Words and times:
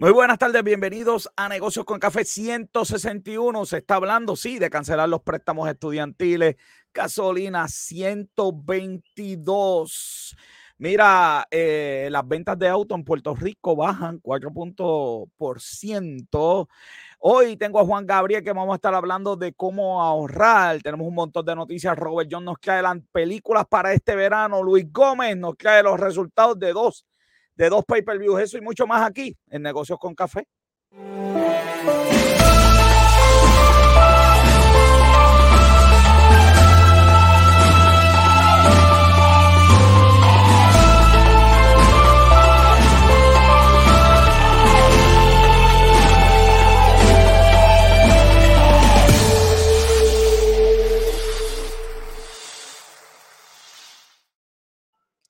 Muy 0.00 0.10
buenas 0.12 0.38
tardes, 0.38 0.64
bienvenidos 0.64 1.30
a 1.36 1.50
Negocios 1.50 1.84
con 1.84 1.98
Café 1.98 2.24
161. 2.24 3.66
Se 3.66 3.76
está 3.76 3.96
hablando, 3.96 4.34
sí, 4.34 4.58
de 4.58 4.70
cancelar 4.70 5.10
los 5.10 5.20
préstamos 5.20 5.68
estudiantiles. 5.68 6.56
Gasolina 6.94 7.68
122. 7.68 10.34
Mira, 10.78 11.46
eh, 11.50 12.08
las 12.10 12.26
ventas 12.26 12.58
de 12.58 12.68
auto 12.68 12.94
en 12.94 13.04
Puerto 13.04 13.34
Rico 13.34 13.76
bajan 13.76 14.20
4 14.20 14.50
puntos 14.50 15.28
por 15.36 15.60
ciento. 15.60 16.70
Hoy 17.18 17.58
tengo 17.58 17.78
a 17.78 17.84
Juan 17.84 18.06
Gabriel 18.06 18.42
que 18.42 18.54
vamos 18.54 18.72
a 18.72 18.76
estar 18.76 18.94
hablando 18.94 19.36
de 19.36 19.52
cómo 19.52 20.02
ahorrar. 20.02 20.80
Tenemos 20.80 21.08
un 21.08 21.14
montón 21.14 21.44
de 21.44 21.54
noticias. 21.54 21.94
Robert 21.98 22.30
John 22.32 22.46
nos 22.46 22.58
trae 22.58 22.80
las 22.80 22.96
películas 23.12 23.66
para 23.68 23.92
este 23.92 24.16
verano. 24.16 24.62
Luis 24.62 24.90
Gómez 24.90 25.36
nos 25.36 25.58
trae 25.58 25.82
los 25.82 26.00
resultados 26.00 26.58
de 26.58 26.72
dos 26.72 27.04
de 27.60 27.68
dos 27.68 27.84
pay-per-views, 27.84 28.40
eso 28.40 28.56
y 28.56 28.62
mucho 28.62 28.86
más 28.86 29.06
aquí 29.06 29.36
en 29.50 29.60
Negocios 29.60 29.98
con 29.98 30.14
Café. 30.14 30.46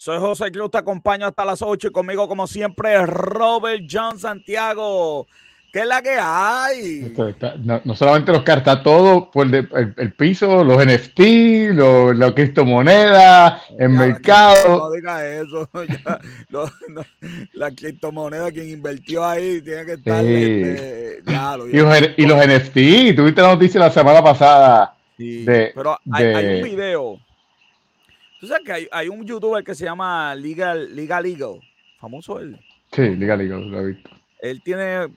Soy 0.02 0.18
José 0.18 0.50
Cruz, 0.50 0.70
te 0.70 0.78
acompaño 0.78 1.26
hasta 1.26 1.44
las 1.44 1.60
8 1.60 1.88
y 1.88 1.90
conmigo, 1.90 2.26
como 2.26 2.46
siempre, 2.46 3.04
Robert 3.04 3.82
John 3.86 4.18
Santiago. 4.18 5.26
¿Qué 5.70 5.80
es 5.80 5.86
la 5.86 6.00
que 6.00 6.16
hay? 6.18 7.14
no, 7.84 7.94
solamente 7.94 8.32
los 8.32 8.42
cartas, 8.42 8.76
está 8.76 8.82
todo 8.82 9.30
por 9.30 9.46
el, 9.54 10.12
piso, 10.14 10.64
los 10.64 10.82
NFT, 10.82 11.20
los, 11.74 12.16
la 12.16 12.34
criptomoneda, 12.34 13.60
el 13.78 13.90
mercado. 13.90 14.78
No 14.78 14.90
digas 14.90 15.22
eso. 15.22 15.68
la 17.52 17.70
criptomoneda, 17.70 18.50
quien 18.52 18.70
invirtió 18.70 19.22
ahí, 19.22 19.60
tiene 19.60 19.84
que 19.84 19.92
estar. 19.92 20.24
Este, 20.24 21.22
y, 22.16 22.26
los, 22.26 22.46
NFT, 22.46 23.16
tuviste 23.16 23.42
la 23.42 23.48
noticia 23.48 23.78
la 23.78 23.90
semana 23.90 24.24
pasada. 24.24 24.94
pero 25.18 25.98
hay 26.10 26.56
un 26.56 26.62
video 26.62 27.20
Tú 28.40 28.46
sabes 28.46 28.64
que 28.64 28.88
hay, 28.90 29.08
un 29.10 29.26
youtuber 29.26 29.62
que 29.62 29.74
se 29.74 29.84
llama 29.84 30.34
Legal, 30.34 30.96
Legal 30.96 31.24
Legal, 31.24 31.60
famoso 31.98 32.40
él. 32.40 32.58
Sí, 32.90 33.02
Legal 33.14 33.38
Legal, 33.38 33.70
lo 33.70 33.80
he 33.80 33.86
visto. 33.88 34.10
Él 34.40 34.62
tiene 34.62 35.08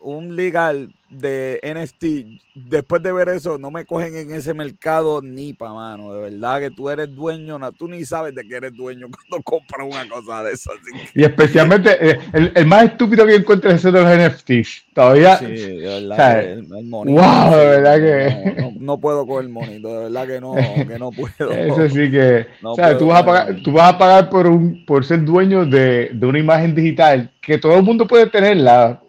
un 0.00 0.34
legal 0.34 0.94
de 1.18 1.60
NFT, 1.62 2.42
después 2.54 3.02
de 3.02 3.12
ver 3.12 3.28
eso, 3.28 3.58
no 3.58 3.70
me 3.70 3.84
cogen 3.84 4.16
en 4.16 4.32
ese 4.32 4.54
mercado 4.54 5.20
ni 5.22 5.52
pa' 5.52 5.72
mano. 5.72 6.14
De 6.14 6.30
verdad 6.30 6.60
que 6.60 6.70
tú 6.70 6.88
eres 6.90 7.14
dueño, 7.14 7.58
no, 7.58 7.72
tú 7.72 7.88
ni 7.88 8.04
sabes 8.04 8.34
de 8.34 8.46
que 8.46 8.56
eres 8.56 8.74
dueño 8.74 9.08
cuando 9.28 9.42
compras 9.42 9.86
una 9.90 10.08
cosa 10.08 10.42
de 10.42 10.52
esas. 10.52 10.74
Y 11.14 11.24
especialmente 11.24 11.96
eh, 12.00 12.18
el, 12.32 12.66
más 12.66 12.84
estúpido 12.84 13.26
que 13.26 13.36
encuentres 13.36 13.74
es 13.74 13.82
de 13.82 13.92
los 13.92 14.04
NFTs. 14.06 14.84
Todavía. 14.94 15.36
Sí, 15.38 15.46
de 15.46 16.06
verdad. 16.08 16.44
el, 16.44 16.66
monito, 16.86 17.20
wow, 17.20 17.56
de 17.56 17.66
verdad 17.66 17.96
que. 17.96 18.72
No, 18.78 18.98
puedo 18.98 19.26
coger 19.26 19.46
el 19.46 19.50
monito, 19.50 19.88
de 19.88 20.04
verdad 20.04 20.26
que 20.26 20.40
no, 20.40 20.54
que 20.54 20.98
no 20.98 21.10
puedo. 21.10 21.50
Eso 21.52 21.88
sí 21.88 22.10
que. 22.10 22.46
o 22.62 22.74
sea, 22.74 22.96
tú 22.96 23.06
vas, 23.06 23.22
a 23.22 23.26
pagar, 23.26 23.56
tú 23.62 23.72
vas 23.72 23.94
a 23.94 23.98
pagar 23.98 24.30
por, 24.30 24.46
un, 24.46 24.84
por 24.84 25.04
ser 25.04 25.24
dueño 25.24 25.64
de, 25.64 26.10
de 26.12 26.26
una 26.26 26.38
imagen 26.38 26.74
digital 26.74 27.30
que 27.40 27.58
todo 27.58 27.76
el 27.76 27.82
mundo 27.82 28.06
puede 28.06 28.26
tenerla 28.26 29.03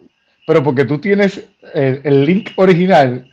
pero 0.46 0.62
porque 0.62 0.84
tú 0.84 0.98
tienes 0.98 1.44
el, 1.74 2.24
link 2.24 2.50
original, 2.56 3.28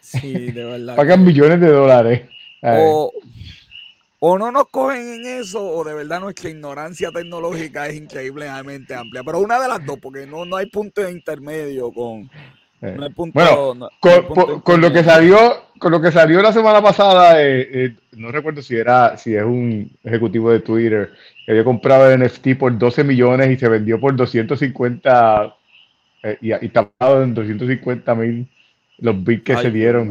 sí, 0.00 0.52
de 0.52 0.64
verdad. 0.64 0.96
pagan 0.96 1.24
millones 1.24 1.60
de 1.60 1.68
dólares. 1.68 2.22
O, 2.62 3.12
o, 4.20 4.38
no 4.38 4.52
nos 4.52 4.68
cogen 4.68 5.14
en 5.14 5.40
eso, 5.40 5.64
o 5.64 5.82
de 5.82 5.94
verdad 5.94 6.20
nuestra 6.20 6.50
ignorancia 6.50 7.10
tecnológica 7.10 7.86
es 7.86 7.96
increíblemente 7.96 8.94
amplia. 8.94 9.22
Pero 9.24 9.40
una 9.40 9.60
de 9.60 9.68
las 9.68 9.84
dos, 9.84 9.98
porque 9.98 10.26
no, 10.26 10.44
no 10.44 10.56
hay 10.56 10.66
punto 10.66 11.02
de 11.02 11.12
intermedio 11.12 11.90
con. 11.90 12.30
Eh, 12.80 12.94
no 12.96 13.04
hay 13.04 13.10
punto, 13.10 13.32
bueno, 13.34 13.88
con, 14.62 14.80
lo 14.80 14.92
que 14.92 15.02
salió, 15.02 15.38
con 15.78 15.90
lo 15.90 16.00
que 16.00 16.12
salió 16.12 16.40
la 16.42 16.52
semana 16.52 16.80
pasada, 16.80 17.42
eh, 17.42 17.68
eh, 17.72 17.96
no 18.12 18.30
recuerdo 18.30 18.62
si 18.62 18.76
era, 18.76 19.16
si 19.16 19.34
es 19.34 19.42
un 19.42 19.90
ejecutivo 20.04 20.50
de 20.50 20.60
Twitter 20.60 21.10
que 21.44 21.52
había 21.52 21.64
comprado 21.64 22.10
el 22.10 22.22
NFT 22.22 22.56
por 22.56 22.76
12 22.76 23.02
millones 23.02 23.50
y 23.50 23.56
se 23.56 23.68
vendió 23.68 23.98
por 23.98 24.14
250 24.14 25.57
eh, 26.22 26.38
y, 26.40 26.52
y 26.52 26.68
tapado 26.68 27.22
en 27.22 27.34
250 27.34 28.14
mil 28.14 28.48
los 28.98 29.24
bits 29.24 29.44
que 29.44 29.56
se 29.56 29.70
dieron. 29.70 30.10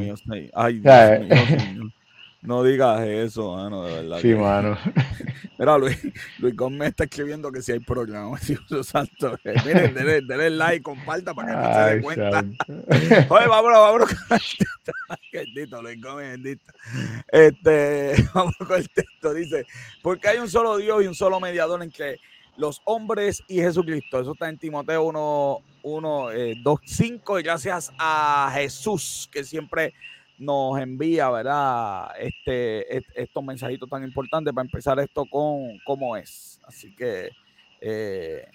ay, 0.54 0.80
Dios 0.80 1.92
no 2.48 2.64
digas 2.64 3.02
eso, 3.02 3.56
mano, 3.56 3.84
de 3.84 3.94
verdad. 3.94 4.20
Sí, 4.22 4.34
mano. 4.34 4.78
Mira, 5.60 5.78
Luis, 5.78 5.98
Luis 6.38 6.56
Gómez 6.56 6.90
está 6.90 7.06
escribiendo 7.06 7.52
que 7.52 7.62
si 7.62 7.72
hay 7.72 7.80
programa, 7.80 8.40
Dios 8.70 8.88
santo. 8.88 9.38
Miren, 9.44 9.94
denle, 9.94 10.22
denle, 10.22 10.50
like, 10.52 10.84
comparta 10.84 11.34
para 11.34 11.48
que 11.50 11.56
no 11.58 11.74
se 11.74 11.96
dé 11.96 12.02
cuenta. 12.02 12.40
Oye, 13.30 13.48
vámonos, 13.48 13.80
vámonos 13.80 14.10
con 14.14 14.38
el 15.34 15.54
texto. 15.54 15.82
Luis 15.82 16.02
Gómez, 16.02 16.32
bendito. 16.32 16.72
Este, 17.32 18.14
vamos 18.34 18.56
con 18.58 18.78
el 18.78 18.90
texto. 18.90 19.34
Dice, 19.34 19.66
porque 20.02 20.30
hay 20.30 20.38
un 20.38 20.48
solo 20.48 20.78
Dios 20.78 21.04
y 21.04 21.08
un 21.08 21.16
solo 21.16 21.40
mediador 21.40 21.82
en 21.82 21.92
que 21.92 22.18
los 22.58 22.82
hombres 22.86 23.44
y 23.48 23.56
Jesucristo. 23.56 24.20
Eso 24.20 24.34
está 24.34 24.50
en 24.50 24.58
Timoteo 24.58 25.04
1, 25.04 25.60
1 25.84 26.30
2, 26.64 26.80
5. 26.86 27.40
Y 27.40 27.44
gracias 27.44 27.92
a 27.98 28.52
Jesús 28.54 29.30
que 29.32 29.44
siempre 29.44 29.94
nos 30.38 30.80
envía, 30.80 31.30
¿verdad? 31.30 32.10
Este, 32.20 32.98
estos 33.16 33.44
mensajitos 33.44 33.90
tan 33.90 34.04
importantes 34.04 34.54
para 34.54 34.66
empezar 34.66 35.00
esto 35.00 35.26
con 35.26 35.80
cómo 35.86 36.16
es. 36.16 36.60
Así 36.64 36.94
que 36.96 37.30
eh, 37.82 38.48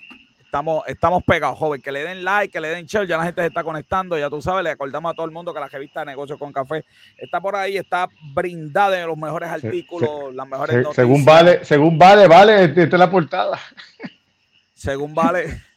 estamos, 0.53 0.85
estamos 0.87 1.25
pegados, 1.25 1.59
joven. 1.59 1.81
Que 1.81 1.91
le 1.91 2.05
den 2.05 2.23
like, 2.23 2.53
que 2.53 2.61
le 2.61 2.69
den 2.69 2.85
share. 2.85 3.07
Ya 3.07 3.17
la 3.17 3.25
gente 3.25 3.41
se 3.41 3.49
está 3.49 3.65
conectando. 3.65 4.19
Ya 4.19 4.29
tú 4.29 4.43
sabes, 4.43 4.63
le 4.63 4.71
acordamos 4.71 5.11
a 5.11 5.15
todo 5.15 5.25
el 5.25 5.33
mundo 5.33 5.55
que 5.55 5.61
la 5.61 5.69
revista 5.69 6.01
de 6.01 6.07
Negocios 6.07 6.39
con 6.39 6.53
Café 6.53 6.85
está 7.17 7.41
por 7.41 7.57
ahí, 7.57 7.79
está 7.79 8.07
brindada 8.35 8.99
de 8.99 9.07
los 9.07 9.17
mejores 9.17 9.49
artículos, 9.49 10.35
las 10.35 10.47
mejores 10.47 10.77
noticias. 10.77 10.97
Según 10.97 11.25
vale, 11.25 11.65
según 11.65 11.99
vale, 11.99 12.29
vale, 12.29 12.65
esta 12.65 12.83
es 12.83 12.93
la 12.93 13.11
portada. 13.11 13.59
Según 14.75 15.15
vale, 15.15 15.62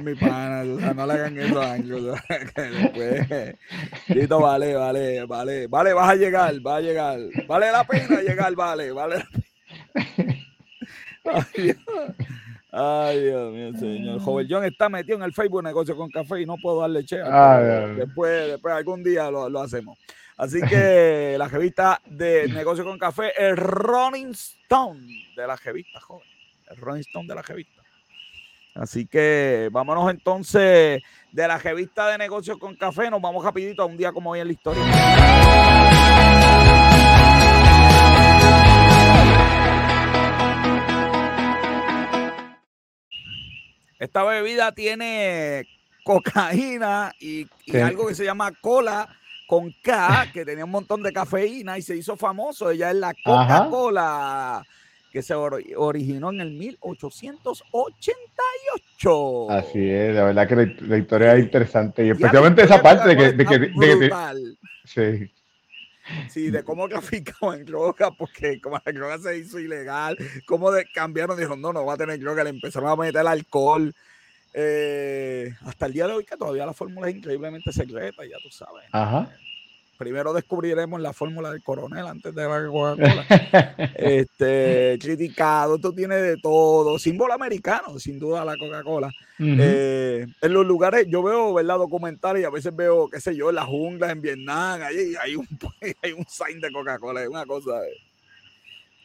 mi 0.00 0.14
pana, 0.16 0.64
o 0.64 0.80
sea, 0.80 0.92
no 0.92 1.06
le 1.06 1.12
hagan 1.14 1.38
eso 1.38 1.62
a 1.62 1.76
después, 1.78 3.56
dito, 4.08 4.40
vale, 4.40 4.74
vale, 4.74 5.24
vale, 5.24 5.68
vale, 5.68 5.92
vas 5.92 6.10
a 6.10 6.14
llegar, 6.16 6.54
va 6.66 6.76
a 6.76 6.80
llegar, 6.80 7.20
vale 7.46 7.70
la 7.70 7.84
pena 7.84 8.20
llegar, 8.22 8.54
vale, 8.56 8.90
vale. 8.90 9.24
Ay, 12.70 13.20
Dios. 13.20 13.52
mío, 13.52 13.72
señor. 13.78 14.20
Joven 14.20 14.46
John 14.48 14.64
está 14.64 14.88
metido 14.88 15.16
en 15.16 15.24
el 15.24 15.32
Facebook 15.32 15.62
Negocio 15.62 15.96
con 15.96 16.10
Café 16.10 16.42
y 16.42 16.46
no 16.46 16.56
puedo 16.56 16.80
darle 16.80 17.04
che. 17.04 17.16
después, 17.96 18.48
después, 18.48 18.74
algún 18.74 19.02
día 19.02 19.30
lo, 19.30 19.48
lo, 19.48 19.60
hacemos. 19.60 19.98
Así 20.36 20.60
que 20.60 21.34
la 21.38 21.48
revista 21.48 22.00
de 22.06 22.48
Negocio 22.48 22.84
con 22.84 22.98
Café, 22.98 23.32
el 23.36 23.56
Rolling 23.56 24.32
Stone 24.32 25.00
de 25.36 25.46
la 25.46 25.56
revista, 25.56 26.00
joven. 26.00 26.28
El 26.70 26.76
Rolling 26.76 27.00
Stone 27.00 27.26
de 27.26 27.34
la 27.34 27.42
revista. 27.42 27.82
Así 28.74 29.06
que 29.06 29.68
vámonos 29.72 30.08
entonces 30.10 31.02
de 31.32 31.48
la 31.48 31.58
revista 31.58 32.08
de 32.10 32.18
Negocios 32.18 32.58
con 32.58 32.76
Café. 32.76 33.10
Nos 33.10 33.20
vamos 33.20 33.44
rapidito 33.44 33.82
a 33.82 33.86
un 33.86 33.96
día 33.96 34.12
como 34.12 34.30
hoy 34.30 34.40
en 34.40 34.46
la 34.46 34.52
historia. 34.52 34.84
Esta 43.98 44.22
bebida 44.24 44.72
tiene 44.72 45.66
cocaína 46.04 47.12
y, 47.20 47.46
algo 47.74 48.06
que 48.06 48.14
se 48.14 48.24
llama 48.24 48.52
cola 48.60 49.08
con 49.46 49.74
K, 49.82 50.28
que 50.32 50.44
tenía 50.44 50.64
un 50.64 50.70
montón 50.70 51.02
de 51.02 51.12
cafeína 51.12 51.76
y 51.78 51.82
se 51.82 51.96
hizo 51.96 52.16
famoso. 52.16 52.70
Ella 52.70 52.90
es 52.90 52.96
la 52.96 53.14
Coca-Cola, 53.24 54.64
que 55.10 55.22
se 55.22 55.34
originó 55.34 56.30
en 56.30 56.42
el 56.42 56.52
1888. 56.52 59.50
Así 59.50 59.90
es, 59.90 60.14
la 60.14 60.24
verdad 60.24 60.46
que 60.48 60.76
la, 60.82 60.98
historia 60.98 61.34
es 61.34 61.44
interesante. 61.44 62.04
Y 62.06 62.10
especialmente 62.10 62.62
esa 62.62 62.82
parte 62.82 63.08
de 63.08 63.16
que... 63.16 63.32
De 63.32 63.44
que, 63.44 63.58
de 63.58 63.98
que 63.98 64.10
sí. 64.84 65.32
Sí, 66.28 66.50
de 66.50 66.62
cómo 66.62 66.88
traficaban 66.88 67.64
droga, 67.64 68.10
porque 68.10 68.60
como 68.60 68.80
la 68.84 68.92
droga 68.92 69.18
se 69.18 69.38
hizo 69.38 69.58
ilegal, 69.58 70.16
cómo 70.46 70.70
de, 70.70 70.86
cambiaron, 70.92 71.36
dijeron, 71.36 71.60
no, 71.60 71.72
no 71.72 71.84
va 71.84 71.94
a 71.94 71.98
tener 71.98 72.18
droga, 72.20 72.44
le 72.44 72.50
empezaron 72.50 72.88
a 72.88 72.96
meter 72.96 73.26
alcohol. 73.26 73.94
Eh, 74.54 75.54
hasta 75.64 75.86
el 75.86 75.92
día 75.92 76.06
de 76.06 76.14
hoy, 76.14 76.24
que 76.24 76.36
todavía 76.36 76.66
la 76.66 76.74
fórmula 76.74 77.08
es 77.08 77.16
increíblemente 77.16 77.72
secreta, 77.72 78.24
ya 78.24 78.36
tú 78.42 78.50
sabes. 78.50 78.84
Ajá. 78.92 79.30
Primero 79.98 80.32
descubriremos 80.32 81.00
la 81.00 81.12
fórmula 81.12 81.50
del 81.50 81.62
coronel 81.62 82.06
antes 82.06 82.34
de 82.34 82.42
la 82.42 82.66
Coca-Cola. 82.66 83.26
este, 83.96 84.98
criticado, 85.00 85.74
esto 85.74 85.92
tiene 85.92 86.16
de 86.16 86.36
todo. 86.38 86.98
Símbolo 86.98 87.34
americano, 87.34 87.98
sin 87.98 88.18
duda, 88.18 88.44
la 88.44 88.56
Coca-Cola. 88.56 89.10
Eh, 89.40 90.26
en 90.40 90.52
los 90.52 90.64
lugares, 90.64 91.06
yo 91.08 91.22
veo, 91.22 91.52
¿verdad? 91.52 91.78
Documentales 91.78 92.42
y 92.42 92.46
a 92.46 92.50
veces 92.50 92.74
veo, 92.74 93.08
qué 93.08 93.20
sé 93.20 93.36
yo, 93.36 93.50
en 93.50 93.56
la 93.56 93.66
jungla 93.66 94.10
en 94.10 94.22
Vietnam, 94.22 94.80
ahí 94.82 95.14
hay 95.20 95.36
un, 95.36 95.46
hay 96.02 96.12
un 96.12 96.24
sign 96.26 96.60
de 96.60 96.72
Coca-Cola, 96.72 97.22
es 97.22 97.28
una 97.28 97.44
cosa 97.44 97.72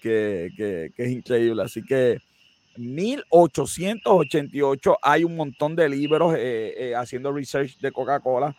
que, 0.01 0.51
que, 0.55 0.93
que 0.95 1.03
es 1.03 1.11
increíble. 1.11 1.63
Así 1.63 1.83
que 1.83 2.19
1888 2.77 4.97
hay 5.01 5.23
un 5.23 5.35
montón 5.35 5.75
de 5.75 5.89
libros 5.89 6.35
eh, 6.35 6.75
eh, 6.77 6.93
haciendo 6.95 7.31
research 7.31 7.79
de 7.79 7.91
Coca-Cola. 7.91 8.55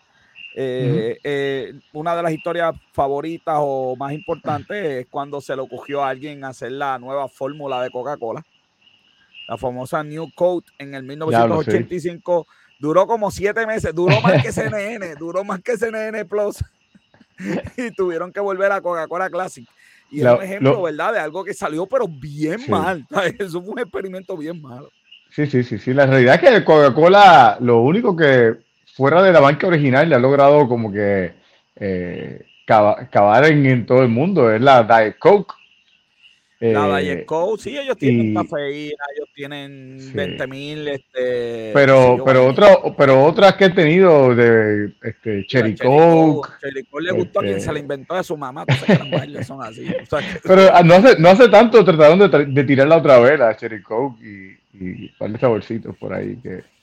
Eh, 0.57 1.73
una 1.91 2.15
de 2.15 2.23
las 2.23 2.31
historias 2.31 2.73
favoritas 2.93 3.55
o 3.59 3.95
más 3.97 4.13
importantes 4.13 4.85
es 4.85 5.07
cuando 5.07 5.41
se 5.41 5.55
le 5.55 5.61
ocurrió 5.61 6.03
a 6.03 6.09
alguien 6.09 6.45
hacer 6.45 6.71
la 6.71 6.97
nueva 6.97 7.27
fórmula 7.27 7.81
de 7.81 7.91
Coca-Cola. 7.91 8.43
La 9.47 9.57
famosa 9.57 10.03
New 10.03 10.29
Code 10.33 10.65
en 10.79 10.95
el 10.95 11.03
1985. 11.03 12.47
Duró 12.79 13.07
como 13.07 13.31
siete 13.31 13.65
meses, 13.65 13.93
duró 13.93 14.19
más 14.21 14.41
que 14.41 14.51
CNN, 14.51 15.15
duró 15.19 15.43
más 15.43 15.61
que 15.61 15.77
CNN 15.77 16.25
Plus. 16.25 16.57
y 17.77 17.91
tuvieron 17.91 18.31
que 18.31 18.39
volver 18.39 18.71
a 18.71 18.81
Coca-Cola 18.81 19.29
Classic. 19.29 19.67
Y 20.09 20.21
es 20.21 20.25
un 20.25 20.41
ejemplo, 20.41 20.81
¿verdad? 20.81 21.13
De 21.13 21.19
algo 21.19 21.43
que 21.43 21.53
salió, 21.53 21.85
pero 21.85 22.07
bien 22.07 22.61
mal. 22.69 23.05
Eso 23.39 23.61
fue 23.61 23.73
un 23.73 23.79
experimento 23.79 24.37
bien 24.37 24.61
malo. 24.61 24.89
Sí, 25.31 25.45
sí, 25.47 25.63
sí, 25.63 25.77
sí. 25.77 25.93
La 25.93 26.05
realidad 26.05 26.35
es 26.35 26.49
que 26.49 26.63
Coca-Cola, 26.63 27.57
lo 27.59 27.81
único 27.81 28.15
que 28.15 28.55
fuera 28.95 29.21
de 29.21 29.33
la 29.33 29.41
banca 29.41 29.67
original 29.67 30.07
le 30.07 30.15
ha 30.15 30.19
logrado 30.19 30.67
como 30.67 30.91
que 30.91 31.33
eh, 31.75 32.45
cavar 32.65 33.45
en, 33.45 33.85
todo 33.85 34.01
el 34.01 34.09
mundo 34.09 34.51
es 34.51 34.61
la 34.61 34.83
Diet 34.83 35.17
Coke. 35.19 35.53
La 36.61 37.01
eh, 37.01 37.25
sí, 37.59 37.77
ellos 37.77 37.97
tienen 37.97 38.33
cafeína, 38.33 39.03
ellos 39.13 39.29
tienen 39.35 40.11
20 40.13 40.47
mil. 40.47 40.87
Este, 40.87 41.71
pero, 41.73 42.23
pero, 42.25 42.47
otro, 42.47 42.95
pero 42.97 43.23
otras 43.23 43.55
que 43.55 43.65
he 43.65 43.69
tenido 43.71 44.33
de 44.33 44.93
este, 45.03 45.45
Cherry 45.47 45.75
Coke. 45.75 46.49
Cherry 46.61 46.85
Coke 46.85 47.03
le 47.03 47.11
gustó 47.11 47.41
a 47.41 47.43
quien 47.43 47.59
se 47.59 47.67
la 47.67 47.73
este 47.73 47.79
inventó 47.81 48.15
de 48.15 48.23
su 48.23 48.37
mamá, 48.37 48.65
son 49.45 49.61
así. 49.61 49.85
pero 50.43 50.73
ah, 50.73 50.81
no 50.81 50.95
hace, 50.95 51.19
no 51.19 51.29
hace 51.29 51.49
tanto 51.49 51.83
trataron 51.83 52.19
de, 52.19 52.45
de 52.45 52.63
tirarla 52.63 52.97
otra 52.97 53.19
vez, 53.19 53.37
la 53.37 53.55
Cherry 53.57 53.83
Coke, 53.83 54.23
y, 54.25 54.57
y 54.73 55.05
un 55.07 55.11
par 55.19 55.31
de 55.31 55.39
saborcitos 55.39 55.95
por 55.97 56.13
ahí 56.13 56.37
que. 56.41 56.74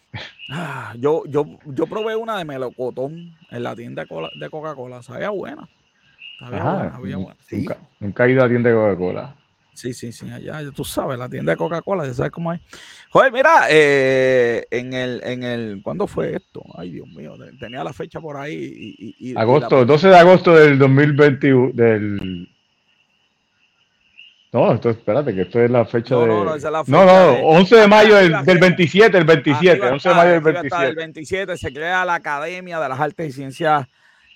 Ah, 0.50 0.94
yo, 0.99 1.25
yo, 1.26 1.47
yo 1.67 1.87
probé 1.87 2.17
una 2.17 2.37
de 2.38 2.44
melocotón 2.44 3.35
en 3.50 3.62
la 3.62 3.75
tienda 3.75 4.05
de 4.05 4.50
Coca-Cola, 4.50 5.03
sabía 5.03 5.31
buena. 5.31 5.69
Sabía 6.38 6.62
buena, 6.99 6.99
buena. 6.99 7.37
Nunca, 7.50 7.76
nunca 8.00 8.26
he 8.26 8.32
ido 8.32 8.41
a 8.43 8.44
la 8.44 8.50
tienda 8.50 8.70
de 8.70 8.76
Coca-Cola. 8.76 9.37
Sí, 9.75 9.94
sí, 9.94 10.12
sí, 10.12 10.31
allá, 10.31 10.61
tú 10.75 10.85
sabes, 10.85 11.19
la 11.19 11.31
tienda 11.31 11.53
de 11.53 11.56
Coca-Cola, 11.56 12.06
ya 12.06 12.12
sabes 12.12 12.31
cómo 12.32 12.53
es. 12.53 12.61
Joder, 13.09 13.32
mira, 13.32 13.67
eh, 13.70 14.67
en 14.70 14.93
el, 14.93 15.23
en 15.25 15.43
el, 15.44 15.81
¿cuándo 15.82 16.06
fue 16.06 16.37
esto? 16.37 16.62
Ay, 16.76 16.91
Dios 16.91 17.08
mío, 17.08 17.35
tenía 17.58 17.82
la 17.82 17.94
fecha 17.94 18.20
por 18.20 18.37
ahí. 18.37 18.94
Y, 19.19 19.35
agosto, 19.35 19.87
12 19.87 20.08
de 20.08 20.17
agosto 20.17 20.55
del 20.55 20.79
2021, 20.79 21.73
del... 21.73 22.49
No, 24.53 24.71
esto, 24.75 24.91
espérate, 24.91 25.35
que 25.35 25.43
esto 25.43 25.61
es 25.61 25.71
la 25.71 25.87
fecha 25.87 26.15
de... 26.15 26.27
No, 26.27 26.45
no, 26.45 26.55
esa 26.55 26.69
es 26.69 26.73
la 26.73 26.85
fecha 26.85 27.05
no, 27.05 27.07
no, 27.07 27.47
11 27.49 27.75
de 27.75 27.89
mayo 27.89 28.17
del, 28.17 28.45
del 28.45 28.59
27, 28.59 29.17
el 29.17 29.25
27, 29.25 29.81
11 29.81 30.09
de 30.11 30.15
mayo 30.15 30.31
del 30.33 30.41
27. 30.43 30.87
El 30.89 30.95
27 30.95 31.57
se 31.57 31.73
crea 31.73 32.05
la 32.05 32.17
Academia 32.17 32.79
de 32.79 32.89
las 32.91 33.01
Artes 33.01 33.29
y 33.31 33.33
Ciencias 33.33 33.87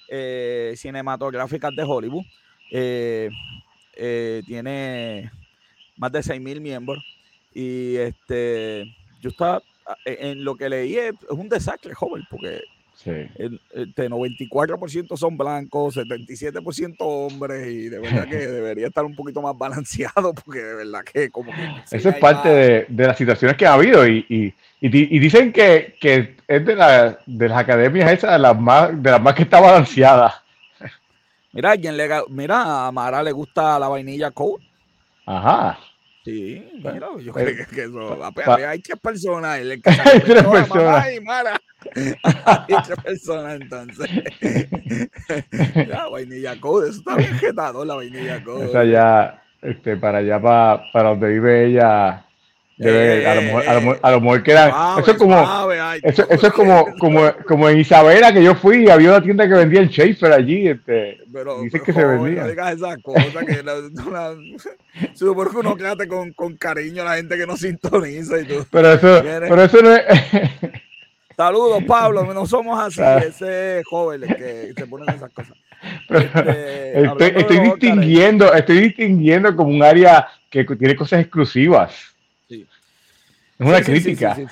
eh, 0.09 0.73
Cinematográficas 0.75 1.77
de 1.77 1.83
Hollywood. 1.83 2.25
Eh, 2.73 3.29
eh, 3.95 4.43
tiene 4.47 5.31
más 5.99 6.13
de 6.13 6.23
6 6.23 6.41
mil 6.41 6.63
miembros. 6.63 7.05
Y 7.53 7.97
este, 7.97 8.87
yo 9.21 9.29
estaba, 9.29 9.63
en 10.07 10.45
lo 10.45 10.57
que 10.57 10.71
leí 10.71 10.97
es, 10.97 11.13
un 11.29 11.51
desastre, 11.51 11.95
joven, 11.95 12.25
porque 12.31 12.63
el, 13.07 13.61
94% 13.95 15.17
son 15.17 15.37
blancos, 15.37 15.97
77% 15.97 16.97
hombres, 17.01 17.67
y 17.67 17.89
de 17.89 17.99
verdad 17.99 18.29
que 18.29 18.37
debería 18.47 18.89
estar 18.89 19.05
un 19.05 19.15
poquito 19.15 19.41
más 19.43 19.57
balanceado, 19.57 20.35
porque 20.35 20.61
de 20.61 20.75
verdad 20.75 21.05
que 21.05 21.31
como 21.31 21.53
Eso 21.91 22.09
es 22.09 22.17
parte 22.17 22.87
de, 22.89 23.07
las 23.07 23.17
situaciones 23.17 23.57
que 23.57 23.67
ha 23.67 23.75
habido, 23.75 24.07
y, 24.07 24.25
y, 24.29 24.55
y, 24.81 25.19
dicen 25.19 25.53
que, 25.53 25.97
que, 26.01 26.37
es 26.47 26.67
de, 26.67 26.75
la, 26.75 27.19
de 27.27 27.49
las 27.49 27.59
academias 27.59 28.13
esas, 28.13 28.33
de 28.33 28.39
las 28.39 28.59
más, 28.59 29.03
de 29.03 29.11
las 29.11 29.21
más 29.21 29.35
que 29.35 29.43
está 29.43 29.61
balanceada. 29.61 30.43
Mira, 31.53 31.77
¿quién 31.77 31.97
le, 31.97 32.09
mira, 32.29 32.87
a 32.87 32.93
Mara 32.93 33.23
le 33.23 33.33
gusta 33.33 33.79
la 33.79 33.89
vainilla 33.89 34.31
cold. 34.31 34.63
Ajá. 35.25 35.79
Sí, 36.27 36.61
mira, 36.83 37.07
yo 37.21 37.33
pues, 37.33 37.45
creo 37.45 37.67
que, 37.69 37.83
eso. 37.85 38.69
hay 38.69 38.81
tres 38.81 38.99
personas. 38.99 39.61
hay 39.61 39.81
tres 39.81 40.43
personas. 40.43 41.15
y 41.15 41.21
Mara. 41.21 41.61
hay 41.95 42.77
tres 42.85 42.99
personas 43.01 43.61
entonces. 43.61 44.11
la 45.89 46.09
vainilla 46.09 46.61
cold, 46.61 46.89
eso 46.89 46.99
está 46.99 47.15
bien 47.15 47.33
jetado, 47.39 47.85
la 47.85 47.95
vainilla 47.95 48.43
cold. 48.43 48.71
Esa 48.71 48.85
ya, 48.85 49.41
este, 49.63 49.97
para 49.99 50.19
allá, 50.19 50.43
para, 50.43 50.83
para 50.93 51.11
donde 51.11 51.29
vive 51.29 51.67
ella, 51.67 52.27
Debe, 52.79 53.27
a, 53.27 53.35
lo 53.37 53.43
mejor, 53.43 53.69
a, 53.69 53.81
lo 53.81 53.99
a, 54.03 54.11
lo 54.11 54.21
mejor, 54.21 54.43
quedan. 54.43 54.71
eso 54.99 55.11
es 55.13 55.17
como, 55.17 55.73
eso, 56.03 56.29
eso, 56.29 56.47
es 56.47 56.53
como, 56.53 56.87
como, 56.99 57.33
como 57.47 57.71
en 57.71 57.81
Isabela 57.81 58.35
que 58.35 58.45
yo 58.45 58.55
fui 58.55 58.85
y 58.85 58.91
había 58.91 59.09
una 59.09 59.23
tienda 59.23 59.49
que 59.49 59.55
vendía 59.55 59.81
el 59.81 59.89
Schaefer 59.89 60.31
allí. 60.31 60.69
Este, 60.69 61.19
pero, 61.33 61.63
dice 61.63 61.81
que 61.81 61.95
se 61.95 62.05
vendía. 62.05 62.43
No 62.43 62.49
digas 62.49 62.77
esas 62.77 62.99
cosas 63.03 63.25
que 63.47 63.65
supone 65.15 65.51
que 65.51 65.57
uno 65.57 65.77
quédate 65.77 66.07
con, 66.07 66.33
con 66.35 66.57
cariño 66.57 67.01
a 67.01 67.07
la 67.07 67.17
gente 67.17 67.39
que 67.39 67.47
no 67.47 67.57
sintoniza 67.57 68.41
y 68.41 68.45
todo. 68.45 68.67
Pero 68.71 68.93
eso, 68.93 69.23
pero 69.25 69.63
eso 69.63 69.81
no 69.81 69.95
es. 69.95 70.03
Saludos, 71.37 71.83
Pablo, 71.85 72.25
no 72.33 72.47
somos 72.47 72.79
así, 72.79 73.01
ah. 73.05 73.19
ese 73.19 73.83
joven 73.89 74.23
que 74.23 74.73
se 74.77 74.87
ponen 74.87 75.15
esas 75.15 75.31
cosas. 75.33 75.57
Este, 76.09 77.05
estoy, 77.05 77.33
estoy 77.37 77.61
distinguiendo, 77.61 78.53
estoy 78.53 78.81
distinguiendo 78.81 79.55
como 79.55 79.71
un 79.71 79.83
área 79.83 80.29
que 80.51 80.65
tiene 80.65 80.97
cosas 80.97 81.21
exclusivas. 81.21 82.16
Es 83.59 83.67
una 83.67 83.81
crítica. 83.81 84.35
Sí, 84.35 84.45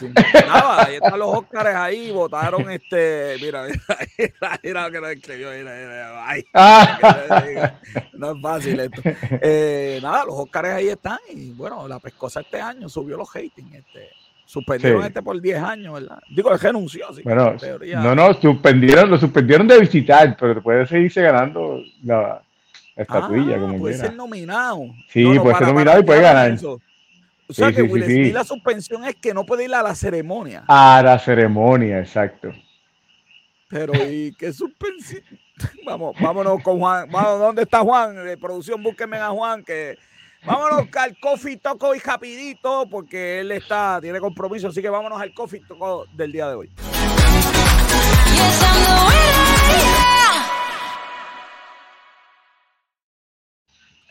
Nada, 0.47 0.87
ahí 0.87 0.95
están 0.95 1.19
los 1.19 1.29
Óscares 1.29 1.75
ahí, 1.75 2.11
votaron 2.11 2.71
este. 2.71 3.37
Mira, 3.41 3.65
mira, 3.65 4.59
mira, 4.63 4.87
lo 4.87 4.93
que 4.93 5.01
nos 5.01 5.11
escribió. 5.11 5.51
Mira, 5.51 6.27
ay, 6.27 6.45
ah. 6.55 7.75
no 8.15 8.33
es 8.33 8.43
fácil 8.43 8.81
esto. 8.81 9.03
Eh, 9.43 10.01
nada, 10.03 10.25
los 10.25 10.35
Óscares 10.37 10.73
ahí 10.73 10.89
están. 10.89 11.19
Y 11.35 11.51
bueno, 11.51 11.87
la 11.87 11.99
pescosa 11.99 12.41
este 12.41 12.61
año 12.61 12.89
subió 12.89 13.19
los 13.19 13.33
ratings. 13.33 13.75
Este, 13.75 14.09
suspendieron 14.47 15.05
este 15.05 15.21
por 15.21 15.39
10 15.41 15.63
años, 15.63 15.95
¿verdad? 15.95 16.21
Digo, 16.35 16.53
él 16.53 16.59
renunció. 16.59 17.13
Sí, 17.13 17.23
bueno, 17.25 17.57
no, 17.97 18.15
no, 18.15 18.35
suspendieron, 18.35 19.11
lo 19.11 19.19
suspendieron 19.19 19.69
de 19.69 19.81
visitar, 19.81 20.37
pero 20.39 20.63
puede 20.63 20.87
seguirse 20.87 21.21
ganando 21.21 21.81
la, 22.03 22.41
estatuilla. 22.97 23.57
Ah, 23.57 23.61
como 23.61 23.79
puede 23.79 23.99
ser 23.99 24.15
nominado. 24.15 24.83
Sí, 25.09 25.25
puede 25.39 25.57
ser 25.57 25.67
nominado 25.67 26.01
y 26.01 26.05
puede 26.05 26.23
ganar. 26.23 26.59
O 27.49 27.53
sea 27.53 27.73
que 27.73 27.83
Will 27.83 28.33
la 28.33 28.45
suspensión 28.45 29.05
es 29.05 29.17
que 29.17 29.35
no 29.35 29.45
puede 29.45 29.65
ir 29.65 29.75
a 29.75 29.83
la 29.83 29.95
ceremonia. 29.95 30.65
A 30.67 31.03
la 31.05 31.19
ceremonia, 31.19 31.99
exacto. 31.99 32.51
Pero, 33.69 33.93
¿y 33.95 34.35
qué 34.39 34.53
suspensión? 34.53 35.23
Vamos, 35.87 36.17
vámonos 36.21 36.63
con 36.63 36.79
Juan. 36.79 37.11
Vamos, 37.11 37.39
¿dónde 37.39 37.63
está 37.63 37.81
Juan? 37.81 38.15
De 38.25 38.37
producción, 38.37 38.83
búsquenme 38.83 39.19
a 39.19 39.29
Juan, 39.29 39.63
que 39.63 39.97
vámonos 40.45 40.89
al 40.97 41.19
coffee 41.21 41.57
toco 41.59 41.95
y 41.95 41.99
rapidito, 41.99 42.89
porque 42.91 43.41
él 43.41 43.53
está, 43.53 43.99
tiene 44.01 44.21
compromiso, 44.21 44.69
así 44.69 44.83
que 44.83 44.89
vámonos 44.89 45.21
al 45.21 45.33
coffee 45.33 45.61
toco 45.61 46.07
del 46.15 46.33
día 46.33 46.49
de 46.49 46.55
hoy. 46.55 46.71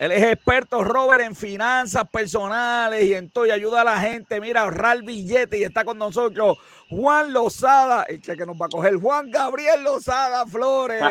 Él 0.03 0.11
es 0.11 0.23
experto, 0.23 0.83
Robert, 0.83 1.23
en 1.23 1.33
finanzas 1.33 2.03
personales 2.09 3.05
y 3.05 3.13
en 3.13 3.29
todo, 3.29 3.45
y 3.45 3.51
ayuda 3.51 3.79
a 3.79 3.83
la 3.85 4.01
gente, 4.01 4.41
mira, 4.41 4.59
a 4.59 4.63
ahorrar 4.65 5.01
billetes 5.01 5.57
y 5.57 5.63
está 5.63 5.85
con 5.85 5.97
nosotros 5.97 6.57
Juan 6.95 7.33
Lozada, 7.33 8.05
el 8.07 8.19
que 8.21 8.45
nos 8.45 8.55
va 8.55 8.67
a 8.67 8.69
coger, 8.69 8.95
Juan 8.95 9.29
Gabriel 9.31 9.83
Lozada 9.83 10.45
Flores, 10.45 11.01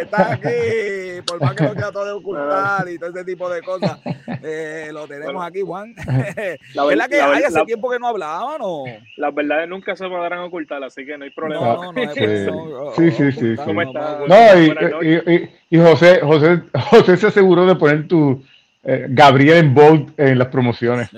está 0.00 0.32
aquí, 0.32 1.20
por 1.26 1.40
más 1.40 1.54
que 1.54 1.64
lo 1.64 1.74
trate 1.74 1.98
de 2.00 2.10
ocultar 2.12 2.88
y 2.88 2.98
todo 2.98 3.10
ese 3.10 3.24
tipo 3.24 3.48
de 3.48 3.62
cosas, 3.62 3.98
eh, 4.42 4.90
lo 4.92 5.06
tenemos 5.06 5.44
aquí, 5.44 5.60
Juan. 5.60 5.94
La 6.74 6.84
verdad 6.84 7.08
que 7.08 7.20
hay 7.20 7.42
hace 7.42 7.64
tiempo 7.64 7.90
que 7.90 7.98
no 7.98 8.08
hablaban, 8.08 8.58
¿no? 8.58 8.84
Las 9.16 9.34
verdades 9.34 9.68
nunca 9.68 9.94
se 9.94 10.08
podrán 10.08 10.40
ocultar, 10.40 10.82
así 10.82 11.06
que 11.06 11.16
no 11.16 11.24
hay 11.24 11.30
problema. 11.30 11.60
No, 11.60 11.84
no, 11.84 11.92
no 11.92 12.00
hay 12.00 12.08
sí, 12.96 13.10
sí, 13.10 13.32
sí, 13.32 13.56
sí, 13.56 13.62
¿Cómo 13.64 13.82
está? 13.82 14.20
No, 14.26 15.02
y, 15.02 15.50
y, 15.70 15.78
José, 15.78 16.20
José, 16.22 16.62
José 16.90 17.16
se 17.16 17.26
aseguró 17.28 17.66
de 17.66 17.76
poner 17.76 18.08
tu 18.08 18.42
eh, 18.82 19.06
Gabriel 19.10 19.58
en 19.58 19.74
bold 19.74 20.12
en 20.16 20.38
las 20.38 20.48
promociones. 20.48 21.10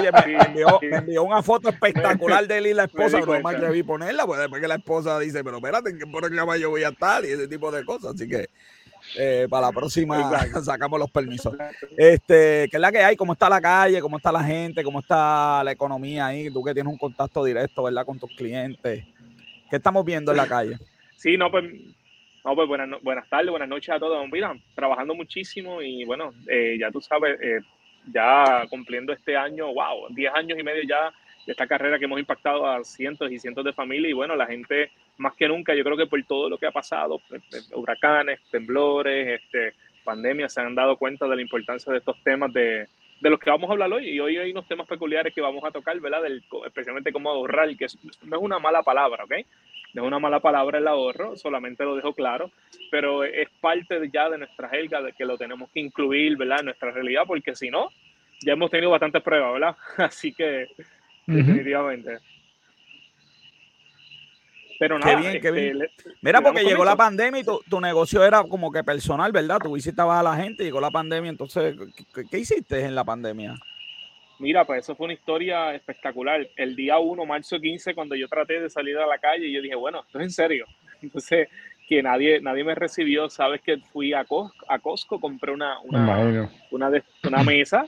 Oye, 0.00 0.10
me 0.12 0.96
envió, 0.96 1.24
una 1.24 1.42
foto 1.42 1.68
espectacular 1.68 2.46
de 2.46 2.58
él 2.58 2.66
y 2.68 2.74
la 2.74 2.84
esposa, 2.84 3.20
pero 3.20 3.40
más 3.40 3.56
que 3.56 3.68
vi 3.70 3.82
ponerla, 3.82 4.26
pues 4.26 4.40
después 4.40 4.60
que 4.60 4.68
la 4.68 4.76
esposa 4.76 5.18
dice, 5.18 5.42
pero 5.42 5.56
espérate, 5.56 5.90
¿en 5.90 5.98
qué 5.98 6.60
yo 6.60 6.70
voy 6.70 6.84
a 6.84 6.88
estar? 6.88 7.24
Y 7.24 7.28
ese 7.28 7.48
tipo 7.48 7.70
de 7.70 7.84
cosas, 7.84 8.14
así 8.14 8.28
que 8.28 8.48
Eh, 9.16 9.46
para 9.48 9.68
la 9.68 9.72
próxima 9.72 10.16
sacamos 10.64 10.98
los 10.98 11.10
permisos. 11.10 11.54
Este, 11.96 12.66
¿qué 12.70 12.76
es 12.76 12.80
la 12.80 12.90
que 12.90 12.98
hay? 12.98 13.16
¿Cómo 13.16 13.34
está 13.34 13.48
la 13.48 13.60
calle? 13.60 14.00
¿Cómo 14.00 14.16
está 14.16 14.32
la 14.32 14.42
gente? 14.42 14.82
¿Cómo 14.82 15.00
está 15.00 15.62
la 15.62 15.72
economía 15.72 16.26
ahí? 16.26 16.50
Tú 16.50 16.62
que 16.62 16.74
tienes 16.74 16.92
un 16.92 16.98
contacto 16.98 17.44
directo, 17.44 17.84
¿verdad? 17.84 18.04
Con 18.04 18.18
tus 18.18 18.30
clientes. 18.34 19.04
¿Qué 19.70 19.76
estamos 19.76 20.04
viendo 20.04 20.32
en 20.32 20.36
la 20.36 20.46
calle? 20.46 20.76
Sí, 21.16 21.36
no, 21.36 21.50
pues, 21.50 21.64
no, 22.44 22.54
pues 22.54 22.68
buenas, 22.68 23.02
buenas 23.02 23.28
tardes, 23.28 23.50
buenas 23.50 23.68
noches 23.68 23.94
a 23.94 23.98
todos. 23.98 24.24
Mira, 24.30 24.54
trabajando 24.74 25.14
muchísimo 25.14 25.82
y 25.82 26.04
bueno, 26.04 26.32
eh, 26.48 26.76
ya 26.78 26.90
tú 26.90 27.00
sabes, 27.00 27.38
eh, 27.40 27.60
ya 28.12 28.66
cumpliendo 28.68 29.12
este 29.12 29.36
año, 29.36 29.72
wow, 29.72 30.08
10 30.10 30.34
años 30.34 30.58
y 30.58 30.62
medio 30.62 30.82
ya 30.82 31.12
de 31.44 31.52
esta 31.52 31.66
carrera 31.66 31.98
que 31.98 32.06
hemos 32.06 32.18
impactado 32.18 32.66
a 32.66 32.82
cientos 32.84 33.30
y 33.30 33.38
cientos 33.38 33.64
de 33.64 33.72
familias. 33.72 34.10
Y 34.10 34.14
bueno, 34.14 34.34
la 34.34 34.46
gente 34.46 34.90
más 35.18 35.34
que 35.34 35.48
nunca, 35.48 35.74
yo 35.74 35.84
creo 35.84 35.96
que 35.96 36.06
por 36.06 36.22
todo 36.24 36.48
lo 36.48 36.58
que 36.58 36.66
ha 36.66 36.72
pasado, 36.72 37.20
eh, 37.30 37.38
eh, 37.52 37.60
huracanes, 37.74 38.40
temblores, 38.50 39.40
este, 39.40 39.74
pandemias, 40.04 40.52
se 40.52 40.60
han 40.60 40.74
dado 40.74 40.96
cuenta 40.96 41.26
de 41.28 41.36
la 41.36 41.42
importancia 41.42 41.92
de 41.92 41.98
estos 41.98 42.20
temas 42.22 42.52
de, 42.52 42.88
de 43.20 43.30
los 43.30 43.40
que 43.40 43.50
vamos 43.50 43.68
a 43.68 43.72
hablar 43.72 43.92
hoy. 43.92 44.08
Y 44.08 44.20
hoy 44.20 44.36
hay 44.36 44.50
unos 44.50 44.66
temas 44.66 44.86
peculiares 44.86 45.34
que 45.34 45.40
vamos 45.40 45.64
a 45.64 45.70
tocar, 45.70 45.98
¿verdad? 46.00 46.22
Del, 46.22 46.42
especialmente 46.66 47.12
cómo 47.12 47.30
ahorrar, 47.30 47.74
que 47.76 47.86
no 48.22 48.36
es 48.36 48.42
una 48.42 48.58
mala 48.58 48.82
palabra, 48.82 49.24
¿ok? 49.24 49.32
No 49.94 50.02
es 50.02 50.08
una 50.08 50.18
mala 50.18 50.40
palabra 50.40 50.78
el 50.78 50.88
ahorro, 50.88 51.36
solamente 51.36 51.84
lo 51.84 51.96
dejo 51.96 52.12
claro, 52.12 52.50
pero 52.90 53.24
es 53.24 53.48
parte 53.60 53.98
ya 54.12 54.28
de 54.28 54.38
nuestra 54.38 54.68
jerga 54.68 55.00
de 55.00 55.12
que 55.12 55.24
lo 55.24 55.38
tenemos 55.38 55.70
que 55.70 55.80
incluir, 55.80 56.36
¿verdad? 56.36 56.60
En 56.60 56.66
nuestra 56.66 56.90
realidad, 56.90 57.22
porque 57.26 57.54
si 57.54 57.70
no, 57.70 57.90
ya 58.40 58.52
hemos 58.52 58.70
tenido 58.70 58.90
bastantes 58.90 59.22
pruebas, 59.22 59.54
¿verdad? 59.54 59.76
Así 59.96 60.32
que, 60.32 60.68
definitivamente. 61.26 62.18
Pero 64.78 64.98
nada, 64.98 65.16
qué 65.16 65.28
bien, 65.28 65.40
qué 65.40 65.50
bien. 65.50 65.82
Este, 65.82 66.10
Mira, 66.20 66.40
porque 66.40 66.64
llegó 66.64 66.84
la 66.84 66.96
pandemia 66.96 67.40
y 67.40 67.44
tu, 67.44 67.80
negocio 67.80 68.24
era 68.24 68.42
como 68.44 68.70
que 68.70 68.84
personal, 68.84 69.32
¿verdad? 69.32 69.58
Tú 69.62 69.72
visitabas 69.72 70.20
a 70.20 70.22
la 70.22 70.36
gente, 70.36 70.64
llegó 70.64 70.80
la 70.80 70.90
pandemia, 70.90 71.30
entonces, 71.30 71.76
¿qué, 72.30 72.38
hiciste 72.38 72.80
en 72.84 72.94
la 72.94 73.04
pandemia? 73.04 73.54
Mira, 74.38 74.64
pues 74.64 74.80
eso 74.80 74.94
fue 74.94 75.06
una 75.06 75.14
historia 75.14 75.74
espectacular. 75.74 76.46
El 76.56 76.76
día 76.76 76.98
1, 76.98 77.24
marzo 77.24 77.58
15, 77.58 77.94
cuando 77.94 78.14
yo 78.14 78.28
traté 78.28 78.60
de 78.60 78.68
salir 78.68 78.98
a 78.98 79.06
la 79.06 79.18
calle, 79.18 79.50
yo 79.50 79.62
dije, 79.62 79.74
bueno, 79.74 80.02
esto 80.04 80.18
es 80.18 80.24
en 80.24 80.30
serio. 80.30 80.66
Entonces, 81.02 81.48
que 81.88 82.02
nadie, 82.02 82.40
nadie 82.40 82.64
me 82.64 82.74
recibió. 82.74 83.30
Sabes 83.30 83.62
que 83.62 83.78
fui 83.78 84.12
a 84.12 84.24
Costco, 84.24 84.66
a 84.68 84.78
Costco 84.78 85.20
compré 85.20 85.52
una, 85.52 85.80
una, 85.80 86.50
una, 86.70 86.90
una 87.24 87.42
mesa 87.44 87.86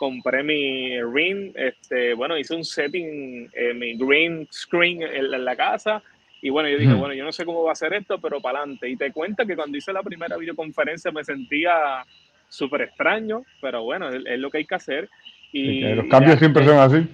compré 0.00 0.42
mi 0.42 0.98
ring, 1.02 1.52
este, 1.54 2.14
bueno, 2.14 2.38
hice 2.38 2.54
un 2.54 2.64
setting, 2.64 3.50
eh, 3.52 3.74
mi 3.74 3.98
green 3.98 4.48
screen 4.50 5.02
en, 5.02 5.44
la 5.44 5.54
casa, 5.54 6.02
y 6.42 6.48
bueno, 6.50 6.68
yo 6.68 6.78
dije, 6.78 6.94
bueno, 6.94 7.14
yo 7.14 7.24
no 7.24 7.32
sé 7.32 7.44
cómo 7.44 7.64
va 7.64 7.72
a 7.72 7.76
ser 7.76 7.92
esto, 7.92 8.18
pero 8.18 8.40
para 8.40 8.60
adelante. 8.60 8.88
Y 8.88 8.96
te 8.96 9.12
cuento 9.12 9.46
que 9.46 9.56
cuando 9.56 9.76
hice 9.76 9.92
la 9.92 10.02
primera 10.02 10.36
videoconferencia 10.38 11.10
me 11.10 11.22
sentía 11.22 12.04
súper 12.48 12.82
extraño, 12.82 13.44
pero 13.60 13.82
bueno, 13.82 14.08
es, 14.08 14.38
lo 14.38 14.50
que 14.50 14.58
hay 14.58 14.64
que 14.64 14.74
hacer. 14.74 15.10
Y 15.52 15.82
los 15.82 16.06
cambios 16.06 16.38
siempre 16.38 16.64
son 16.64 16.78
así. 16.78 17.06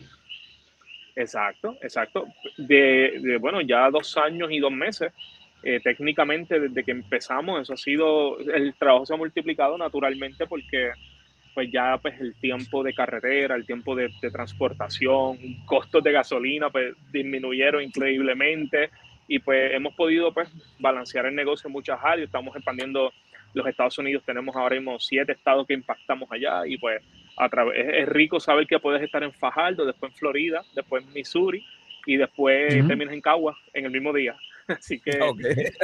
Exacto, 1.16 1.76
exacto. 1.82 2.26
De, 2.56 3.38
bueno, 3.40 3.60
ya 3.62 3.90
dos 3.90 4.16
años 4.16 4.48
y 4.52 4.60
dos 4.60 4.70
meses, 4.70 5.12
eh, 5.62 5.80
técnicamente 5.82 6.60
desde 6.60 6.84
que 6.84 6.92
empezamos, 6.92 7.62
eso 7.62 7.72
ha 7.72 7.78
sido, 7.78 8.38
el 8.38 8.74
trabajo 8.74 9.06
se 9.06 9.14
ha 9.14 9.16
multiplicado 9.16 9.76
naturalmente 9.76 10.46
porque 10.46 10.90
pues 11.54 11.70
ya 11.72 11.96
pues 11.96 12.20
el 12.20 12.34
tiempo 12.34 12.84
de 12.84 12.92
carretera, 12.92 13.56
el 13.56 13.64
tiempo 13.64 13.96
de, 13.96 14.10
de 14.20 14.30
transportación, 14.30 15.38
costos 15.64 16.04
de 16.04 16.12
gasolina 16.12 16.68
pues 16.68 16.94
disminuyeron 17.10 17.82
increíblemente 17.82 18.90
y 19.28 19.38
pues 19.38 19.72
hemos 19.74 19.94
podido 19.94 20.32
pues 20.32 20.48
balancear 20.78 21.26
el 21.26 21.34
negocio 21.34 21.68
en 21.68 21.72
muchas 21.72 21.98
áreas, 22.02 22.26
estamos 22.26 22.54
expandiendo 22.54 23.12
los 23.54 23.66
Estados 23.66 23.98
Unidos, 23.98 24.22
tenemos 24.24 24.54
ahora 24.54 24.76
mismo 24.76 24.98
siete 24.98 25.32
estados 25.32 25.66
que 25.66 25.74
impactamos 25.74 26.30
allá 26.30 26.66
y 26.66 26.76
pues 26.78 27.02
a 27.36 27.48
través, 27.48 27.86
es, 27.94 28.08
rico 28.08 28.38
saber 28.38 28.66
que 28.66 28.78
puedes 28.78 29.02
estar 29.02 29.22
en 29.22 29.32
Fajardo, 29.32 29.84
después 29.86 30.12
en 30.12 30.18
Florida, 30.18 30.62
después 30.74 31.04
en 31.04 31.12
Missouri 31.12 31.64
y 32.06 32.16
después 32.16 32.68
terminas 32.86 33.14
en 33.14 33.20
Cagua 33.20 33.56
en 33.72 33.86
el 33.86 33.90
mismo 33.90 34.12
día. 34.12 34.36
Así 34.68 35.00
que 35.00 35.12
te, 35.18 35.76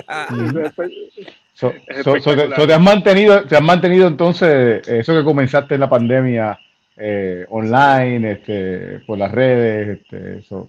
has 2.72 2.80
mantenido, 2.80 3.44
te 3.44 3.56
has 3.56 3.62
mantenido 3.62 4.08
entonces 4.08 4.86
eso 4.88 5.14
que 5.14 5.24
comenzaste 5.24 5.74
en 5.74 5.80
la 5.80 5.88
pandemia 5.88 6.58
eh, 6.96 7.46
online, 7.48 8.32
este, 8.32 9.00
por 9.06 9.18
las 9.18 9.32
redes, 9.32 10.00
este, 10.00 10.38
eso. 10.38 10.68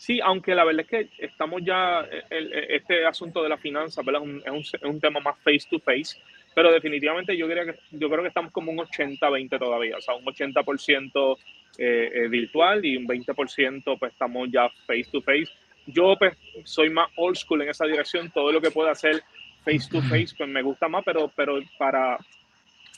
Sí, 0.00 0.18
aunque 0.24 0.54
la 0.54 0.64
verdad 0.64 0.80
es 0.80 0.88
que 0.88 1.26
estamos 1.26 1.60
ya, 1.62 2.08
este 2.30 3.04
asunto 3.04 3.42
de 3.42 3.50
la 3.50 3.58
finanza, 3.58 4.00
¿verdad? 4.00 4.22
Es, 4.46 4.72
un, 4.82 4.98
tema 4.98 5.20
más 5.20 5.36
face 5.40 5.66
to 5.70 5.78
face, 5.78 6.18
pero 6.54 6.72
definitivamente 6.72 7.36
yo, 7.36 7.46
creo 7.46 7.66
que, 7.66 7.78
yo 7.90 8.08
creo 8.08 8.22
que 8.22 8.28
estamos 8.28 8.50
como 8.50 8.72
un 8.72 8.78
80-20 8.78 9.58
todavía, 9.58 9.98
o 9.98 10.00
sea, 10.00 10.14
un 10.14 10.24
80% 10.24 11.36
eh, 11.76 12.12
eh, 12.14 12.28
virtual 12.28 12.82
y 12.82 12.96
un 12.96 13.06
20% 13.06 13.98
pues 13.98 14.12
estamos 14.12 14.48
ya 14.50 14.70
face 14.86 15.08
to 15.12 15.20
face. 15.20 15.52
Yo 15.84 16.16
pues 16.18 16.34
soy 16.64 16.88
más 16.88 17.10
old 17.16 17.36
school 17.36 17.60
en 17.60 17.68
esa 17.68 17.84
dirección, 17.84 18.30
todo 18.30 18.52
lo 18.52 18.62
que 18.62 18.70
pueda 18.70 18.92
hacer 18.92 19.22
face 19.66 19.86
to 19.90 20.00
face 20.00 20.34
pues 20.34 20.48
me 20.48 20.62
gusta 20.62 20.88
más, 20.88 21.04
pero, 21.04 21.30
pero 21.36 21.60
para, 21.76 22.16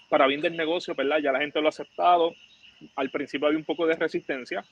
para 0.08 0.28
bien 0.28 0.40
del 0.40 0.56
negocio, 0.56 0.94
¿verdad? 0.94 1.18
Ya 1.18 1.32
la 1.32 1.40
gente 1.40 1.60
lo 1.60 1.66
ha 1.66 1.70
aceptado, 1.70 2.32
al 2.94 3.10
principio 3.10 3.48
había 3.48 3.58
un 3.58 3.64
poco 3.64 3.88
de 3.88 3.96
resistencia, 3.96 4.64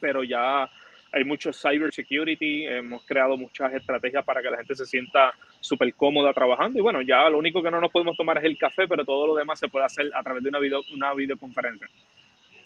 pero 0.00 0.24
ya 0.24 0.68
hay 1.14 1.24
mucho 1.24 1.52
cyber 1.52 1.92
security, 1.94 2.66
hemos 2.66 3.04
creado 3.04 3.36
muchas 3.36 3.72
estrategias 3.72 4.24
para 4.24 4.42
que 4.42 4.50
la 4.50 4.56
gente 4.56 4.74
se 4.74 4.84
sienta 4.84 5.32
súper 5.60 5.94
cómoda 5.94 6.32
trabajando 6.32 6.78
y 6.78 6.82
bueno, 6.82 7.02
ya 7.02 7.28
lo 7.30 7.38
único 7.38 7.62
que 7.62 7.70
no 7.70 7.80
nos 7.80 7.92
podemos 7.92 8.16
tomar 8.16 8.38
es 8.38 8.44
el 8.44 8.58
café, 8.58 8.88
pero 8.88 9.04
todo 9.04 9.28
lo 9.28 9.36
demás 9.36 9.60
se 9.60 9.68
puede 9.68 9.84
hacer 9.84 10.10
a 10.12 10.22
través 10.24 10.42
de 10.42 10.48
una, 10.48 10.58
video, 10.58 10.80
una 10.92 11.14
videoconferencia. 11.14 11.88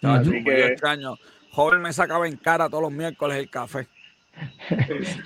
Así 0.02 0.42
que... 0.42 0.66
extraño. 0.66 1.16
Joven 1.50 1.82
me 1.82 1.92
sacaba 1.92 2.26
en 2.26 2.36
cara 2.36 2.70
todos 2.70 2.84
los 2.84 2.92
miércoles 2.92 3.36
el 3.36 3.50
café. 3.50 3.86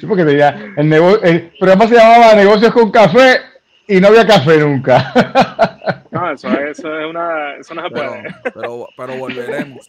Sí, 0.00 0.06
porque 0.06 0.24
tenía 0.24 0.74
el, 0.76 0.88
negocio, 0.88 1.22
el 1.22 1.52
programa 1.58 1.86
se 1.86 1.94
llamaba 1.94 2.34
Negocios 2.34 2.72
con 2.72 2.90
Café 2.90 3.40
y 3.86 4.00
no 4.00 4.08
había 4.08 4.26
café 4.26 4.58
nunca. 4.58 5.12
No, 6.12 6.30
eso, 6.30 6.46
eso 6.60 7.00
es 7.00 7.06
una, 7.06 7.56
eso 7.56 7.74
no 7.74 7.82
se 7.84 7.90
puede. 7.90 8.22
pero, 8.54 8.86
pero 8.94 9.16
volveremos. 9.16 9.86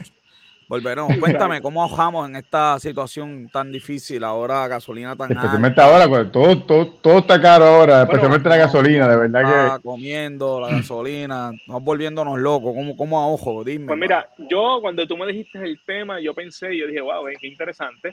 Volveremos. 0.67 1.15
Cuéntame, 1.19 1.61
¿cómo 1.61 1.83
ahojamos 1.83 2.29
en 2.29 2.35
esta 2.35 2.79
situación 2.79 3.49
tan 3.49 3.71
difícil 3.71 4.23
ahora, 4.23 4.67
gasolina 4.67 5.15
tan 5.15 5.31
Especialmente 5.31 5.81
ahora, 5.81 6.07
pues, 6.07 6.31
todo, 6.31 6.61
todo, 6.63 6.87
todo 7.01 7.19
está 7.19 7.41
caro 7.41 7.65
ahora, 7.65 8.03
especialmente 8.03 8.49
la 8.49 8.57
gasolina, 8.57 9.07
de 9.07 9.17
verdad 9.17 9.77
que... 9.77 9.83
comiendo 9.83 10.59
la 10.59 10.69
gasolina, 10.69 11.51
nos 11.67 11.83
volviéndonos 11.83 12.39
locos, 12.39 12.73
¿cómo, 12.73 12.95
cómo 12.95 13.19
ahojo? 13.19 13.63
Dime. 13.63 13.87
Pues 13.87 13.99
mira, 13.99 14.29
yo 14.37 14.79
cuando 14.81 15.05
tú 15.07 15.17
me 15.17 15.27
dijiste 15.27 15.59
el 15.59 15.79
tema, 15.85 16.19
yo 16.19 16.33
pensé, 16.33 16.75
yo 16.77 16.87
dije, 16.87 17.01
wow, 17.01 17.27
es 17.27 17.43
interesante. 17.43 18.11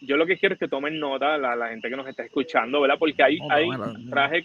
Yo 0.00 0.16
lo 0.16 0.26
que 0.26 0.36
quiero 0.36 0.54
es 0.54 0.58
que 0.58 0.66
tomen 0.66 0.98
nota 0.98 1.38
la, 1.38 1.54
la 1.54 1.68
gente 1.68 1.88
que 1.88 1.96
nos 1.96 2.08
está 2.08 2.24
escuchando, 2.24 2.80
¿verdad? 2.80 2.96
Porque 2.98 3.22
ahí, 3.22 3.38
ahí 3.50 3.68
traje 4.10 4.42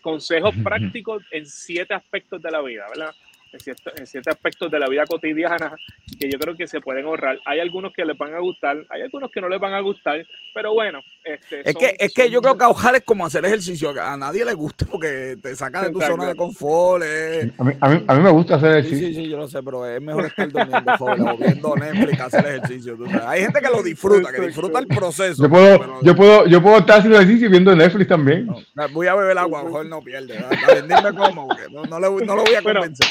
consejos 0.00 0.54
prácticos 0.62 1.24
en 1.32 1.46
siete 1.46 1.94
aspectos 1.94 2.40
de 2.40 2.50
la 2.50 2.62
vida, 2.62 2.84
¿verdad? 2.88 3.12
En, 3.52 4.06
ciertos 4.06 4.34
aspectos 4.34 4.70
de 4.70 4.78
la 4.78 4.88
vida 4.88 5.04
cotidiana 5.06 5.76
que 6.18 6.30
yo 6.30 6.38
creo 6.38 6.56
que 6.56 6.66
se 6.66 6.80
pueden 6.80 7.06
ahorrar. 7.06 7.38
Hay 7.44 7.60
algunos 7.60 7.92
que 7.92 8.04
les 8.04 8.16
van 8.16 8.34
a 8.34 8.40
gustar, 8.40 8.84
hay 8.88 9.02
algunos 9.02 9.30
que 9.30 9.40
no 9.40 9.48
les 9.48 9.60
van 9.60 9.74
a 9.74 9.80
gustar, 9.80 10.24
pero 10.54 10.72
bueno. 10.74 11.00
Este, 11.24 11.68
es 11.68 11.76
que, 11.76 11.96
es 11.98 12.14
que 12.14 12.30
yo 12.30 12.40
creo 12.40 12.56
que 12.56 12.64
ahorrar 12.64 12.96
es 12.96 13.02
como 13.02 13.26
hacer 13.26 13.44
ejercicio, 13.44 13.90
a 14.00 14.16
nadie 14.16 14.44
le 14.44 14.54
gusta 14.54 14.86
porque 14.86 15.36
te 15.42 15.54
saca 15.56 15.82
de 15.82 15.90
tu 15.90 16.00
zona 16.00 16.28
de 16.28 16.36
confort. 16.36 17.02
A, 17.02 17.64
mí, 17.64 17.72
a, 17.80 18.14
mí, 18.14 18.22
me 18.22 18.30
gusta 18.30 18.56
hacer 18.56 18.78
ejercicio. 18.78 19.08
Sí, 19.08 19.14
sí, 19.14 19.24
sí, 19.24 19.30
yo 19.30 19.36
lo 19.36 19.48
sé, 19.48 19.62
pero 19.62 19.86
es 19.86 20.00
mejor 20.00 20.26
estar 20.26 20.48
durmiendo 20.50 20.92
o 21.00 21.36
viendo 21.36 21.76
Netflix, 21.76 22.20
hacer 22.20 22.46
ejercicio. 22.46 22.98
Hay 23.26 23.42
gente 23.42 23.60
que 23.60 23.68
lo 23.68 23.82
disfruta, 23.82 24.32
que 24.32 24.42
disfruta 24.42 24.78
el 24.78 24.86
proceso. 24.86 25.42
Yo 25.42 25.48
puedo, 25.48 26.02
yo 26.02 26.16
puedo, 26.16 26.46
yo 26.46 26.62
puedo 26.62 26.78
estar 26.78 26.98
haciendo 26.98 27.18
ejercicio 27.18 27.48
y 27.48 27.50
viendo 27.50 27.74
Netflix 27.74 28.08
también. 28.08 28.48
voy 28.92 29.06
a 29.06 29.14
beber 29.14 29.38
agua, 29.38 29.64
mejor 29.64 29.86
no 29.86 30.00
pierde. 30.00 30.38
Dime 30.82 31.14
cómo, 31.16 31.48
no, 31.70 31.84
no, 31.84 32.00
le, 32.00 32.26
no 32.26 32.36
lo 32.36 32.44
voy 32.44 32.54
a 32.54 32.62
convencer. 32.62 33.06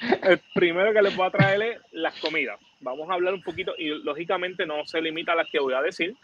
El 0.22 0.40
primero 0.54 0.92
que 0.92 1.02
les 1.02 1.16
voy 1.16 1.26
a 1.26 1.30
traer 1.30 1.62
es 1.62 1.78
las 1.92 2.18
comidas. 2.20 2.58
Vamos 2.80 3.08
a 3.10 3.14
hablar 3.14 3.34
un 3.34 3.42
poquito, 3.42 3.74
y 3.78 3.88
lógicamente 3.88 4.66
no 4.66 4.84
se 4.86 5.00
limita 5.00 5.32
a 5.32 5.36
las 5.36 5.48
que 5.50 5.58
voy 5.58 5.74
a 5.74 5.82
decir, 5.82 6.14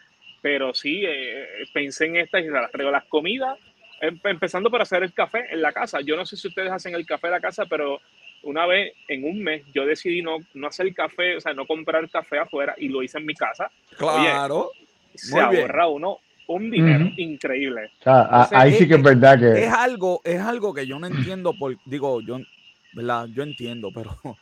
pero 0.41 0.73
sí 0.73 1.03
eh, 1.05 1.47
pensé 1.73 2.05
en 2.05 2.17
estas 2.17 2.43
y 2.43 2.47
las 2.47 2.71
traigo. 2.71 2.91
Las 2.91 3.05
comidas, 3.05 3.57
em, 4.01 4.19
empezando 4.23 4.69
por 4.69 4.81
hacer 4.81 5.03
el 5.03 5.13
café 5.13 5.45
en 5.51 5.61
la 5.61 5.71
casa. 5.71 5.99
Yo 6.01 6.15
no 6.15 6.25
sé 6.25 6.37
si 6.37 6.47
ustedes 6.47 6.71
hacen 6.71 6.95
el 6.95 7.05
café 7.05 7.27
en 7.27 7.33
la 7.33 7.39
casa, 7.39 7.65
pero 7.65 7.99
una 8.43 8.65
vez 8.65 8.93
en 9.07 9.23
un 9.23 9.41
mes 9.41 9.63
yo 9.73 9.85
decidí 9.85 10.21
no, 10.21 10.37
no 10.53 10.67
hacer 10.67 10.93
café, 10.93 11.37
o 11.37 11.41
sea, 11.41 11.53
no 11.53 11.65
comprar 11.65 12.09
café 12.09 12.39
afuera 12.39 12.75
y 12.77 12.89
lo 12.89 13.01
hice 13.01 13.17
en 13.17 13.25
mi 13.25 13.33
casa. 13.33 13.71
Claro. 13.97 14.71
se 15.15 15.39
ahorra 15.39 15.87
uno 15.87 16.19
un 16.47 16.69
dinero 16.69 17.09
increíble. 17.17 17.91
ahí 18.03 18.73
sí 18.73 18.87
que 18.87 18.95
es 18.95 19.01
verdad 19.03 19.39
que... 19.39 19.65
Es 19.65 19.71
algo, 19.71 20.21
es 20.23 20.41
algo 20.41 20.73
que 20.73 20.85
yo 20.85 20.99
no 20.99 21.07
entiendo, 21.07 21.53
por, 21.53 21.77
digo, 21.85 22.21
yo 22.21 22.39
¿verdad? 22.93 23.27
Yo 23.33 23.43
entiendo, 23.43 23.89
pero 23.93 24.11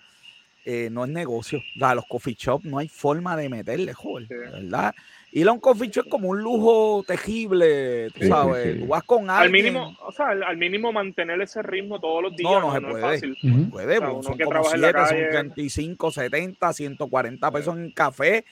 eh, 0.66 0.90
no 0.92 1.06
es 1.06 1.12
negocio. 1.12 1.60
O 1.80 1.96
los 1.96 2.06
coffee 2.06 2.36
shops 2.38 2.66
no 2.66 2.78
hay 2.78 2.88
forma 2.88 3.36
de 3.36 3.50
meterle, 3.50 3.94
joder, 3.94 4.28
¿verdad? 4.28 4.94
Ir 5.34 5.48
a 5.48 5.54
un 5.54 5.62
coffee 5.62 5.88
shop 5.88 6.06
es 6.06 6.12
como 6.12 6.30
un 6.30 6.42
lujo 6.42 7.06
tejible, 7.08 8.10
tú 8.12 8.28
sabes. 8.28 8.80
Tú 8.80 8.88
vas 8.88 9.04
con 9.04 9.30
alguien. 9.30 9.46
Al 9.46 9.52
mínimo, 9.52 9.98
o 10.06 10.12
sea, 10.12 10.28
al, 10.30 10.58
mínimo 10.58 10.92
mantener 10.92 11.42
ese 11.42 11.62
ritmo 11.62 12.02
todos 12.02 12.24
los 12.24 12.36
días. 12.36 12.52
No, 12.52 12.60
no, 12.60 12.74
se 12.74 12.82
puede. 12.82 13.16
Es 13.16 13.22
fácil. 13.22 13.70
Puede, 13.72 13.98
o 14.00 14.14
pues, 14.16 14.26
son 14.26 14.38
como 14.38 14.64
7, 14.64 15.00
son 15.08 15.54
35, 15.54 16.12
70, 16.12 16.74
140 16.74 17.52
pesos 17.52 17.78
en 17.78 17.92
café. 17.92 18.44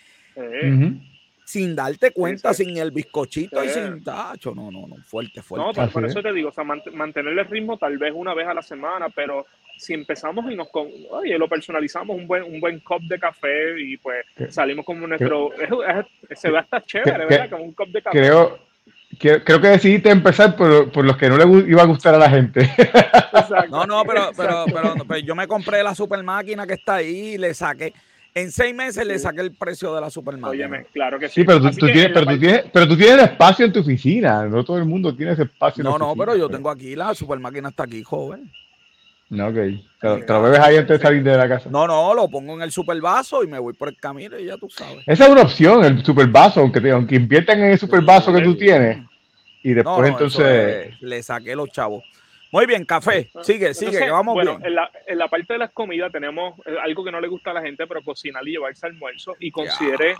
Sin 1.44 1.76
darte 1.76 2.12
cuenta, 2.12 2.54
sin 2.54 2.78
el 2.78 2.92
bizcochito 2.92 3.62
y 3.62 3.70
sin 3.70 4.02
tacho. 4.02 4.56
No, 4.56 4.72
no, 4.72 4.88
no, 4.88 4.96
fuerte, 5.04 5.42
fuerte. 5.42 5.82
No, 5.82 5.92
por, 5.92 6.06
eso 6.06 6.22
te 6.22 6.32
digo, 6.32 6.50
o 6.50 6.54
sea, 6.54 6.64
mantener 6.64 7.38
el 7.38 7.46
ritmo 7.46 7.78
tal 7.78 7.98
vez 7.98 8.14
una 8.16 8.34
vez 8.34 8.48
a 8.48 8.54
la 8.54 8.62
semana, 8.62 9.10
pero 9.10 9.46
si 9.80 9.94
empezamos 9.94 10.52
y 10.52 10.56
nos 10.56 10.68
oye, 10.74 11.38
lo 11.38 11.48
personalizamos 11.48 12.16
un 12.18 12.28
buen 12.28 12.44
un 12.44 12.60
buen 12.60 12.80
cup 12.82 13.02
de 13.04 13.18
café 13.18 13.80
y 13.80 13.96
pues 13.98 14.26
salimos 14.50 14.86
como 14.86 15.08
nuestro 15.08 15.52
se 16.36 16.52
ve 16.52 16.58
hasta 16.58 16.84
chévere, 16.84 17.26
¿verdad? 17.26 17.50
Como 17.50 17.64
un 17.64 17.72
cup 17.72 17.88
de 17.88 18.02
café. 18.02 18.20
Creo, 18.20 18.60
creo 19.18 19.62
que 19.62 19.68
decidiste 19.68 20.10
empezar 20.10 20.56
por, 20.58 20.92
por, 20.92 21.06
los 21.06 21.16
que 21.16 21.30
no 21.30 21.38
le 21.38 21.70
iba 21.70 21.82
a 21.82 21.86
gustar 21.86 22.14
a 22.14 22.18
la 22.18 22.30
gente. 22.30 22.70
No, 23.72 23.86
no, 23.86 24.04
pero, 24.06 24.30
pero, 24.38 24.66
pero, 25.08 25.18
yo 25.18 25.34
me 25.36 25.48
compré 25.48 25.82
la 25.82 25.96
super 25.96 26.22
máquina 26.22 26.68
que 26.68 26.74
está 26.74 26.96
ahí 26.96 27.34
y 27.34 27.38
le 27.38 27.54
saqué. 27.56 27.94
En 28.36 28.52
seis 28.52 28.76
meses 28.76 29.06
le 29.08 29.18
saqué 29.18 29.42
el 29.42 29.56
precio 29.56 29.96
de 29.96 30.02
la 30.02 30.10
super 30.12 30.38
máquina. 30.38 30.84
claro 30.94 31.18
que 31.18 31.30
sí. 31.30 31.42
Sí, 31.42 31.44
pero 31.44 31.60
tú, 31.60 31.72
tienes, 31.72 32.12
pero, 32.14 32.26
tú 32.28 32.38
tienes, 32.38 32.66
pero 32.72 32.88
tú 32.88 32.96
tienes 32.96 33.24
espacio 33.24 33.66
en 33.66 33.74
tu 33.74 33.80
oficina. 33.80 34.46
No 34.46 34.64
todo 34.64 34.78
el 34.78 34.86
mundo 34.86 35.16
tiene 35.16 35.32
ese 35.32 35.44
espacio. 35.44 35.84
No, 35.84 35.98
no, 35.98 36.16
pero 36.16 36.36
yo 36.36 36.48
tengo 36.48 36.70
aquí 36.70 36.96
la 36.96 37.16
super 37.16 37.40
máquina 37.40 37.70
está 37.70 37.84
aquí, 37.84 38.04
joven. 38.04 38.52
No, 39.30 39.48
ok. 39.48 39.56
¿Te, 40.02 40.08
lo 40.28 40.42
bebes 40.42 40.60
ahí 40.60 40.78
antes 40.78 41.00
de 41.00 41.04
salir 41.06 41.24
de 41.24 41.38
la 41.38 41.48
casa? 41.48 41.70
No, 41.70 41.86
no, 41.86 42.14
lo 42.14 42.28
pongo 42.30 42.54
en 42.56 42.62
el 42.62 42.72
super 42.72 43.00
vaso 43.00 43.44
y 43.44 43.48
me 43.48 43.60
voy 43.60 43.74
por 43.74 43.90
el 43.90 43.98
camino 43.98 44.40
y 44.40 44.46
ya 44.46 44.58
tú 44.58 44.70
sabes. 44.70 45.04
Esa 45.06 45.26
es 45.26 45.30
una 45.30 45.42
opción, 45.42 45.84
el 45.84 46.04
super 46.04 46.28
vaso, 46.28 46.62
aunque, 46.62 46.90
aunque 46.90 47.16
inviertan 47.16 47.60
en 47.60 47.72
el 47.72 47.80
super 47.80 48.02
vaso 48.02 48.34
que 48.34 48.42
tú 48.42 48.56
tienes. 48.56 49.00
Y 49.62 49.74
después 49.74 50.10
entonces... 50.10 51.00
le 51.02 51.22
saqué 51.22 51.56
los 51.56 51.70
chavos. 51.70 52.04
Muy 52.52 52.66
bien, 52.66 52.84
café. 52.84 53.30
Sigue, 53.44 53.76
sigue, 53.76 54.00
que 54.00 54.10
vamos 54.10 54.34
bueno, 54.34 54.58
bien. 54.58 54.70
En 54.70 54.76
la, 54.76 54.90
en 55.06 55.18
la 55.20 55.28
parte 55.28 55.54
de 55.54 55.60
las 55.60 55.72
comidas 55.72 56.12
tenemos 56.12 56.58
eh, 56.66 56.76
algo 56.82 57.04
que 57.04 57.12
no 57.12 57.22
le 57.22 57.28
gusta 57.28 57.52
a 57.52 57.54
la 57.54 57.62
gente, 57.62 57.86
pero 57.86 58.02
cocinar 58.02 58.48
y 58.48 58.52
llevarse 58.52 58.88
almuerzo 58.88 59.36
y 59.40 59.52
considere, 59.52 60.16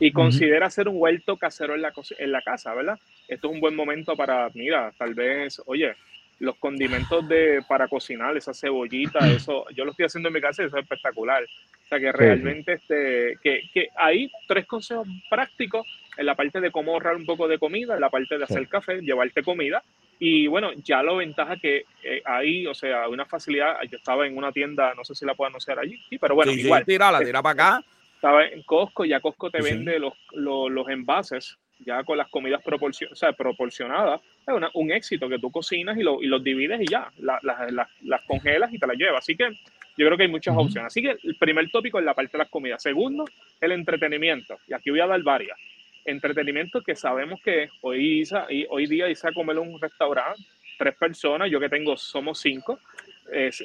y 0.00 0.10
considera 0.10 0.66
hacer 0.66 0.88
un 0.88 0.96
huerto 0.96 1.36
casero 1.36 1.74
en 1.74 1.82
la, 1.82 1.92
en 2.18 2.32
la 2.32 2.40
casa, 2.40 2.72
¿verdad? 2.74 2.98
Esto 3.28 3.48
es 3.48 3.54
un 3.54 3.60
buen 3.60 3.76
momento 3.76 4.16
para, 4.16 4.48
mira, 4.54 4.90
tal 4.96 5.12
vez, 5.12 5.60
oye, 5.66 5.94
los 6.38 6.56
condimentos 6.56 7.26
de 7.28 7.62
para 7.66 7.88
cocinar, 7.88 8.36
esa 8.36 8.52
cebollita, 8.52 9.20
eso, 9.30 9.64
yo 9.74 9.84
lo 9.84 9.92
estoy 9.92 10.06
haciendo 10.06 10.28
en 10.28 10.34
mi 10.34 10.40
casa 10.40 10.62
y 10.62 10.66
eso 10.66 10.76
es 10.76 10.82
espectacular. 10.82 11.42
O 11.44 11.88
sea 11.88 11.98
que 11.98 12.12
realmente 12.12 12.74
este, 12.74 13.38
que, 13.42 13.62
que 13.72 13.88
hay 13.96 14.30
tres 14.46 14.66
consejos 14.66 15.06
prácticos 15.30 15.86
en 16.16 16.26
la 16.26 16.34
parte 16.34 16.60
de 16.60 16.70
cómo 16.70 16.92
ahorrar 16.92 17.16
un 17.16 17.26
poco 17.26 17.48
de 17.48 17.58
comida, 17.58 17.94
en 17.94 18.00
la 18.00 18.10
parte 18.10 18.38
de 18.38 18.44
hacer 18.44 18.68
café, 18.68 19.00
llevarte 19.00 19.42
comida. 19.42 19.82
Y 20.18 20.46
bueno, 20.46 20.72
ya 20.82 21.02
lo 21.02 21.16
ventaja 21.16 21.56
que 21.56 21.84
eh, 22.02 22.22
ahí, 22.24 22.66
o 22.66 22.74
sea, 22.74 23.08
una 23.08 23.26
facilidad. 23.26 23.76
Yo 23.90 23.98
estaba 23.98 24.26
en 24.26 24.36
una 24.36 24.50
tienda, 24.50 24.94
no 24.94 25.04
sé 25.04 25.14
si 25.14 25.26
la 25.26 25.34
puedo 25.34 25.48
anunciar 25.48 25.78
allí, 25.78 25.98
sí, 26.08 26.18
pero 26.18 26.34
bueno, 26.34 26.52
igual. 26.52 26.82
Sí, 26.82 26.92
tira, 26.92 27.12
la 27.12 27.20
tira 27.20 27.42
para 27.42 27.52
acá. 27.52 27.84
Estaba 28.14 28.46
en 28.46 28.62
Costco, 28.62 29.04
ya 29.04 29.20
Costco 29.20 29.50
te 29.50 29.60
vende 29.60 29.98
los, 29.98 30.14
los, 30.32 30.70
los 30.70 30.88
envases 30.88 31.58
ya 31.80 32.02
con 32.04 32.16
las 32.16 32.28
comidas 32.28 32.62
proporcion 32.62 33.12
o 33.12 33.16
sea, 33.16 33.32
proporcionadas, 33.32 34.20
es 34.46 34.70
un 34.74 34.92
éxito 34.92 35.28
que 35.28 35.38
tú 35.38 35.50
cocinas 35.50 35.96
y, 35.98 36.02
lo, 36.02 36.22
y 36.22 36.26
los 36.26 36.42
divides 36.42 36.80
y 36.80 36.86
ya, 36.86 37.10
las 37.18 38.22
congelas 38.26 38.72
y 38.72 38.78
te 38.78 38.86
las 38.86 38.96
llevas. 38.96 39.24
Así 39.24 39.36
que 39.36 39.48
yo 39.96 40.06
creo 40.06 40.16
que 40.16 40.24
hay 40.24 40.30
muchas 40.30 40.56
opciones. 40.56 40.88
Así 40.88 41.02
que 41.02 41.16
el 41.22 41.36
primer 41.36 41.68
tópico 41.70 41.98
es 41.98 42.04
la 42.04 42.14
parte 42.14 42.32
de 42.32 42.38
las 42.38 42.48
comidas. 42.48 42.82
Segundo, 42.82 43.24
el 43.60 43.72
entretenimiento. 43.72 44.58
Y 44.68 44.74
aquí 44.74 44.90
voy 44.90 45.00
a 45.00 45.06
dar 45.06 45.22
varias. 45.22 45.58
Entretenimiento 46.04 46.82
que 46.82 46.94
sabemos 46.94 47.40
que 47.42 47.68
hoy, 47.80 48.22
hoy 48.68 48.86
día 48.86 49.08
Isa 49.08 49.32
comer 49.32 49.56
en 49.56 49.62
un 49.62 49.80
restaurante, 49.80 50.40
tres 50.78 50.94
personas, 50.94 51.50
yo 51.50 51.58
que 51.58 51.68
tengo 51.68 51.96
somos 51.96 52.38
cinco, 52.38 52.78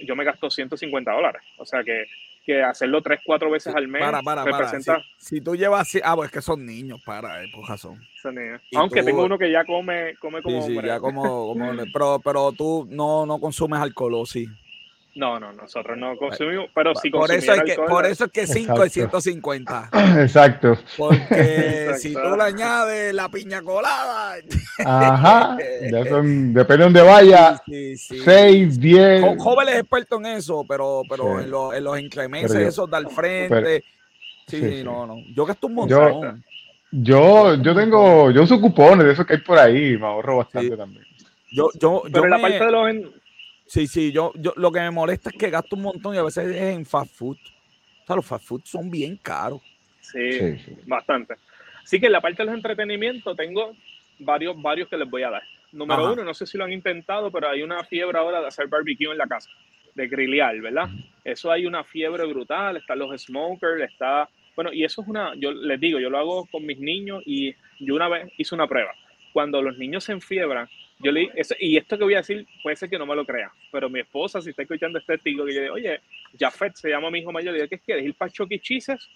yo 0.04 0.16
me 0.16 0.24
gasto 0.24 0.50
150 0.50 1.12
dólares. 1.12 1.42
O 1.58 1.66
sea 1.66 1.84
que 1.84 2.06
que 2.44 2.64
hacerlo 2.64 3.02
tres, 3.02 3.20
cuatro 3.24 3.52
veces 3.52 3.74
al 3.76 3.88
mes 3.88 4.02
para, 4.02 4.22
para, 4.22 4.44
representa... 4.44 5.02
Si, 5.18 5.42
tú 5.42 5.56
llevas... 5.56 5.90
Ah, 6.04 6.16
pues 6.16 6.28
es 6.28 6.34
que 6.34 6.42
son 6.42 6.66
niños, 6.66 7.02
para, 7.06 7.44
eh, 7.44 7.48
por 7.54 7.68
razón. 7.68 8.00
Aunque 8.76 9.04
tengo 9.04 9.26
uno 9.26 9.38
que 9.38 9.52
ya 9.52 9.66
come, 9.66 10.16
come 10.18 10.42
como 10.42 10.62
sí, 10.62 10.76
sí, 10.76 10.82
ya 10.86 11.00
como, 11.00 11.48
como 11.50 11.72
pero, 11.94 12.20
pero 12.24 12.52
tú 12.52 12.88
no, 12.90 13.26
no 13.26 13.40
consumes 13.40 13.80
alcohol, 13.80 14.16
¿o 14.16 14.26
sí? 14.26 14.48
No, 15.14 15.40
no, 15.40 15.52
nosotros 15.52 15.98
no 15.98 16.16
consumimos, 16.16 16.70
pero 16.74 16.96
si 16.96 17.10
por 17.10 17.30
eso 17.32 17.54
es 17.54 17.64
que 17.64 17.76
Por 17.76 18.06
eso 18.06 18.26
es 18.26 18.32
que 18.32 18.48
5 18.48 18.84
es 18.86 18.94
150. 18.94 19.90
Exacto. 20.22 20.78
Porque 20.98 21.94
si 22.00 22.14
tú 22.14 22.36
le 22.38 22.44
añades 22.44 23.14
la 23.14 23.28
piña 23.28 23.62
colada. 23.62 24.36
Ajá. 24.86 25.58
Ya 25.92 26.06
son, 26.06 26.54
depende 26.54 26.78
de 26.78 26.84
dónde 26.84 27.02
vaya. 27.02 27.62
6, 27.66 28.80
10. 28.80 29.38
Jóvenes 29.38 29.76
expertos 29.80 30.20
en 30.20 30.26
eso, 30.28 30.66
pero, 30.68 31.02
pero 31.10 31.42
en, 31.42 31.52
los, 31.52 31.76
en 31.76 31.84
los 31.84 32.00
incrementos, 32.00 32.56
esos 32.56 32.90
del 32.90 33.08
frente. 33.10 33.84
sí, 34.48 34.82
no, 34.84 35.06
no. 35.06 35.18
Yo 35.36 35.46
gasto 35.46 35.68
un 35.68 35.74
montón. 35.74 36.44
Yo, 36.94 37.56
yo, 37.56 37.74
tengo, 37.74 38.32
yo 38.32 38.44
uso 38.44 38.60
cupones 38.60 39.06
de 39.06 39.14
esos 39.14 39.26
que 39.26 39.34
hay 39.34 39.40
por 39.40 39.58
ahí, 39.58 39.98
me 39.98 40.06
ahorro 40.06 40.38
bastante 40.38 40.76
también. 40.76 41.06
Yo, 41.50 41.70
yo, 41.80 42.04
pero 42.12 42.26
en 42.26 42.30
la 42.30 42.42
parte 42.42 42.66
de 42.66 42.72
los 42.72 42.90
Sí, 43.72 43.88
sí, 43.88 44.12
yo, 44.12 44.34
yo 44.36 44.52
lo 44.58 44.70
que 44.70 44.82
me 44.82 44.92
molesta 44.92 45.30
es 45.30 45.38
que 45.38 45.50
gasto 45.50 45.78
un 45.78 45.84
montón 45.84 46.14
y 46.14 46.18
a 46.18 46.24
veces 46.24 46.46
es 46.46 46.76
en 46.76 46.86
fast 46.86 47.16
food. 47.16 47.38
O 47.38 48.06
sea, 48.06 48.18
los 48.18 48.26
fast 48.26 48.46
food 48.46 48.64
son 48.66 48.92
bien 48.92 49.16
caros. 49.16 49.62
Sí, 50.02 50.58
bastante. 50.86 51.36
Así 51.82 51.98
que 51.98 52.08
en 52.08 52.12
la 52.12 52.20
parte 52.20 52.42
de 52.42 52.48
los 52.48 52.56
entretenimientos 52.56 53.34
tengo 53.38 53.74
varios, 54.20 54.62
varios 54.62 54.90
que 54.90 54.98
les 54.98 55.10
voy 55.10 55.24
a 55.24 55.30
dar. 55.30 55.44
Número 55.72 56.12
uno, 56.12 56.26
no 56.26 56.34
sé 56.34 56.46
si 56.46 56.58
lo 56.58 56.66
han 56.66 56.74
intentado, 56.74 57.32
pero 57.32 57.48
hay 57.48 57.64
una 57.64 57.82
fiebre 57.86 58.18
ahora 58.18 58.42
de 58.42 58.48
hacer 58.48 58.68
barbecue 58.68 59.10
en 59.10 59.18
la 59.18 59.26
casa, 59.26 59.50
de 59.96 60.06
grillear, 60.10 60.60
¿verdad? 60.60 60.90
Eso 61.24 61.50
hay 61.50 61.66
una 61.66 61.86
fiebre 61.86 62.26
brutal, 62.26 62.76
están 62.76 63.00
los 63.00 63.22
smokers, 63.22 63.90
está... 63.90 64.28
Bueno, 64.54 64.74
y 64.74 64.84
eso 64.84 65.02
es 65.02 65.08
una, 65.08 65.34
yo 65.36 65.54
les 65.54 65.80
digo, 65.80 65.98
yo 65.98 66.10
lo 66.10 66.18
hago 66.18 66.46
con 66.48 66.66
mis 66.66 66.78
niños 66.78 67.24
y 67.26 67.56
yo 67.80 67.96
una 67.96 68.10
vez 68.10 68.34
hice 68.38 68.54
una 68.54 68.68
prueba. 68.68 68.92
Cuando 69.32 69.62
los 69.62 69.78
niños 69.78 70.04
se 70.04 70.12
enfiebran, 70.12 70.68
yo 71.04 71.12
le, 71.12 71.30
y 71.60 71.78
esto 71.78 71.98
que 71.98 72.04
voy 72.04 72.14
a 72.14 72.18
decir 72.18 72.46
puede 72.62 72.76
ser 72.76 72.90
que 72.90 72.98
no 72.98 73.06
me 73.06 73.16
lo 73.16 73.26
crea, 73.26 73.52
pero 73.72 73.90
mi 73.90 74.00
esposa, 74.00 74.42
si 74.42 74.50
está 74.50 74.62
escuchando 74.64 75.00
este 75.00 75.14
testigo, 75.14 75.46
que 75.46 75.54
yo 75.54 75.62
digo, 75.62 75.74
oye, 75.76 76.02
Jafet 76.40 76.76
se 76.76 76.90
llama 76.90 77.10
mi 77.10 77.20
hijo 77.20 77.32
mayor, 77.32 77.54
le 77.54 77.60
digo, 77.60 77.70
¿qué 77.70 77.80
quieres? 77.80 78.06
¿Ir 78.06 78.14
para 78.16 78.32
Choquichises 78.32 79.10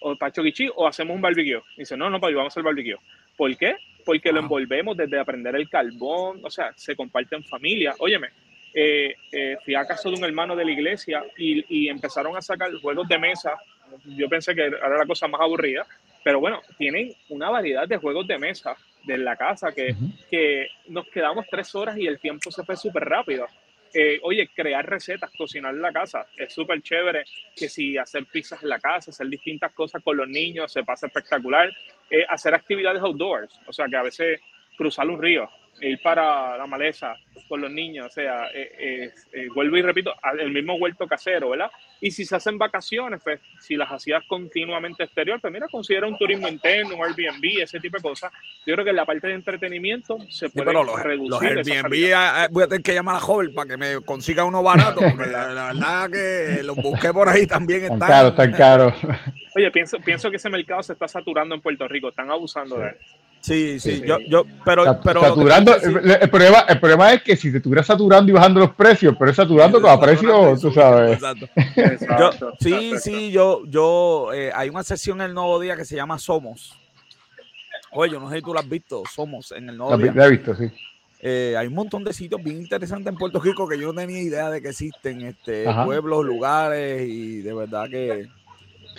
o 0.00 0.16
para 0.16 0.32
Choquichi 0.32 0.68
o 0.74 0.86
hacemos 0.86 1.14
un 1.14 1.22
barbecue? 1.22 1.62
Y 1.76 1.80
dice, 1.80 1.96
no, 1.96 2.10
no, 2.10 2.20
papi, 2.20 2.34
vamos 2.34 2.52
a 2.52 2.54
hacer 2.54 2.62
barbecue. 2.62 2.96
¿Por 3.36 3.56
qué? 3.56 3.76
Porque 4.04 4.32
lo 4.32 4.40
envolvemos 4.40 4.96
desde 4.96 5.18
aprender 5.18 5.54
el 5.56 5.68
carbón, 5.68 6.40
o 6.42 6.50
sea, 6.50 6.72
se 6.76 6.94
comparte 6.96 7.36
en 7.36 7.44
familia. 7.44 7.94
Óyeme, 7.98 8.28
eh, 8.74 9.14
eh, 9.32 9.56
fui 9.64 9.74
a 9.74 9.84
casa 9.84 10.08
de 10.08 10.16
un 10.16 10.24
hermano 10.24 10.56
de 10.56 10.64
la 10.64 10.70
iglesia 10.70 11.24
y, 11.36 11.64
y 11.68 11.88
empezaron 11.88 12.36
a 12.36 12.42
sacar 12.42 12.72
juegos 12.80 13.08
de 13.08 13.18
mesa. 13.18 13.56
Yo 14.04 14.28
pensé 14.28 14.54
que 14.54 14.62
era 14.62 14.96
la 14.96 15.06
cosa 15.06 15.28
más 15.28 15.40
aburrida, 15.40 15.86
pero 16.24 16.40
bueno, 16.40 16.60
tienen 16.78 17.12
una 17.28 17.50
variedad 17.50 17.86
de 17.86 17.96
juegos 17.96 18.26
de 18.26 18.38
mesa 18.38 18.76
de 19.04 19.18
la 19.18 19.36
casa 19.36 19.72
que, 19.72 19.94
que 20.30 20.68
nos 20.88 21.06
quedamos 21.08 21.46
tres 21.50 21.74
horas 21.74 21.96
y 21.96 22.06
el 22.06 22.18
tiempo 22.18 22.50
se 22.50 22.64
fue 22.64 22.76
súper 22.76 23.04
rápido. 23.04 23.46
Eh, 23.94 24.18
oye, 24.22 24.48
crear 24.54 24.88
recetas, 24.88 25.30
cocinar 25.36 25.74
en 25.74 25.82
la 25.82 25.92
casa, 25.92 26.26
es 26.36 26.52
súper 26.54 26.80
chévere. 26.80 27.24
Que 27.54 27.68
si 27.68 27.98
hacer 27.98 28.24
pizzas 28.26 28.62
en 28.62 28.70
la 28.70 28.78
casa, 28.78 29.10
hacer 29.10 29.28
distintas 29.28 29.72
cosas 29.72 30.02
con 30.02 30.16
los 30.16 30.28
niños, 30.28 30.72
se 30.72 30.82
pasa 30.82 31.06
espectacular. 31.06 31.70
Eh, 32.10 32.24
hacer 32.28 32.54
actividades 32.54 33.02
outdoors, 33.02 33.58
o 33.66 33.72
sea, 33.72 33.86
que 33.88 33.96
a 33.96 34.02
veces 34.02 34.40
cruzar 34.76 35.08
un 35.08 35.20
río, 35.20 35.48
ir 35.80 36.00
para 36.02 36.56
la 36.56 36.66
maleza 36.66 37.14
con 37.48 37.60
los 37.60 37.70
niños, 37.70 38.06
o 38.06 38.10
sea, 38.10 38.50
eh, 38.52 39.10
eh, 39.32 39.48
vuelvo 39.54 39.76
y 39.76 39.82
repito, 39.82 40.14
el 40.38 40.52
mismo 40.52 40.74
huerto 40.74 41.06
casero, 41.06 41.50
¿verdad? 41.50 41.70
Y 42.02 42.10
si 42.10 42.24
se 42.24 42.34
hacen 42.34 42.58
vacaciones, 42.58 43.20
pues 43.22 43.40
si 43.60 43.76
las 43.76 43.88
hacías 43.88 44.24
continuamente 44.26 45.04
exterior, 45.04 45.40
pues 45.40 45.52
mira, 45.52 45.68
considera 45.70 46.08
un 46.08 46.18
turismo 46.18 46.48
interno, 46.48 46.96
un 46.96 47.04
Airbnb, 47.04 47.62
ese 47.62 47.78
tipo 47.78 47.96
de 47.96 48.02
cosas. 48.02 48.32
Yo 48.66 48.74
creo 48.74 48.84
que 48.84 48.90
en 48.90 48.96
la 48.96 49.06
parte 49.06 49.28
de 49.28 49.34
entretenimiento 49.34 50.18
se 50.28 50.50
puede 50.50 50.72
reducir. 50.72 51.30
Los 51.30 51.40
Airbnb 51.40 52.12
ah, 52.12 52.42
ah, 52.42 52.48
voy 52.50 52.64
a 52.64 52.66
tener 52.66 52.82
que 52.82 52.92
llamar 52.92 53.14
a 53.14 53.20
Joven 53.20 53.54
para 53.54 53.70
que 53.70 53.76
me 53.76 54.00
consiga 54.00 54.44
uno 54.44 54.64
barato, 54.64 55.00
porque 55.00 55.30
la, 55.30 55.72
verdad 55.72 56.10
que 56.10 56.64
los 56.64 56.74
busqué 56.74 57.12
por 57.12 57.28
ahí 57.28 57.46
también. 57.46 57.84
Están 57.84 58.00
caros, 58.00 58.30
están 58.32 58.52
caros. 58.52 58.94
Oye, 59.54 59.70
pienso, 59.70 59.98
pienso 60.00 60.28
que 60.28 60.38
ese 60.38 60.50
mercado 60.50 60.82
se 60.82 60.94
está 60.94 61.06
saturando 61.06 61.54
en 61.54 61.60
Puerto 61.60 61.86
Rico, 61.86 62.08
están 62.08 62.32
abusando 62.32 62.78
de 62.78 62.88
él. 62.88 62.96
Sí, 63.42 63.80
sí, 63.80 64.00
yo, 64.06 64.20
yo, 64.20 64.44
pero, 64.64 65.00
pero 65.02 65.20
saturando, 65.20 65.74
el, 65.74 66.30
problema, 66.30 66.60
el 66.60 66.78
problema 66.78 67.12
es 67.12 67.22
que 67.24 67.36
si 67.36 67.50
te 67.50 67.56
estuvieras 67.56 67.88
saturando 67.88 68.30
y 68.30 68.32
bajando 68.32 68.60
los 68.60 68.70
precios, 68.70 69.16
pero 69.18 69.32
es 69.32 69.36
saturando 69.36 69.82
con 69.82 70.00
precios, 70.00 70.60
tú 70.60 70.70
sabes. 70.70 71.20
Exacto. 71.76 72.52
sí, 72.60 72.92
sí, 73.00 73.32
yo, 73.32 73.62
yo, 73.66 74.32
eh, 74.32 74.52
hay 74.54 74.68
una 74.68 74.84
sesión 74.84 75.20
en 75.20 75.26
el 75.26 75.34
Nuevo 75.34 75.58
Día 75.58 75.74
que 75.74 75.84
se 75.84 75.96
llama 75.96 76.20
Somos. 76.20 76.78
Oye, 77.90 78.12
yo 78.12 78.20
no 78.20 78.30
sé 78.30 78.36
si 78.36 78.42
tú 78.42 78.54
la 78.54 78.60
has 78.60 78.68
visto, 78.68 79.02
Somos 79.12 79.50
en 79.50 79.70
el 79.70 79.76
Nuevo 79.76 79.98
Día. 79.98 80.12
La 80.14 80.26
he 80.26 80.30
visto, 80.30 80.54
sí. 80.54 80.70
Eh, 81.20 81.56
hay 81.58 81.66
un 81.66 81.74
montón 81.74 82.04
de 82.04 82.12
sitios 82.12 82.42
bien 82.44 82.58
interesantes 82.58 83.12
en 83.12 83.18
Puerto 83.18 83.40
Rico 83.40 83.68
que 83.68 83.78
yo 83.78 83.92
no 83.92 84.00
tenía 84.00 84.20
idea 84.20 84.50
de 84.50 84.62
que 84.62 84.68
existen, 84.68 85.22
este, 85.22 85.66
pueblos, 85.84 86.24
lugares, 86.24 87.08
y 87.08 87.42
de 87.42 87.54
verdad 87.54 87.88
que, 87.88 88.28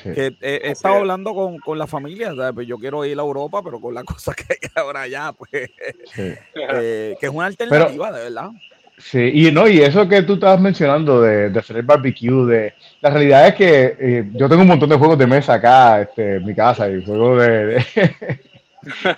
he, 0.05 0.71
estado 0.71 0.95
hablando 0.95 1.33
con, 1.63 1.77
la 1.77 1.87
familia, 1.87 2.33
pues 2.53 2.67
yo 2.67 2.77
quiero 2.77 3.05
ir 3.05 3.17
a 3.17 3.21
Europa, 3.21 3.61
pero 3.63 3.79
con 3.79 3.93
la 3.93 4.03
cosa 4.05 4.33
que 4.33 4.45
hay 4.49 4.69
ahora 4.75 5.01
allá, 5.01 5.33
pues, 5.33 5.49
eh, 6.17 7.15
que 7.19 7.25
es 7.25 7.31
una 7.31 7.47
alternativa, 7.47 8.11
de 8.11 8.23
verdad. 8.23 8.49
Sí, 8.97 9.31
y 9.33 9.51
no, 9.51 9.67
y 9.67 9.81
eso 9.81 10.07
que 10.07 10.21
tú 10.21 10.35
estabas 10.35 10.61
mencionando 10.61 11.21
de, 11.21 11.51
hacer 11.57 11.77
el 11.77 11.83
barbecue, 11.83 12.45
de 12.45 12.73
la 13.01 13.09
realidad 13.09 13.47
es 13.47 13.55
que 13.55 13.97
eh, 13.99 14.29
yo 14.33 14.47
tengo 14.47 14.61
un 14.61 14.67
montón 14.67 14.89
de 14.89 14.97
juegos 14.97 15.17
de 15.17 15.27
mesa 15.27 15.55
acá 15.55 16.01
este, 16.01 16.35
en 16.35 16.45
mi 16.45 16.53
casa 16.53 16.89
y 16.89 17.03
juegos 17.03 17.41
de, 17.41 17.83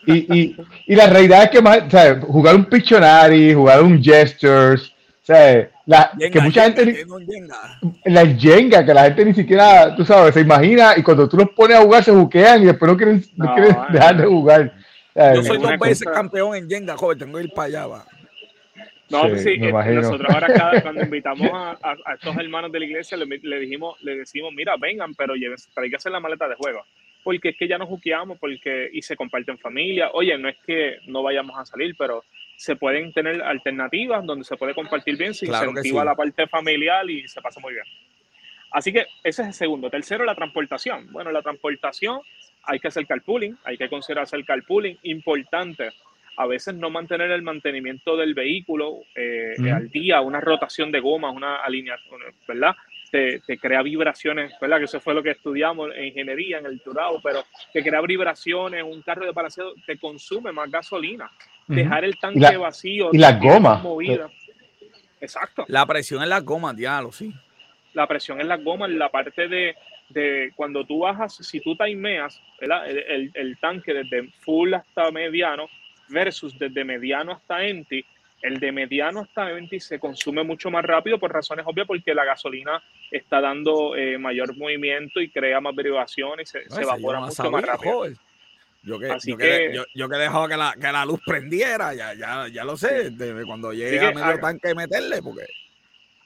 y, 0.07 0.55
y, 0.87 0.95
la 0.95 1.07
realidad 1.07 1.43
es 1.43 1.49
que 1.49 1.61
más, 1.61 1.79
jugar 2.21 2.55
un 2.55 2.65
Pictionary, 2.65 3.53
jugar 3.53 3.83
un 3.83 4.01
Gestures, 4.01 4.93
o 5.27 5.74
la, 5.85 6.11
que 6.17 6.41
mucha 6.41 6.63
gente. 6.63 7.05
La 8.05 8.25
Jenga, 8.25 8.85
que 8.85 8.93
la 8.93 9.03
gente 9.03 9.25
ni 9.25 9.33
siquiera, 9.33 9.95
tú 9.95 10.03
sabes, 10.03 10.33
se 10.33 10.41
imagina 10.41 10.93
y 10.97 11.03
cuando 11.03 11.29
tú 11.29 11.37
los 11.37 11.49
pones 11.51 11.77
a 11.77 11.81
jugar 11.81 12.03
se 12.03 12.11
buquean 12.11 12.63
y 12.63 12.65
después 12.65 12.91
no 12.91 12.97
quieren, 12.97 13.23
no, 13.35 13.53
quieren 13.53 13.75
dejar 13.91 14.17
de 14.17 14.25
jugar. 14.25 14.73
Yo 15.15 15.43
soy 15.43 15.57
dos 15.57 15.79
veces 15.79 16.07
campeón 16.07 16.55
en 16.55 16.69
Jenga, 16.69 16.97
joven, 16.97 17.19
tengo 17.19 17.37
que 17.37 17.43
ir 17.43 17.53
para 17.53 17.67
allá. 17.67 17.87
Va. 17.87 18.05
No, 19.07 19.23
sí, 19.25 19.29
pues 19.29 19.43
sí 19.43 19.49
eh, 19.61 19.93
nosotros 19.93 20.27
ahora 20.33 20.47
cada, 20.47 20.81
cuando 20.81 21.03
invitamos 21.03 21.49
a, 21.53 21.77
a, 21.83 22.13
estos 22.15 22.35
hermanos 22.37 22.71
de 22.71 22.79
la 22.79 22.85
iglesia 22.85 23.15
le, 23.15 23.25
le, 23.25 23.59
dijimos, 23.59 23.95
le 24.01 24.17
decimos, 24.17 24.51
mira, 24.51 24.75
vengan, 24.77 25.13
pero 25.13 25.35
que 25.35 25.95
hacer 25.95 26.11
la 26.11 26.19
maleta 26.19 26.47
de 26.47 26.55
juego 26.55 26.83
porque 27.25 27.49
es 27.49 27.57
que 27.57 27.67
ya 27.67 27.79
nos 27.79 27.89
juqueamos 27.89 28.37
porque, 28.37 28.87
y 28.93 29.01
se 29.01 29.15
comparte 29.15 29.49
en 29.49 29.57
familia. 29.57 30.11
Oye, 30.13 30.37
no 30.37 30.47
es 30.47 30.57
que 30.63 30.97
no 31.07 31.23
vayamos 31.23 31.57
a 31.57 31.65
salir, 31.65 31.95
pero 31.97 32.23
se 32.57 32.75
pueden 32.75 33.11
tener 33.13 33.41
alternativas 33.41 34.25
donde 34.25 34.45
se 34.45 34.55
puede 34.57 34.73
compartir 34.73 35.17
bien, 35.17 35.33
se 35.33 35.45
incentiva 35.45 36.05
la 36.05 36.15
parte 36.15 36.47
familiar 36.47 37.09
y 37.09 37.27
se 37.27 37.41
pasa 37.41 37.59
muy 37.59 37.73
bien. 37.73 37.85
Así 38.71 38.91
que 38.91 39.05
ese 39.23 39.41
es 39.41 39.47
el 39.47 39.53
segundo. 39.53 39.89
Tercero, 39.89 40.25
la 40.25 40.35
transportación. 40.35 41.11
Bueno, 41.11 41.31
la 41.31 41.41
transportación 41.41 42.19
hay 42.63 42.79
que 42.79 42.87
hacer 42.87 43.05
carpooling, 43.05 43.57
hay 43.63 43.77
que 43.77 43.89
considerar 43.89 44.23
hacer 44.23 44.43
carpooling. 44.43 44.97
Importante, 45.03 45.91
a 46.37 46.45
veces 46.47 46.75
no 46.75 46.89
mantener 46.89 47.31
el 47.31 47.41
mantenimiento 47.41 48.17
del 48.17 48.33
vehículo 48.33 49.01
eh, 49.15 49.55
al 49.73 49.89
día, 49.89 50.21
una 50.21 50.41
rotación 50.41 50.91
de 50.91 50.99
gomas, 50.99 51.33
una 51.33 51.57
alineación, 51.57 52.19
¿verdad? 52.47 52.75
te, 53.45 53.57
crea 53.57 53.81
vibraciones, 53.81 54.53
¿verdad? 54.59 54.79
Que 54.79 54.85
eso 54.85 54.99
fue 54.99 55.13
lo 55.13 55.23
que 55.23 55.31
estudiamos 55.31 55.91
en 55.95 56.05
ingeniería, 56.05 56.59
en 56.59 56.65
el 56.65 56.81
Turao, 56.81 57.21
pero 57.21 57.43
te 57.71 57.83
crea 57.83 58.01
vibraciones, 58.01 58.83
un 58.83 59.01
carro 59.01 59.25
de 59.25 59.31
balanceado 59.31 59.73
te 59.85 59.97
consume 59.97 60.51
más 60.51 60.69
gasolina. 60.69 61.31
Dejar 61.67 62.05
el 62.05 62.17
tanque 62.19 62.57
vacío. 62.57 63.09
Y 63.11 63.17
las 63.17 63.39
gomas. 63.39 63.81
Exacto. 65.19 65.65
La 65.67 65.85
presión 65.85 66.21
en 66.21 66.29
las 66.29 66.43
gomas, 66.43 66.75
diablo, 66.75 67.11
sí. 67.11 67.33
La 67.93 68.07
presión 68.07 68.39
en 68.41 68.47
las 68.47 68.63
gomas, 68.63 68.89
la 68.89 69.09
parte 69.09 69.47
de, 69.47 69.75
de 70.09 70.51
cuando 70.55 70.85
tú 70.85 70.99
bajas, 70.99 71.35
si 71.35 71.59
tú 71.61 71.75
timeas. 71.75 72.41
El, 72.59 73.31
el, 73.33 73.57
tanque 73.59 73.93
desde 73.93 74.29
full 74.41 74.73
hasta 74.73 75.09
mediano 75.11 75.67
versus 76.09 76.57
desde 76.59 76.83
mediano 76.83 77.31
hasta 77.33 77.65
empty, 77.65 78.05
el 78.41 78.59
de 78.59 78.71
mediano 78.71 79.21
hasta 79.21 79.45
20 79.45 79.79
se 79.79 79.99
consume 79.99 80.43
mucho 80.43 80.69
más 80.69 80.85
rápido 80.85 81.17
por 81.19 81.33
razones 81.33 81.65
obvias 81.67 81.87
porque 81.87 82.13
la 82.13 82.25
gasolina 82.25 82.83
está 83.09 83.41
dando 83.41 83.95
eh, 83.95 84.17
mayor 84.19 84.55
movimiento 84.55 85.19
y 85.19 85.31
crea 85.31 85.59
más 85.59 85.75
derivaciones 85.75 86.53
y 86.53 86.73
se, 86.73 86.81
evapora 86.81 87.21
mucho 87.21 87.49
más 87.49 87.65
rápido. 87.65 88.05
Yo 88.85 88.99
que, 88.99 89.07
yo, 89.25 89.37
que, 89.37 89.83
yo, 89.95 90.07
que 90.07 90.15
he 90.15 90.19
dejado 90.19 90.47
que 90.47 90.55
la, 90.55 90.75
que 90.79 90.91
la 90.91 91.05
luz 91.05 91.19
prendiera, 91.25 91.95
ya, 91.95 92.13
ya, 92.13 92.47
ya 92.47 92.63
lo 92.63 92.77
sé, 92.77 93.09
de, 93.09 93.43
cuando 93.43 93.73
llegue 93.73 93.99
a 93.99 94.11
medio 94.11 94.39
tanque 94.39 94.75
meterle, 94.75 95.23
porque... 95.23 95.45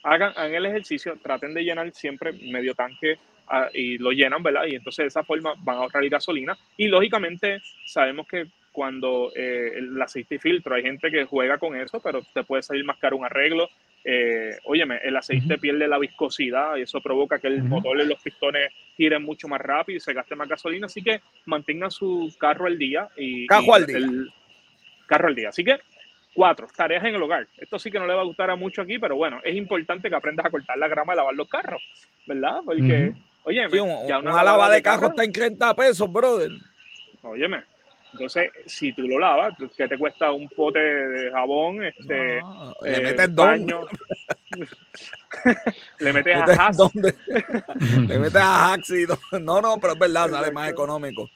Hagan, 0.03 0.33
hagan, 0.35 0.55
el 0.55 0.65
ejercicio, 0.65 1.17
traten 1.23 1.53
de 1.53 1.63
llenar 1.63 1.89
siempre 1.93 2.33
medio 2.33 2.75
tanque 2.75 3.17
ah, 3.47 3.69
y 3.73 3.97
lo 3.97 4.11
llenan, 4.11 4.43
¿verdad? 4.43 4.65
Y 4.67 4.75
entonces 4.75 5.03
de 5.03 5.07
esa 5.07 5.23
forma 5.23 5.53
van 5.59 5.77
a 5.77 5.79
ahorrar 5.79 6.07
gasolina. 6.09 6.57
Y 6.75 6.87
lógicamente 6.87 7.61
sabemos 7.85 8.27
que 8.27 8.47
cuando 8.71 9.31
eh, 9.35 9.73
el 9.77 10.01
aceite 10.01 10.39
filtro. 10.39 10.75
Hay 10.75 10.83
gente 10.83 11.11
que 11.11 11.25
juega 11.25 11.57
con 11.57 11.75
eso, 11.75 11.99
pero 11.99 12.21
te 12.33 12.43
puede 12.43 12.63
salir 12.63 12.85
más 12.85 12.97
caro 12.97 13.17
un 13.17 13.25
arreglo. 13.25 13.69
Eh, 14.03 14.57
óyeme, 14.63 14.99
el 15.03 15.17
aceite 15.17 15.57
pierde 15.57 15.87
la 15.87 15.97
viscosidad 15.97 16.77
y 16.77 16.83
eso 16.83 17.01
provoca 17.01 17.39
que 17.39 17.47
el 17.47 17.63
motor 17.63 17.99
y 17.99 18.05
los 18.05 18.21
pistones 18.21 18.71
giren 18.95 19.23
mucho 19.23 19.47
más 19.47 19.59
rápido 19.59 19.97
y 19.97 19.99
se 19.99 20.13
gaste 20.13 20.35
más 20.35 20.47
gasolina. 20.47 20.85
Así 20.85 21.01
que 21.01 21.21
mantengan 21.45 21.91
su 21.91 22.33
carro 22.39 22.67
al 22.67 22.77
día. 22.77 23.09
Y, 23.17 23.47
carro 23.47 23.73
al 23.73 23.85
día. 23.85 23.97
El 23.97 24.29
carro 25.05 25.27
al 25.27 25.35
día. 25.35 25.49
Así 25.49 25.63
que, 25.63 25.79
cuatro, 26.33 26.67
tareas 26.75 27.03
en 27.03 27.15
el 27.15 27.21
hogar. 27.21 27.47
Esto 27.57 27.77
sí 27.79 27.91
que 27.91 27.99
no 27.99 28.07
le 28.07 28.13
va 28.13 28.21
a 28.21 28.25
gustar 28.25 28.49
a 28.49 28.55
mucho 28.55 28.81
aquí, 28.81 28.99
pero 28.99 29.15
bueno, 29.15 29.41
es 29.43 29.55
importante 29.55 30.09
que 30.09 30.15
aprendas 30.15 30.45
a 30.45 30.49
cortar 30.49 30.77
la 30.77 30.87
grama 30.87 31.13
y 31.13 31.17
lavar 31.17 31.35
los 31.35 31.49
carros, 31.49 31.81
¿verdad? 32.25 32.61
Porque, 32.63 33.13
oye, 33.43 33.67
ya 34.07 34.19
una, 34.19 34.43
lava 34.43 34.69
de 34.69 34.81
carro 34.81 35.07
está 35.07 35.23
en 35.23 35.33
30 35.33 35.75
pesos, 35.75 36.11
brother. 36.11 36.51
Óyeme, 37.21 37.63
entonces, 38.13 38.49
si 38.65 38.93
tú 38.93 39.03
lo 39.03 39.19
lavas, 39.19 39.53
¿qué 39.77 39.87
te 39.87 39.97
cuesta 39.97 40.31
un 40.31 40.47
pote 40.49 40.79
de 40.79 41.31
jabón? 41.31 41.83
Este, 41.83 42.41
le 42.81 42.97
eh, 42.97 43.01
metes 43.01 43.35
baño. 43.35 43.81
le 45.99 46.13
metes 46.13 46.35
a 46.35 46.67
Hax. 46.67 46.77
le 48.07 48.19
metes 48.19 48.41
a 48.41 48.73
Hax 48.73 48.89
y 48.91 49.05
no, 49.39 49.61
no, 49.61 49.77
pero 49.79 49.93
es 49.93 49.99
verdad, 49.99 50.29
sale 50.29 50.51
más 50.51 50.69
económico. 50.69 51.29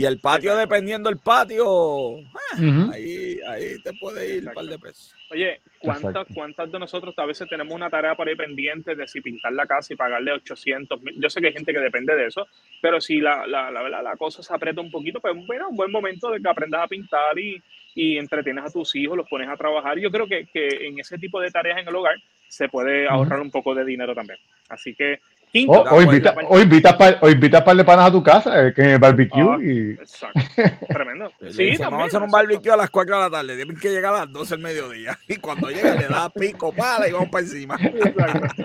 Y 0.00 0.06
el 0.06 0.18
patio, 0.18 0.56
dependiendo 0.56 1.10
del 1.10 1.18
patio, 1.18 2.16
ah, 2.16 2.90
ahí, 2.94 3.38
ahí 3.46 3.82
te 3.82 3.92
puede 4.00 4.36
ir 4.36 4.48
un 4.48 4.54
par 4.54 4.64
de 4.64 4.78
pesos. 4.78 5.14
Oye, 5.30 5.60
¿cuántas, 5.78 6.26
¿cuántas 6.34 6.72
de 6.72 6.78
nosotros 6.78 7.12
a 7.18 7.26
veces 7.26 7.46
tenemos 7.50 7.74
una 7.74 7.90
tarea 7.90 8.14
por 8.14 8.26
ahí 8.26 8.34
pendiente 8.34 8.94
de 8.94 9.06
si 9.06 9.20
pintar 9.20 9.52
la 9.52 9.66
casa 9.66 9.92
y 9.92 9.96
pagarle 9.96 10.32
800 10.32 11.02
mil? 11.02 11.20
Yo 11.20 11.28
sé 11.28 11.42
que 11.42 11.48
hay 11.48 11.52
gente 11.52 11.74
que 11.74 11.80
depende 11.80 12.16
de 12.16 12.28
eso, 12.28 12.46
pero 12.80 12.98
si 12.98 13.20
la, 13.20 13.46
la, 13.46 13.70
la, 13.70 14.00
la, 14.00 14.16
cosa 14.16 14.42
se 14.42 14.54
aprieta 14.54 14.80
un 14.80 14.90
poquito, 14.90 15.20
pues 15.20 15.34
bueno, 15.46 15.68
un 15.68 15.76
buen 15.76 15.92
momento 15.92 16.30
de 16.30 16.40
que 16.40 16.48
aprendas 16.48 16.82
a 16.82 16.88
pintar 16.88 17.38
y, 17.38 17.62
y 17.94 18.16
entretienes 18.16 18.64
a 18.64 18.70
tus 18.70 18.96
hijos, 18.96 19.18
los 19.18 19.28
pones 19.28 19.50
a 19.50 19.56
trabajar. 19.58 19.98
Yo 19.98 20.10
creo 20.10 20.26
que, 20.26 20.46
que 20.46 20.86
en 20.86 20.98
ese 20.98 21.18
tipo 21.18 21.42
de 21.42 21.50
tareas 21.50 21.78
en 21.78 21.88
el 21.88 21.94
hogar 21.94 22.16
se 22.48 22.70
puede 22.70 23.06
ahorrar 23.06 23.42
un 23.42 23.50
poco 23.50 23.74
de 23.74 23.84
dinero 23.84 24.14
también. 24.14 24.38
Así 24.70 24.94
que 24.94 25.20
o, 25.66 26.00
invita, 26.02 26.34
o, 26.48 26.60
invita 26.60 27.18
o 27.20 27.28
invita 27.28 27.64
par 27.64 27.76
de 27.76 27.84
panas 27.84 28.08
a 28.08 28.12
tu 28.12 28.22
casa, 28.22 28.66
eh, 28.66 28.72
que 28.72 28.82
en 28.82 28.90
el 28.90 28.98
barbecue. 28.98 29.42
Ah, 29.42 29.58
y... 29.60 29.90
Exacto. 29.92 30.40
Tremendo. 30.88 31.32
sí, 31.50 31.76
vamos 31.78 32.02
a 32.02 32.04
hacer 32.04 32.22
un 32.22 32.30
barbecue 32.30 32.70
a 32.70 32.76
las 32.76 32.90
4 32.90 33.16
de 33.16 33.20
la 33.22 33.30
tarde. 33.30 33.56
Tienen 33.56 33.76
que 33.76 33.90
llegar 33.90 34.14
a 34.14 34.18
las 34.20 34.32
12 34.32 34.54
del 34.54 34.62
mediodía. 34.62 35.18
Y 35.26 35.36
cuando 35.36 35.68
llegue 35.68 35.94
le 35.94 36.08
da 36.08 36.30
pico 36.30 36.72
para 36.72 37.08
y 37.08 37.12
vamos 37.12 37.30
para 37.30 37.44
encima. 37.44 37.76
Exacto. 37.82 38.64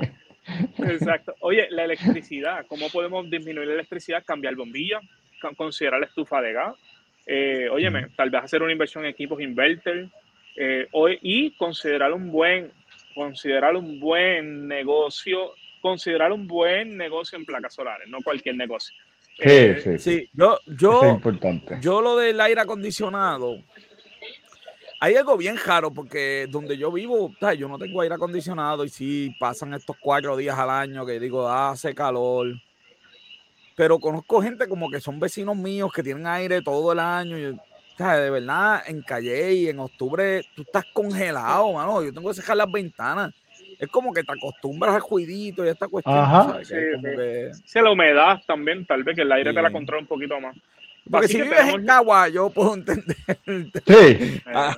Exacto. 0.78 1.36
Oye, 1.40 1.68
la 1.72 1.86
electricidad. 1.86 2.66
¿Cómo 2.68 2.90
podemos 2.90 3.30
disminuir 3.30 3.68
la 3.68 3.74
electricidad? 3.74 4.24
Cambiar 4.24 4.56
bombillas, 4.56 5.02
considerar 5.58 6.00
la 6.00 6.06
estufa 6.06 6.40
de 6.42 6.54
gas. 6.54 6.76
Eh, 7.26 7.68
óyeme, 7.72 8.10
tal 8.16 8.30
vez 8.30 8.44
hacer 8.44 8.62
una 8.62 8.72
inversión 8.72 9.06
en 9.06 9.10
equipos 9.10 9.42
inverter. 9.42 10.08
Eh, 10.56 10.88
y 11.22 11.52
considerar 11.58 12.14
un 12.14 12.32
buen 12.32 12.72
considerar 13.16 13.76
un 13.76 14.00
buen 14.00 14.68
negocio 14.68 15.54
considerar 15.86 16.32
un 16.32 16.48
buen 16.48 16.98
negocio 16.98 17.38
en 17.38 17.46
placas 17.46 17.76
solares, 17.76 18.10
no 18.10 18.18
cualquier 18.24 18.56
negocio. 18.56 18.92
Sí, 19.38 19.44
eh, 19.44 19.80
sí, 19.84 20.00
sí. 20.00 20.30
Yo, 20.34 20.58
yo, 20.66 21.22
yo 21.80 22.02
lo 22.02 22.18
del 22.18 22.42
aire 22.42 22.62
acondicionado, 22.62 23.62
hay 25.00 25.16
algo 25.16 25.38
bien 25.38 25.58
raro 25.64 25.92
porque 25.92 26.48
donde 26.50 26.76
yo 26.76 26.92
vivo, 26.92 27.32
yo 27.56 27.68
no 27.68 27.78
tengo 27.78 28.02
aire 28.02 28.16
acondicionado 28.16 28.84
y 28.84 28.90
sí 28.90 29.36
pasan 29.40 29.76
estos 29.76 29.96
cuatro 30.02 30.36
días 30.36 30.58
al 30.58 30.72
año 30.72 31.06
que 31.06 31.20
digo, 31.20 31.48
hace 31.48 31.94
calor. 31.94 32.48
Pero 33.76 34.00
conozco 34.00 34.42
gente 34.42 34.68
como 34.68 34.90
que 34.90 35.00
son 35.00 35.20
vecinos 35.20 35.56
míos 35.56 35.92
que 35.94 36.02
tienen 36.02 36.26
aire 36.26 36.64
todo 36.64 36.94
el 36.94 37.00
año. 37.00 37.38
Y, 37.38 37.44
de 37.44 38.30
verdad, 38.32 38.82
en 38.88 39.04
Calle 39.04 39.54
y 39.54 39.70
en 39.70 39.78
octubre 39.78 40.42
tú 40.56 40.64
estás 40.64 40.86
congelado, 40.92 41.74
mano. 41.74 42.04
Yo 42.04 42.12
tengo 42.12 42.30
que 42.30 42.42
cerrar 42.42 42.58
las 42.58 42.72
ventanas 42.72 43.32
es 43.80 43.88
como 43.90 44.14
que 44.14 44.24
te 44.24 44.32
acostumbras 44.32 44.96
al 44.96 45.02
juidito 45.02 45.66
y 45.66 45.70
esta 45.70 45.88
cuestión. 45.88 46.18
Ajá. 46.18 46.60
Sí, 46.64 47.80
la 47.80 47.92
humedad 47.92 48.42
también, 48.48 48.86
tal 48.86 49.04
vez 49.04 49.16
que 49.16 49.22
el 49.22 49.32
aire 49.32 49.54
te 49.54 49.62
la 49.62 49.72
controla 49.72 50.02
un 50.02 50.08
poquito 50.08 50.40
más. 50.40 50.56
Porque 51.10 51.28
si 51.28 51.42
vives 51.42 51.68
en 51.68 51.86
Cagua, 51.86 52.30
yo 52.30 52.50
puedo 52.50 52.74
entender. 52.74 53.16
Sí. 53.86 54.42
Ah, 54.58 54.76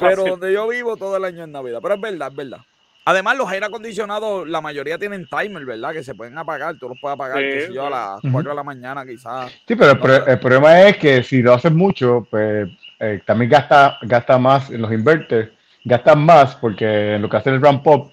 pero 0.00 0.24
donde 0.24 0.52
yo 0.52 0.66
vivo 0.68 0.96
todo 0.96 1.16
el 1.16 1.24
año 1.24 1.44
es 1.44 1.48
Navidad. 1.48 1.78
Pero 1.80 1.94
es 1.94 2.00
verdad, 2.00 2.28
es 2.28 2.36
verdad. 2.36 2.58
Además, 3.06 3.36
los 3.36 3.48
aire 3.50 3.66
acondicionados, 3.66 4.48
la 4.48 4.60
mayoría 4.60 4.98
tienen 4.98 5.26
timer, 5.26 5.64
¿verdad? 5.64 5.92
Que 5.92 6.02
se 6.02 6.14
pueden 6.14 6.38
apagar. 6.38 6.76
Tú 6.78 6.88
los 6.88 6.98
puedes 7.00 7.14
apagar, 7.14 7.38
que 7.38 7.70
yo, 7.72 7.86
a 7.86 7.90
las 7.90 8.32
4 8.32 8.50
de 8.50 8.56
la 8.56 8.62
mañana 8.62 9.04
quizás. 9.04 9.52
Sí, 9.68 9.76
pero 9.76 9.92
el, 9.92 10.38
problema 10.38 10.82
es 10.82 10.96
que 10.96 11.22
si 11.22 11.42
lo 11.42 11.52
haces 11.52 11.72
mucho, 11.72 12.26
pues 12.30 12.68
eh, 12.98 13.20
también 13.26 13.50
gasta, 13.50 13.98
gasta 14.02 14.38
más 14.38 14.70
en 14.70 14.80
los 14.80 14.92
inverters. 14.92 15.50
Gastan 15.84 16.24
más 16.24 16.56
porque 16.56 17.16
en 17.16 17.22
lo 17.22 17.28
que 17.28 17.36
hace 17.36 17.50
el 17.50 17.60
ramp 17.60 17.86
up, 17.86 18.10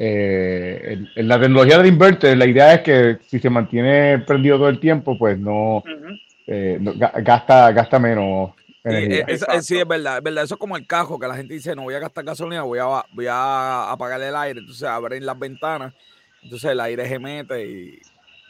eh, 0.00 0.96
en, 1.16 1.26
la 1.26 1.40
tecnología 1.40 1.76
del 1.76 1.88
inverter, 1.88 2.38
la 2.38 2.46
idea 2.46 2.72
es 2.74 2.82
que 2.82 3.18
si 3.26 3.40
se 3.40 3.50
mantiene 3.50 4.20
prendido 4.20 4.56
todo 4.56 4.68
el 4.68 4.78
tiempo, 4.78 5.18
pues 5.18 5.36
no, 5.36 5.82
eh, 6.46 6.78
gasta, 7.20 7.72
gasta 7.72 7.98
menos 7.98 8.52
energía. 8.84 9.26
sí, 9.60 9.76
es 9.76 9.88
verdad, 9.88 10.18
es 10.18 10.22
verdad. 10.22 10.44
Eso 10.44 10.54
es 10.54 10.60
como 10.60 10.76
el 10.76 10.86
cajo, 10.86 11.18
que 11.18 11.26
la 11.26 11.34
gente 11.34 11.54
dice, 11.54 11.74
no 11.74 11.82
voy 11.82 11.94
a 11.94 11.98
gastar 11.98 12.22
gasolina, 12.22 12.62
voy 12.62 12.78
a, 12.78 13.04
voy 13.12 13.26
a 13.28 13.90
apagar 13.90 14.22
el 14.22 14.36
aire. 14.36 14.60
Entonces 14.60 14.84
abren 14.84 15.26
las 15.26 15.36
ventanas, 15.36 15.92
entonces 16.44 16.70
el 16.70 16.78
aire 16.78 17.08
se 17.08 17.18
mete 17.18 17.66
y, 17.66 17.98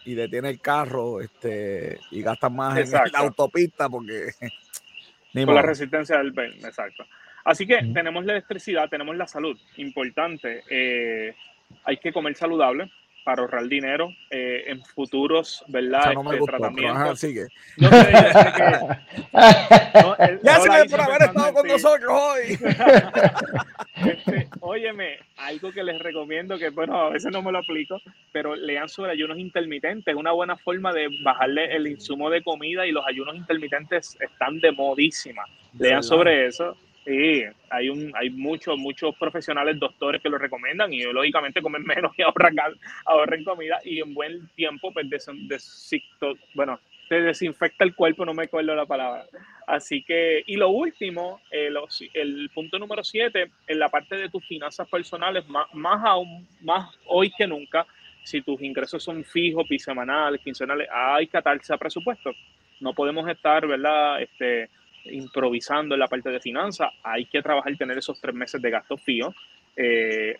y 0.04 0.14
detiene 0.14 0.50
el 0.50 0.60
carro 0.60 1.22
este, 1.22 1.98
y 2.10 2.20
gastan 2.20 2.56
más 2.56 2.76
en 2.76 2.90
la 2.90 3.20
autopista 3.20 3.88
porque... 3.88 4.32
Con 5.32 5.54
la 5.54 5.62
resistencia 5.62 6.18
del 6.18 6.32
ven, 6.32 6.52
exacto. 6.64 7.04
Así 7.48 7.66
que 7.66 7.78
tenemos 7.94 8.26
la 8.26 8.32
electricidad, 8.32 8.90
tenemos 8.90 9.16
la 9.16 9.26
salud, 9.26 9.58
importante. 9.78 10.64
Eh, 10.68 11.34
hay 11.82 11.96
que 11.96 12.12
comer 12.12 12.34
saludable, 12.34 12.90
para 13.24 13.40
ahorrar 13.40 13.66
dinero 13.68 14.10
eh, 14.30 14.64
en 14.66 14.82
futuros, 14.84 15.64
¿verdad? 15.68 16.12
No 16.12 16.30
este, 16.30 16.44
tratamientos. 16.44 17.20
Sigue. 17.20 17.46
No 17.78 17.88
sé, 17.90 18.12
Gracias 20.42 20.86
por 20.90 21.00
haber 21.00 21.22
estado 21.22 21.52
con 21.54 21.66
nosotros 21.68 22.10
hoy. 22.10 22.58
este, 24.10 24.48
óyeme, 24.60 25.18
algo 25.38 25.72
que 25.72 25.82
les 25.82 25.98
recomiendo, 25.98 26.58
que 26.58 26.68
bueno, 26.68 26.98
a 26.98 27.10
veces 27.10 27.32
no 27.32 27.40
me 27.40 27.50
lo 27.50 27.60
aplico, 27.60 27.98
pero 28.30 28.54
lean 28.54 28.90
sobre 28.90 29.12
ayunos 29.12 29.38
intermitentes. 29.38 30.14
Una 30.14 30.32
buena 30.32 30.58
forma 30.58 30.92
de 30.92 31.08
bajarle 31.22 31.74
el 31.74 31.86
insumo 31.86 32.28
de 32.28 32.42
comida 32.42 32.86
y 32.86 32.92
los 32.92 33.06
ayunos 33.06 33.36
intermitentes 33.36 34.18
están 34.20 34.58
de 34.60 34.70
modísima. 34.72 35.44
Lean 35.78 36.02
sobre 36.02 36.46
eso 36.46 36.76
Sí, 37.08 37.42
hay 37.70 37.88
un, 37.88 38.12
hay 38.14 38.28
muchos, 38.28 38.76
muchos 38.76 39.16
profesionales, 39.16 39.78
doctores 39.80 40.20
que 40.20 40.28
lo 40.28 40.36
recomiendan 40.36 40.92
y 40.92 41.04
lógicamente 41.04 41.62
comen 41.62 41.82
menos 41.86 42.12
y 42.18 42.22
ahorran, 42.22 42.54
ahorren 43.06 43.44
comida 43.44 43.78
y 43.82 44.00
en 44.02 44.12
buen 44.12 44.46
tiempo 44.48 44.92
pues 44.92 45.06
bueno, 46.52 46.78
se 47.08 47.22
desinfecta 47.22 47.84
el 47.84 47.94
cuerpo, 47.94 48.26
no 48.26 48.34
me 48.34 48.44
acuerdo 48.44 48.74
la 48.74 48.84
palabra. 48.84 49.24
Así 49.66 50.02
que, 50.02 50.42
y 50.46 50.56
lo 50.56 50.68
último, 50.68 51.40
eh, 51.50 51.72
el 52.12 52.50
punto 52.54 52.78
número 52.78 53.02
siete, 53.02 53.52
en 53.66 53.78
la 53.78 53.88
parte 53.88 54.16
de 54.16 54.28
tus 54.28 54.46
finanzas 54.46 54.86
personales, 54.86 55.48
más, 55.48 55.66
más 55.72 56.04
aún, 56.04 56.46
más 56.60 56.94
hoy 57.06 57.32
que 57.38 57.46
nunca, 57.46 57.86
si 58.22 58.42
tus 58.42 58.60
ingresos 58.60 59.02
son 59.02 59.24
fijos, 59.24 59.66
bisemanales, 59.66 60.42
quincenales, 60.42 60.86
hay 60.92 61.26
que 61.26 61.38
atarse 61.38 61.72
a 61.72 61.78
presupuesto. 61.78 62.32
No 62.80 62.92
podemos 62.92 63.26
estar, 63.30 63.66
¿verdad? 63.66 64.20
Este, 64.20 64.68
improvisando 65.10 65.94
en 65.94 66.00
la 66.00 66.08
parte 66.08 66.30
de 66.30 66.40
finanzas, 66.40 66.90
hay 67.02 67.26
que 67.26 67.42
trabajar 67.42 67.72
y 67.72 67.76
tener 67.76 67.98
esos 67.98 68.20
tres 68.20 68.34
meses 68.34 68.60
de 68.60 68.70
gastos 68.70 69.02
fijos. 69.02 69.34
Eh, 69.76 70.36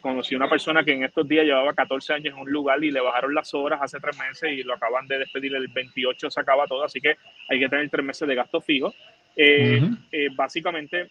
conocí 0.00 0.34
una 0.34 0.48
persona 0.48 0.82
que 0.82 0.92
en 0.92 1.04
estos 1.04 1.28
días 1.28 1.44
llevaba 1.44 1.74
14 1.74 2.14
años 2.14 2.34
en 2.34 2.40
un 2.40 2.50
lugar 2.50 2.82
y 2.82 2.90
le 2.90 3.00
bajaron 3.00 3.34
las 3.34 3.52
horas 3.52 3.80
hace 3.82 4.00
tres 4.00 4.18
meses 4.18 4.52
y 4.52 4.62
lo 4.62 4.74
acaban 4.74 5.06
de 5.06 5.18
despedir 5.18 5.54
el 5.54 5.68
28, 5.68 6.30
se 6.30 6.40
acaba 6.40 6.66
todo, 6.66 6.82
así 6.82 7.00
que 7.00 7.16
hay 7.48 7.60
que 7.60 7.68
tener 7.68 7.90
tres 7.90 8.04
meses 8.04 8.26
de 8.26 8.34
gastos 8.34 8.64
fijos. 8.64 8.94
Eh, 9.36 9.82
eh, 10.12 10.28
básicamente, 10.34 11.10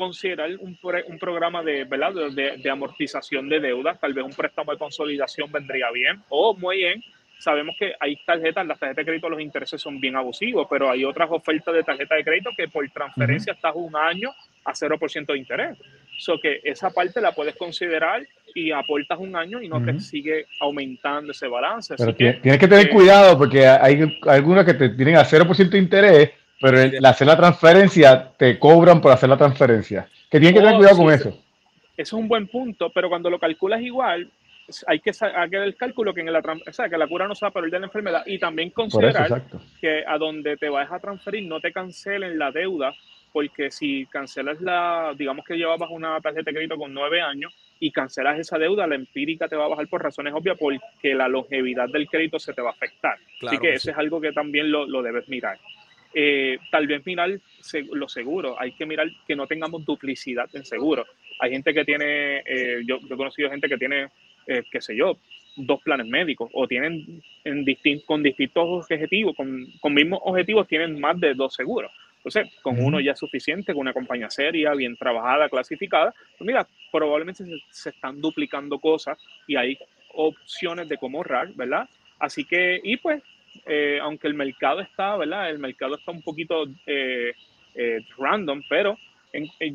considerar 0.00 0.50
un, 0.60 0.78
un, 1.08 1.18
programa 1.18 1.62
de, 1.62 1.84
¿verdad? 1.84 2.14
De, 2.32 2.56
de, 2.56 2.70
amortización 2.70 3.48
de 3.48 3.60
deudas, 3.60 4.00
tal 4.00 4.14
vez 4.14 4.24
un 4.24 4.32
préstamo 4.32 4.72
de 4.72 4.78
consolidación 4.78 5.50
vendría 5.52 5.90
bien, 5.90 6.22
o 6.28 6.56
muy 6.56 6.78
bien, 6.78 7.02
sabemos 7.40 7.74
que 7.78 7.94
hay 7.98 8.16
tarjetas, 8.24 8.66
las 8.66 8.78
tarjetas 8.78 9.04
de 9.04 9.10
crédito 9.10 9.28
los 9.28 9.40
intereses 9.40 9.80
son 9.80 9.98
bien 9.98 10.14
abusivos, 10.14 10.66
pero 10.68 10.90
hay 10.90 11.04
otras 11.04 11.28
ofertas 11.30 11.74
de 11.74 11.82
tarjeta 11.82 12.14
de 12.14 12.24
crédito 12.24 12.50
que 12.56 12.68
por 12.68 12.88
transferencia 12.90 13.54
estás 13.54 13.72
un 13.74 13.96
año 13.96 14.30
a 14.64 14.72
0% 14.72 15.26
de 15.26 15.38
interés. 15.38 15.78
So 16.18 16.38
que 16.38 16.60
esa 16.64 16.90
parte 16.90 17.20
la 17.20 17.32
puedes 17.32 17.56
considerar 17.56 18.22
y 18.54 18.72
aportas 18.72 19.18
un 19.18 19.34
año 19.34 19.62
y 19.62 19.68
no 19.68 19.82
te 19.82 19.98
sigue 20.00 20.46
aumentando 20.60 21.32
ese 21.32 21.48
balance. 21.48 21.94
Pero 21.96 22.14
tienes 22.14 22.58
que 22.58 22.68
tener 22.68 22.86
eh, 22.86 22.90
cuidado 22.90 23.38
porque 23.38 23.66
hay 23.66 24.18
algunas 24.26 24.66
que 24.66 24.74
te 24.74 24.90
tienen 24.90 25.16
a 25.16 25.24
0% 25.24 25.70
de 25.70 25.78
interés, 25.78 26.30
pero 26.60 26.78
al 26.78 27.04
hacer 27.06 27.26
la 27.26 27.38
transferencia 27.38 28.32
te 28.36 28.58
cobran 28.58 29.00
por 29.00 29.12
hacer 29.12 29.30
la 29.30 29.38
transferencia. 29.38 30.08
Que 30.30 30.38
tienes 30.38 30.52
que 30.52 30.60
tener 30.60 30.74
oh, 30.74 30.78
cuidado 30.78 30.96
con 30.98 31.12
eso. 31.12 31.28
Eso 31.30 31.42
es 31.96 32.12
un 32.12 32.28
buen 32.28 32.46
punto, 32.48 32.90
pero 32.94 33.08
cuando 33.08 33.30
lo 33.30 33.38
calculas 33.38 33.80
igual, 33.80 34.30
hay 34.86 35.00
que 35.00 35.10
hacer 35.10 35.32
el 35.52 35.76
cálculo 35.76 36.14
que, 36.14 36.20
en 36.20 36.32
la, 36.32 36.40
o 36.40 36.72
sea, 36.72 36.88
que 36.88 36.98
la 36.98 37.06
cura 37.06 37.26
no 37.26 37.34
sea 37.34 37.50
por 37.50 37.64
el 37.64 37.70
de 37.70 37.80
la 37.80 37.86
enfermedad 37.86 38.22
y 38.26 38.38
también 38.38 38.70
considerar 38.70 39.42
que 39.80 40.04
a 40.06 40.18
donde 40.18 40.56
te 40.56 40.68
vayas 40.68 40.92
a 40.92 40.98
transferir 40.98 41.46
no 41.46 41.60
te 41.60 41.72
cancelen 41.72 42.38
la 42.38 42.50
deuda, 42.50 42.94
porque 43.32 43.70
si 43.70 44.06
cancelas 44.06 44.60
la, 44.60 45.14
digamos 45.16 45.44
que 45.44 45.56
llevabas 45.56 45.90
una 45.90 46.20
tarjeta 46.20 46.50
de 46.50 46.54
crédito 46.54 46.76
con 46.76 46.92
nueve 46.92 47.20
años 47.20 47.54
y 47.78 47.90
cancelas 47.92 48.38
esa 48.38 48.58
deuda, 48.58 48.86
la 48.86 48.96
empírica 48.96 49.48
te 49.48 49.56
va 49.56 49.66
a 49.66 49.68
bajar 49.68 49.88
por 49.88 50.02
razones 50.02 50.34
obvias 50.34 50.58
porque 50.58 51.14
la 51.14 51.28
longevidad 51.28 51.88
del 51.88 52.08
crédito 52.08 52.38
se 52.38 52.52
te 52.52 52.60
va 52.60 52.70
a 52.70 52.72
afectar. 52.72 53.16
Así 53.46 53.58
que 53.58 53.74
eso 53.74 53.90
es 53.90 53.96
algo 53.96 54.20
que 54.20 54.32
también 54.32 54.70
lo, 54.70 54.86
lo 54.86 55.02
debes 55.02 55.28
mirar. 55.28 55.58
Eh, 56.12 56.58
tal 56.72 56.88
vez 56.88 57.06
mirar 57.06 57.30
lo 57.92 58.08
seguro, 58.08 58.60
hay 58.60 58.72
que 58.72 58.84
mirar 58.84 59.08
que 59.26 59.36
no 59.36 59.46
tengamos 59.46 59.84
duplicidad 59.84 60.48
en 60.54 60.64
seguro. 60.64 61.06
Hay 61.38 61.52
gente 61.52 61.72
que 61.72 61.84
tiene, 61.84 62.38
eh, 62.38 62.82
yo, 62.84 62.98
yo 63.00 63.14
he 63.14 63.16
conocido 63.16 63.48
gente 63.48 63.68
que 63.68 63.78
tiene 63.78 64.08
eh, 64.50 64.64
qué 64.70 64.80
sé 64.80 64.96
yo, 64.96 65.16
dos 65.54 65.80
planes 65.82 66.06
médicos 66.06 66.50
o 66.52 66.66
tienen 66.66 67.22
en 67.44 67.64
con 68.04 68.22
distintos 68.22 68.64
objetivos, 68.66 69.36
con, 69.36 69.64
con 69.80 69.94
mismos 69.94 70.20
objetivos, 70.24 70.66
tienen 70.66 70.98
más 70.98 71.18
de 71.20 71.34
dos 71.34 71.54
seguros. 71.54 71.92
Entonces, 72.16 72.52
con 72.62 72.82
uno 72.82 73.00
ya 73.00 73.12
es 73.12 73.18
suficiente, 73.18 73.72
con 73.72 73.82
una 73.82 73.92
compañía 73.92 74.28
seria, 74.28 74.74
bien 74.74 74.96
trabajada, 74.96 75.48
clasificada. 75.48 76.12
Pues 76.36 76.46
mira, 76.46 76.66
probablemente 76.90 77.44
se, 77.70 77.90
están 77.90 78.20
duplicando 78.20 78.78
cosas 78.78 79.18
y 79.46 79.54
hay 79.56 79.78
opciones 80.14 80.88
de 80.88 80.98
cómo 80.98 81.18
ahorrar, 81.18 81.52
¿verdad? 81.54 81.88
Así 82.18 82.44
que, 82.44 82.80
y 82.82 82.96
pues, 82.96 83.22
eh, 83.66 84.00
aunque 84.02 84.26
el 84.26 84.34
mercado 84.34 84.80
está, 84.80 85.16
¿verdad? 85.16 85.48
El 85.48 85.60
mercado 85.60 85.94
está 85.94 86.10
un 86.10 86.22
poquito 86.22 86.66
eh, 86.86 87.32
random, 88.18 88.62
pero 88.68 88.98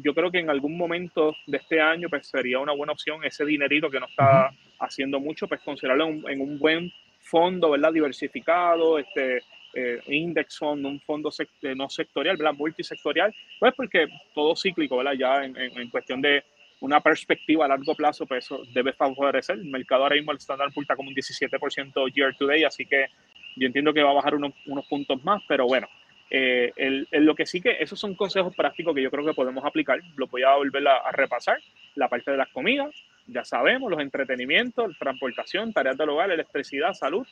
yo 0.03 0.13
creo 0.13 0.29
que 0.29 0.39
en 0.39 0.49
algún 0.49 0.77
momento 0.77 1.33
de 1.47 1.57
este 1.57 1.79
año 1.79 2.09
pues 2.09 2.27
sería 2.27 2.59
una 2.59 2.73
buena 2.73 2.91
opción 2.91 3.23
ese 3.23 3.45
dinerito 3.45 3.89
que 3.89 4.01
no 4.01 4.05
está 4.05 4.51
haciendo 4.79 5.19
mucho, 5.19 5.47
pues 5.47 5.61
considerarlo 5.61 6.07
en, 6.07 6.41
un 6.41 6.59
buen 6.59 6.91
fondo, 7.19 7.71
¿verdad? 7.71 7.93
Diversificado, 7.93 8.99
este 8.99 9.43
eh, 9.73 9.99
index 10.07 10.57
fund, 10.57 10.85
un 10.85 10.99
fondo 11.01 11.31
eh, 11.61 11.75
no 11.75 11.89
sectorial, 11.89 12.38
¿verdad? 12.38 12.53
Multisectorial, 12.53 13.33
pues 13.59 13.73
porque 13.75 14.07
todo 14.33 14.55
cíclico, 14.55 14.97
¿verdad? 14.97 15.13
Ya 15.13 15.43
en, 15.43 15.57
en, 15.57 15.89
cuestión 15.89 16.21
de 16.21 16.43
una 16.81 17.01
perspectiva 17.01 17.65
a 17.65 17.69
largo 17.69 17.95
plazo, 17.95 18.25
pues 18.25 18.45
eso 18.45 18.63
debe 18.73 18.93
favorecer. 18.93 19.57
El 19.57 19.65
mercado 19.65 20.03
ahora 20.03 20.15
mismo, 20.15 20.31
el 20.31 20.38
Standard 20.38 20.71
está 20.75 20.95
como 20.95 21.09
un 21.09 21.15
17% 21.15 22.13
year 22.13 22.35
to 22.38 22.47
day, 22.47 22.63
así 22.63 22.85
que 22.85 23.07
yo 23.55 23.67
entiendo 23.67 23.93
que 23.93 24.03
va 24.03 24.11
a 24.11 24.15
bajar 24.15 24.35
unos, 24.35 24.53
unos 24.65 24.85
puntos 24.85 25.23
más, 25.23 25.41
pero 25.47 25.65
bueno, 25.65 25.88
eh, 26.29 26.73
el, 26.75 27.07
lo 27.11 27.35
que 27.35 27.45
sí 27.45 27.61
que 27.61 27.77
esos 27.79 27.99
son 27.99 28.15
consejos 28.15 28.55
prácticos 28.55 28.95
que 28.95 29.01
yo 29.01 29.11
creo 29.11 29.25
que 29.25 29.33
podemos 29.33 29.63
aplicar. 29.63 29.99
Lo 30.15 30.27
voy 30.27 30.43
a 30.43 30.55
volver 30.55 30.88
a, 30.88 31.11
repasar. 31.11 31.59
La 31.95 32.09
parte 32.09 32.31
de 32.31 32.38
las 32.38 32.49
comidas, 32.49 32.93
ya 33.27 33.43
sabemos, 33.43 33.89
los 33.89 33.99
entretenimientos, 33.99 34.95
transportación, 34.99 35.73
tareas 35.73 35.97
del 35.97 36.09
hogar, 36.09 36.31
electricidad, 36.31 36.93
salud 36.93 37.25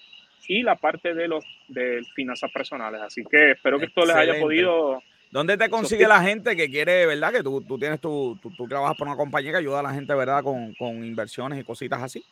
y 0.47 0.63
la 0.63 0.75
parte 0.75 1.13
de 1.13 1.27
los 1.27 1.45
de 1.67 2.01
finanzas 2.15 2.51
personales. 2.51 3.01
Así 3.01 3.23
que 3.29 3.51
espero 3.51 3.79
que 3.79 3.85
esto 3.85 4.05
les 4.05 4.15
haya 4.15 4.39
podido. 4.39 5.01
¿Dónde 5.31 5.57
te 5.57 5.69
consigue 5.69 6.07
la 6.07 6.21
gente 6.21 6.55
que 6.55 6.69
quiere, 6.69 7.07
verdad? 7.07 7.33
Que 7.33 7.41
tú, 7.41 7.61
tú 7.61 7.79
tienes 7.79 7.99
tu, 7.99 8.37
tú, 8.55 8.67
trabajas 8.67 8.95
por 8.95 9.07
una 9.07 9.17
compañía 9.17 9.51
que 9.51 9.57
ayuda 9.57 9.79
a 9.79 9.83
la 9.83 9.93
gente, 9.93 10.13
¿verdad? 10.13 10.43
Con, 10.43 10.75
con 10.75 11.03
inversiones 11.03 11.59
y 11.59 11.63
cositas 11.63 12.03
así. 12.03 12.23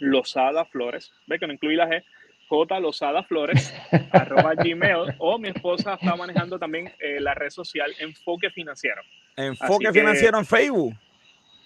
Losada 0.00 0.64
Flores. 0.64 1.12
Ve 1.28 1.38
que 1.38 1.46
no 1.46 1.52
incluí 1.52 1.76
la 1.76 1.88
G. 1.88 2.02
J 2.50 2.80
Losada 2.80 3.22
Flores, 3.22 3.72
arroba 4.10 4.54
Gmail. 4.56 5.14
O 5.18 5.38
mi 5.38 5.48
esposa 5.48 5.94
está 5.94 6.16
manejando 6.16 6.58
también 6.58 6.92
eh, 6.98 7.20
la 7.20 7.32
red 7.32 7.50
social 7.50 7.94
Enfoque 8.00 8.50
Financiero. 8.50 9.00
Enfoque 9.36 9.92
Financiero 9.92 10.36
en 10.36 10.44
Facebook. 10.44 10.96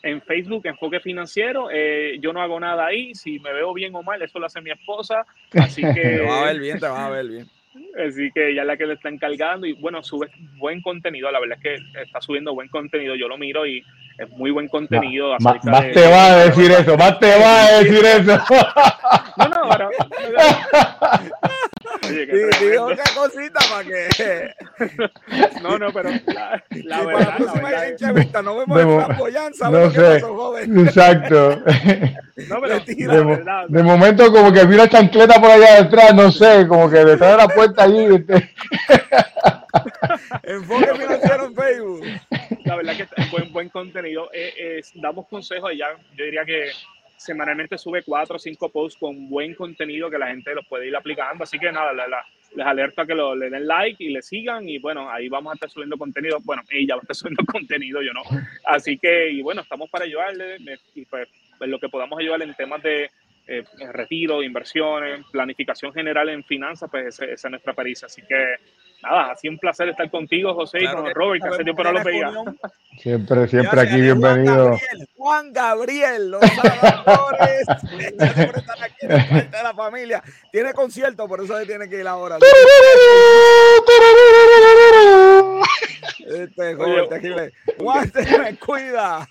En 0.02 0.20
Facebook, 0.20 0.66
Enfoque 0.66 1.00
Financiero. 1.00 1.70
Eh, 1.72 2.18
yo 2.20 2.34
no 2.34 2.42
hago 2.42 2.60
nada 2.60 2.84
ahí. 2.84 3.14
Si 3.14 3.38
me 3.38 3.54
veo 3.54 3.72
bien 3.72 3.94
o 3.94 4.02
mal, 4.02 4.20
eso 4.20 4.38
lo 4.38 4.44
hace 4.44 4.60
mi 4.60 4.70
esposa. 4.70 5.24
Así 5.54 5.80
que. 5.94 6.00
te 6.00 6.20
va 6.20 6.42
a 6.42 6.44
ver 6.44 6.60
bien, 6.60 6.78
te 6.78 6.86
va 6.86 7.06
a 7.06 7.10
ver 7.10 7.28
bien. 7.28 7.48
Así 8.06 8.30
que 8.32 8.50
ella 8.50 8.62
es 8.62 8.66
la 8.66 8.76
que 8.76 8.86
le 8.86 8.94
está 8.94 9.08
encargando 9.08 9.66
y 9.66 9.72
bueno, 9.74 10.02
sube 10.02 10.30
buen 10.56 10.80
contenido, 10.82 11.30
la 11.30 11.40
verdad 11.40 11.58
es 11.60 11.62
que 11.62 12.02
está 12.02 12.20
subiendo 12.20 12.54
buen 12.54 12.68
contenido, 12.68 13.14
yo 13.14 13.28
lo 13.28 13.36
miro 13.36 13.66
y 13.66 13.82
es 14.18 14.28
muy 14.30 14.50
buen 14.50 14.68
contenido. 14.68 15.36
más 15.40 15.60
te 15.60 16.08
va 16.08 16.26
a 16.26 16.44
decir 16.44 16.70
eso, 16.70 16.96
más 16.96 17.18
te 17.18 17.38
va 17.38 17.64
a 17.64 17.82
decir 17.82 18.04
eso. 18.04 18.38
no, 19.38 19.48
no, 19.48 19.68
pero... 19.70 19.90
Oye, 22.08 22.26
que 22.26 22.78
otra 22.78 23.04
cosita 23.14 23.60
para 23.70 23.84
que. 23.84 24.50
no, 25.62 25.78
no, 25.78 25.92
pero 25.92 26.10
la, 26.26 26.64
la 26.70 27.04
verdad. 27.04 27.28
la 27.28 27.36
próxima 27.36 27.86
entrevista 27.86 28.42
no 28.42 28.56
vemos 28.58 28.80
en 28.80 29.04
flamboyanza. 29.04 29.70
No 29.70 29.90
sé. 29.90 30.22
Exacto. 30.82 31.62
No, 32.36 32.60
pero 32.60 32.82
tira, 32.82 33.14
de, 33.14 33.24
verdad, 33.24 33.66
de 33.68 33.82
momento, 33.82 34.32
como 34.32 34.52
que 34.52 34.64
vi 34.64 34.74
una 34.74 34.88
chancleta 34.88 35.40
por 35.40 35.50
allá 35.50 35.82
detrás, 35.82 36.14
no 36.14 36.30
sé, 36.32 36.66
como 36.66 36.90
que 36.90 37.04
detrás 37.04 37.32
de 37.32 37.36
la 37.36 37.48
puerta 37.48 37.84
allí. 37.84 38.06
Enfoque 40.42 40.94
financiero 40.98 41.46
en 41.46 41.54
Facebook. 41.54 42.04
la 42.64 42.76
verdad 42.76 42.96
que 42.96 43.02
es 43.02 43.30
buen, 43.30 43.52
buen 43.52 43.68
contenido. 43.68 44.30
Eh, 44.32 44.80
damos 44.94 45.26
consejos 45.28 45.72
ya, 45.76 45.88
yo 46.16 46.24
diría 46.24 46.44
que 46.44 46.70
semanalmente 47.16 47.78
sube 47.78 48.02
cuatro 48.02 48.36
o 48.36 48.38
cinco 48.38 48.68
posts 48.68 48.98
con 48.98 49.28
buen 49.28 49.54
contenido 49.54 50.10
que 50.10 50.18
la 50.18 50.28
gente 50.28 50.54
los 50.54 50.66
puede 50.66 50.88
ir 50.88 50.96
aplicando. 50.96 51.44
Así 51.44 51.58
que 51.58 51.72
nada, 51.72 51.92
les 51.92 52.66
alerto 52.66 53.02
a 53.02 53.06
que 53.06 53.14
lo, 53.14 53.34
le 53.34 53.50
den 53.50 53.66
like 53.66 54.02
y 54.02 54.10
le 54.10 54.22
sigan. 54.22 54.68
Y 54.68 54.78
bueno, 54.78 55.10
ahí 55.10 55.28
vamos 55.28 55.52
a 55.52 55.54
estar 55.54 55.70
subiendo 55.70 55.96
contenido. 55.96 56.38
Bueno, 56.42 56.62
ella 56.70 56.96
va 56.96 57.00
a 57.00 57.02
estar 57.02 57.16
subiendo 57.16 57.44
contenido, 57.52 58.02
yo 58.02 58.12
no. 58.12 58.22
Así 58.66 58.98
que, 58.98 59.30
y 59.30 59.42
bueno, 59.42 59.62
estamos 59.62 59.88
para 59.90 60.04
ayudarle 60.04 60.56
y 60.94 61.04
pues 61.06 61.28
lo 61.60 61.78
que 61.78 61.88
podamos 61.88 62.18
ayudarle 62.18 62.44
en 62.44 62.54
temas 62.54 62.82
de 62.82 63.10
eh, 63.46 63.62
retiro, 63.92 64.42
inversiones, 64.42 65.20
planificación 65.30 65.92
general 65.92 66.30
en 66.30 66.42
finanzas, 66.44 66.88
pues 66.90 67.20
esa, 67.20 67.26
es 67.26 67.44
nuestra 67.50 67.74
pericia. 67.74 68.06
Así 68.06 68.22
que 68.22 68.56
nada, 69.02 69.32
ha 69.32 69.36
sido 69.36 69.52
un 69.52 69.58
placer 69.58 69.90
estar 69.90 70.10
contigo, 70.10 70.54
José, 70.54 70.78
y 70.82 70.86
con 70.86 71.14
Robert, 71.14 71.42
que 71.42 71.48
hace 71.50 71.62
tiempo 71.62 71.84
no 71.84 71.92
lo 71.92 72.02
veía. 72.02 72.32
Siempre, 72.98 73.46
siempre 73.48 73.80
aquí, 73.82 74.00
bienvenido. 74.00 74.78
Juan 75.16 75.52
Gabriel, 75.52 76.30
los 76.30 76.40
salvadores, 76.40 77.66
siempre 77.98 78.60
están 78.60 78.82
aquí 78.82 78.96
en 79.02 79.50
de 79.50 79.62
la 79.62 79.74
familia. 79.74 80.22
Tiene 80.50 80.72
concierto, 80.72 81.28
por 81.28 81.42
eso 81.42 81.58
se 81.58 81.66
tiene 81.66 81.86
que 81.86 82.00
ir 82.00 82.08
ahora. 82.08 82.38
Este, 86.26 86.74
joven, 86.74 87.52
Juan, 87.78 88.10
te 88.10 88.38
me 88.38 88.56
cuida. 88.56 89.26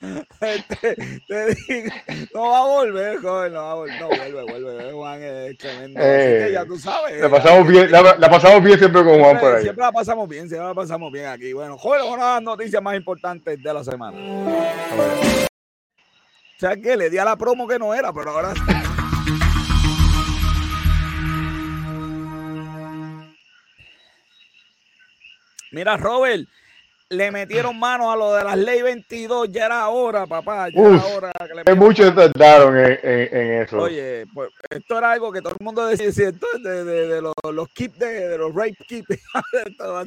Te, 0.00 0.94
te 1.26 1.54
digo, 1.54 1.90
no 2.32 2.50
va 2.50 2.58
a 2.58 2.66
volver, 2.66 3.20
joven, 3.20 3.52
no 3.52 3.60
va 3.60 3.70
a 3.72 3.74
volver. 3.74 4.00
No, 4.00 4.06
vuelve, 4.06 4.42
vuelve. 4.44 4.92
Juan 4.92 5.22
es 5.22 5.58
tremendo. 5.58 6.00
Eh, 6.00 6.50
ya 6.52 6.64
tú 6.64 6.78
sabes. 6.78 7.20
La 7.20 7.28
pasamos 7.28 7.66
bien, 7.66 7.90
la, 7.90 8.16
la, 8.16 8.30
pasamos 8.30 8.62
bien 8.62 8.78
siempre 8.78 9.02
con 9.02 9.18
Juan 9.18 9.40
por 9.40 9.56
ahí. 9.56 9.62
Siempre 9.62 9.84
la 9.84 9.90
pasamos 9.90 10.28
bien, 10.28 10.48
siempre 10.48 10.68
la 10.68 10.74
pasamos 10.74 11.10
bien 11.10 11.26
aquí. 11.26 11.52
Bueno, 11.52 11.76
joven, 11.76 12.02
una 12.02 12.12
de 12.12 12.34
las 12.34 12.42
noticias 12.42 12.80
más 12.80 12.94
importantes 12.94 13.60
de 13.60 13.74
la 13.74 13.82
semana. 13.82 14.16
O 16.56 16.60
sea 16.60 16.76
que 16.76 16.96
le 16.96 17.10
di 17.10 17.18
a 17.18 17.24
la 17.24 17.36
promo 17.36 17.66
que 17.66 17.78
no 17.78 17.92
era, 17.92 18.12
pero 18.12 18.30
ahora. 18.30 18.54
Mira, 25.72 25.96
Robert, 25.96 26.48
le 27.10 27.30
metieron 27.30 27.78
mano 27.78 28.12
a 28.12 28.16
lo 28.16 28.34
de 28.34 28.44
las 28.44 28.56
ley 28.58 28.82
22, 28.82 29.50
ya 29.50 29.66
era 29.66 29.88
hora, 29.88 30.26
papá, 30.26 30.68
ya 30.68 30.80
era 30.80 31.06
hora. 31.06 31.32
Que 31.38 31.54
le 31.54 31.74
muchos 31.74 32.14
tardaron 32.14 32.76
en, 32.76 32.98
en, 33.02 33.62
eso. 33.62 33.78
Oye, 33.78 34.26
pues 34.34 34.50
esto 34.68 34.98
era 34.98 35.12
algo 35.12 35.32
que 35.32 35.40
todo 35.40 35.54
el 35.58 35.64
mundo 35.64 35.86
decía, 35.86 36.12
¿cierto? 36.12 36.46
De, 36.62 36.84
de, 36.84 37.06
de, 37.08 37.22
los, 37.22 37.34
los 37.50 37.68
kits, 37.70 37.98
de, 37.98 38.36
los 38.36 38.54
rape 38.54 38.76
kits, 38.86 39.08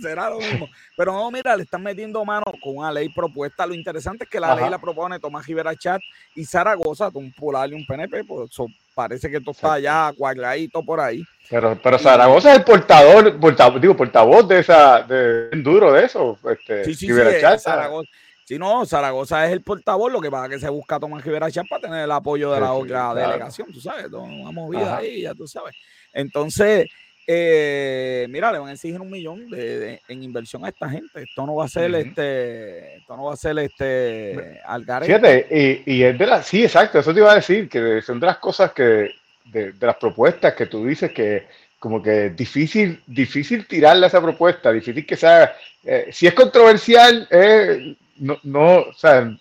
será 0.02 0.30
lo 0.30 0.38
mismo. 0.38 0.70
Pero 0.96 1.14
no, 1.14 1.32
mira, 1.32 1.56
le 1.56 1.64
están 1.64 1.82
metiendo 1.82 2.24
mano 2.24 2.46
con 2.62 2.78
una 2.78 2.92
ley 2.92 3.10
propuesta. 3.10 3.66
Lo 3.66 3.74
interesante 3.74 4.26
es 4.26 4.30
que 4.30 4.40
la 4.40 4.56
ley 4.56 4.70
la 4.70 4.80
propone 4.80 5.20
Tomás 5.20 5.48
Rivera 5.48 5.76
Chat 5.76 6.02
y 6.36 6.46
Zaragoza, 6.46 7.10
un 7.14 7.34
y 7.34 7.74
un 7.74 7.86
PNP, 7.88 8.26
pues 8.26 8.52
parece 8.93 9.30
que 9.30 9.39
todo 9.39 9.51
está 9.51 9.80
ya 9.80 10.13
cuadradito 10.17 10.84
por 10.84 10.99
ahí. 10.99 11.23
Pero, 11.49 11.77
pero 11.82 11.99
Zaragoza 11.99 12.51
es 12.51 12.60
el 12.60 12.63
portador, 12.63 13.39
portavoz, 13.39 13.82
digo, 13.82 13.95
portavoz 13.95 14.47
de 14.47 14.60
esa, 14.60 15.04
de, 15.04 15.49
duro 15.62 15.91
de 15.91 16.06
eso. 16.06 16.38
Este, 16.49 16.86
sí, 16.86 16.93
sí, 16.93 17.08
sí, 17.08 17.13
Zaragoza. 17.58 18.10
Si 18.45 18.58
no, 18.60 18.86
Zaragoza 18.86 19.45
es 19.45 19.54
el 19.54 19.62
portavoz, 19.62 20.12
lo 20.12 20.19
que 20.19 20.30
pasa 20.30 20.49
que 20.49 20.60
se 20.60 20.69
busca 20.69 20.95
a 20.95 20.99
Tomás 20.99 21.23
Rivera 21.23 21.49
Chat 21.49 21.67
para 21.69 21.84
tener 21.84 22.04
el 22.04 22.12
apoyo 22.12 22.51
de 22.51 22.60
la 22.60 22.73
otra 22.73 23.13
delegación, 23.13 23.71
tú 23.71 23.80
sabes, 23.80 24.08
una 24.12 24.51
movida 24.51 24.97
ahí, 24.97 25.21
ya 25.21 25.34
tú 25.34 25.47
sabes. 25.47 25.75
Entonces, 26.13 26.89
eh, 27.27 28.25
mira, 28.29 28.51
le 28.51 28.60
van 28.60 28.69
a 28.69 28.73
exigir 28.73 28.99
un 28.99 29.10
millón 29.10 29.49
de, 29.49 30.01
en 30.07 30.23
inversión 30.23 30.65
a 30.65 30.69
esta 30.69 30.89
gente. 30.89 31.23
Esto 31.23 31.45
no 31.45 31.55
va 31.55 31.65
a 31.65 31.69
ser 31.69 31.93
este, 31.95 32.97
esto 32.97 33.15
no 33.15 33.25
va 33.25 33.34
a 33.34 33.38
ser 33.38 33.57
este 33.60 34.60
Fíjate, 35.03 35.84
y, 35.86 36.03
es 36.03 36.17
de 36.17 36.25
la, 36.25 36.41
sí, 36.41 36.63
exacto, 36.63 36.99
eso 36.99 37.13
te 37.13 37.19
iba 37.19 37.31
a 37.31 37.36
decir, 37.36 37.69
que 37.69 38.01
son 38.01 38.19
de 38.19 38.25
las 38.25 38.38
cosas 38.38 38.71
que, 38.73 39.12
de, 39.45 39.73
las 39.79 39.95
propuestas 39.97 40.53
que 40.53 40.65
tú 40.65 40.86
dices 40.86 41.12
que 41.12 41.47
como 41.79 42.01
que 42.01 42.29
difícil, 42.29 43.01
difícil 43.07 43.65
tirarle 43.65 44.05
a 44.05 44.07
esa 44.07 44.21
propuesta, 44.21 44.71
difícil 44.71 45.05
que 45.05 45.15
sea, 45.15 45.55
eh, 45.84 46.10
si 46.12 46.27
es 46.27 46.34
controversial, 46.34 47.27
eh, 47.31 47.95
no, 48.17 48.38
no, 48.43 48.81
o 48.81 48.93
sea, 48.93 49.36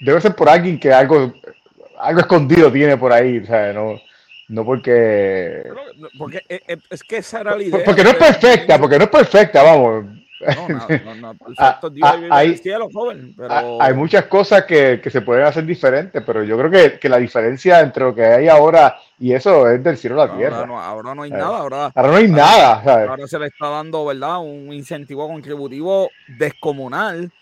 debe 0.00 0.20
ser 0.20 0.34
por 0.34 0.48
alguien 0.48 0.78
que 0.78 0.92
algo, 0.92 1.32
algo 1.98 2.20
escondido 2.20 2.70
tiene 2.70 2.96
por 2.98 3.12
ahí, 3.12 3.38
o 3.38 3.46
sea, 3.46 3.72
no, 3.72 3.98
no 4.48 4.64
porque. 4.64 5.64
Porque 6.18 6.42
eh, 6.48 6.60
eh, 6.68 6.76
es 6.90 7.02
que 7.02 7.18
esa 7.18 7.40
era 7.40 7.56
la 7.56 7.62
idea. 7.62 7.84
Porque 7.84 8.04
no 8.04 8.10
es 8.10 8.16
perfecta, 8.16 8.78
porque 8.78 8.98
no 8.98 9.04
es 9.04 9.10
perfecta, 9.10 9.62
vamos. 9.62 10.04
No, 10.04 10.68
no, 10.68 11.14
no, 11.14 11.34
perfecto, 11.56 11.90
Dios 11.90 12.08
hay, 12.30 12.58
cielo, 12.58 12.88
joven, 12.92 13.34
pero... 13.36 13.80
hay 13.80 13.94
muchas 13.94 14.26
cosas 14.26 14.64
que, 14.64 15.00
que, 15.02 15.10
se 15.10 15.22
pueden 15.22 15.46
hacer 15.46 15.64
diferentes, 15.64 16.22
pero 16.24 16.44
yo 16.44 16.58
creo 16.58 16.70
que, 16.70 16.98
que, 16.98 17.08
la 17.08 17.16
diferencia 17.16 17.80
entre 17.80 18.04
lo 18.04 18.14
que 18.14 18.22
hay 18.22 18.46
ahora 18.46 18.98
y 19.18 19.32
eso 19.32 19.68
es 19.68 19.82
del 19.82 19.96
cielo 19.96 20.20
a 20.20 20.26
la 20.26 20.36
tierra. 20.36 20.58
Ahora, 20.58 20.84
ahora 20.84 21.14
no, 21.14 21.22
hay 21.22 21.30
nada, 21.30 21.58
ahora, 21.58 21.92
ahora 21.94 22.10
no 22.10 22.16
hay 22.16 22.28
nada. 22.28 23.06
Ahora 23.08 23.26
se 23.26 23.38
le 23.38 23.46
está 23.46 23.68
dando, 23.68 24.04
¿verdad? 24.04 24.38
Un 24.40 24.72
incentivo 24.72 25.26
contributivo 25.26 26.10
descomunal. 26.28 27.32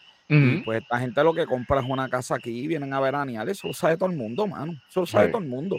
pues 0.65 0.83
esta 0.83 0.99
gente 1.01 1.23
lo 1.25 1.35
que 1.35 1.47
compra 1.47 1.81
es 1.81 1.87
una 1.89 2.09
casa 2.09 2.37
aquí, 2.37 2.67
vienen 2.69 2.93
a 2.93 3.01
veranear, 3.01 3.49
eso 3.49 3.67
lo 3.67 3.75
sabe 3.75 3.97
todo 3.97 4.09
el 4.09 4.17
mundo, 4.17 4.47
mano. 4.47 4.73
Eso 4.89 5.01
lo 5.01 5.07
sabe 5.07 5.29
todo 5.29 5.43
el 5.43 5.49
mundo. 5.49 5.77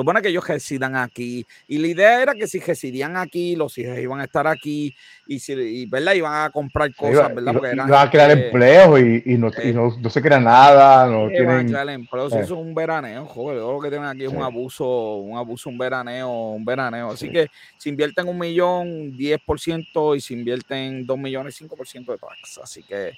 Supone 0.00 0.22
que 0.22 0.30
ellos 0.30 0.48
residan 0.48 0.96
aquí. 0.96 1.46
Y 1.68 1.76
la 1.76 1.88
idea 1.88 2.22
era 2.22 2.34
que 2.34 2.46
si 2.46 2.58
residían 2.58 3.18
aquí, 3.18 3.54
los 3.54 3.76
hijos 3.76 3.98
iban 3.98 4.20
a 4.20 4.24
estar 4.24 4.46
aquí 4.46 4.94
y, 5.30 5.38
si, 5.38 5.86
¿verdad? 5.86 6.14
iban 6.14 6.44
a 6.44 6.50
comprar 6.50 6.92
cosas, 6.92 7.32
¿verdad? 7.32 7.52
Porque 7.52 7.72
iban 7.72 7.94
a 7.94 8.10
crear 8.10 8.32
empleos 8.32 8.98
y, 8.98 9.22
y, 9.32 9.38
no, 9.38 9.48
y, 9.62 9.72
no, 9.72 9.96
no, 9.96 10.10
se 10.10 10.20
crea 10.20 10.40
nada. 10.40 11.06
No 11.06 11.28
tienen, 11.28 11.50
a 11.50 11.64
crear 11.64 11.88
empleos. 11.90 12.32
Eh. 12.32 12.40
Eso 12.40 12.54
es 12.54 12.60
un 12.60 12.74
veraneo, 12.74 13.26
joder. 13.26 13.58
lo 13.58 13.80
que 13.80 13.90
tienen 13.90 14.08
aquí 14.08 14.24
es 14.24 14.32
un 14.32 14.42
abuso, 14.42 15.18
un 15.18 15.38
abuso, 15.38 15.70
un 15.70 15.78
veraneo, 15.78 16.28
un 16.28 16.64
veraneo. 16.64 17.12
Así 17.12 17.30
que 17.30 17.46
si 17.78 17.90
invierten 17.90 18.26
un 18.26 18.38
millón, 18.38 19.16
10% 19.16 20.16
y 20.16 20.20
si 20.20 20.34
invierten 20.34 21.06
dos 21.06 21.16
millones, 21.16 21.60
5% 21.62 22.06
de 22.06 22.18
tax. 22.18 22.58
Así 22.60 22.82
que 22.82 23.12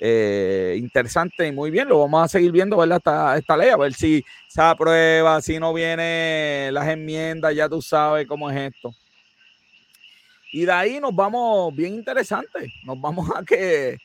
eh, 0.00 0.76
interesante 0.76 1.46
y 1.46 1.52
muy 1.52 1.70
bien. 1.70 1.88
Lo 1.88 2.00
vamos 2.00 2.24
a 2.24 2.28
seguir 2.28 2.50
viendo, 2.50 2.76
¿verdad? 2.76 2.96
Esta, 2.96 3.38
esta 3.38 3.56
ley, 3.56 3.68
a 3.68 3.76
ver 3.76 3.94
si 3.94 4.24
se 4.48 4.60
aprueba, 4.60 5.40
si 5.40 5.60
no 5.60 5.72
viene 5.72 6.70
las 6.72 6.88
enmiendas, 6.88 7.54
ya 7.54 7.68
tú 7.68 7.80
sabes 7.80 8.26
cómo 8.26 8.50
es 8.50 8.74
esto. 8.74 8.92
Y 10.52 10.66
de 10.66 10.72
ahí 10.72 11.00
nos 11.00 11.14
vamos 11.14 11.74
bien 11.74 11.94
interesante. 11.94 12.72
Nos 12.84 13.00
vamos 13.00 13.28
a 13.34 13.42
que 13.42 13.98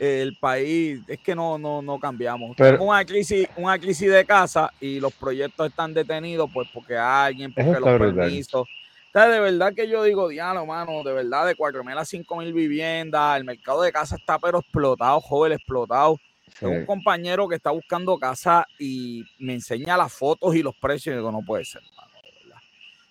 el 0.00 0.36
país 0.36 1.00
es 1.06 1.20
que 1.20 1.34
no, 1.34 1.58
no, 1.58 1.80
no 1.80 2.00
cambiamos. 2.00 2.56
Tenemos 2.56 2.88
una 2.88 3.04
crisis, 3.04 3.48
una 3.56 3.78
crisis 3.78 4.10
de 4.10 4.24
casa 4.24 4.72
y 4.80 4.98
los 4.98 5.12
proyectos 5.12 5.68
están 5.68 5.94
detenidos 5.94 6.50
pues 6.52 6.68
porque 6.74 6.96
alguien, 6.96 7.54
porque 7.54 7.78
los 7.78 7.98
permisos. 7.98 8.68
O 9.14 9.18
de 9.20 9.40
verdad 9.40 9.74
que 9.74 9.88
yo 9.88 10.02
digo, 10.02 10.28
diablo, 10.28 10.66
mano, 10.66 11.04
de 11.04 11.12
verdad, 11.12 11.46
de 11.46 11.54
4.000 11.54 11.98
a 11.98 12.00
5.000 12.00 12.52
viviendas, 12.52 13.36
el 13.36 13.44
mercado 13.44 13.82
de 13.82 13.92
casa 13.92 14.16
está 14.16 14.38
pero 14.38 14.58
explotado, 14.58 15.20
joven, 15.20 15.52
explotado. 15.52 16.18
Tengo 16.58 16.74
un 16.74 16.86
compañero 16.86 17.48
que 17.48 17.56
está 17.56 17.70
buscando 17.70 18.18
casa 18.18 18.66
y 18.78 19.24
me 19.38 19.54
enseña 19.54 19.96
las 19.96 20.12
fotos 20.12 20.54
y 20.54 20.62
los 20.62 20.74
precios 20.74 21.14
y 21.14 21.16
digo, 21.16 21.30
no 21.30 21.42
puede 21.46 21.64
ser, 21.64 21.82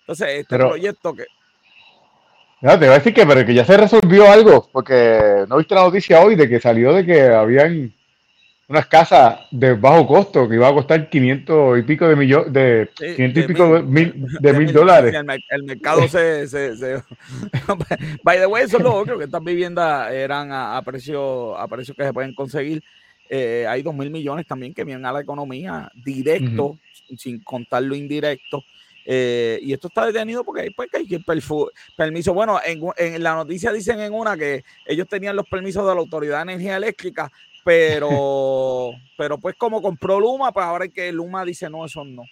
Entonces, 0.00 0.28
este 0.40 0.56
proyecto 0.56 1.14
que... 1.14 1.24
No, 2.62 2.78
te 2.78 2.86
voy 2.86 2.94
a 2.94 2.98
decir 2.98 3.12
que, 3.12 3.26
pero 3.26 3.44
que 3.44 3.54
ya 3.54 3.64
se 3.64 3.76
resolvió 3.76 4.30
algo, 4.30 4.68
porque 4.72 5.44
no 5.48 5.56
viste 5.56 5.74
la 5.74 5.82
noticia 5.82 6.20
hoy 6.20 6.36
de 6.36 6.48
que 6.48 6.60
salió 6.60 6.92
de 6.92 7.04
que 7.04 7.22
habían 7.22 7.92
unas 8.68 8.86
casas 8.86 9.40
de 9.50 9.74
bajo 9.74 10.06
costo 10.06 10.48
que 10.48 10.54
iba 10.54 10.68
a 10.68 10.72
costar 10.72 11.10
500 11.10 11.78
y 11.80 11.82
pico 11.82 12.08
de 12.08 12.16
millones, 12.16 12.52
de 12.52 12.88
500 12.96 13.44
y 13.44 13.46
pico 13.46 13.74
de 13.74 13.82
mil, 13.82 14.26
de, 14.40 14.52
mil 14.52 14.72
dólares. 14.72 15.14
El, 15.50 15.64
mercado 15.64 16.06
se, 16.06 16.46
se, 16.46 16.76
se, 16.76 17.02
By 18.22 18.38
the 18.38 18.46
way, 18.46 18.64
eso 18.64 18.78
es 18.78 18.82
lo 18.82 18.94
otro, 18.94 19.18
que 19.18 19.24
estas 19.24 19.42
viviendas 19.42 20.12
eran 20.12 20.52
a, 20.52 20.76
a 20.76 20.82
precio 20.82 21.58
a 21.58 21.66
precio 21.68 21.94
que 21.94 22.04
se 22.04 22.12
pueden 22.12 22.34
conseguir 22.34 22.82
eh, 23.34 23.66
hay 23.66 23.82
dos 23.82 23.94
mil 23.94 24.10
millones 24.10 24.46
también 24.46 24.74
que 24.74 24.84
vienen 24.84 25.06
a 25.06 25.12
la 25.12 25.22
economía 25.22 25.90
directo, 26.04 26.78
sin 27.16 27.42
contar 27.42 27.82
lo 27.82 27.94
indirecto. 27.94 28.62
Eh, 29.04 29.58
y 29.62 29.72
esto 29.72 29.88
está 29.88 30.06
detenido 30.06 30.44
porque 30.44 30.70
pues, 30.74 30.88
hay 30.94 31.06
que 31.06 31.20
permiso. 31.96 32.34
Bueno, 32.34 32.60
en, 32.64 33.22
la 33.22 33.34
noticia 33.34 33.72
dicen 33.72 34.00
en 34.00 34.12
una 34.12 34.36
que 34.36 34.64
ellos 34.86 35.08
tenían 35.08 35.36
los 35.36 35.46
permisos 35.48 35.86
de 35.86 35.94
la 35.94 36.00
Autoridad 36.00 36.38
de 36.38 36.52
Energía 36.52 36.76
Eléctrica, 36.76 37.30
pero, 37.64 38.90
pero 39.16 39.38
pues 39.38 39.56
como 39.56 39.82
compró 39.82 40.20
Luma, 40.20 40.52
pues 40.52 40.64
ahora 40.64 40.84
hay 40.84 40.90
que 40.90 41.12
Luma 41.12 41.44
dice 41.44 41.68
no, 41.68 41.84
eso 41.84 42.04
no. 42.04 42.22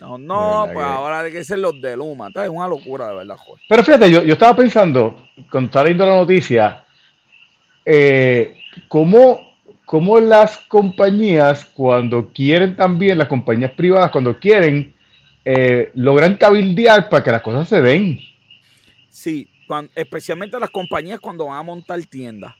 no, 0.00 0.18
no, 0.18 0.70
pues 0.72 0.86
ahora 0.86 1.20
hay 1.20 1.32
que 1.32 1.44
ser 1.44 1.58
los 1.58 1.80
de 1.80 1.96
Luma. 1.96 2.28
Es 2.34 2.48
una 2.48 2.68
locura, 2.68 3.08
de 3.08 3.16
verdad, 3.16 3.36
Jorge. 3.36 3.64
Pero 3.68 3.84
fíjate, 3.84 4.10
yo, 4.10 4.22
yo 4.22 4.32
estaba 4.34 4.56
pensando, 4.56 5.28
cuando 5.50 5.66
estaba 5.66 5.84
leyendo 5.84 6.06
la 6.06 6.16
noticia, 6.16 6.84
eh, 7.84 8.56
¿cómo 8.88 9.52
cómo 9.92 10.18
las 10.20 10.56
compañías, 10.68 11.66
cuando 11.66 12.32
quieren 12.32 12.76
también, 12.76 13.18
las 13.18 13.28
compañías 13.28 13.72
privadas, 13.72 14.10
cuando 14.10 14.38
quieren, 14.38 14.91
eh, 15.44 15.90
logran 15.94 16.36
cabildear 16.36 17.08
para 17.08 17.24
que 17.24 17.32
las 17.32 17.42
cosas 17.42 17.68
se 17.68 17.82
den. 17.82 18.20
Sí, 19.10 19.48
especialmente 19.94 20.58
las 20.58 20.70
compañías 20.70 21.20
cuando 21.20 21.46
van 21.46 21.58
a 21.58 21.62
montar 21.62 22.00
tiendas. 22.04 22.54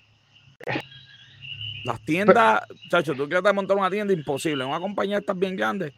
Las 1.85 2.01
tiendas, 2.01 2.63
chacho, 2.89 3.15
tú 3.15 3.29
quieres 3.29 3.55
montar 3.55 3.77
una 3.77 3.91
tienda 3.91 4.13
imposible. 4.13 4.65
Una 4.65 4.79
compañía 4.79 5.19
está 5.19 5.33
bien 5.33 5.57
grande. 5.57 5.93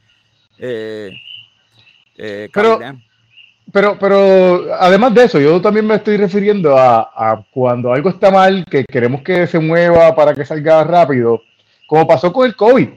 Eh, 0.59 1.13
eh, 2.17 2.49
pero, 2.53 2.79
pero, 3.73 3.99
pero 3.99 4.75
además 4.75 5.15
de 5.15 5.25
eso, 5.25 5.41
yo 5.41 5.61
también 5.61 5.87
me 5.87 5.97
estoy 5.97 6.17
refiriendo 6.17 6.77
a, 6.79 7.45
cuando 7.51 7.93
algo 7.93 8.09
está 8.09 8.31
mal, 8.31 8.65
que 8.65 8.85
queremos 8.85 9.23
que 9.23 9.47
se 9.47 9.59
mueva 9.59 10.15
para 10.15 10.35
que 10.35 10.45
salga 10.45 10.85
rápido, 10.85 11.43
como 11.87 12.07
pasó 12.07 12.33
con 12.33 12.47
el 12.47 12.57
COVID. 12.57 12.89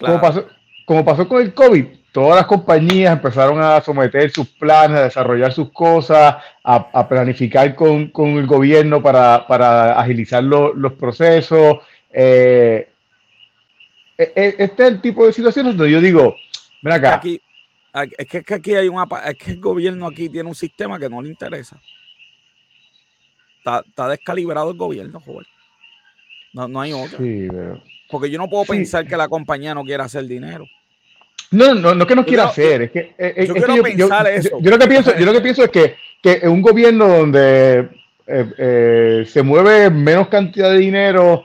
Como, 0.00 0.20
pasó, 0.20 0.46
como 0.88 1.04
pasó 1.04 1.28
con 1.28 1.42
el 1.42 1.52
COVID, 1.52 1.84
todas 2.12 2.36
las 2.36 2.46
compañías 2.46 3.12
empezaron 3.12 3.60
a 3.60 3.78
someter 3.82 4.30
sus 4.30 4.48
planes, 4.48 4.96
a 4.96 5.04
desarrollar 5.04 5.52
sus 5.52 5.70
cosas, 5.70 6.36
a, 6.64 7.06
planificar 7.06 7.74
con, 7.74 8.10
el 8.16 8.46
gobierno 8.46 9.02
para, 9.02 10.00
agilizar 10.00 10.42
los 10.42 10.92
procesos. 10.94 11.76
Eh, 12.10 12.88
e, 14.16 14.32
e, 14.34 14.54
este 14.58 14.82
es 14.84 14.88
el 14.88 15.02
tipo 15.02 15.26
de 15.26 15.34
situaciones 15.34 15.76
donde 15.76 15.92
yo 15.92 16.00
digo, 16.00 16.34
ven 16.80 16.94
acá. 16.94 17.16
Aquí, 17.16 17.38
es 18.16 18.26
que, 18.26 18.54
aquí 18.54 18.74
hay 18.74 18.88
una, 18.88 19.06
es 19.26 19.36
que 19.36 19.50
el 19.50 19.60
gobierno 19.60 20.06
aquí 20.06 20.30
tiene 20.30 20.48
un 20.48 20.54
sistema 20.54 20.98
que 20.98 21.10
no 21.10 21.20
le 21.20 21.28
interesa. 21.28 21.78
Está, 23.58 24.08
descalibrado 24.08 24.70
el 24.70 24.78
gobierno, 24.78 25.20
joven. 25.20 25.44
No, 26.54 26.66
no 26.66 26.80
hay 26.80 26.94
otro. 26.94 27.18
Porque 28.08 28.30
yo 28.30 28.38
no 28.38 28.48
puedo 28.48 28.64
pensar 28.64 29.06
que 29.06 29.18
la 29.18 29.28
compañía 29.28 29.74
no 29.74 29.84
quiera 29.84 30.04
hacer 30.04 30.24
dinero. 30.24 30.64
No, 31.50 31.74
no, 31.74 31.94
no 31.94 32.06
que 32.06 32.14
no 32.14 32.26
quiera 32.26 32.44
hacer, 32.44 32.82
es 32.82 32.90
que, 32.90 33.14
eh, 33.16 33.46
yo, 33.46 33.54
quiero 33.54 33.82
pensar 33.82 34.26
eso. 34.26 34.58
Yo, 34.60 34.70
lo 34.70 34.78
que 34.78 34.86
pienso, 34.86 35.18
yo 35.18 35.24
lo 35.24 35.32
que 35.32 35.40
pienso 35.40 35.64
es 35.64 35.70
que, 35.70 35.94
que 36.22 36.40
en 36.42 36.50
un 36.50 36.60
gobierno 36.60 37.08
donde 37.08 37.88
eh, 38.26 38.46
eh, 38.58 39.24
se 39.26 39.42
mueve 39.42 39.88
menos 39.88 40.28
cantidad 40.28 40.70
de 40.70 40.78
dinero 40.78 41.44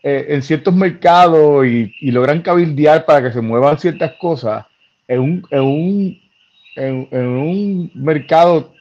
en 0.00 0.42
ciertos 0.42 0.74
mercados 0.74 1.66
y, 1.66 1.92
y, 2.00 2.12
logran 2.12 2.40
cabildear 2.40 3.04
para 3.04 3.22
que 3.22 3.32
se 3.32 3.42
muevan 3.42 3.78
ciertas 3.78 4.12
cosas, 4.12 4.64
en 5.06 5.20
un, 5.20 5.46
en 5.50 5.60
un, 5.60 6.20
en, 6.76 7.26
un 7.26 7.90
mercado 7.94 8.72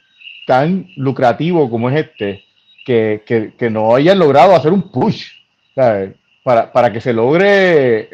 tan 0.45 0.88
lucrativo 0.95 1.70
como 1.70 1.89
es 1.89 2.05
este, 2.05 2.45
que, 2.86 3.24
que, 3.26 3.51
que 3.58 3.70
no 3.70 3.93
hayan 3.93 4.20
logrado 4.20 4.55
hacer 4.55 4.72
un 4.72 4.89
push 4.89 5.28
Para, 5.74 6.72
para 6.72 6.93
que 6.93 7.01
se 7.01 7.12
logre 7.12 8.08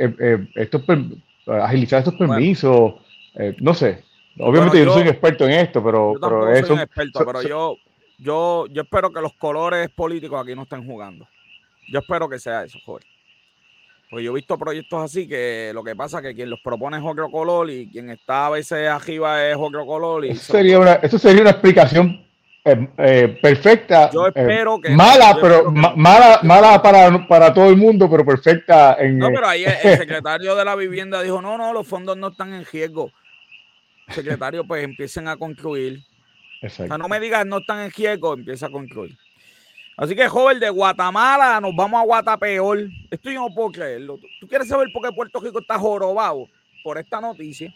estos 0.55 0.81
agilizar 1.47 1.99
estos 1.99 2.15
permisos, 2.15 2.93
eh, 3.35 3.55
no 3.59 3.73
sé. 3.73 4.03
Obviamente 4.39 4.79
yo, 4.79 4.85
no 4.85 4.93
soy 4.93 5.03
un 5.03 5.07
experto 5.09 5.45
en 5.45 5.51
esto, 5.51 5.83
pero, 5.83 6.13
pero 6.19 6.51
eso, 6.51 6.67
soy 6.67 6.75
un 6.77 6.81
experto, 6.81 7.25
pero 7.25 7.41
yo, 7.43 7.77
yo, 8.17 8.65
yo 8.67 8.81
espero 8.81 9.11
que 9.11 9.21
los 9.21 9.33
colores 9.33 9.89
políticos 9.89 10.41
aquí 10.41 10.55
no 10.55 10.63
estén 10.63 10.85
jugando. 10.85 11.27
Yo 11.91 11.99
espero 11.99 12.27
que 12.27 12.39
sea 12.39 12.63
eso, 12.63 12.79
joder. 12.85 13.05
Porque 14.09 14.23
yo 14.23 14.31
he 14.31 14.35
visto 14.35 14.57
proyectos 14.57 15.03
así 15.03 15.27
que 15.27 15.71
lo 15.73 15.83
que 15.83 15.95
pasa 15.95 16.19
es 16.19 16.23
que 16.23 16.35
quien 16.35 16.49
los 16.49 16.59
propone 16.61 16.97
es 16.97 17.03
otro 17.03 17.29
color 17.29 17.69
y 17.69 17.89
quien 17.89 18.09
está 18.09 18.47
a 18.47 18.51
veces 18.51 18.87
arriba 18.87 19.45
es 19.47 19.55
otro 19.57 19.85
color. 19.85 20.25
Y 20.25 20.29
eso, 20.29 20.53
sería 20.53 20.79
una, 20.79 20.93
eso 20.95 21.17
sería 21.17 21.41
una 21.41 21.51
explicación 21.51 22.23
eh, 22.65 22.87
eh, 22.97 23.39
perfecta. 23.41 24.09
Yo 24.11 24.27
eh, 24.27 24.31
espero 24.33 24.79
que. 24.79 24.89
Mala, 24.91 25.37
pero 25.41 25.69
mala, 25.71 26.39
mala 26.43 26.81
para, 26.81 27.27
para 27.27 27.53
todo 27.53 27.69
el 27.69 27.77
mundo, 27.77 28.09
pero 28.09 28.25
perfecta 28.25 28.95
en. 28.99 29.17
No, 29.17 29.27
pero 29.27 29.47
ahí 29.47 29.65
el 29.65 29.97
secretario 29.97 30.55
de 30.55 30.63
la 30.63 30.75
vivienda 30.75 31.21
dijo: 31.21 31.41
no, 31.41 31.57
no, 31.57 31.73
los 31.73 31.87
fondos 31.87 32.15
no 32.15 32.29
están 32.29 32.53
en 32.53 32.65
riesgo. 32.65 33.11
Secretario, 34.09 34.65
pues 34.65 34.83
empiecen 34.83 35.27
a 35.27 35.35
construir. 35.35 36.03
O 36.61 36.69
sea, 36.69 36.97
no 36.97 37.09
me 37.09 37.19
digas 37.19 37.45
no 37.45 37.57
están 37.57 37.79
en 37.79 37.91
riesgo, 37.91 38.33
empieza 38.33 38.67
a 38.67 38.71
construir. 38.71 39.17
Así 39.97 40.15
que, 40.15 40.27
joven, 40.27 40.59
de 40.59 40.69
Guatemala 40.69 41.59
nos 41.59 41.75
vamos 41.75 42.01
a 42.01 42.05
Guatapeor. 42.05 42.87
Esto 43.11 43.29
yo 43.29 43.41
no 43.41 43.53
puedo 43.53 43.71
creerlo. 43.71 44.17
¿Tú 44.39 44.47
quieres 44.47 44.67
saber 44.67 44.87
por 44.91 45.03
qué 45.03 45.13
Puerto 45.13 45.39
Rico 45.39 45.59
está 45.59 45.77
jorobado? 45.77 46.47
Por 46.83 46.97
esta 46.97 47.21
noticia. 47.21 47.73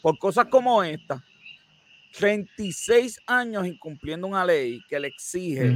Por 0.00 0.18
cosas 0.18 0.46
como 0.46 0.82
esta. 0.82 1.22
36 2.12 3.20
años 3.26 3.66
incumpliendo 3.66 4.26
una 4.26 4.44
ley 4.44 4.80
que 4.88 4.98
le 4.98 5.08
exige, 5.08 5.74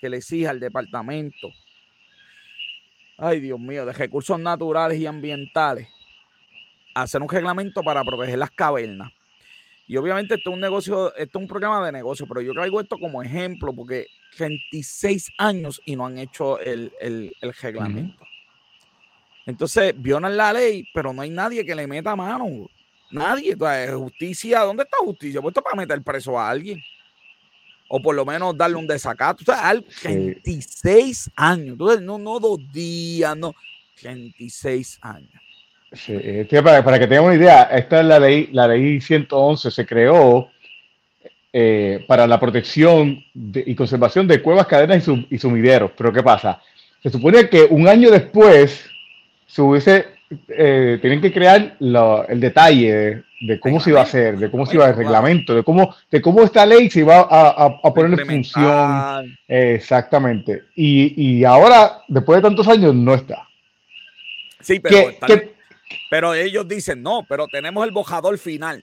que 0.00 0.08
le 0.08 0.18
exige 0.18 0.48
al 0.48 0.60
departamento, 0.60 1.48
ay 3.18 3.40
Dios 3.40 3.60
mío, 3.60 3.86
de 3.86 3.92
recursos 3.92 4.38
naturales 4.38 4.98
y 4.98 5.06
ambientales, 5.06 5.88
hacer 6.94 7.22
un 7.22 7.28
reglamento 7.28 7.82
para 7.82 8.04
proteger 8.04 8.38
las 8.38 8.50
cavernas. 8.50 9.12
Y 9.86 9.96
obviamente 9.96 10.36
esto 10.36 10.50
es 10.50 10.54
un 10.54 10.60
negocio, 10.60 11.14
esto 11.16 11.38
es 11.38 11.42
un 11.42 11.48
programa 11.48 11.84
de 11.84 11.92
negocio, 11.92 12.26
pero 12.26 12.40
yo 12.40 12.52
traigo 12.52 12.80
esto 12.80 12.98
como 12.98 13.22
ejemplo 13.22 13.72
porque 13.74 14.06
36 14.36 15.32
años 15.38 15.82
y 15.84 15.96
no 15.96 16.06
han 16.06 16.18
hecho 16.18 16.58
el, 16.58 16.92
reglamento. 17.60 18.24
Entonces, 19.44 19.94
violan 19.96 20.36
la 20.36 20.52
ley, 20.52 20.88
pero 20.94 21.12
no 21.12 21.22
hay 21.22 21.30
nadie 21.30 21.66
que 21.66 21.74
le 21.74 21.86
meta 21.86 22.14
mano. 22.14 22.68
Nadie. 23.12 23.56
Justicia, 23.92 24.60
¿dónde 24.60 24.82
está 24.84 24.96
justicia? 24.98 25.40
Puesto 25.40 25.62
para 25.62 25.76
meter 25.76 26.02
preso 26.02 26.38
a 26.38 26.48
alguien. 26.48 26.82
O 27.88 28.00
por 28.00 28.14
lo 28.14 28.24
menos 28.24 28.56
darle 28.56 28.76
un 28.76 28.86
desacato. 28.86 29.42
O 29.42 29.44
sea, 29.44 29.74
26 30.04 31.30
años. 31.36 31.68
Entonces, 31.68 32.00
no, 32.00 32.18
no 32.18 32.40
dos 32.40 32.58
días, 32.72 33.36
no. 33.36 33.54
26 34.02 34.98
años. 35.02 35.30
Sí, 35.92 36.14
para, 36.62 36.98
que 36.98 37.06
tengan 37.06 37.24
una 37.26 37.34
idea, 37.34 37.64
esta 37.64 38.00
es 38.00 38.06
la 38.06 38.18
ley, 38.18 38.48
la 38.50 38.66
ley 38.66 38.98
111 38.98 39.70
se 39.70 39.84
creó 39.84 40.48
eh, 41.52 42.02
para 42.08 42.26
la 42.26 42.40
protección 42.40 43.22
y 43.34 43.74
conservación 43.74 44.26
de 44.26 44.40
cuevas, 44.40 44.66
cadenas 44.66 45.06
y, 45.06 45.26
y, 45.28 45.38
sumideros. 45.38 45.90
Pero 45.94 46.10
¿qué 46.10 46.22
pasa? 46.22 46.62
Se 47.02 47.10
supone 47.10 47.46
que 47.50 47.64
un 47.64 47.86
año 47.88 48.10
después 48.10 48.86
se 49.46 49.60
hubiese 49.60 50.11
eh, 50.48 50.98
tienen 51.00 51.20
que 51.20 51.32
crear 51.32 51.76
el 51.80 52.40
detalle 52.40 53.24
de, 53.40 53.60
cómo 53.60 53.80
se 53.80 53.90
iba 53.90 54.00
a 54.00 54.04
hacer, 54.04 54.38
de 54.38 54.50
cómo 54.50 54.66
se 54.66 54.76
iba 54.76 54.88
el 54.88 54.96
reglamento, 54.96 55.54
de 55.54 55.62
cómo, 55.62 55.94
de 56.10 56.22
cómo 56.22 56.42
esta 56.42 56.64
ley 56.66 56.90
se 56.90 57.00
iba 57.00 57.20
a, 57.20 57.94
poner 57.94 58.20
en 58.20 58.26
función. 58.26 59.38
exactamente. 59.48 60.64
Y, 60.74 61.44
ahora, 61.44 62.02
después 62.08 62.38
de 62.38 62.48
tantos 62.48 62.68
años, 62.68 62.94
no 62.94 63.14
está. 63.14 63.48
Sí, 64.60 64.78
pero, 64.78 65.10
pero 66.08 66.34
ellos 66.34 66.66
dicen, 66.68 67.02
no, 67.02 67.24
pero 67.28 67.46
tenemos 67.48 67.84
el 67.84 67.90
bojador 67.90 68.38
final. 68.38 68.82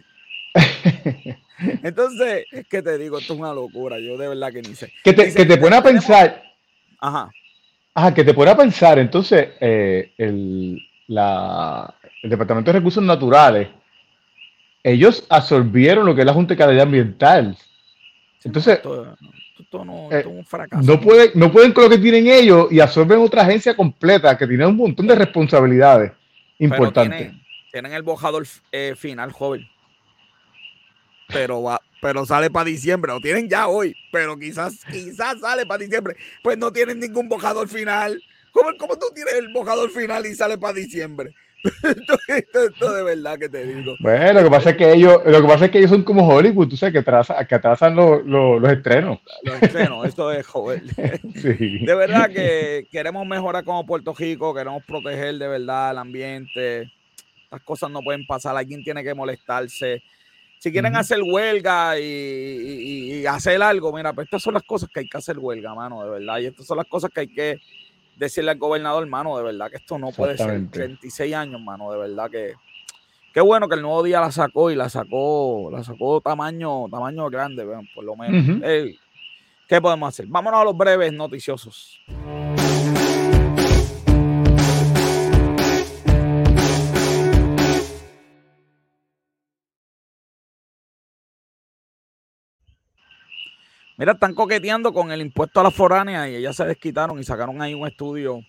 Entonces, 1.84 2.46
es 2.52 2.68
que 2.68 2.82
te 2.82 2.98
digo, 2.98 3.20
esto 3.20 3.34
es 3.34 3.40
una 3.40 3.54
locura. 3.54 4.00
Yo 4.00 4.18
de 4.18 4.28
verdad 4.28 4.52
que 4.52 4.62
ni 4.62 4.76
sé. 4.76 4.92
Que 5.04 5.14
te, 5.14 5.34
que 5.34 5.46
te 5.46 5.58
pone 5.58 5.76
a 5.76 5.84
pensar. 5.84 6.44
Ajá. 7.00 7.30
Ajá, 7.94 8.14
que 8.14 8.24
te 8.24 8.34
pone 8.34 8.52
a 8.52 8.58
pensar. 8.58 9.00
Entonces, 9.00 9.50
eh, 9.60 10.14
el, 10.18 10.80
el 11.10 12.30
Departamento 12.30 12.72
de 12.72 12.80
Recursos 12.80 13.04
Naturales, 13.04 13.70
ellos 14.84 15.26
absorbieron 15.30 16.06
lo 16.06 16.16
que 16.16 16.22
es 16.22 16.26
la 16.26 16.34
Junta 16.34 16.54
de 16.54 16.58
Calidad 16.58 16.84
Ambiental. 16.84 17.58
Entonces, 18.44 18.80
no, 19.74 20.12
eh, 20.12 20.26
un 20.26 20.46
fracaso. 20.46 20.84
No, 20.84 21.00
pueden, 21.00 21.32
no 21.36 21.52
pueden 21.52 21.74
con 21.74 21.84
lo 21.84 21.90
que 21.90 21.98
tienen 21.98 22.28
ellos 22.28 22.72
y 22.72 22.80
absorben 22.80 23.20
otra 23.20 23.42
agencia 23.42 23.76
completa 23.76 24.38
que 24.38 24.48
tiene 24.48 24.66
un 24.66 24.78
montón 24.78 25.08
de 25.08 25.16
responsabilidades 25.16 26.12
importantes. 26.60 27.34
Tienen, 27.72 27.94
el 27.94 28.04
bojador 28.04 28.48
eh, 28.72 28.96
final, 28.98 29.32
joven. 29.32 29.68
Pero 31.28 31.62
va, 31.62 31.80
pero 32.02 32.26
sale 32.26 32.50
para 32.50 32.66
diciembre, 32.66 33.12
lo 33.12 33.20
tienen 33.20 33.48
ya 33.48 33.68
hoy, 33.68 33.96
pero 34.12 34.38
quizás, 34.40 34.84
quizás 34.92 35.40
sale 35.40 35.66
para 35.66 35.84
diciembre. 35.84 36.16
Pues 36.42 36.58
no 36.58 36.72
tienen 36.72 37.00
ningún 37.00 37.30
bojador 37.30 37.68
final. 37.68 38.22
¿Cómo, 38.60 38.78
¿Cómo, 38.78 38.98
tú 38.98 39.06
tienes 39.14 39.36
el 39.36 39.50
mojador 39.50 39.90
final 39.90 40.26
y 40.26 40.36
sale 40.36 40.58
para 40.58 40.74
diciembre? 40.74 41.34
esto, 42.28 42.94
de 42.94 43.04
verdad 43.04 43.38
que 43.38 43.50
te 43.50 43.66
digo. 43.66 43.96
Bueno, 44.00 44.34
lo 44.34 44.44
que 44.44 44.50
pasa 44.50 44.70
es 44.72 44.78
que 44.78 44.94
ellos, 44.94 45.22
lo 45.26 45.42
que 45.42 45.48
pasa 45.48 45.66
es 45.66 45.72
que 45.72 45.78
ellos 45.80 45.92
son 45.92 46.04
como 46.04 46.28
Hollywood, 46.28 46.70
tú 46.70 46.78
sabes 46.78 46.94
que 46.94 47.00
atrasan, 47.00 47.46
que 47.46 47.56
atrasan 47.56 47.96
los, 47.96 48.26
los, 48.26 48.72
estrenos. 48.72 49.20
Los 49.44 49.62
estrenos, 49.62 50.08
esto 50.08 50.32
es 50.32 50.46
joven. 50.46 50.84
Sí. 51.40 51.86
De 51.86 51.96
verdad 51.96 52.30
que 52.30 52.86
queremos 52.92 53.26
mejorar 53.26 53.64
como 53.64 53.86
Puerto 53.86 54.14
Rico, 54.14 54.54
queremos 54.54 54.84
proteger 54.86 55.38
de 55.38 55.48
verdad 55.48 55.92
el 55.92 55.98
ambiente. 55.98 56.92
Las 57.50 57.62
cosas 57.62 57.90
no 57.90 58.02
pueden 58.02 58.26
pasar, 58.26 58.56
alguien 58.56 58.84
tiene 58.84 59.04
que 59.04 59.14
molestarse. 59.14 60.04
Si 60.60 60.72
quieren 60.72 60.96
hacer 60.98 61.20
huelga 61.22 61.98
y, 61.98 62.04
y, 62.04 63.26
hacer 63.26 63.62
algo, 63.62 63.94
mira, 63.94 64.12
pues 64.12 64.26
estas 64.26 64.42
son 64.42 64.56
las 64.56 64.64
cosas 64.64 64.90
que 64.94 65.00
hay 65.02 65.08
que 65.08 65.18
hacer 65.18 65.38
huelga, 65.40 65.74
mano, 65.74 66.04
de 66.04 66.10
verdad. 66.10 66.40
Y 66.40 66.48
estas 66.48 66.66
son 66.66 66.78
las 66.78 66.88
cosas 66.88 67.10
que 67.14 67.22
hay 67.22 67.28
que 67.28 67.62
decirle 68.20 68.52
al 68.52 68.60
gobernador, 68.60 69.02
hermano, 69.04 69.38
de 69.38 69.44
verdad 69.44 69.72
que 69.72 69.78
esto 69.78 69.98
no 69.98 70.12
puede 70.12 70.38
ser 70.38 70.70
36 70.70 71.34
años, 71.34 71.62
mano, 71.62 71.92
de 71.92 71.98
verdad 71.98 72.30
que 72.30 72.54
qué 73.34 73.42
bueno 73.42 73.70
que 73.70 73.76
el 73.76 73.82
nuevo 73.82 74.04
día 74.04 74.20
la 74.20 74.32
sacó 74.32 74.70
y 74.70 74.76
la 74.76 74.90
sacó, 74.90 75.70
la 75.72 75.84
sacó 75.84 76.20
tamaño, 76.20 76.88
tamaño 76.90 77.30
grande, 77.30 77.66
por 77.96 78.04
lo 78.04 78.16
menos. 78.16 78.62
¿Qué 79.68 79.80
podemos 79.80 80.10
hacer? 80.10 80.26
Vámonos 80.28 80.62
a 80.62 80.64
los 80.66 80.76
breves 80.76 81.14
noticiosos. 81.14 82.02
Mira, 94.00 94.14
están 94.14 94.34
coqueteando 94.34 94.94
con 94.94 95.12
el 95.12 95.20
impuesto 95.20 95.60
a 95.60 95.64
la 95.64 95.72
foránea 95.72 96.30
y 96.30 96.36
ellas 96.36 96.56
se 96.56 96.64
desquitaron 96.64 97.20
y 97.20 97.24
sacaron 97.26 97.62
ahí 97.62 97.74
un 97.74 97.86
estudio. 97.86 98.40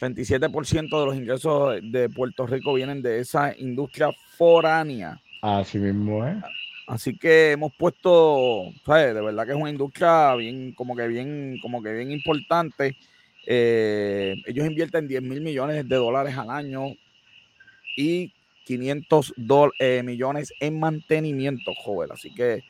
27% 0.00 0.98
de 0.98 1.06
los 1.06 1.14
ingresos 1.14 1.78
de 1.80 2.08
Puerto 2.08 2.44
Rico 2.44 2.74
vienen 2.74 3.00
de 3.00 3.20
esa 3.20 3.56
industria 3.56 4.10
foránea. 4.36 5.20
Así 5.42 5.78
mismo, 5.78 6.26
¿eh? 6.26 6.42
Así 6.88 7.16
que 7.16 7.52
hemos 7.52 7.72
puesto, 7.76 8.64
¿sabes? 8.84 9.14
De 9.14 9.20
verdad 9.20 9.46
que 9.46 9.52
es 9.52 9.56
una 9.56 9.70
industria 9.70 10.34
bien, 10.34 10.74
como 10.74 10.96
que 10.96 11.06
bien, 11.06 11.60
como 11.62 11.80
que 11.84 11.92
bien 11.92 12.10
importante. 12.10 12.96
Eh, 13.46 14.34
ellos 14.44 14.66
invierten 14.66 15.06
10 15.06 15.22
mil 15.22 15.40
millones 15.40 15.88
de 15.88 15.96
dólares 15.96 16.36
al 16.36 16.50
año 16.50 16.86
y 17.96 18.32
500 18.64 19.34
eh, 19.78 20.02
millones 20.02 20.52
en 20.58 20.80
mantenimiento, 20.80 21.74
joven. 21.76 22.10
Así 22.10 22.34
que 22.34 22.64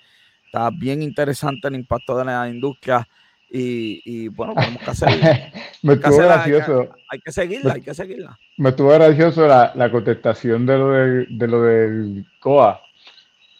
está 0.51 0.71
bien 0.71 1.03
interesante 1.03 1.69
el 1.69 1.77
impacto 1.77 2.19
de 2.19 2.25
la 2.25 2.49
industria. 2.49 3.07
Y, 3.53 4.29
bueno, 4.29 4.55
tenemos 4.55 4.83
que 4.83 4.91
hacer. 4.91 5.09
me 5.83 5.95
estuvo 5.95 6.17
gracioso. 6.19 6.89
Hay, 7.09 7.19
que 7.21 7.33
seguirla, 7.33 7.75
hay 7.75 7.83
que 7.83 7.95
seguirla. 7.95 8.39
Me 8.59 8.71
estuvo 8.71 8.91
gracioso 8.91 9.47
la, 9.47 9.73
la 9.75 9.91
contestación 9.91 10.67
de 10.67 10.79
lo, 10.79 10.93
de, 10.93 11.27
de 11.29 11.49
lo 11.49 11.63
del 11.63 12.27
COA 12.39 12.81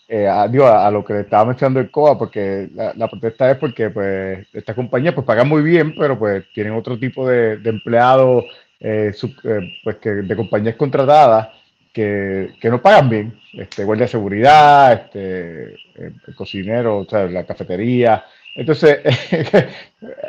eh, 0.07 0.27
a, 0.27 0.43
a, 0.43 0.91
lo 0.91 1.05
que 1.05 1.15
le 1.15 1.21
estaba 1.21 1.45
mencionando 1.45 1.81
el 1.81 1.91
COA, 1.91 2.19
porque 2.19 2.69
la, 2.75 3.09
protesta 3.09 3.51
es 3.51 3.57
porque 3.59 3.91
pues, 3.91 4.47
estas 4.53 4.75
compañías 4.75 5.15
pues, 5.15 5.27
pagan 5.27 5.49
muy 5.49 5.63
bien, 5.63 5.95
pero 5.97 6.19
pues 6.19 6.45
tienen 6.53 6.73
otro 6.73 6.99
tipo 6.99 7.29
de, 7.29 7.59
de 7.59 7.71
empleados 7.71 8.45
eh, 8.81 9.13
eh, 9.45 9.73
pues, 9.85 9.97
que, 9.97 10.11
de 10.11 10.37
compañías 10.37 10.75
contratadas 10.75 11.49
que, 11.93 12.53
que, 12.61 12.69
no 12.71 12.81
pagan 12.81 13.09
bien. 13.09 13.41
Este, 13.53 13.85
guardia 13.85 14.07
de 14.07 14.13
seguridad, 14.13 14.93
este, 14.93 15.75
el 15.95 16.35
cocinero, 16.35 16.99
o 16.99 17.07
sea, 17.09 17.27
la 17.27 17.45
cafetería. 17.45 18.25
Entonces, 18.57 19.01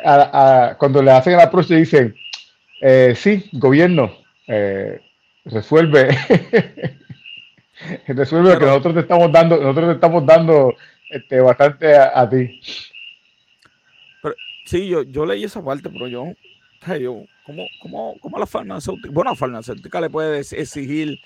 cuando 0.78 1.02
le 1.02 1.10
hacen 1.10 1.34
el 1.34 1.40
approach, 1.40 1.68
dicen, 1.68 2.14
sí, 3.14 3.48
gobierno, 3.52 4.12
resuelve 5.44 6.08
Resuelve 8.06 8.58
que 8.58 8.66
nosotros 8.66 8.94
te 8.94 9.00
estamos 9.00 9.32
dando, 9.32 9.56
nosotros 9.56 9.88
te 9.88 9.94
estamos 9.94 10.26
dando 10.26 10.74
este, 11.10 11.40
bastante 11.40 11.96
a, 11.96 12.28
ti. 12.28 12.60
sí, 14.66 14.88
yo, 14.88 15.02
yo 15.02 15.26
leí 15.26 15.44
esa 15.44 15.62
parte, 15.64 15.90
pero 15.90 16.08
yo, 16.08 16.32
yo 16.98 17.24
¿cómo, 17.44 17.66
cómo, 17.80 18.16
cómo 18.20 18.38
la 18.38 18.46
farmacéutica, 18.46 19.10
bueno, 19.10 19.30
la 19.32 19.36
farmacéutica 19.36 20.00
le 20.00 20.10
puede 20.10 20.40
exigir 20.40 21.18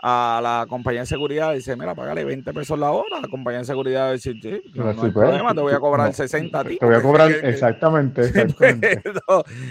a 0.00 0.40
la 0.42 0.66
compañía 0.68 1.00
de 1.00 1.06
seguridad, 1.06 1.54
dice, 1.54 1.74
mira, 1.76 1.94
págale 1.94 2.24
20 2.24 2.52
pesos 2.52 2.78
la 2.78 2.92
hora, 2.92 3.20
la 3.20 3.28
compañía 3.28 3.60
de 3.60 3.64
seguridad 3.64 4.12
decir, 4.12 4.36
sí, 4.40 4.62
no, 4.74 4.88
hay 4.88 4.94
pues, 4.94 5.12
problema, 5.12 5.54
te 5.54 5.60
voy 5.60 5.72
a 5.72 5.80
cobrar 5.80 6.14
60 6.14 6.60
a 6.60 6.64
ti. 6.64 6.78
Te 6.78 6.86
voy 6.86 6.94
a 6.94 7.02
cobrar, 7.02 7.30
exactamente, 7.42 8.22
exactamente. 8.22 9.02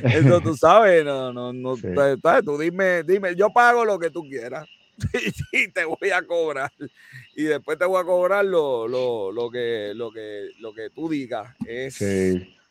eso, 0.03 0.41
tú 0.41 0.53
sabes, 0.57 1.05
no, 1.05 1.31
no, 1.31 1.53
no, 1.53 1.75
tú 2.43 2.57
dime, 2.57 3.03
dime, 3.03 3.35
yo 3.35 3.51
pago 3.51 3.85
lo 3.85 3.97
que 3.97 4.09
tú 4.09 4.23
quieras. 4.23 4.67
y 5.51 5.67
te 5.67 5.85
voy 5.85 6.09
a 6.09 6.23
cobrar. 6.23 6.71
Y 7.35 7.43
después 7.43 7.77
te 7.77 7.85
voy 7.85 8.01
a 8.01 8.03
cobrar 8.03 8.43
lo, 8.43 8.87
lo, 8.87 9.31
lo, 9.31 9.49
que, 9.49 9.91
lo, 9.95 10.11
que, 10.11 10.49
lo 10.59 10.73
que 10.73 10.89
tú 10.89 11.07
digas. 11.07 11.55
Es... 11.65 12.01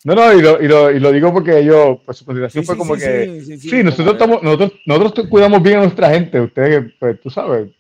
No, 0.07 0.15
no, 0.15 0.33
y 0.33 0.41
lo, 0.41 0.63
y, 0.63 0.69
lo, 0.69 0.93
y 0.93 1.01
lo, 1.01 1.11
digo 1.11 1.33
porque 1.33 1.65
yo, 1.65 2.01
pues 2.07 2.19
su 2.19 2.25
consideración 2.25 2.65
fue 2.65 2.77
como 2.77 2.95
que, 2.95 3.41
sí, 3.59 3.83
nosotros, 3.83 4.13
estamos, 4.13 4.41
nosotros, 4.41 4.75
nosotros 4.87 5.27
cuidamos 5.27 5.61
bien 5.61 5.79
a 5.79 5.81
nuestra 5.81 6.09
gente, 6.11 6.41
ustedes, 6.41 6.93
pues 7.01 7.21
tú 7.21 7.29
sabes, 7.29 7.71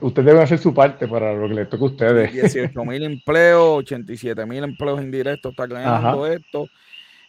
ustedes 0.00 0.26
deben 0.26 0.42
hacer 0.42 0.58
su 0.58 0.74
parte 0.74 1.06
para 1.06 1.32
lo 1.32 1.46
que 1.46 1.54
les 1.54 1.70
toca 1.70 1.84
a 1.84 1.86
ustedes. 1.86 2.32
18 2.32 2.84
mil 2.84 3.04
empleos, 3.04 3.78
87 3.78 4.44
mil 4.46 4.64
empleos 4.64 5.00
indirectos 5.00 5.52
está 5.52 5.68
creando 5.68 6.26
esto. 6.26 6.66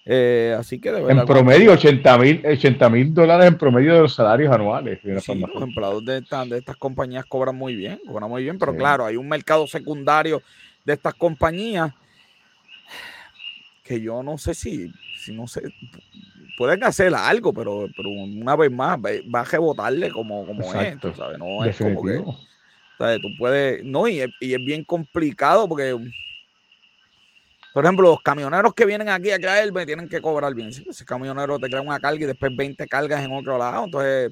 Eh, 0.06 0.56
así 0.58 0.80
que 0.80 0.92
de 0.92 1.02
verdad, 1.02 1.22
En 1.22 1.28
promedio, 1.28 1.74
80 1.74 2.90
mil 2.90 3.14
dólares 3.14 3.46
en 3.46 3.60
promedio 3.60 3.94
de 3.94 4.00
los 4.00 4.16
salarios 4.16 4.52
anuales. 4.52 5.02
los 5.04 5.30
empleados 5.30 6.04
de, 6.04 6.20
de, 6.48 6.58
estas 6.58 6.78
compañías 6.78 7.26
cobran 7.26 7.56
muy 7.56 7.76
bien, 7.76 8.00
cobran 8.08 8.28
muy 8.28 8.42
bien, 8.42 8.58
pero 8.58 8.76
claro, 8.76 9.06
hay 9.06 9.18
un 9.18 9.30
mercado 9.30 9.68
secundario 9.68 10.42
de 10.84 10.94
estas 10.94 11.14
compañías 11.14 11.94
que 13.92 14.02
yo 14.02 14.24
no 14.24 14.38
sé 14.38 14.54
si, 14.54 14.90
si 15.18 15.34
no 15.34 15.48
sé, 15.48 15.62
pueden 16.58 16.84
hacer 16.84 17.14
algo, 17.14 17.54
pero, 17.54 17.88
pero 17.96 18.10
una 18.10 18.56
vez 18.56 18.72
más 18.72 18.98
va 18.98 19.42
a 19.42 19.44
rebotarle 19.44 20.10
como, 20.12 20.46
como 20.46 20.74
esto, 20.74 21.14
¿sabes? 21.14 21.38
No 21.38 21.66
es 21.66 21.78
como 21.78 22.02
que, 22.04 22.24
¿sabes? 22.98 23.22
Tú 23.22 23.28
puedes, 23.38 23.84
no, 23.84 24.08
y 24.08 24.22
y 24.40 24.54
es 24.54 24.66
bien 24.66 24.86
complicado 24.86 25.68
porque 25.68 25.98
por 27.74 27.86
ejemplo, 27.86 28.10
los 28.10 28.22
camioneros 28.22 28.74
que 28.74 28.86
vienen 28.86 29.10
aquí 29.10 29.32
a 29.32 29.40
traer 29.40 29.72
me 29.72 29.86
tienen 29.86 30.10
que 30.10 30.22
cobrar 30.22 30.54
bien. 30.54 30.74
Si 30.74 30.88
ese 30.90 31.06
camionero 31.06 31.58
te 31.58 31.68
crea 31.70 31.82
una 31.82 32.00
carga 32.00 32.24
y 32.24 32.28
después 32.28 32.56
20 32.56 32.86
cargas 32.88 33.24
en 33.24 33.32
otro 33.32 33.58
lado, 33.58 33.86
entonces 33.86 34.32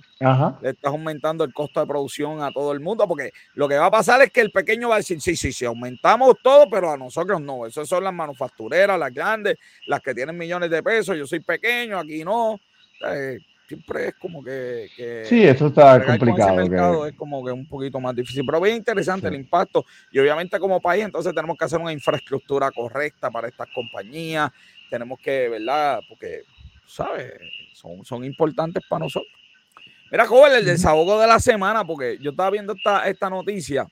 le 0.61 0.69
estás 0.69 0.91
aumentando 0.91 1.43
el 1.43 1.53
costo 1.53 1.79
de 1.79 1.87
producción 1.87 2.41
a 2.41 2.51
todo 2.51 2.73
el 2.73 2.79
mundo, 2.79 3.07
porque 3.07 3.31
lo 3.53 3.69
que 3.69 3.77
va 3.77 3.85
a 3.85 3.91
pasar 3.91 4.21
es 4.21 4.31
que 4.31 4.41
el 4.41 4.51
pequeño 4.51 4.89
va 4.89 4.95
a 4.95 4.99
decir, 4.99 5.21
sí, 5.21 5.35
sí, 5.35 5.53
sí, 5.53 5.65
aumentamos 5.65 6.35
todo, 6.43 6.69
pero 6.69 6.91
a 6.91 6.97
nosotros 6.97 7.41
no. 7.41 7.65
Esas 7.65 7.87
son 7.87 8.03
las 8.03 8.13
manufactureras, 8.13 8.99
las 8.99 9.13
grandes, 9.13 9.55
las 9.87 10.01
que 10.01 10.13
tienen 10.13 10.37
millones 10.37 10.69
de 10.69 10.83
pesos. 10.83 11.17
Yo 11.17 11.25
soy 11.25 11.39
pequeño, 11.39 11.97
aquí 11.97 12.23
no 12.23 12.59
siempre 13.69 14.07
es 14.07 14.15
como 14.15 14.43
que, 14.43 14.89
sí, 15.29 15.43
eso 15.43 15.67
está 15.67 16.03
complicado. 16.03 17.05
Es 17.05 17.13
como 17.13 17.45
que 17.45 17.51
un 17.51 17.67
poquito 17.67 17.99
más 17.99 18.15
difícil, 18.15 18.43
pero 18.43 18.59
bien 18.59 18.77
interesante 18.77 19.27
el 19.27 19.35
impacto 19.35 19.85
y 20.11 20.17
obviamente 20.17 20.59
como 20.59 20.81
país 20.81 21.05
entonces 21.05 21.35
tenemos 21.35 21.55
que 21.55 21.65
hacer 21.65 21.79
una 21.79 21.93
infraestructura 21.93 22.71
correcta 22.71 23.29
para 23.29 23.47
estas 23.47 23.67
compañías, 23.73 24.51
tenemos 24.89 25.19
que, 25.19 25.49
¿verdad? 25.49 25.99
Porque, 26.09 26.41
¿sabes? 26.87 27.31
Son, 27.73 28.03
son 28.03 28.25
importantes 28.25 28.81
para 28.89 29.05
nosotros. 29.05 29.31
Mira, 30.11 30.25
joven, 30.25 30.53
el 30.53 30.65
desahogo 30.65 31.21
de 31.21 31.27
la 31.27 31.39
semana, 31.39 31.85
porque 31.85 32.17
yo 32.19 32.31
estaba 32.31 32.49
viendo 32.49 32.73
esta, 32.73 33.07
esta 33.07 33.29
noticia 33.29 33.87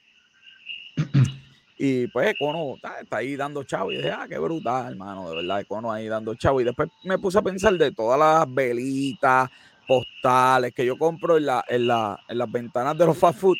y 1.77 2.07
pues 2.07 2.29
Econo 2.31 2.75
está, 2.75 2.99
está, 3.01 3.17
ahí 3.17 3.35
dando 3.35 3.63
chavo. 3.63 3.91
Y 3.91 3.97
dije, 3.97 4.11
ah, 4.11 4.25
qué 4.27 4.37
brutal, 4.39 4.93
hermano, 4.93 5.29
de 5.29 5.35
verdad, 5.35 5.61
Econo 5.61 5.91
ahí 5.91 6.07
dando 6.07 6.33
chavo. 6.35 6.59
Y 6.59 6.63
después 6.63 6.89
me 7.03 7.19
puse 7.19 7.37
a 7.37 7.43
pensar 7.43 7.73
de 7.73 7.91
todas 7.91 8.19
las 8.19 8.53
velitas, 8.53 9.49
postales 9.87 10.73
que 10.73 10.85
yo 10.85 10.97
compro 10.97 11.37
en, 11.37 11.45
la, 11.45 11.63
en, 11.67 11.87
la, 11.87 12.19
en 12.27 12.37
las 12.37 12.51
ventanas 12.51 12.97
de 12.97 13.05
los 13.05 13.17
fast 13.17 13.39
food. 13.39 13.57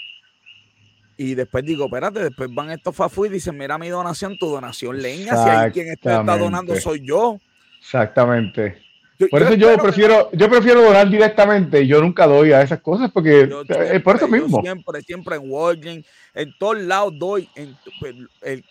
Y 1.16 1.36
después 1.36 1.64
digo, 1.64 1.86
espérate, 1.86 2.20
después 2.20 2.54
van 2.54 2.72
estos 2.72 2.96
fast 2.96 3.14
food 3.14 3.28
y 3.28 3.30
dicen, 3.30 3.58
mira 3.58 3.78
mi 3.78 3.90
donación, 3.90 4.38
tu 4.38 4.48
donación 4.48 5.00
leña, 5.00 5.36
si 5.36 5.50
hay 5.50 5.72
quien 5.72 5.90
está 5.90 6.24
donando 6.24 6.76
soy 6.76 7.06
yo. 7.06 7.40
Exactamente. 7.80 8.87
Por 9.32 9.42
eso 9.42 9.54
yo 9.56 9.78
prefiero, 9.78 10.30
yo 10.32 10.50
prefiero 10.50 10.82
donar 10.82 11.10
directamente. 11.10 11.88
Yo 11.88 12.02
nunca 12.02 12.28
doy 12.28 12.52
a 12.52 12.62
esas 12.62 12.82
cosas 12.82 13.12
porque 13.12 13.50
es 13.92 14.02
por 14.02 14.16
eso 14.16 14.28
mismo. 14.28 14.62
Siempre, 14.62 15.02
siempre 15.02 15.36
en 15.38 15.42
Walgreens, 15.46 16.06
en 16.36 16.54
todos 16.60 16.78
lados 16.80 17.18
doy. 17.18 17.50
En, 17.56 17.76
pues, 18.00 18.16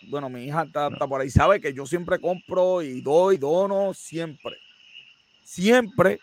bueno, 0.09 0.29
mi 0.29 0.45
hija 0.45 0.63
está, 0.63 0.89
por 0.89 1.21
ahí, 1.21 1.29
sabe 1.29 1.59
que 1.59 1.73
yo 1.73 1.85
siempre 1.85 2.19
compro 2.19 2.81
y 2.81 3.01
doy, 3.01 3.37
dono, 3.37 3.93
siempre. 3.93 4.55
Siempre. 5.43 6.19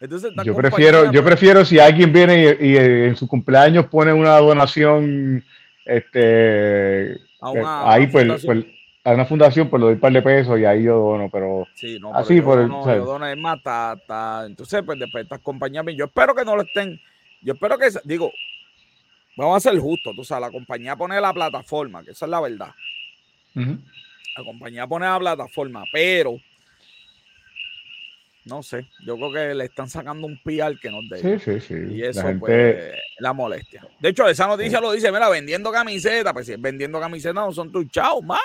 Entonces, 0.00 0.32
yo 0.44 0.54
prefiero, 0.54 1.10
yo 1.10 1.24
prefiero 1.24 1.64
si 1.64 1.78
alguien 1.78 2.12
viene 2.12 2.56
y, 2.60 2.76
en 2.76 3.16
su 3.16 3.26
cumpleaños 3.26 3.86
pone 3.86 4.12
una 4.12 4.36
donación, 4.36 5.42
este, 5.84 7.18
ahí 7.40 8.06
pues, 8.08 8.44
pues 8.44 8.64
a 9.04 9.12
una 9.12 9.26
fundación, 9.26 9.68
pues 9.68 9.80
lo 9.80 9.86
doy 9.86 9.94
un 9.96 10.00
par 10.00 10.12
de 10.12 10.22
pesos 10.22 10.58
y 10.58 10.64
ahí 10.64 10.84
yo 10.84 10.96
dono, 10.96 11.28
pero 11.30 11.66
sí, 11.74 11.98
no, 12.00 12.14
así 12.14 12.40
por 12.40 12.58
el, 12.58 12.68
yo 12.68 13.04
dono 13.04 13.26
es 13.26 13.36
matata. 13.36 14.44
Entonces, 14.46 14.82
pues 14.82 14.98
después 14.98 15.24
estas 15.24 15.40
compañías, 15.40 15.84
yo 15.94 16.06
espero 16.06 16.34
que 16.34 16.44
no 16.44 16.56
lo 16.56 16.62
estén, 16.62 16.98
yo 17.42 17.52
espero 17.52 17.76
que, 17.76 17.88
digo, 18.04 18.32
vamos 19.36 19.58
a 19.58 19.70
ser 19.70 19.78
justos, 19.78 20.16
tú 20.16 20.24
sabes, 20.24 20.48
la 20.48 20.50
compañía 20.50 20.96
pone 20.96 21.20
la 21.20 21.34
plataforma, 21.34 22.02
que 22.02 22.12
esa 22.12 22.24
es 22.24 22.30
la 22.30 22.40
verdad. 22.40 22.70
La 23.54 24.44
compañía 24.44 24.86
pone 24.86 25.04
la 25.04 25.18
plataforma, 25.18 25.84
pero 25.92 26.38
no 28.46 28.62
sé, 28.62 28.88
yo 29.06 29.16
creo 29.16 29.32
que 29.32 29.54
le 29.54 29.64
están 29.64 29.90
sacando 29.90 30.26
un 30.26 30.40
pial 30.42 30.80
que 30.80 30.90
nos 30.90 31.06
debe. 31.10 31.38
Sí, 31.38 31.60
sí, 31.60 31.60
sí. 31.60 31.94
Y 31.94 32.02
eso, 32.02 32.22
la 32.22 32.38
pues, 32.38 32.92
la 33.18 33.34
molestia. 33.34 33.86
De 34.00 34.08
hecho, 34.08 34.26
esa 34.26 34.46
noticia 34.46 34.80
lo 34.80 34.92
dice, 34.92 35.12
mira, 35.12 35.28
vendiendo 35.28 35.70
camisetas, 35.70 36.32
pues 36.32 36.46
si 36.46 36.56
vendiendo 36.56 36.98
camisetas 36.98 37.34
no 37.34 37.52
son 37.52 37.70
tus 37.70 37.86
chavos, 37.90 38.24
mano 38.24 38.40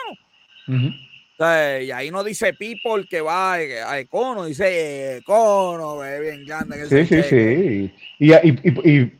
y 0.67 1.91
ahí 1.91 2.11
no 2.11 2.23
dice 2.23 2.53
people 2.53 3.07
que 3.09 3.21
va 3.21 3.53
a 3.53 3.99
Econo, 3.99 4.45
dice 4.45 5.17
Econo, 5.17 5.99
bien 5.99 6.45
grande. 6.45 6.85
sí, 6.87 7.05
sí, 7.05 7.23
sí. 7.23 7.93
Y, 8.19 8.33
y, 8.33 9.11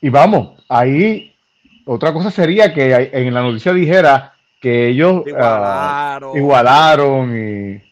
y, 0.00 0.08
vamos, 0.08 0.64
ahí 0.68 1.34
otra 1.84 2.12
cosa 2.12 2.30
sería 2.30 2.72
que 2.72 3.10
en 3.12 3.34
la 3.34 3.42
noticia 3.42 3.72
dijera 3.72 4.34
que 4.60 4.88
ellos 4.88 5.24
ah, 5.36 6.20
igualaron, 6.34 7.36
y. 7.36 7.82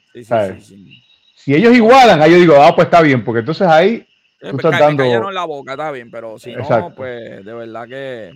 Si 1.34 1.55
ellos 1.55 1.74
igualan, 1.74 2.22
ahí 2.22 2.30
yo 2.30 2.38
digo, 2.38 2.55
ah, 2.62 2.72
pues 2.74 2.86
está 2.86 3.03
bien, 3.03 3.24
porque 3.24 3.40
entonces 3.40 3.66
ahí. 3.66 4.07
Tú 4.40 4.53
pues, 4.53 4.64
estás 4.64 4.78
dando... 4.78 5.30
la 5.30 5.44
boca, 5.44 5.72
está 5.72 5.90
bien, 5.90 6.11
pero 6.11 6.38
si 6.38 6.53
no, 6.55 6.94
pues 6.94 7.44
de 7.44 7.53
verdad 7.53 7.88
que 7.88 8.32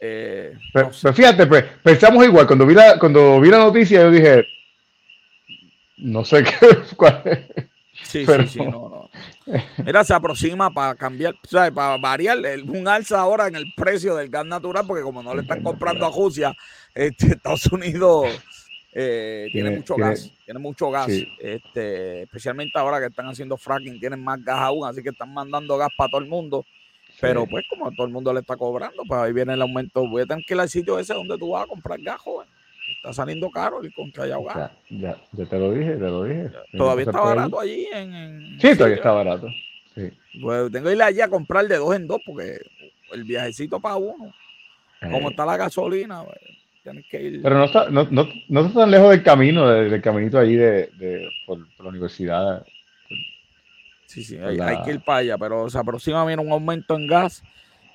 eh, 0.00 0.56
pero, 0.72 0.92
fíjate, 0.92 1.46
pues, 1.46 1.64
pensamos 1.82 2.24
igual. 2.24 2.46
Cuando 2.46 2.66
vi, 2.66 2.74
la, 2.74 2.98
cuando 2.98 3.40
vi 3.40 3.50
la 3.50 3.58
noticia, 3.58 4.02
yo 4.02 4.10
dije, 4.10 4.46
no 5.98 6.24
sé 6.24 6.42
qué. 6.60 6.76
Cuál 6.96 7.48
Sí, 8.02 8.26
sí, 8.26 8.46
sí, 8.48 8.58
no, 8.58 8.88
no. 8.88 9.10
Mira, 9.84 10.02
se 10.04 10.14
aproxima 10.14 10.70
para 10.70 10.94
cambiar, 10.94 11.34
¿sabes? 11.48 11.72
para 11.72 11.96
variar 11.96 12.38
un 12.66 12.88
alza 12.88 13.20
ahora 13.20 13.46
en 13.46 13.54
el 13.54 13.72
precio 13.76 14.16
del 14.16 14.28
gas 14.28 14.44
natural, 14.44 14.84
porque 14.86 15.02
como 15.02 15.22
no 15.22 15.34
le 15.34 15.42
están 15.42 15.62
comprando 15.62 16.04
a 16.04 16.10
Rusia, 16.10 16.52
este, 16.94 17.26
Estados 17.34 17.66
Unidos 17.66 18.26
eh, 18.92 19.48
tiene, 19.52 19.70
mucho 19.70 19.96
gas, 19.96 20.30
tiene 20.44 20.60
mucho 20.60 20.90
gas, 20.90 21.08
este, 21.40 22.22
especialmente 22.22 22.78
ahora 22.78 22.98
que 23.00 23.06
están 23.06 23.26
haciendo 23.26 23.56
fracking, 23.56 24.00
tienen 24.00 24.22
más 24.22 24.42
gas 24.42 24.60
aún, 24.60 24.86
así 24.86 25.02
que 25.02 25.10
están 25.10 25.32
mandando 25.32 25.76
gas 25.76 25.90
para 25.96 26.10
todo 26.10 26.20
el 26.20 26.28
mundo. 26.28 26.64
Pero 27.20 27.46
pues 27.46 27.64
como 27.68 27.90
todo 27.92 28.06
el 28.06 28.12
mundo 28.12 28.32
le 28.32 28.40
está 28.40 28.56
cobrando, 28.56 29.02
pues 29.06 29.20
ahí 29.20 29.32
viene 29.32 29.54
el 29.54 29.62
aumento. 29.62 30.06
Voy 30.08 30.22
a 30.22 30.26
tener 30.26 30.44
que 30.44 30.54
ir 30.54 30.60
al 30.60 30.68
sitio 30.68 30.98
ese 30.98 31.14
donde 31.14 31.38
tú 31.38 31.50
vas 31.50 31.64
a 31.64 31.68
comprar 31.68 32.00
gas, 32.00 32.20
joven. 32.20 32.48
Está 32.96 33.12
saliendo 33.12 33.50
caro 33.50 33.82
el 33.82 33.92
contra 33.94 34.26
Ya, 34.26 34.38
ya, 34.90 35.16
ya 35.32 35.46
te 35.46 35.58
lo 35.58 35.72
dije, 35.72 35.92
te 35.92 36.00
lo 36.00 36.24
dije. 36.24 36.50
Todavía 36.76 37.04
está 37.04 37.20
barato 37.20 37.60
allí 37.60 37.88
en, 37.92 38.58
Sí, 38.60 38.74
todavía 38.76 38.96
está 38.96 39.12
barato. 39.12 39.48
Sí. 39.94 40.10
Pues 40.42 40.72
tengo 40.72 40.88
que 40.88 40.94
ir 40.94 41.02
allí 41.02 41.20
a 41.20 41.28
comprar 41.28 41.66
de 41.66 41.76
dos 41.76 41.94
en 41.94 42.06
dos 42.06 42.20
porque 42.26 42.60
el 43.12 43.24
viajecito 43.24 43.80
para 43.80 43.96
uno. 43.96 44.32
Como 45.00 45.28
eh. 45.28 45.30
está 45.30 45.46
la 45.46 45.56
gasolina, 45.56 46.24
pues, 46.24 46.38
tienes 46.82 47.04
que 47.10 47.22
ir. 47.22 47.42
Pero 47.42 47.58
no 47.58 47.64
está, 47.64 47.88
no, 47.90 48.06
no, 48.10 48.26
no 48.48 48.60
está 48.60 48.80
tan 48.80 48.90
lejos 48.90 49.10
del 49.10 49.22
camino, 49.22 49.68
del, 49.68 50.02
caminito 50.02 50.38
allí 50.38 50.56
de, 50.56 50.88
de 50.98 51.28
por, 51.46 51.58
la 51.58 51.88
universidad. 51.88 52.64
Sí, 54.14 54.22
sí, 54.22 54.36
hay, 54.36 54.60
hay, 54.60 54.80
que 54.82 54.92
ir 54.92 55.00
para 55.00 55.18
allá, 55.18 55.36
pero 55.36 55.68
se 55.68 55.76
aproxima 55.76 56.24
bien 56.24 56.38
un 56.38 56.52
aumento 56.52 56.94
en 56.94 57.08
gas. 57.08 57.42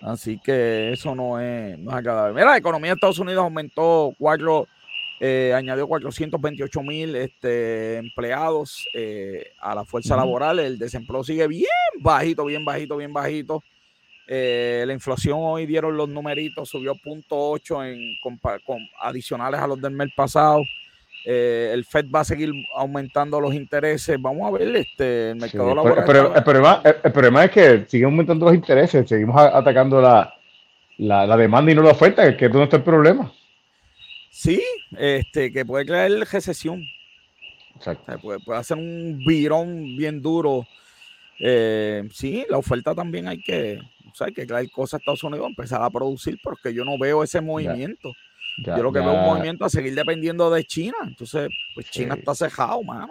Así 0.02 0.38
que 0.38 0.92
eso 0.92 1.16
no 1.16 1.40
es, 1.40 1.80
no 1.80 1.92
es 1.92 1.98
agradable. 1.98 2.34
Mira, 2.34 2.52
la 2.52 2.58
economía 2.58 2.92
de 2.92 2.96
Estados 2.96 3.20
Unidos 3.20 3.42
aumentó 3.42 4.14
cuatro 4.20 4.68
eh, 5.22 5.54
añadió 5.54 5.86
428 5.88 6.82
mil 6.82 7.16
este, 7.16 7.98
empleados 7.98 8.86
eh, 8.94 9.52
a 9.62 9.76
la 9.76 9.86
fuerza 9.86 10.16
laboral. 10.16 10.60
El 10.60 10.78
desempleo 10.78 11.24
sigue 11.24 11.48
bien 11.48 11.66
bajito, 12.02 12.46
bien 12.46 12.64
bajito, 12.64 12.98
bien 12.98 13.14
bajito. 13.14 13.64
Eh, 14.28 14.84
la 14.86 14.94
inflación 14.94 15.40
hoy 15.42 15.66
dieron 15.66 15.98
los 15.98 16.08
numeritos, 16.08 16.70
subió 16.70 16.96
0.8 16.96 17.92
en 17.92 18.00
con, 18.22 18.80
adicionales 19.02 19.60
a 19.60 19.68
los 19.68 19.82
del 19.82 19.92
mes 19.92 20.10
pasado. 20.16 20.62
El 21.26 21.86
Fed 21.86 22.06
va 22.14 22.22
a 22.22 22.26
seguir 22.26 22.52
aumentando 22.76 23.40
los 23.40 23.54
intereses. 23.54 24.20
Vamos 24.22 24.48
a 24.48 24.58
ver 24.58 24.76
este, 24.76 25.32
el 25.32 25.36
mercado 25.38 25.76
laboral. 25.76 26.04
Pero, 26.06 26.36
el, 26.36 26.44
problema, 26.44 26.82
el, 26.84 27.12
problema, 27.12 27.46
es 27.46 27.52
que 27.52 27.86
siguen 27.88 28.06
aumentando 28.06 28.46
los 28.46 28.56
intereses, 28.56 29.08
seguimos 29.08 29.40
atacando 29.40 30.02
la, 30.02 30.34
la, 30.98 31.38
demanda 31.38 31.72
y 31.72 31.76
no 31.76 31.82
la 31.82 31.92
oferta, 31.92 32.36
que 32.36 32.46
es 32.46 32.52
donde 32.52 32.66
está 32.66 32.78
el 32.78 32.84
problema. 32.84 33.32
Sí, 34.30 34.62
este, 34.98 35.52
que 35.52 35.66
puede 35.66 35.86
crear 35.86 36.12
recesión. 36.12 36.84
Exacto. 37.76 38.20
puede, 38.20 38.40
puede, 38.40 38.60
hacer 38.60 38.78
un 38.78 39.24
virón 39.26 39.96
bien 39.98 40.22
duro. 40.22 40.66
Eh, 41.40 42.04
sí, 42.12 42.46
la 42.50 42.58
oferta 42.58 42.94
también 42.94 43.28
hay 43.28 43.42
que, 43.42 43.80
o 44.12 44.16
sea, 44.16 44.28
hay 44.28 44.34
que 44.34 44.46
traer 44.46 44.70
cosas 44.70 44.96
a 44.96 44.98
Estados 44.98 45.24
Unidos, 45.24 45.48
empezar 45.48 45.82
a 45.82 45.90
producir, 45.90 46.38
porque 46.44 46.74
yo 46.74 46.84
no 46.84 46.98
veo 47.00 47.24
ese 47.24 47.40
movimiento. 47.40 48.12
Yo 48.66 48.84
lo 48.84 48.92
que 48.92 49.00
veo 49.00 49.12
es 49.12 49.18
un 49.18 49.26
movimiento 49.26 49.66
a 49.66 49.70
seguir 49.70 49.96
dependiendo 49.96 50.50
de 50.50 50.64
China. 50.64 50.98
Entonces, 51.04 51.50
pues 51.74 51.90
China 51.90 52.16
está 52.16 52.36
cejado, 52.36 52.84
mano. 52.84 53.10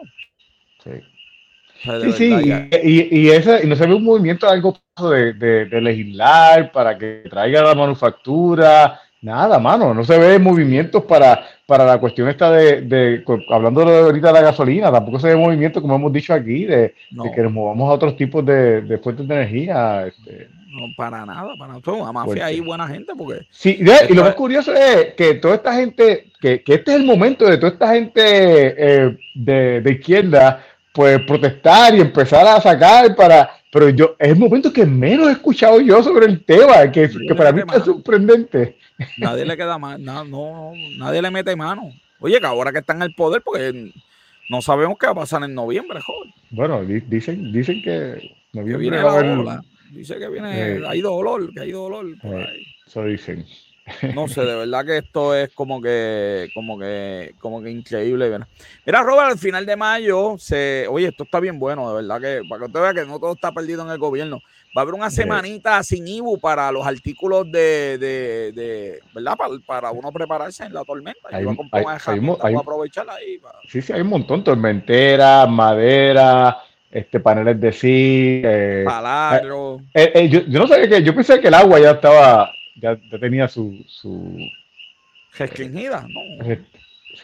Sí. 0.84 0.90
sí, 1.82 2.12
sí, 2.12 2.34
y, 2.82 3.18
y, 3.20 3.30
ese, 3.30 3.64
y 3.64 3.66
no 3.66 3.76
se 3.76 3.86
ve 3.86 3.94
un 3.94 4.04
movimiento 4.04 4.48
algo 4.48 4.76
de, 5.10 5.32
de, 5.34 5.66
de 5.66 5.80
legislar 5.80 6.72
para 6.72 6.96
que 6.96 7.24
traiga 7.28 7.62
la 7.62 7.74
manufactura, 7.74 9.00
Nada, 9.20 9.58
mano, 9.58 9.92
no 9.94 10.04
se 10.04 10.16
ve 10.16 10.38
movimientos 10.38 11.02
para, 11.02 11.44
para 11.66 11.84
la 11.84 11.98
cuestión 11.98 12.28
esta 12.28 12.52
de, 12.52 12.82
de 12.82 13.24
hablando 13.50 13.82
ahorita 13.82 14.28
de 14.28 14.32
la 14.32 14.42
gasolina, 14.42 14.92
tampoco 14.92 15.18
se 15.18 15.28
ve 15.28 15.36
movimiento, 15.36 15.82
como 15.82 15.96
hemos 15.96 16.12
dicho 16.12 16.32
aquí, 16.32 16.64
de, 16.64 16.94
que 17.34 17.42
nos 17.42 17.52
movamos 17.52 17.90
a 17.90 17.94
otros 17.94 18.16
tipos 18.16 18.46
de, 18.46 19.00
fuentes 19.02 19.26
de 19.26 19.34
energía. 19.34 20.06
Este. 20.06 20.48
No, 20.78 20.86
para 20.96 21.26
nada, 21.26 21.54
para 21.58 21.74
nada. 21.74 21.92
Una 21.92 22.12
mafia 22.12 22.46
ahí, 22.46 22.60
buena 22.60 22.86
gente, 22.86 23.12
porque... 23.16 23.46
Sí, 23.50 23.78
y 23.80 24.14
lo 24.14 24.22
más 24.22 24.34
curioso 24.34 24.72
es 24.72 25.14
que 25.14 25.34
toda 25.34 25.56
esta 25.56 25.74
gente, 25.74 26.30
que, 26.40 26.62
que 26.62 26.74
este 26.74 26.92
es 26.92 26.96
el 26.98 27.06
momento 27.06 27.44
de 27.44 27.58
toda 27.58 27.72
esta 27.72 27.94
gente 27.94 28.22
eh, 28.22 29.18
de, 29.34 29.80
de 29.80 29.92
izquierda, 29.92 30.64
pues 30.92 31.20
protestar 31.26 31.94
y 31.94 32.00
empezar 32.00 32.46
a 32.46 32.60
sacar 32.60 33.14
para 33.14 33.58
pero 33.70 33.90
yo 33.90 34.16
es 34.18 34.30
el 34.30 34.36
momento 34.36 34.72
que 34.72 34.86
menos 34.86 35.28
he 35.28 35.32
escuchado 35.32 35.80
yo 35.80 36.02
sobre 36.02 36.26
el 36.26 36.44
tema, 36.44 36.90
que, 36.90 37.08
que 37.08 37.34
para 37.34 37.52
mí 37.52 37.62
es 37.74 37.84
sorprendente. 37.84 38.76
Nadie 39.18 39.44
le 39.44 39.56
queda 39.56 39.78
más, 39.78 40.00
no, 40.00 40.24
no, 40.24 40.72
nadie 40.96 41.20
le 41.20 41.30
mete 41.30 41.54
mano. 41.54 41.92
Oye, 42.20 42.40
que 42.40 42.46
ahora 42.46 42.72
que 42.72 42.78
está 42.78 42.94
en 42.94 43.02
el 43.02 43.14
poder, 43.14 43.42
porque 43.42 43.92
no 44.48 44.62
sabemos 44.62 44.96
qué 44.98 45.06
va 45.06 45.12
a 45.12 45.16
pasar 45.16 45.42
en 45.44 45.54
noviembre, 45.54 46.00
joven. 46.00 46.32
Bueno, 46.50 46.82
dicen, 46.84 47.52
dicen 47.52 47.82
que 47.82 48.34
noviembre 48.52 48.90
viene 48.90 49.02
la 49.02 49.62
Dice 49.90 50.18
que 50.18 50.28
viene, 50.28 50.76
eh, 50.76 50.82
hay 50.86 51.00
dolor, 51.00 51.52
que 51.52 51.60
hay 51.60 51.72
dolor. 51.72 52.06
Eh, 52.22 52.62
eso 52.86 53.04
dicen. 53.04 53.46
No 54.14 54.28
sé, 54.28 54.42
de 54.42 54.54
verdad 54.54 54.84
que 54.84 54.98
esto 54.98 55.34
es 55.34 55.50
como 55.54 55.80
que, 55.80 56.50
como 56.54 56.78
que, 56.78 57.34
como 57.40 57.62
que 57.62 57.70
increíble. 57.70 58.38
Mira, 58.84 59.02
Robert, 59.02 59.30
al 59.30 59.38
final 59.38 59.66
de 59.66 59.76
mayo, 59.76 60.36
se, 60.38 60.86
oye, 60.88 61.08
esto 61.08 61.24
está 61.24 61.40
bien 61.40 61.58
bueno, 61.58 61.88
de 61.88 62.02
verdad 62.02 62.20
que, 62.20 62.48
para 62.48 62.60
que 62.60 62.66
usted 62.66 62.80
vea 62.80 62.94
que 62.94 63.06
no 63.06 63.18
todo 63.18 63.32
está 63.32 63.52
perdido 63.52 63.84
en 63.84 63.90
el 63.90 63.98
gobierno. 63.98 64.40
Va 64.76 64.82
a 64.82 64.84
haber 64.84 64.94
una 64.94 65.10
semanita 65.10 65.82
sin 65.82 66.06
IBU 66.06 66.38
para 66.38 66.70
los 66.70 66.86
artículos 66.86 67.50
de, 67.50 67.96
de, 67.98 68.52
de 68.52 69.00
¿verdad? 69.14 69.36
Para, 69.66 69.90
uno 69.90 70.12
prepararse 70.12 70.64
en 70.64 70.74
la 70.74 70.84
tormenta. 70.84 71.20
Hay, 71.32 71.46
hay, 72.42 72.54
aprovechar 72.54 73.08
ahí. 73.08 73.40
Sí, 73.68 73.80
sí, 73.80 73.92
hay 73.92 74.02
un 74.02 74.08
montón, 74.08 74.44
tormentera, 74.44 75.46
madera, 75.46 76.58
este 76.90 77.20
paneles 77.20 77.60
de 77.60 77.72
sí. 77.72 78.40
Eh, 78.44 78.84
eh, 79.94 80.12
eh, 80.14 80.28
yo, 80.28 80.40
yo, 80.46 80.58
no 80.58 80.66
sabía 80.66 80.88
que, 80.88 81.02
yo 81.02 81.14
pensé 81.14 81.40
que 81.40 81.48
el 81.48 81.54
agua 81.54 81.78
ya 81.80 81.92
estaba 81.92 82.50
ya, 82.80 82.98
tenía 83.20 83.48
su... 83.48 83.84
su 83.86 84.36
Restringida, 85.36 86.06
¿no? 86.08 86.56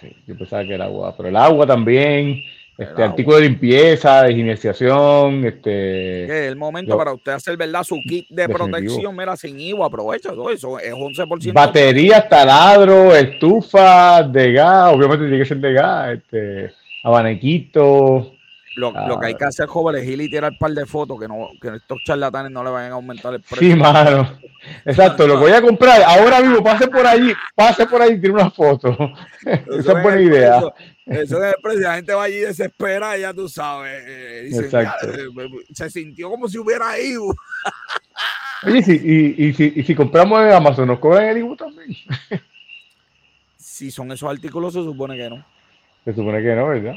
Sí, 0.00 0.14
yo 0.26 0.36
pensaba 0.36 0.64
que 0.64 0.74
era 0.74 0.84
agua, 0.84 1.16
pero 1.16 1.28
el 1.28 1.36
agua 1.36 1.66
también, 1.66 2.40
este 2.76 3.02
artículo 3.02 3.36
de 3.36 3.48
limpieza, 3.48 4.22
de 4.22 4.52
este... 4.52 6.24
Es 6.24 6.30
el 6.30 6.56
momento 6.56 6.96
para 6.96 7.12
usted 7.12 7.32
hacer, 7.32 7.56
¿verdad? 7.56 7.82
Su 7.82 7.96
kit 8.06 8.28
de 8.28 8.48
protección, 8.48 9.16
mira, 9.16 9.36
sin 9.36 9.58
IVA, 9.58 9.86
aprovecha 9.86 10.30
todo 10.30 10.50
eso, 10.50 10.78
es 10.78 10.92
11%. 10.92 11.52
Batería, 11.52 12.28
taladro, 12.28 13.14
estufa 13.14 14.22
de 14.22 14.52
gas, 14.52 14.92
obviamente 14.92 15.24
tiene 15.24 15.38
que 15.38 15.48
ser 15.48 15.58
de 15.58 15.72
gas, 15.72 16.12
este, 16.14 16.72
abaniquito, 17.02 18.33
lo, 18.76 18.92
lo, 19.06 19.20
que 19.20 19.26
hay 19.26 19.34
que 19.34 19.44
hacer, 19.44 19.66
joven, 19.66 19.96
es 19.96 20.08
ir 20.08 20.20
y 20.20 20.28
tirar 20.28 20.52
un 20.52 20.58
par 20.58 20.72
de 20.72 20.84
fotos 20.86 21.18
que, 21.20 21.28
no, 21.28 21.48
que 21.60 21.76
estos 21.76 21.98
charlatanes 22.04 22.50
no 22.50 22.64
le 22.64 22.70
vayan 22.70 22.92
a 22.92 22.94
aumentar 22.94 23.34
el 23.34 23.40
precio. 23.40 23.58
Sí, 23.58 23.74
mano. 23.74 24.38
Exacto, 24.84 25.26
lo 25.26 25.38
voy 25.38 25.52
a 25.52 25.62
comprar. 25.62 26.02
Ahora 26.02 26.40
mismo, 26.40 26.62
pase 26.62 26.88
por 26.88 27.06
allí, 27.06 27.32
pase 27.54 27.86
por 27.86 28.02
ahí 28.02 28.14
y 28.14 28.20
tire 28.20 28.32
una 28.32 28.50
foto. 28.50 28.96
Esa 29.44 29.92
es 29.92 30.02
buena 30.02 30.20
idea. 30.20 30.62
Eso, 31.06 31.44
es 31.44 31.54
el 31.54 31.62
precio. 31.62 31.82
La 31.82 31.96
gente 31.96 32.14
va 32.14 32.24
allí 32.24 32.40
desesperada, 32.40 33.16
ya 33.16 33.32
tú 33.32 33.48
sabes. 33.48 34.02
Eh, 34.06 34.48
Exacto. 34.52 35.08
Eh, 35.08 35.48
se 35.72 35.90
sintió 35.90 36.30
como 36.30 36.48
si 36.48 36.58
hubiera 36.58 36.98
ido. 36.98 37.24
Oye, 38.66 38.82
y, 38.86 39.46
y, 39.46 39.54
si, 39.54 39.72
y 39.76 39.82
si 39.82 39.94
compramos 39.94 40.42
en 40.42 40.52
Amazon, 40.52 40.88
¿nos 40.88 40.98
cobran 40.98 41.26
el 41.26 41.38
IBU 41.38 41.56
también? 41.56 41.94
si 43.56 43.90
son 43.90 44.10
esos 44.12 44.30
artículos, 44.30 44.72
se 44.72 44.82
supone 44.82 45.16
que 45.16 45.28
no. 45.28 45.44
Se 46.04 46.14
supone 46.14 46.42
que 46.42 46.54
no, 46.54 46.68
¿verdad? 46.68 46.94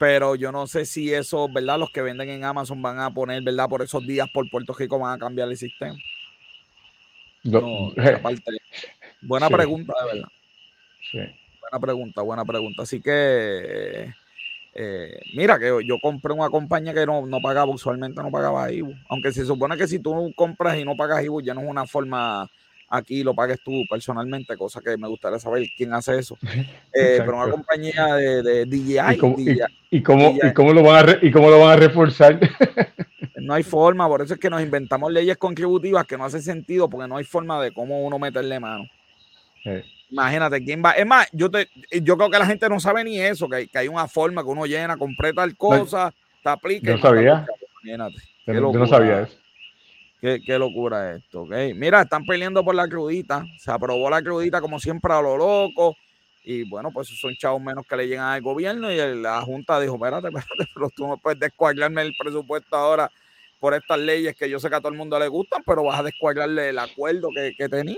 Pero 0.00 0.34
yo 0.34 0.50
no 0.50 0.66
sé 0.66 0.86
si 0.86 1.12
eso, 1.12 1.46
¿verdad? 1.52 1.78
Los 1.78 1.90
que 1.90 2.00
venden 2.00 2.30
en 2.30 2.42
Amazon 2.42 2.80
van 2.80 3.00
a 3.00 3.12
poner, 3.12 3.42
¿verdad? 3.42 3.68
Por 3.68 3.82
esos 3.82 4.06
días 4.06 4.30
por 4.32 4.48
Puerto 4.48 4.72
Rico 4.72 4.98
van 4.98 5.12
a 5.12 5.18
cambiar 5.18 5.50
el 5.50 5.58
sistema. 5.58 5.94
No, 7.44 7.92
buena 9.20 9.50
pregunta, 9.50 9.92
de 10.00 10.14
verdad. 10.14 10.28
Sí. 11.12 11.18
Buena 11.60 11.78
pregunta, 11.78 12.22
buena 12.22 12.44
pregunta. 12.46 12.84
Así 12.84 13.02
que, 13.02 14.10
eh, 14.72 15.20
mira, 15.34 15.58
que 15.58 15.66
yo 15.84 15.98
compré 16.00 16.32
una 16.32 16.48
compañía 16.48 16.94
que 16.94 17.04
no, 17.04 17.26
no 17.26 17.42
pagaba, 17.42 17.70
usualmente 17.70 18.22
no 18.22 18.30
pagaba 18.30 18.72
IBU. 18.72 18.94
Aunque 19.10 19.32
se 19.32 19.44
supone 19.44 19.76
que 19.76 19.86
si 19.86 19.98
tú 19.98 20.32
compras 20.34 20.78
y 20.78 20.84
no 20.86 20.96
pagas 20.96 21.22
IBU, 21.22 21.42
ya 21.42 21.52
no 21.52 21.60
es 21.60 21.68
una 21.68 21.84
forma 21.84 22.50
aquí 22.90 23.22
lo 23.22 23.34
pagues 23.34 23.60
tú 23.62 23.84
personalmente, 23.88 24.56
cosa 24.56 24.80
que 24.80 24.96
me 24.98 25.08
gustaría 25.08 25.38
saber 25.38 25.66
quién 25.76 25.94
hace 25.94 26.18
eso. 26.18 26.36
Eh, 26.92 27.18
pero 27.18 27.36
una 27.36 27.50
compañía 27.50 28.14
de, 28.16 28.42
de 28.42 28.66
DJI. 28.66 29.14
¿Y 29.90 30.02
cómo, 30.02 30.36
y, 30.42 30.52
cómo, 30.52 30.72
lo 30.72 30.82
van 30.82 31.08
a 31.08 31.18
¿Y 31.22 31.30
cómo 31.30 31.48
lo 31.48 31.60
van 31.60 31.70
a 31.70 31.76
reforzar? 31.76 32.38
no 33.36 33.54
hay 33.54 33.62
forma, 33.62 34.08
por 34.08 34.22
eso 34.22 34.34
es 34.34 34.40
que 34.40 34.50
nos 34.50 34.60
inventamos 34.60 35.12
leyes 35.12 35.36
contributivas 35.36 36.04
que 36.04 36.18
no 36.18 36.24
hacen 36.24 36.42
sentido, 36.42 36.90
porque 36.90 37.06
no 37.06 37.16
hay 37.16 37.24
forma 37.24 37.62
de 37.62 37.72
cómo 37.72 38.04
uno 38.04 38.18
meterle 38.18 38.58
mano. 38.58 38.84
Imagínate 40.10 40.62
quién 40.64 40.82
va. 40.84 40.92
Es 40.92 41.06
más, 41.06 41.28
yo, 41.32 41.48
te, 41.48 41.68
yo 42.02 42.16
creo 42.16 42.28
que 42.28 42.38
la 42.38 42.46
gente 42.46 42.68
no 42.68 42.80
sabe 42.80 43.04
ni 43.04 43.20
eso, 43.20 43.48
que 43.48 43.56
hay, 43.56 43.68
que 43.68 43.78
hay 43.78 43.88
una 43.88 44.08
forma 44.08 44.42
que 44.42 44.48
uno 44.48 44.66
llena, 44.66 44.96
completa 44.96 45.42
tal 45.42 45.56
cosa, 45.56 46.12
te 46.42 46.50
aplica. 46.50 46.88
Yo 46.88 46.96
no 46.96 47.02
sabía. 47.02 47.46
Imagínate. 47.84 48.16
yo 48.46 48.72
no 48.72 48.86
sabía 48.86 49.20
eso. 49.22 49.39
Qué, 50.20 50.58
locura 50.58 51.16
esto, 51.16 51.42
¿ok? 51.42 51.52
Mira, 51.74 52.02
están 52.02 52.24
peleando 52.26 52.62
por 52.62 52.74
la 52.74 52.86
crudita. 52.86 53.44
Se 53.58 53.70
aprobó 53.70 54.10
la 54.10 54.22
crudita 54.22 54.60
como 54.60 54.78
siempre 54.78 55.12
a 55.14 55.22
lo 55.22 55.38
loco. 55.38 55.96
Y 56.44 56.68
bueno, 56.68 56.90
pues 56.92 57.08
son 57.08 57.34
chavos 57.36 57.60
menos 57.62 57.86
que 57.86 57.96
le 57.96 58.06
llegan 58.06 58.26
al 58.26 58.42
gobierno 58.42 58.90
y 58.92 58.96
la 59.20 59.40
Junta 59.42 59.80
dijo, 59.80 59.94
espérate, 59.94 60.28
espérate, 60.28 60.70
pero 60.74 60.90
tú 60.94 61.06
no 61.06 61.16
puedes 61.16 61.40
descuadrarme 61.40 62.02
el 62.02 62.14
presupuesto 62.18 62.76
ahora 62.76 63.10
por 63.58 63.74
estas 63.74 63.98
leyes 63.98 64.34
que 64.34 64.48
yo 64.48 64.58
sé 64.58 64.68
que 64.68 64.76
a 64.76 64.80
todo 64.80 64.92
el 64.92 64.98
mundo 64.98 65.18
le 65.18 65.28
gustan, 65.28 65.62
pero 65.64 65.84
vas 65.84 66.00
a 66.00 66.02
descuadrarle 66.02 66.70
el 66.70 66.78
acuerdo 66.78 67.28
que, 67.34 67.54
que 67.56 67.68
tenían. 67.68 67.96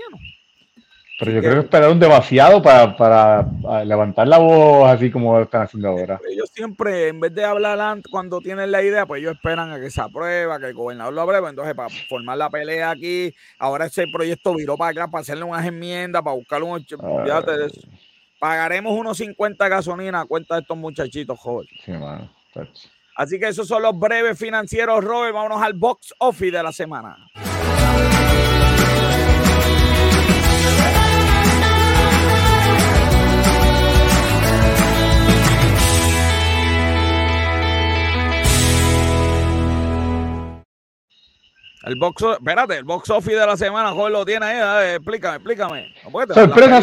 Pero 1.19 1.31
yo 1.31 1.41
creo 1.41 1.53
que 1.53 1.59
esperaron 1.59 1.99
demasiado 1.99 2.61
para, 2.61 2.97
para, 2.97 3.45
levantar 3.85 4.27
la 4.27 4.39
voz 4.39 4.89
así 4.89 5.11
como 5.11 5.39
están 5.39 5.63
haciendo 5.63 5.89
ahora. 5.89 6.19
Ellos 6.29 6.49
siempre, 6.51 7.09
en 7.09 7.19
vez 7.19 7.33
de 7.35 7.45
hablar 7.45 7.99
cuando 8.09 8.39
tienen 8.41 8.71
la 8.71 8.81
idea, 8.81 9.05
pues 9.05 9.21
ellos 9.21 9.35
esperan 9.35 9.71
a 9.71 9.79
que 9.79 9.91
se 9.91 10.01
aprueba, 10.01 10.59
que 10.59 10.67
el 10.67 10.73
gobernador 10.73 11.13
lo 11.13 11.21
apruebe. 11.21 11.49
Entonces, 11.49 11.75
para 11.75 11.89
formar 12.09 12.37
la 12.37 12.49
pelea 12.49 12.89
aquí, 12.89 13.33
ahora 13.59 13.85
ese 13.85 14.07
proyecto 14.11 14.55
viró 14.55 14.75
para 14.75 14.91
acá 14.91 15.07
para 15.07 15.21
hacerle 15.21 15.43
unas 15.43 15.65
enmiendas, 15.65 16.23
para 16.23 16.35
buscar 16.35 16.63
un... 16.63 16.83
Pagaremos 18.39 18.93
unos 18.93 19.17
50 19.17 19.69
gasolina 19.69 20.21
a 20.21 20.25
cuenta 20.25 20.55
de 20.55 20.61
estos 20.61 20.77
muchachitos 20.77 21.39
jóvenes. 21.39 21.71
Sí, 21.85 21.93
Así 23.15 23.39
que 23.39 23.47
esos 23.47 23.67
son 23.67 23.83
los 23.83 23.97
breves 23.97 24.37
financieros, 24.37 25.03
Robert. 25.03 25.33
Vámonos 25.33 25.61
al 25.61 25.73
box 25.73 26.13
office 26.17 26.51
de 26.51 26.63
la 26.63 26.71
semana. 26.71 27.15
El 41.83 41.95
box, 41.97 42.23
espérate, 42.39 42.77
el 42.77 42.85
box 42.85 43.09
office 43.09 43.35
de 43.35 43.45
la 43.45 43.57
semana, 43.57 43.91
joven, 43.91 44.13
lo 44.13 44.25
tiene 44.25 44.45
ahí. 44.45 44.95
explícame, 44.95 45.35
explícame. 45.35 45.93
sorpresa, 46.33 46.81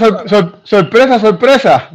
sorpresa, 0.64 1.18
sorpresa. 1.18 1.90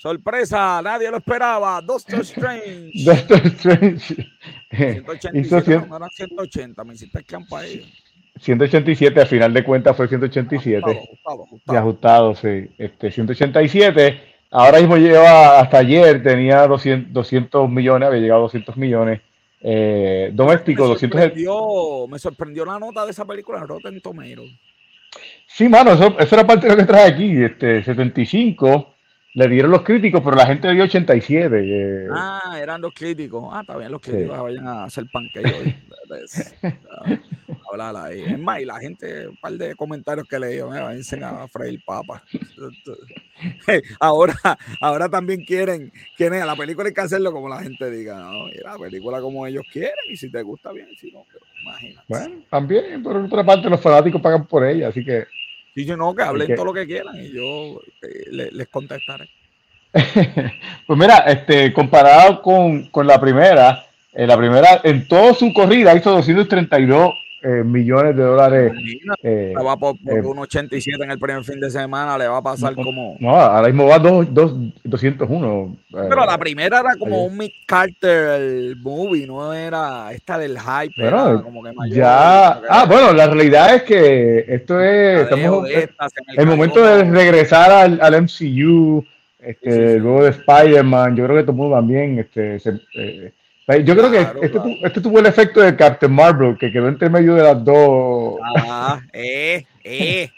Sorpresa, 0.00 0.82
nadie 0.82 1.08
lo 1.12 1.18
esperaba. 1.18 1.80
Doctor 1.80 2.22
Strange. 2.22 2.90
Doctor 3.04 3.46
Strange. 3.46 4.28
180, 4.72 5.86
no, 5.86 5.96
eran 5.96 6.10
180, 6.10 6.82
me 6.82 6.94
hiciste 6.94 7.22
campo 7.22 7.56
ahí. 7.56 7.88
187, 8.40 9.20
al 9.20 9.26
final 9.28 9.54
de 9.54 9.62
cuentas 9.62 9.96
fue 9.96 10.08
187. 10.08 10.78
Ajustado, 10.84 11.44
ajustado, 11.44 11.78
ajustado. 11.78 12.34
sí. 12.34 12.68
Este, 12.76 13.12
187. 13.12 14.20
Ahora 14.50 14.80
mismo 14.80 14.96
lleva, 14.96 15.60
hasta 15.60 15.78
ayer 15.78 16.20
tenía 16.20 16.66
200, 16.66 17.12
200 17.12 17.70
millones, 17.70 18.08
había 18.08 18.20
llegado 18.20 18.40
a 18.40 18.42
200 18.42 18.76
millones. 18.76 19.20
Eh, 19.64 20.30
doméstico, 20.32 20.88
me 20.88 20.98
sorprendió, 20.98 22.08
Me 22.08 22.18
sorprendió 22.18 22.64
la 22.64 22.78
nota 22.78 23.04
de 23.04 23.12
esa 23.12 23.24
película 23.24 23.60
en 23.60 23.68
Rotten 23.68 24.00
Tomatoes. 24.00 24.50
Sí, 25.46 25.68
mano, 25.68 25.92
eso, 25.92 26.18
eso, 26.18 26.34
era 26.34 26.46
parte 26.46 26.66
de 26.66 26.72
lo 26.72 26.78
que 26.78 26.86
trae 26.86 27.08
aquí. 27.08 27.42
Este, 27.42 27.84
75 27.84 28.91
le 29.34 29.48
dieron 29.48 29.70
los 29.70 29.82
críticos, 29.82 30.20
pero 30.22 30.36
la 30.36 30.46
gente 30.46 30.70
dio 30.72 30.84
87. 30.84 31.56
Eh. 31.62 32.08
Ah, 32.12 32.58
eran 32.60 32.80
los 32.82 32.92
críticos. 32.92 33.48
Ah, 33.50 33.60
está 33.62 33.76
bien, 33.76 33.90
los 33.90 34.00
críticos 34.00 34.38
vayan 34.38 34.66
a 34.66 34.84
hacer 34.84 35.06
panqueque 35.10 35.76
Hablar 37.70 37.96
ahí. 37.96 38.20
Es 38.20 38.38
más, 38.38 38.60
y 38.60 38.66
la 38.66 38.78
gente, 38.78 39.28
un 39.28 39.36
par 39.38 39.52
de 39.52 39.74
comentarios 39.74 40.28
que 40.28 40.38
le 40.38 40.48
dio, 40.48 40.68
me 40.68 40.80
van 40.80 41.00
a 41.24 41.48
freír 41.48 41.82
papa. 41.86 42.22
ahora, 44.00 44.34
ahora 44.80 45.08
también 45.08 45.42
quieren, 45.46 45.90
quieren, 46.18 46.46
la 46.46 46.54
película 46.54 46.88
hay 46.88 46.94
que 46.94 47.00
hacerlo 47.00 47.32
como 47.32 47.48
la 47.48 47.62
gente 47.62 47.90
diga, 47.90 48.18
¿no? 48.20 48.48
Y 48.48 48.58
la 48.62 48.76
película 48.76 49.22
como 49.22 49.46
ellos 49.46 49.64
quieren, 49.72 49.94
y 50.10 50.16
si 50.18 50.30
te 50.30 50.42
gusta 50.42 50.70
bien, 50.72 50.88
si 51.00 51.10
no, 51.10 51.24
pero 51.32 51.46
imagínate. 51.62 52.06
Bueno, 52.08 52.42
también, 52.50 53.02
por 53.02 53.16
otra 53.16 53.42
parte, 53.42 53.70
los 53.70 53.80
fanáticos 53.80 54.20
pagan 54.20 54.46
por 54.46 54.66
ella, 54.66 54.88
así 54.88 55.02
que 55.02 55.24
y 55.74 55.84
yo 55.84 55.96
no, 55.96 56.14
que 56.14 56.22
hablen 56.22 56.54
todo 56.54 56.66
lo 56.66 56.74
que 56.74 56.86
quieran 56.86 57.16
y 57.16 57.32
yo 57.32 57.80
eh, 58.02 58.50
les, 58.52 58.68
contestaré. 58.68 59.28
pues 59.92 60.98
mira, 60.98 61.18
este, 61.18 61.72
comparado 61.72 62.42
con, 62.42 62.86
con 62.86 63.06
la 63.06 63.20
primera, 63.20 63.84
en 64.12 64.28
la 64.28 64.36
primera, 64.36 64.80
en 64.84 65.06
toda 65.06 65.34
su 65.34 65.52
corrida 65.52 65.94
hizo 65.94 66.10
232 66.12 67.14
eh, 67.42 67.64
millones 67.64 68.16
de 68.16 68.22
dólares. 68.22 68.72
Eh, 69.22 69.52
va 69.56 69.76
por, 69.76 69.96
por 70.02 70.18
eh, 70.18 70.20
un 70.22 70.38
87 70.38 71.02
en 71.02 71.10
el 71.10 71.18
primer 71.18 71.42
fin 71.44 71.58
de 71.58 71.70
semana, 71.70 72.16
le 72.16 72.28
va 72.28 72.38
a 72.38 72.42
pasar 72.42 72.74
como. 72.74 73.16
No, 73.18 73.30
ahora 73.30 73.66
mismo 73.68 73.86
va 73.86 73.98
201. 73.98 75.76
Pero 75.90 76.24
la 76.24 76.38
primera 76.38 76.80
era 76.80 76.94
como 76.96 77.24
un 77.24 77.36
Mick 77.36 77.52
Carter 77.66 78.40
el 78.40 78.76
movie, 78.76 79.26
no 79.26 79.52
era 79.52 80.12
esta 80.12 80.38
del 80.38 80.58
hype. 80.58 80.94
Pero 80.96 81.42
como 81.42 81.62
que 81.62 81.72
ya. 81.90 82.60
ah, 82.68 82.86
bueno, 82.86 83.12
la 83.12 83.26
realidad 83.26 83.74
es 83.74 83.82
que 83.82 84.44
esto 84.48 84.80
es. 84.80 85.22
Estamos, 85.22 85.68
el, 86.36 86.46
momento 86.46 86.84
de 86.84 87.04
regresar 87.04 87.70
al, 87.70 88.00
al 88.00 88.22
MCU, 88.22 89.04
este, 89.40 89.98
luego 89.98 90.24
de 90.24 90.30
Spider-Man, 90.30 91.16
yo 91.16 91.24
creo 91.24 91.36
que 91.38 91.42
todo 91.42 91.52
el 91.52 91.58
mundo 91.58 91.76
también 91.76 92.18
este, 92.18 92.60
se, 92.60 92.80
yo 93.84 93.96
creo 93.96 94.10
que 94.10 94.20
este, 94.44 94.60
este, 94.82 95.00
tuvo 95.00 95.18
el 95.20 95.26
efecto 95.26 95.60
de 95.60 95.76
Captain 95.76 96.12
Marvel, 96.12 96.56
que 96.58 96.72
quedó 96.72 96.88
entre 96.88 97.08
medio 97.08 97.34
de 97.34 97.42
las 97.42 97.64
dos. 97.64 98.40
Ah, 98.56 99.00
eh, 99.12 99.64
eh, 99.84 100.30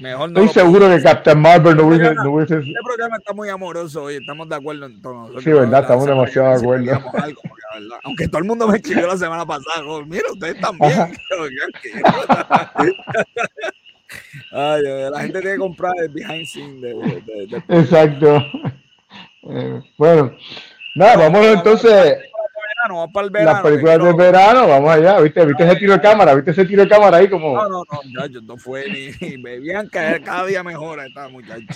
Mejor 0.00 0.30
no 0.30 0.40
Estoy 0.40 0.62
seguro 0.62 0.88
que 0.88 1.02
Captain 1.02 1.38
Marvel 1.38 1.76
no 1.76 1.86
hubiese, 1.86 2.14
no 2.14 2.32
hubiese. 2.32 2.56
Este 2.58 2.72
programa 2.82 3.18
está 3.18 3.34
muy 3.34 3.50
amoroso 3.50 4.10
y 4.10 4.14
estamos 4.16 4.48
de 4.48 4.54
acuerdo 4.54 4.86
en 4.86 5.02
todo. 5.02 5.40
Sí, 5.40 5.50
verdad, 5.50 5.82
estamos 5.82 6.06
demasiado 6.06 6.48
de 6.48 6.56
acuerdo. 6.56 7.02
Aunque 8.04 8.26
todo 8.28 8.38
el 8.38 8.44
mundo 8.44 8.66
me 8.66 8.78
escribió 8.78 9.06
la 9.06 9.18
semana 9.18 9.44
pasada, 9.44 9.84
mira, 10.06 10.24
ustedes 10.32 10.58
también. 10.60 10.92
Ay, 14.52 14.82
la 15.10 15.20
gente 15.20 15.40
tiene 15.40 15.54
que 15.54 15.60
comprar 15.60 15.92
el 15.98 16.08
behind 16.08 16.46
scene 16.46 16.80
de, 16.80 16.94
de, 17.46 17.62
Exacto. 17.68 18.42
Eh, 19.48 19.80
bueno, 19.96 20.32
Nada, 20.94 21.16
vamos 21.16 21.46
entonces. 21.46 22.18
Vamos 22.88 23.10
para 23.12 23.26
el 23.26 23.30
verano. 23.30 23.52
Las 23.52 23.62
películas 23.62 23.98
del 24.02 24.14
verano, 24.14 24.68
vamos 24.68 24.90
allá. 24.90 25.20
¿Viste, 25.20 25.44
¿Viste 25.44 25.64
ese 25.64 25.76
tiro 25.76 25.92
de 25.92 26.00
cámara? 26.00 26.34
¿Viste 26.34 26.50
ese 26.52 26.64
tiro 26.64 26.82
de 26.82 26.88
cámara 26.88 27.18
ahí 27.18 27.28
como.? 27.28 27.54
No, 27.54 27.68
no, 27.68 27.84
no, 28.10 28.26
yo 28.26 28.40
no 28.40 28.56
fue 28.56 28.86
ni. 28.90 29.36
Me 29.38 29.58
veían 29.58 29.88
caer 29.88 30.22
cada 30.22 30.46
día 30.46 30.62
mejor 30.62 31.00
esta 31.00 31.28
muchacha. 31.28 31.74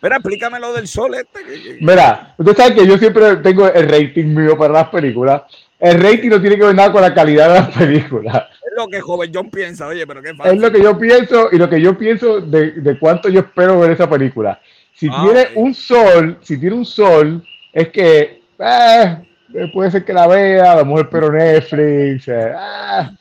Mira, 0.00 0.16
explícame 0.16 0.60
lo 0.60 0.72
del 0.72 0.86
sol 0.86 1.14
este. 1.14 1.78
Mira, 1.80 2.34
usted 2.38 2.56
sabe 2.56 2.74
que 2.74 2.86
yo 2.86 2.98
siempre 2.98 3.36
tengo 3.36 3.66
el 3.66 3.88
rating 3.88 4.26
mío 4.26 4.56
para 4.56 4.74
las 4.74 4.88
películas. 4.90 5.42
El 5.78 6.00
rating 6.00 6.28
no 6.28 6.40
tiene 6.40 6.56
que 6.56 6.64
ver 6.64 6.74
nada 6.74 6.92
con 6.92 7.02
la 7.02 7.12
calidad 7.12 7.48
de 7.48 7.54
las 7.60 7.76
películas. 7.76 8.44
Es 8.52 8.72
lo 8.76 8.86
que 8.88 9.00
joven 9.00 9.30
John 9.34 9.50
piensa, 9.50 9.86
oye, 9.86 10.06
pero 10.06 10.22
qué 10.22 10.34
fácil. 10.34 10.54
Es 10.54 10.60
lo 10.60 10.70
que 10.70 10.82
yo 10.82 10.98
pienso 10.98 11.48
y 11.52 11.58
lo 11.58 11.68
que 11.68 11.80
yo 11.80 11.98
pienso 11.98 12.40
de, 12.40 12.72
de 12.72 12.98
cuánto 12.98 13.28
yo 13.28 13.40
espero 13.40 13.80
ver 13.80 13.90
esa 13.90 14.08
película. 14.08 14.60
Si 14.94 15.08
ah, 15.10 15.22
tiene 15.24 15.48
un 15.56 15.74
sol, 15.74 16.38
si 16.42 16.58
tiene 16.58 16.76
un 16.76 16.86
sol, 16.86 17.42
es 17.72 17.88
que 17.88 18.43
eh, 18.58 19.70
puede 19.72 19.90
ser 19.90 20.04
que 20.04 20.12
la 20.12 20.26
vea, 20.26 20.72
a 20.72 20.76
lo 20.76 20.84
mejor 20.84 21.08
pero 21.10 21.32
Netflix. 21.32 22.28
Eh, 22.28 22.52
ah. 22.56 23.12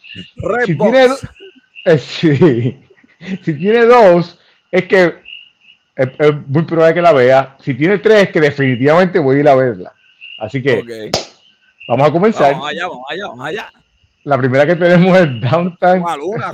si, 0.65 0.77
tiene, 0.77 1.07
eh, 1.85 1.97
si 3.43 3.53
tiene 3.53 3.85
dos, 3.85 4.39
es 4.71 4.85
que 4.85 5.15
es, 5.95 6.09
muy 6.47 6.63
probable 6.63 6.95
que 6.95 7.01
la 7.01 7.13
vea. 7.13 7.55
Si 7.59 7.73
tiene 7.73 7.99
tres, 7.99 8.29
que 8.29 8.41
definitivamente 8.41 9.19
voy 9.19 9.37
a 9.37 9.39
ir 9.39 9.49
a 9.49 9.55
verla. 9.55 9.93
Así 10.39 10.61
que 10.61 11.11
vamos 11.87 12.07
a 12.07 12.11
comenzar. 12.11 12.53
Vamos 12.53 12.69
allá, 12.69 12.87
vamos 12.87 13.05
allá, 13.09 13.27
vamos 13.27 13.47
allá. 13.47 13.73
La 14.23 14.37
primera 14.37 14.65
que 14.65 14.75
tenemos 14.75 15.17
es 15.17 15.41
Downtown. 15.41 16.01
Una 16.01 16.15
luna, 16.15 16.51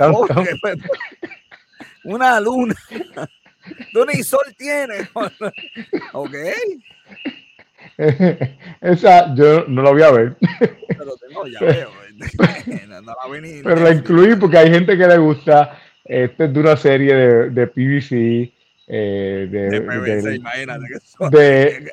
Una 2.04 2.40
luna. 2.40 2.74
¿Dónde 3.92 4.22
sol 4.24 4.54
tiene? 4.56 5.08
ok. 6.12 6.34
Esa 8.80 9.34
yo 9.34 9.64
no 9.68 9.82
la 9.82 9.90
voy 9.90 10.02
a 10.02 10.10
ver. 10.10 10.36
Pero 10.88 11.16
tengo, 11.16 11.46
ya 11.46 11.60
veo. 11.60 11.90
Pero 13.64 13.76
la 13.76 13.92
incluí 13.92 14.36
porque 14.36 14.58
hay 14.58 14.70
gente 14.70 14.96
que 14.96 15.06
le 15.06 15.18
gusta. 15.18 15.78
Esta 16.04 16.44
es 16.44 16.52
de 16.52 16.60
una 16.60 16.76
serie 16.76 17.14
de, 17.14 17.50
de 17.50 17.66
PVC. 17.66 18.52
Eh, 18.92 19.46
de, 19.48 19.70
de, 19.70 19.80
PVC, 19.82 20.34
imagínate 20.34 20.84
que 20.88 21.30
de 21.30 21.92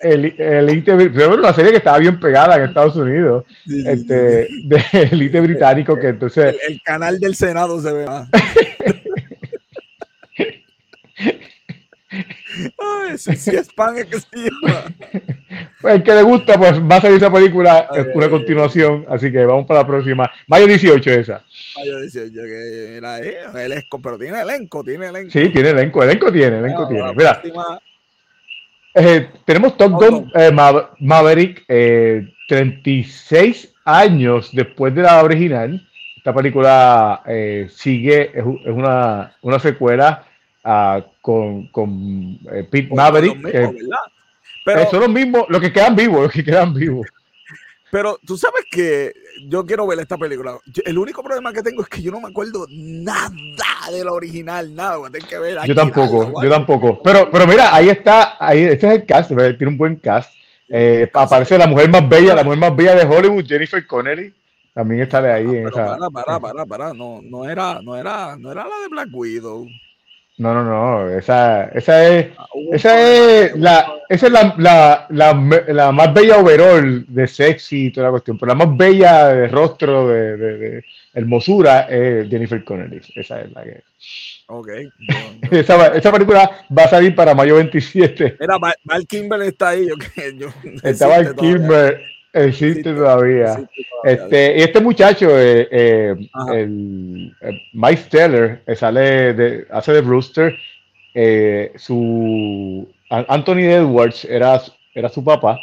Elite, 0.60 0.94
una 1.28 1.54
serie 1.54 1.70
que 1.70 1.78
estaba 1.78 2.00
bien 2.00 2.20
pegada 2.20 2.56
en 2.56 2.64
Estados 2.64 2.96
Unidos, 2.96 3.46
este, 3.68 4.48
de 4.64 4.84
Elite 5.12 5.40
británico, 5.42 5.96
que 6.00 6.08
entonces... 6.08 6.56
El, 6.68 6.74
el 6.74 6.82
canal 6.82 7.20
del 7.20 7.36
Senado 7.36 7.80
se 7.80 7.94
ve 7.94 8.06
más. 8.08 8.28
Ay, 13.10 13.18
si, 13.18 13.56
es 13.56 13.72
pan, 13.74 13.98
es 13.98 14.06
que 14.06 14.20
sí. 14.20 14.50
Pues 15.82 15.96
el 15.96 16.04
que 16.04 16.14
le 16.14 16.24
gusta, 16.24 16.58
pues 16.58 16.80
va 16.80 16.98
a 16.98 17.02
salir 17.02 17.18
esa 17.18 17.32
película, 17.32 17.88
es 17.94 18.08
una 18.14 18.30
continuación, 18.30 19.06
así 19.10 19.32
que 19.32 19.46
vamos 19.46 19.66
para 19.66 19.82
la 19.82 19.88
próxima. 19.88 20.32
Mayo 20.48 20.68
18 20.68 21.12
esa. 21.12 21.44
Mayo 21.78 22.02
18, 22.02 22.34
que 22.34 22.98
era 22.98 23.20
el 23.20 23.72
esco, 23.72 24.02
pero 24.02 24.18
tiene 24.18 24.42
elenco, 24.42 24.84
tiene 24.84 25.08
elenco. 25.08 25.32
Sí, 25.32 25.50
tiene 25.50 25.70
elenco, 25.70 26.04
elenco 26.04 26.32
tiene, 26.32 26.60
elenco 26.60 26.84
ah, 26.84 26.90
tiene. 26.90 27.14
Mira, 27.14 27.42
eh, 29.00 29.30
tenemos 29.46 29.78
Top 29.78 29.92
Gun 29.92 30.32
eh, 30.34 30.52
Maverick, 31.00 31.66
36 31.68 33.66
eh, 33.66 33.70
años 33.86 34.50
después 34.54 34.96
de 34.96 35.04
la 35.04 35.24
original. 35.24 35.88
Esta 36.18 36.34
película 36.34 37.22
sigue, 37.70 38.32
es, 38.34 38.44
una, 38.66 39.34
una 39.42 39.60
secuela 39.60 40.26
con, 41.22 41.68
con 41.68 42.40
eh, 42.52 42.68
Pete 42.70 42.94
Maverick. 42.94 43.42
Pero, 44.66 44.90
son 44.90 45.00
los 45.00 45.10
mismos, 45.10 45.46
los 45.48 45.62
que 45.62 45.72
quedan 45.72 45.96
vivos, 45.96 46.24
los 46.24 46.32
que 46.32 46.44
quedan 46.44 46.74
vivos. 46.74 47.08
Pero 47.92 48.20
tú 48.26 48.38
sabes 48.38 48.66
que 48.70 49.14
yo 49.48 49.66
quiero 49.66 49.88
ver 49.88 50.00
esta 50.00 50.18
película. 50.18 50.58
el 50.84 50.98
único 50.98 51.24
problema 51.24 51.54
que 51.54 51.64
tengo 51.64 51.84
es 51.84 51.88
que 51.88 52.02
yo 52.02 52.12
no 52.12 52.20
me 52.20 52.28
acuerdo 52.28 52.66
nada 52.70 53.32
de 53.90 54.04
la 54.04 54.12
original, 54.12 54.76
nada. 54.76 54.98
que 55.10 55.40
ver 55.40 55.60
yo 55.66 55.74
tampoco, 55.74 56.44
yo 56.44 56.50
tampoco. 56.50 57.02
Pero, 57.02 57.32
pero 57.32 57.48
mira, 57.48 57.74
ahí 57.74 57.88
está, 57.88 58.36
ahí, 58.40 58.64
este 58.64 58.88
es 58.88 58.94
el 58.96 59.06
cast, 59.06 59.30
tiene 59.30 59.68
un 59.68 59.78
buen 59.78 59.96
cast. 59.96 60.34
Eh, 60.68 61.10
aparece 61.14 61.58
la 61.58 61.68
mujer 61.68 61.90
más 61.90 62.08
bella, 62.10 62.36
la 62.36 62.44
mujer 62.44 62.60
más 62.60 62.76
bella 62.76 62.96
de 62.96 63.06
Hollywood, 63.06 63.46
Jennifer 63.46 63.88
Connelly. 63.88 64.34
También 64.74 65.02
está 65.02 65.22
de 65.22 65.32
ahí 65.32 65.48
ah, 65.48 65.58
en 65.58 65.68
esa. 65.70 65.98
Para, 65.98 66.10
para, 66.10 66.40
para, 66.42 66.66
para. 66.66 66.94
No, 66.94 67.22
no 67.24 67.50
era, 67.50 67.82
no 67.82 67.96
era, 67.96 68.36
no 68.38 68.52
era 68.52 68.68
la 68.68 68.80
de 68.82 68.88
Black 68.90 69.10
Widow. 69.14 69.66
No, 70.38 70.54
no, 70.54 70.64
no. 70.64 71.10
Esa, 71.18 71.66
esa 71.70 72.08
es, 72.08 72.28
ah, 72.38 72.48
esa 72.72 73.02
es 73.02 73.58
la, 73.58 73.92
esa 74.08 74.28
es 74.28 74.32
la, 74.32 74.54
la, 74.58 75.08
la, 75.10 75.64
la, 75.68 75.92
más 75.92 76.14
bella 76.14 76.38
overall 76.38 77.06
de 77.08 77.28
sexy 77.28 77.88
y 77.88 77.92
toda 77.92 78.08
la 78.08 78.12
cuestión. 78.12 78.38
Pero 78.38 78.50
la 78.50 78.66
más 78.66 78.78
bella 78.78 79.30
de 79.30 79.48
rostro, 79.48 80.08
de, 80.08 80.38
de, 80.38 80.58
de 80.58 80.86
hermosura, 81.14 81.88
es 81.90 82.30
Jennifer 82.30 82.64
Connelly. 82.64 83.02
Esa 83.16 83.42
es 83.42 83.52
la 83.52 83.64
que. 83.64 83.84
Ok. 84.48 84.70
esa, 85.52 85.88
esa, 85.88 86.12
película 86.12 86.66
va 86.78 86.84
a 86.84 86.90
salir 86.90 87.16
para 87.16 87.34
mayo 87.34 87.56
27. 87.56 88.38
Mira, 88.40 88.58
Val 88.84 89.08
Kimber 89.08 89.42
está 89.42 89.70
ahí. 89.70 89.88
Yo, 89.88 89.96
yo, 90.36 90.50
está 90.84 91.08
Val 91.08 91.36
Kimber. 91.36 92.00
Existe 92.46 92.94
todavía. 92.94 93.68
Este, 94.04 94.58
y 94.58 94.62
este 94.62 94.80
muchacho, 94.80 95.28
eh, 95.40 95.68
eh, 95.72 96.16
el, 96.54 97.34
Mike 97.74 98.02
Steller, 98.04 98.62
eh, 98.66 98.76
sale 98.76 99.34
de, 99.34 99.68
hace 99.72 99.94
de 99.94 100.02
Brewster. 100.02 100.54
su 101.76 102.88
Anthony 103.10 103.70
Edwards 103.70 104.26
era, 104.26 104.62
era 104.94 105.10
su 105.10 105.24
papá, 105.24 105.58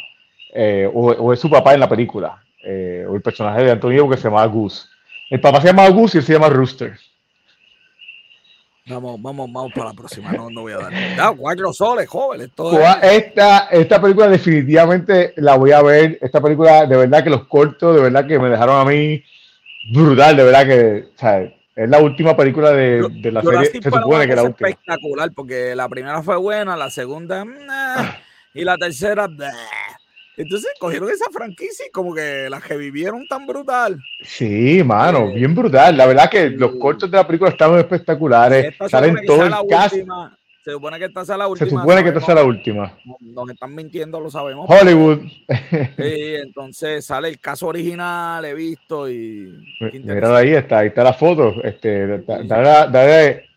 o, 0.93 1.33
es 1.33 1.39
su 1.39 1.49
papá 1.49 1.73
en 1.73 1.79
la 1.79 1.89
película, 1.89 2.43
o 2.63 3.15
el 3.15 3.21
personaje 3.21 3.63
de 3.63 3.71
Anthony 3.71 3.91
Edwards 3.91 4.15
que 4.15 4.21
se 4.21 4.27
llama 4.27 4.45
Goose. 4.45 4.87
El 5.29 5.41
papá 5.41 5.61
se 5.61 5.67
llama 5.67 5.89
Goose 5.89 6.17
y 6.17 6.19
él 6.19 6.25
se 6.25 6.33
llama 6.33 6.49
Rooster. 6.49 6.93
Vamos, 8.87 9.19
vamos, 9.19 9.51
vamos 9.51 9.73
para 9.73 9.89
la 9.89 9.93
próxima. 9.95 10.31
No, 10.31 10.47
no 10.51 10.61
voy 10.61 10.73
a 10.73 10.77
dar. 10.77 10.93
Ya, 10.93 11.31
cuatro 11.31 11.73
soles, 11.73 12.07
jóvenes. 12.07 12.51
esta, 13.01 13.67
esta 13.71 13.99
película 13.99 14.27
definitivamente 14.27 15.33
la 15.37 15.57
voy 15.57 15.71
a 15.71 15.81
ver. 15.81 16.19
Esta 16.21 16.39
película, 16.39 16.85
de 16.85 16.95
verdad 16.95 17.23
que 17.23 17.31
los 17.31 17.47
cortos, 17.47 17.95
de 17.95 18.01
verdad 18.03 18.27
que 18.27 18.37
me 18.37 18.47
dejaron 18.47 18.79
a 18.79 18.85
mí 18.85 19.23
brutal, 19.91 20.37
de 20.37 20.43
verdad 20.43 20.67
que, 20.67 21.09
Es 21.75 21.89
la 21.89 21.99
última 21.99 22.37
película 22.37 22.71
de, 22.73 23.07
de 23.09 23.31
la 23.31 23.41
serie. 23.41 23.71
Se 23.81 23.89
supone 23.89 24.27
que 24.27 24.35
la 24.35 24.43
última. 24.43 24.69
espectacular, 24.69 25.31
porque 25.35 25.75
la 25.75 25.89
primera 25.89 26.21
fue 26.21 26.37
buena, 26.37 26.77
la 26.77 26.91
segunda, 26.91 27.43
y 28.53 28.63
la 28.63 28.77
tercera, 28.77 29.27
entonces 30.37 30.71
cogieron 30.79 31.09
esa 31.09 31.25
franquicia 31.31 31.85
y 31.87 31.91
como 31.91 32.13
que 32.13 32.49
la 32.49 32.59
revivieron 32.59 33.27
tan 33.27 33.45
brutal. 33.45 33.99
Sí, 34.21 34.83
mano, 34.83 35.29
eh, 35.29 35.35
bien 35.35 35.55
brutal. 35.55 35.95
La 35.95 36.05
verdad 36.05 36.29
que 36.29 36.49
los 36.49 36.75
cortos 36.75 37.09
de 37.09 37.17
la 37.17 37.27
película 37.27 37.51
estaban 37.51 37.79
espectaculares. 37.79 38.75
Salen 38.89 39.25
todo 39.25 39.43
el 39.43 39.53
cast. 39.69 39.95
Se 40.65 40.71
supone 40.71 40.97
que 40.97 41.05
esta 41.05 41.23
sea 41.23 41.37
la 41.37 41.47
última. 41.47 41.69
Se 41.69 41.75
supone 41.75 42.01
que 42.01 42.09
esta 42.09 42.21
sea 42.21 42.35
la 42.35 42.43
última. 42.43 42.97
Nos 43.19 43.49
están 43.51 43.75
mintiendo, 43.75 44.19
lo 44.19 44.31
sabemos. 44.31 44.67
Hollywood. 44.67 45.19
Sí, 45.47 46.35
entonces 46.41 47.05
sale 47.05 47.29
el 47.29 47.39
caso 47.39 47.67
original, 47.67 48.43
he 48.43 48.55
visto 48.55 49.07
y. 49.07 49.63
Mira 49.79 50.35
ahí 50.35 50.53
está, 50.53 50.79
ahí 50.79 50.87
está 50.87 51.03
la 51.03 51.13
foto. 51.13 51.53
Este, 51.63 52.17
dale, 52.17 53.47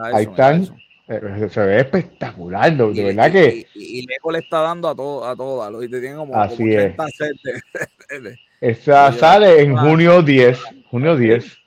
ahí 0.00 0.24
están. 0.24 0.68
Se 1.06 1.60
ve 1.60 1.80
espectacular, 1.80 2.74
de 2.74 3.04
verdad 3.04 3.30
que. 3.30 3.66
Y, 3.74 4.00
y, 4.00 4.06
le 4.06 4.38
está 4.38 4.60
dando 4.60 4.88
a, 4.88 4.94
todo, 4.94 5.26
a 5.26 5.36
todas, 5.36 5.70
y 5.84 5.88
te 5.88 6.00
tienen 6.00 6.16
como, 6.16 6.34
Así 6.34 6.74
es. 6.74 6.94
Esa 8.60 9.12
sale 9.12 9.60
en 9.60 9.76
junio 9.76 10.22
10, 10.22 10.58
junio 10.90 11.14
10, 11.14 11.58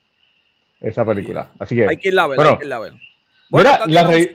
esa 0.82 1.06
película. 1.06 1.52
Así 1.60 1.76
que. 1.76 1.88
Hay 1.88 1.98
que 1.98 2.08
irla 2.08 2.24
a 2.24 2.28
ver, 2.28 2.40
hay 2.40 2.58
que 2.58 2.64
irla 2.64 2.76
a 2.78 2.80
ver. 2.80 2.94
Bueno, 3.50 3.70
mira, 3.86 4.02
la 4.04 4.10
re... 4.10 4.34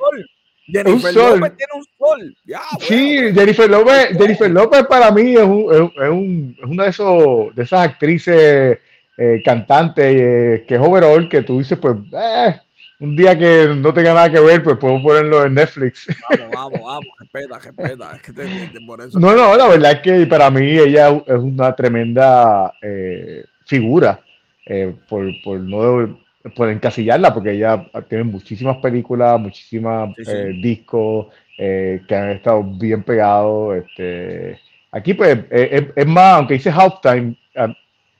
Jennifer 0.66 0.94
un 0.94 1.00
sol. 1.00 1.40
López 1.40 1.56
tiene 1.56 1.72
un 1.74 1.84
sol. 1.98 2.36
Ya, 2.44 2.60
sí, 2.78 3.18
Jennifer 3.34 3.68
López, 3.68 4.16
Jennifer 4.16 4.50
López 4.50 4.86
para 4.86 5.10
mí 5.10 5.34
es, 5.34 5.42
un, 5.42 5.74
es, 5.74 6.08
un, 6.08 6.56
es 6.56 6.64
una 6.64 6.84
de, 6.84 6.90
esos, 6.90 7.54
de 7.56 7.62
esas 7.64 7.88
actrices 7.88 8.78
eh, 9.18 9.42
cantantes 9.44 10.04
eh, 10.06 10.64
que 10.66 10.76
es 10.76 10.80
overall, 10.80 11.28
que 11.28 11.42
tú 11.42 11.58
dices, 11.58 11.78
pues, 11.78 11.96
eh, 12.12 12.60
un 13.02 13.16
día 13.16 13.36
que 13.36 13.66
no 13.76 13.92
tenga 13.92 14.14
nada 14.14 14.30
que 14.30 14.38
ver, 14.38 14.62
pues 14.62 14.76
puedo 14.76 15.02
ponerlo 15.02 15.44
en 15.44 15.54
Netflix. 15.54 16.06
Vamos, 16.30 16.50
vamos, 16.54 16.80
vamos, 16.80 17.06
respeta, 17.18 17.58
respeta. 17.58 18.12
Es 18.14 18.22
que 18.22 18.32
te, 18.32 18.80
por 18.86 19.00
eso. 19.00 19.18
No, 19.18 19.34
no, 19.34 19.56
la 19.56 19.66
verdad 19.66 19.92
es 19.92 19.98
que 19.98 20.26
para 20.26 20.48
mí 20.52 20.78
ella 20.78 21.08
es 21.26 21.36
una 21.36 21.74
tremenda 21.74 22.72
eh, 22.80 23.44
figura, 23.66 24.20
eh, 24.66 24.94
por, 25.08 25.26
por, 25.42 25.58
no 25.58 26.16
por 26.54 26.68
encasillarla, 26.68 27.34
porque 27.34 27.50
ella 27.50 27.84
tiene 28.08 28.22
muchísimas 28.22 28.76
películas, 28.76 29.40
muchísimos 29.40 30.16
eh, 30.18 30.52
discos 30.62 31.26
que 31.56 32.06
han 32.10 32.30
estado 32.30 32.62
bien 32.62 33.02
pegados. 33.02 33.78
Este, 33.78 34.60
aquí, 34.92 35.14
pues, 35.14 35.40
es, 35.50 36.06
más, 36.06 36.34
aunque 36.34 36.54
dice 36.54 36.70
halftime, 36.70 37.36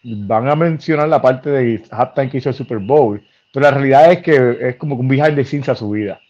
van 0.03 0.49
a 0.49 0.57
mencionar 0.57 1.09
la 1.09 1.23
parte 1.23 1.51
de 1.51 1.83
halftime 1.89 2.31
que 2.31 2.39
hizo 2.39 2.49
el 2.49 2.57
Super 2.57 2.79
Bowl 2.79 3.23
pero 3.53 3.65
la 3.65 3.71
realidad 3.71 4.13
es 4.13 4.23
que 4.23 4.57
es 4.61 4.77
como 4.77 4.97
un 4.97 5.09
behind 5.09 5.37
the 5.37 5.45
scenes 5.45 5.69
a 5.69 5.75
su 5.75 5.91
vida. 5.91 6.21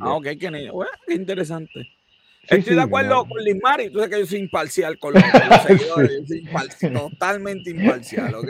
Ah, 0.00 0.14
ok, 0.14 0.26
qué 0.38 1.14
interesante. 1.14 1.90
Estoy 2.48 2.76
de 2.76 2.82
acuerdo 2.82 3.26
con 3.26 3.42
Liz 3.42 3.56
Mari, 3.62 3.90
tú 3.90 3.98
sabes 3.98 4.14
que 4.14 4.20
yo 4.20 4.26
soy 4.26 4.38
imparcial 4.38 4.98
con 4.98 5.14
los, 5.14 5.22
seguidores, 5.66 6.22
totalmente 6.92 7.70
imparcial, 7.70 8.34
¿ok? 8.34 8.48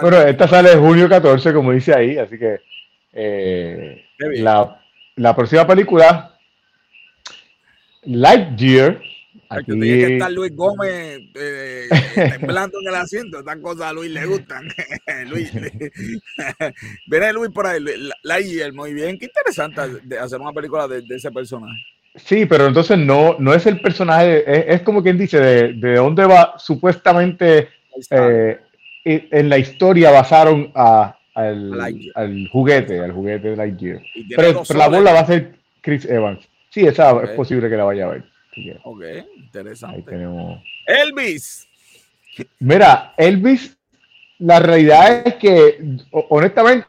Bueno, 0.00 0.20
esta 0.22 0.46
sale 0.46 0.76
junio 0.76 1.08
14, 1.08 1.52
como 1.52 1.72
dice 1.72 1.94
ahí, 1.94 2.18
así 2.18 2.38
que 2.38 2.60
eh, 3.12 4.04
la, 4.18 4.82
la 5.16 5.34
próxima 5.34 5.66
película, 5.66 6.38
Lightyear, 8.02 9.00
Aquí... 9.50 9.72
tiene 9.72 9.86
que 9.86 10.12
estar 10.14 10.30
Luis 10.30 10.54
Gómez 10.54 11.20
eh, 11.34 11.88
temblando 12.38 12.78
en 12.80 12.88
el 12.88 12.94
asiento. 12.94 13.40
Estas 13.40 13.56
cosas 13.58 13.86
a 13.86 13.92
Luis 13.92 14.10
le 14.10 14.24
gustan. 14.24 14.68
Luis, 15.28 15.52
viene 17.06 17.32
Luis 17.32 17.50
por 17.50 17.66
ahí. 17.66 17.84
La, 18.22 18.38
muy 18.72 18.94
bien. 18.94 19.18
Qué 19.18 19.26
interesante 19.26 19.82
hacer 20.18 20.40
una 20.40 20.52
película 20.52 20.86
de, 20.86 21.02
ese 21.10 21.30
personaje. 21.32 21.74
Sí, 22.14 22.46
pero 22.46 22.66
entonces 22.66 22.96
no, 22.96 23.36
no 23.38 23.52
es 23.52 23.66
el 23.66 23.80
personaje, 23.80 24.72
es, 24.72 24.82
como 24.82 25.02
quien 25.02 25.18
dice, 25.18 25.38
de, 25.38 25.72
de, 25.74 25.94
dónde 25.94 26.26
va 26.26 26.54
supuestamente 26.58 27.68
eh, 28.10 28.60
en 29.04 29.48
la 29.48 29.58
historia 29.58 30.10
basaron 30.10 30.70
a, 30.74 31.16
al, 31.34 32.48
juguete, 32.52 33.00
al 33.00 33.12
juguete 33.12 33.50
de 33.50 33.56
Lightyear. 33.56 34.00
Pero, 34.36 34.62
pero 34.66 34.78
la 34.78 34.88
bola 34.88 35.12
va 35.12 35.20
a 35.20 35.26
ser 35.26 35.56
Chris 35.80 36.04
Evans. 36.04 36.46
Sí, 36.70 36.86
esa 36.86 37.22
es 37.22 37.30
posible 37.30 37.68
que 37.68 37.76
la 37.76 37.84
vaya 37.84 38.06
a 38.06 38.10
ver. 38.10 38.29
Ok, 38.84 39.02
interesante. 39.36 40.16
Elvis. 40.86 41.68
Mira, 42.58 43.14
Elvis, 43.16 43.76
la 44.38 44.60
realidad 44.60 45.26
es 45.26 45.34
que, 45.36 45.98
honestamente, 46.10 46.86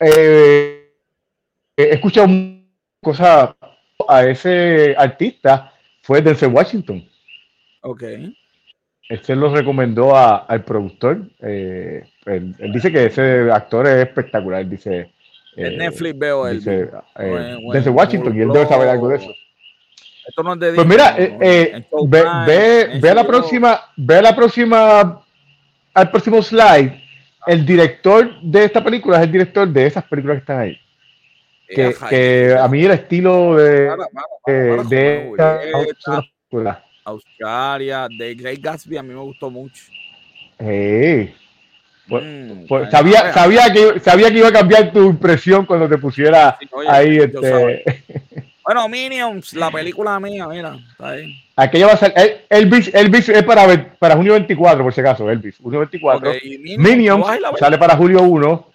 eh, 0.00 0.92
he 1.76 1.90
escuchado 1.90 2.28
cosas 3.00 3.54
a 4.08 4.24
ese 4.24 4.94
artista, 4.96 5.72
fue 6.02 6.20
Denzel 6.20 6.52
Washington. 6.52 7.08
Ok. 7.82 8.02
Este 9.08 9.36
lo 9.36 9.54
recomendó 9.54 10.16
al 10.16 10.64
productor. 10.64 11.28
Eh, 11.40 12.02
él, 12.24 12.54
dice 12.72 12.90
que 12.90 13.06
ese 13.06 13.50
actor 13.50 13.86
es 13.86 14.06
espectacular. 14.06 14.66
Dice, 14.66 15.12
en 15.56 15.72
eh, 15.72 15.76
Netflix 15.76 16.18
veo 16.18 16.48
el. 16.48 16.62
Eh, 16.66 17.56
desde 17.72 17.90
Washington, 17.90 18.36
y 18.36 18.40
él 18.40 18.48
debe 18.48 18.66
saber 18.66 18.88
algo 18.88 19.08
de 19.08 19.16
eso. 19.16 19.30
Esto 20.26 20.42
no 20.42 20.54
es 20.54 20.60
de 20.60 20.72
pues 20.72 20.86
mira, 20.86 21.16
eh, 21.18 21.84
ve, 22.08 22.24
ve, 22.46 22.98
ve 23.00 23.10
a 23.10 23.14
la 23.14 23.26
próxima, 23.26 23.80
ve 23.96 24.16
a 24.16 24.22
la 24.22 24.34
próxima, 24.34 25.22
al 25.92 26.10
próximo 26.10 26.42
slide. 26.42 27.02
El 27.46 27.66
director 27.66 28.40
de 28.40 28.64
esta 28.64 28.82
película 28.82 29.18
es 29.18 29.24
el 29.24 29.32
director 29.32 29.68
de 29.68 29.86
esas 29.86 30.04
películas 30.04 30.36
que 30.36 30.40
están 30.40 30.60
ahí. 30.60 30.78
Que, 31.68 31.94
que 32.08 32.56
a 32.58 32.66
mí 32.68 32.84
el 32.84 32.92
estilo 32.92 33.56
de, 33.56 33.90
de 34.88 35.32
Australia, 37.04 38.08
de 38.08 38.34
Great 38.34 38.60
Gatsby, 38.60 38.96
a 38.96 39.02
mí 39.02 39.12
me 39.12 39.20
gustó 39.20 39.50
mucho. 39.50 39.84
Hey. 40.58 41.34
Pues, 42.08 42.24
mm, 42.24 42.66
pues, 42.66 42.90
sabía, 42.90 43.32
sabía, 43.32 43.72
que, 43.72 44.00
sabía 44.00 44.30
que 44.30 44.38
iba 44.38 44.48
a 44.48 44.52
cambiar 44.52 44.92
tu 44.92 45.04
impresión 45.04 45.64
cuando 45.64 45.88
te 45.88 45.98
pusiera 45.98 46.58
ahí. 46.88 47.18
Este... 47.18 47.84
Bueno, 48.64 48.88
Minions, 48.88 49.52
la 49.52 49.70
película 49.70 50.18
mía, 50.18 50.48
mira, 50.48 50.78
está 50.90 51.10
ahí. 51.10 51.36
Aquella 51.54 51.86
va 51.86 51.92
a 51.92 51.96
ser. 51.98 52.46
Elvis, 52.48 52.90
Elvis 52.94 53.28
es 53.28 53.42
para, 53.42 53.94
para 53.98 54.16
junio 54.16 54.32
24, 54.32 54.82
por 54.82 54.94
si 54.94 55.02
acaso, 55.02 55.30
Elvis. 55.30 55.58
Junio 55.58 55.80
24. 55.80 56.32
Minions, 56.78 57.26
sale 57.58 57.76
para 57.76 57.94
julio 57.94 58.22
1. 58.22 58.66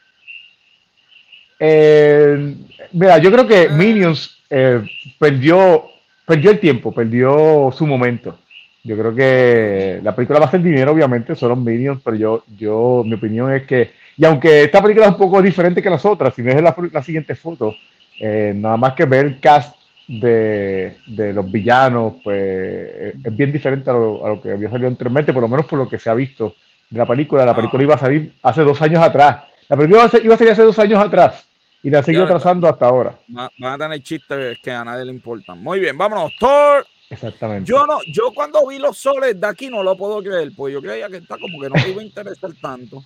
Eh, 1.60 2.56
mira, 2.92 3.18
yo 3.18 3.32
creo 3.32 3.48
que 3.48 3.68
ah. 3.70 3.74
Minions 3.74 4.44
eh, 4.50 4.82
perdió, 5.18 5.86
perdió 6.24 6.52
el 6.52 6.60
tiempo, 6.60 6.94
perdió 6.94 7.74
su 7.76 7.88
momento. 7.88 8.38
Yo 8.84 8.98
creo 8.98 9.14
que 9.14 10.00
la 10.02 10.16
película 10.16 10.40
va 10.40 10.46
a 10.46 10.52
ser 10.52 10.62
dinero, 10.62 10.92
obviamente, 10.92 11.36
son 11.36 11.50
los 11.50 11.58
Minions, 11.58 12.02
pero 12.04 12.16
yo, 12.16 12.44
yo, 12.58 13.04
mi 13.06 13.16
opinión 13.16 13.54
es 13.54 13.64
que, 13.68 13.92
y 14.18 14.26
aunque 14.26 14.64
esta 14.64 14.82
película 14.82 15.08
es 15.08 15.12
un 15.12 15.18
poco 15.18 15.42
diferente 15.42 15.82
que 15.82 15.90
las 15.90 16.06
otras, 16.06 16.34
si 16.34 16.42
ves 16.42 16.62
la, 16.62 16.76
la 16.92 17.04
siguiente 17.04 17.36
foto, 17.36 17.76
eh, 18.20 18.54
nada 18.56 18.78
más 18.78 18.94
que 18.94 19.06
ver 19.06 19.26
el 19.26 19.40
cast 19.40 19.76
de, 20.08 20.98
de 21.08 21.34
los 21.34 21.52
villanos, 21.52 22.16
pues 22.24 23.16
es 23.24 23.36
bien 23.36 23.52
diferente 23.52 23.90
a 23.90 23.94
lo, 23.94 24.26
a 24.26 24.30
lo, 24.30 24.42
que 24.42 24.52
había 24.52 24.70
salido 24.70 24.88
anteriormente, 24.88 25.34
por 25.34 25.42
lo 25.42 25.50
menos 25.50 25.66
por 25.66 25.78
lo 25.78 25.88
que 25.88 26.00
se 26.00 26.10
ha 26.10 26.14
visto 26.14 26.56
de 26.90 26.98
la 26.98 27.06
película. 27.06 27.46
La 27.46 27.56
película 27.56 27.84
iba 27.84 27.96
a 27.96 28.00
salir 28.00 28.34
hace 28.42 28.64
dos 28.64 28.82
años 28.82 29.04
atrás. 29.04 29.44
La 29.68 29.78
película 29.78 30.10
iba 30.24 30.34
a 30.36 30.38
salir 30.38 30.52
hace 30.52 30.64
dos 30.64 30.80
años 30.80 31.00
atrás 31.00 31.48
y 31.84 31.90
la 31.90 32.00
ha 32.00 32.04
seguido 32.04 32.28
trazando 32.28 32.68
hasta 32.68 32.88
ahora. 32.88 33.20
Van 33.28 33.74
a 33.74 33.78
tener 33.78 34.02
chistes 34.02 34.58
que 34.64 34.72
a 34.72 34.84
nadie 34.84 35.06
le 35.06 35.12
importan. 35.12 35.62
Muy 35.62 35.80
bien, 35.80 35.98
vámonos. 35.98 36.32
Thor. 36.40 36.86
Exactamente. 37.10 37.68
Yo 37.68 37.88
no, 37.88 37.99
yo 38.14 38.32
cuando 38.34 38.68
vi 38.68 38.78
los 38.78 38.97
soles 38.97 39.39
de 39.39 39.47
aquí 39.47 39.70
no 39.70 39.82
lo 39.82 39.97
puedo 39.97 40.22
creer, 40.22 40.51
pues 40.55 40.74
yo 40.74 40.82
creía 40.82 41.10
que 41.10 41.18
está 41.18 41.38
como 41.38 41.60
que 41.60 41.70
no 41.70 41.76
me 41.76 41.89
iba 41.89 42.01
a 42.01 42.05
interesar 42.05 42.51
tanto. 42.62 43.03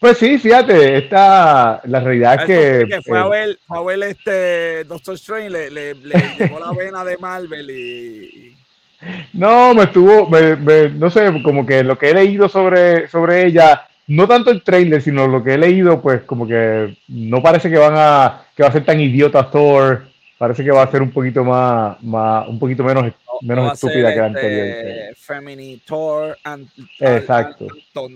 Pues 0.00 0.18
sí, 0.18 0.36
fíjate, 0.36 0.98
esta, 0.98 1.80
la 1.84 2.00
realidad 2.00 2.40
es 2.40 2.44
que, 2.44 3.00
fue, 3.02 3.18
a 3.18 3.26
eh, 3.26 3.28
ver, 3.30 3.58
fue 3.66 3.78
a 3.78 3.82
ver 3.82 4.02
este 4.02 4.84
Doctor 4.84 5.14
Strange, 5.14 5.50
le, 5.50 5.70
le, 5.70 5.94
le 5.94 6.14
llegó 6.36 6.58
la 6.58 6.72
vena 6.72 7.04
de 7.04 7.16
Marvel 7.18 7.70
y, 7.70 8.56
no, 9.32 9.74
me 9.74 9.84
estuvo, 9.84 10.28
no 10.28 11.10
sé, 11.10 11.42
como 11.42 11.64
que 11.64 11.84
lo 11.84 11.96
que 11.96 12.10
he 12.10 12.14
leído 12.14 12.48
sobre, 12.48 13.06
sobre 13.08 13.46
ella, 13.46 13.86
no 14.08 14.26
tanto 14.26 14.50
el 14.50 14.62
trailer, 14.62 15.00
sino 15.00 15.28
lo 15.28 15.44
que 15.44 15.54
he 15.54 15.58
leído, 15.58 16.00
pues 16.02 16.22
como 16.22 16.46
que 16.46 16.96
no 17.06 17.42
parece 17.42 17.70
que 17.70 17.78
van 17.78 17.94
a, 17.96 18.42
que 18.56 18.62
va 18.62 18.70
a 18.70 18.72
ser 18.72 18.84
tan 18.84 19.00
idiota 19.00 19.50
Thor, 19.50 20.08
parece 20.38 20.64
que 20.64 20.70
va 20.70 20.84
a 20.84 20.90
ser 20.90 21.02
un 21.02 21.10
poquito 21.10 21.44
más, 21.44 22.00
más 22.02 22.48
un 22.48 22.58
poquito 22.58 22.84
menos, 22.84 23.12
menos 23.42 23.74
estúpida 23.74 24.14
que 24.14 24.20
la 24.20 24.26
este 24.28 24.38
anterior. 24.38 25.16
Femini 25.16 25.82
Thor 25.84 26.38
and, 26.44 26.68
Exacto. 27.00 27.66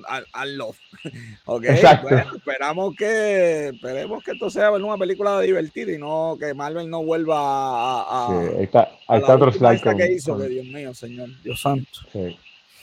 And, 0.08 0.56
love. 0.56 0.78
okay, 1.44 1.70
Exacto. 1.70 2.16
esperamos 2.36 2.94
que 2.96 3.68
esperemos 3.68 4.22
que 4.22 4.30
esto 4.32 4.48
sea 4.48 4.70
una 4.70 4.96
película 4.96 5.40
divertida 5.40 5.92
y 5.92 5.98
no 5.98 6.36
que 6.38 6.54
Marvel 6.54 6.88
no 6.88 7.02
vuelva 7.02 7.38
a, 7.38 8.26
a 8.26 8.28
sí, 8.28 8.54
ahí 8.58 8.64
está, 8.64 8.88
ahí 9.08 9.20
está 9.20 9.34
otro 9.34 9.52
slide 9.52 9.80
que 9.80 10.12
hizo, 10.12 10.38
que 10.38 10.48
Dios 10.48 10.66
mío, 10.66 10.94
señor, 10.94 11.28
Dios 11.42 11.60
santo. 11.60 11.90
Sí, 12.12 12.38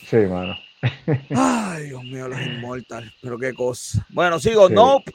sí, 0.05 0.17
mano. 0.17 0.55
Ay, 1.35 1.87
Dios 1.87 2.03
mío, 2.03 2.27
los 2.27 2.41
inmortales, 2.41 3.11
pero 3.21 3.37
qué 3.37 3.53
cosa. 3.53 4.05
Bueno, 4.09 4.39
sigo, 4.39 4.67
sí. 4.67 4.73
Nope. 4.73 5.11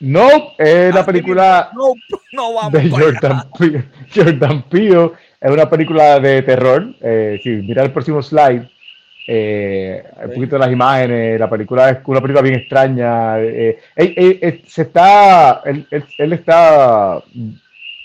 Nope, 0.00 0.54
es 0.58 0.94
la 0.94 1.04
película 1.04 1.70
no 2.32 2.54
vamos 2.54 2.72
de 2.72 2.90
Jordan 2.90 3.50
Peele. 3.58 3.84
Jordan 4.14 4.62
Peele. 4.68 5.10
Es 5.40 5.50
una 5.50 5.68
película 5.68 6.20
de 6.20 6.42
terror. 6.42 6.94
Eh, 7.00 7.40
si 7.42 7.50
mira 7.50 7.82
el 7.82 7.92
próximo 7.92 8.22
slide, 8.22 8.68
eh, 9.26 10.04
un 10.24 10.34
poquito 10.34 10.56
de 10.56 10.60
las 10.60 10.72
imágenes, 10.72 11.38
la 11.38 11.50
película 11.50 11.90
es 11.90 11.98
una 12.06 12.20
película 12.20 12.42
bien 12.42 12.56
extraña. 12.56 13.40
Eh, 13.40 13.78
eh 13.96 14.62
se 14.66 14.82
está, 14.82 15.62
él, 15.64 15.86
él, 15.90 16.32
está 16.32 17.22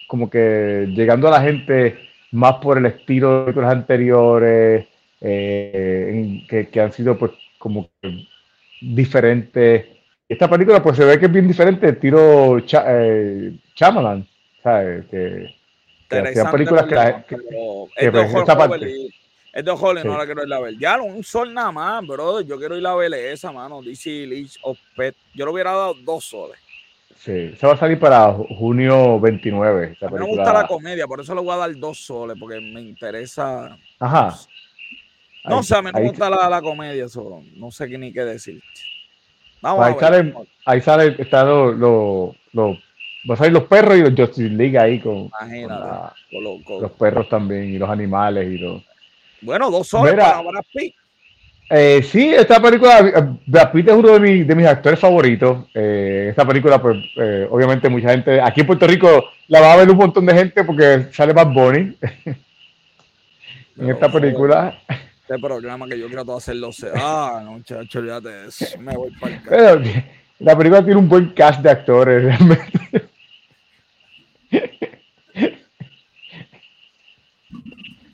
como 0.07 0.29
que 0.29 0.87
llegando 0.89 1.27
a 1.27 1.31
la 1.31 1.41
gente 1.41 1.97
más 2.31 2.55
por 2.55 2.77
el 2.77 2.87
estilo 2.87 3.45
de 3.45 3.53
los 3.53 3.71
anteriores, 3.71 4.85
eh, 5.21 6.43
que, 6.49 6.67
que, 6.67 6.81
han 6.81 6.91
sido 6.91 7.17
pues 7.17 7.31
como 7.57 7.89
diferentes. 8.81 9.92
Esta 10.27 10.49
película 10.49 10.81
pues 10.81 10.97
se 10.97 11.05
ve 11.05 11.19
que 11.19 11.25
es 11.25 11.31
bien 11.31 11.47
diferente, 11.47 11.87
el 11.87 11.99
tiro 11.99 12.59
Ch 12.59 12.75
eh, 12.87 13.59
Chamalan, 13.75 14.27
¿sabes? 14.63 15.05
Que, 15.11 15.55
que 16.09 16.43
películas 16.51 16.85
que, 16.85 17.35
que, 17.35 18.11
que 18.11 18.21
esta 18.21 18.57
parte. 18.57 19.13
Es 19.53 19.63
de 19.63 19.69
Holly, 19.69 20.01
no 20.03 20.17
la 20.17 20.25
quiero 20.25 20.43
ir 20.43 20.51
a 20.51 20.59
ver. 20.59 20.77
Ya, 20.79 20.99
un 20.99 21.23
sol 21.23 21.53
nada 21.53 21.71
más, 21.71 22.07
bro. 22.07 22.41
Yo 22.41 22.57
quiero 22.57 22.75
ir 22.75 22.87
a 22.87 22.95
ver 22.95 23.13
esa, 23.13 23.51
mano. 23.51 23.83
DC 23.83 24.25
Leech 24.25 24.57
of 24.63 24.79
Pet. 24.97 25.15
Yo 25.35 25.45
le 25.45 25.51
hubiera 25.51 25.71
dado 25.71 25.93
dos 25.93 26.25
soles. 26.25 26.57
Sí, 27.23 27.55
se 27.55 27.67
va 27.67 27.73
a 27.73 27.77
salir 27.77 27.99
para 27.99 28.33
junio 28.33 29.19
29. 29.19 29.97
a 30.01 30.07
mí 30.07 30.19
me 30.19 30.25
gusta 30.25 30.51
la 30.51 30.67
comedia, 30.67 31.07
por 31.07 31.21
eso 31.21 31.35
le 31.35 31.41
voy 31.41 31.53
a 31.53 31.57
dar 31.57 31.75
dos 31.77 31.99
soles, 31.99 32.35
porque 32.39 32.59
me 32.59 32.81
interesa. 32.81 33.77
Ajá. 33.99 34.35
No 35.45 35.61
sé, 35.61 35.77
a 35.77 35.81
mí 35.83 35.91
me 35.93 36.01
gusta 36.01 36.29
la, 36.29 36.49
la, 36.49 36.61
comedia, 36.61 37.07
solo. 37.07 37.43
no 37.55 37.69
sé 37.69 37.87
qué 37.87 37.97
ni 37.97 38.11
qué 38.11 38.21
decir. 38.21 38.61
Vamos 39.63 39.85
ahí, 39.85 39.93
a 39.93 40.09
ver. 40.09 40.33
Sale, 40.33 40.47
ahí 40.65 40.81
sale, 40.81 41.15
están 41.17 41.47
los, 41.47 41.75
los, 41.77 42.35
los, 42.51 43.49
los 43.49 43.63
perros 43.63 43.97
y 43.97 44.01
los 44.01 44.13
Justice 44.13 44.49
League 44.49 44.77
ahí 44.77 44.99
con, 44.99 45.29
con, 45.29 46.81
los 46.81 46.91
perros 46.91 47.29
también 47.29 47.69
y 47.69 47.77
los 47.77 47.89
animales 47.89 48.45
y 48.45 48.57
los. 48.57 48.83
Bueno, 49.39 49.71
dos 49.71 49.87
soles 49.87 50.15
para 50.15 50.41
Brad 50.41 50.65
Pitt. 50.73 50.93
Eh, 51.69 52.03
sí, 52.03 52.33
esta 52.33 52.61
película, 52.61 53.39
Brad 53.45 53.71
Pitt 53.71 53.87
es 53.87 53.93
uno 53.95 54.09
de, 54.11 54.19
mis, 54.19 54.45
de 54.45 54.53
mis 54.53 54.65
actores 54.65 54.99
favoritos. 54.99 55.65
Eh, 55.73 56.27
esta 56.29 56.45
película, 56.45 56.81
pues, 56.81 56.97
eh, 57.15 57.47
obviamente 57.49 57.87
mucha 57.87 58.09
gente, 58.09 58.41
aquí 58.41 58.61
en 58.61 58.67
Puerto 58.67 58.85
Rico 58.85 59.29
la 59.47 59.61
va 59.61 59.73
a 59.73 59.77
ver 59.77 59.89
un 59.89 59.97
montón 59.97 60.25
de 60.25 60.33
gente 60.33 60.65
porque 60.65 61.07
sale 61.13 61.31
Bad 61.31 61.53
Bunny 61.53 61.97
en 63.77 63.89
esta 63.89 64.11
película. 64.11 64.77
Este 65.23 65.39
programa 65.39 65.87
que 65.87 65.97
yo 65.97 66.07
quiero 66.07 66.35
hacerlo 66.35 66.71
se 66.71 66.91
ah, 66.95 67.41
no, 67.43 67.59
de 68.21 68.47
eso. 68.47 68.79
Me 68.79 68.93
voy 68.93 69.11
para 69.19 69.35
el 69.35 69.41
Pero, 69.41 69.81
La 70.39 70.55
película 70.57 70.83
tiene 70.83 70.99
un 70.99 71.09
buen 71.09 71.29
cast 71.29 71.61
de 71.61 71.69
actores, 71.69 72.23
realmente. 72.23 73.07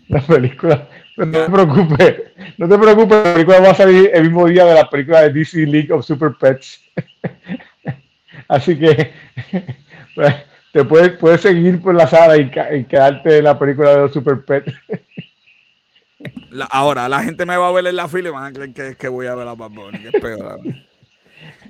La 0.07 0.22
película 0.22 0.88
no 1.20 1.32
te 1.32 1.51
preocupes, 1.51 2.16
no 2.57 2.70
te 2.70 2.78
preocupes, 2.78 3.18
la 3.18 3.34
película 3.34 3.60
va 3.60 3.72
a 3.72 3.76
salir 3.76 4.10
el 4.14 4.24
mismo 4.24 4.47
día 4.47 4.64
de 4.64 4.74
la 4.74 4.89
película 4.89 5.22
de 5.22 5.34
DC 5.34 5.66
League 5.66 5.91
of 5.91 6.05
Super 6.05 6.32
Pets. 6.39 6.82
Así 8.47 8.80
que 8.80 9.12
pues, 10.16 10.36
te 10.72 10.86
puedes, 10.86 11.12
puedes 11.18 11.41
seguir 11.41 11.82
por 11.82 11.93
la 11.93 12.07
sala 12.07 12.38
y, 12.38 12.49
quedarte 12.49 13.39
en 13.39 13.43
la 13.43 13.60
película 13.60 13.91
de 13.91 13.97
los 13.97 14.14
Super 14.14 14.45
Pets. 14.45 14.74
Ahora, 16.70 17.10
la 17.10 17.24
gente 17.24 17.45
me 17.45 17.58
va 17.58 17.68
a 17.68 17.72
ver 17.72 17.88
en 17.88 17.95
la 17.95 18.08
fila 18.08 18.30
y 18.30 18.32
van 18.32 18.45
a 18.45 18.54
creer 18.54 18.74
que, 18.74 18.95
que 18.95 19.08
voy 19.08 19.28
a 19.28 19.36
ver 19.36 19.47
a 19.47 19.56
Bad 19.56 19.72
Bunny, 19.72 20.00
que 20.00 20.08
es 20.10 20.22
peor. 20.22 20.60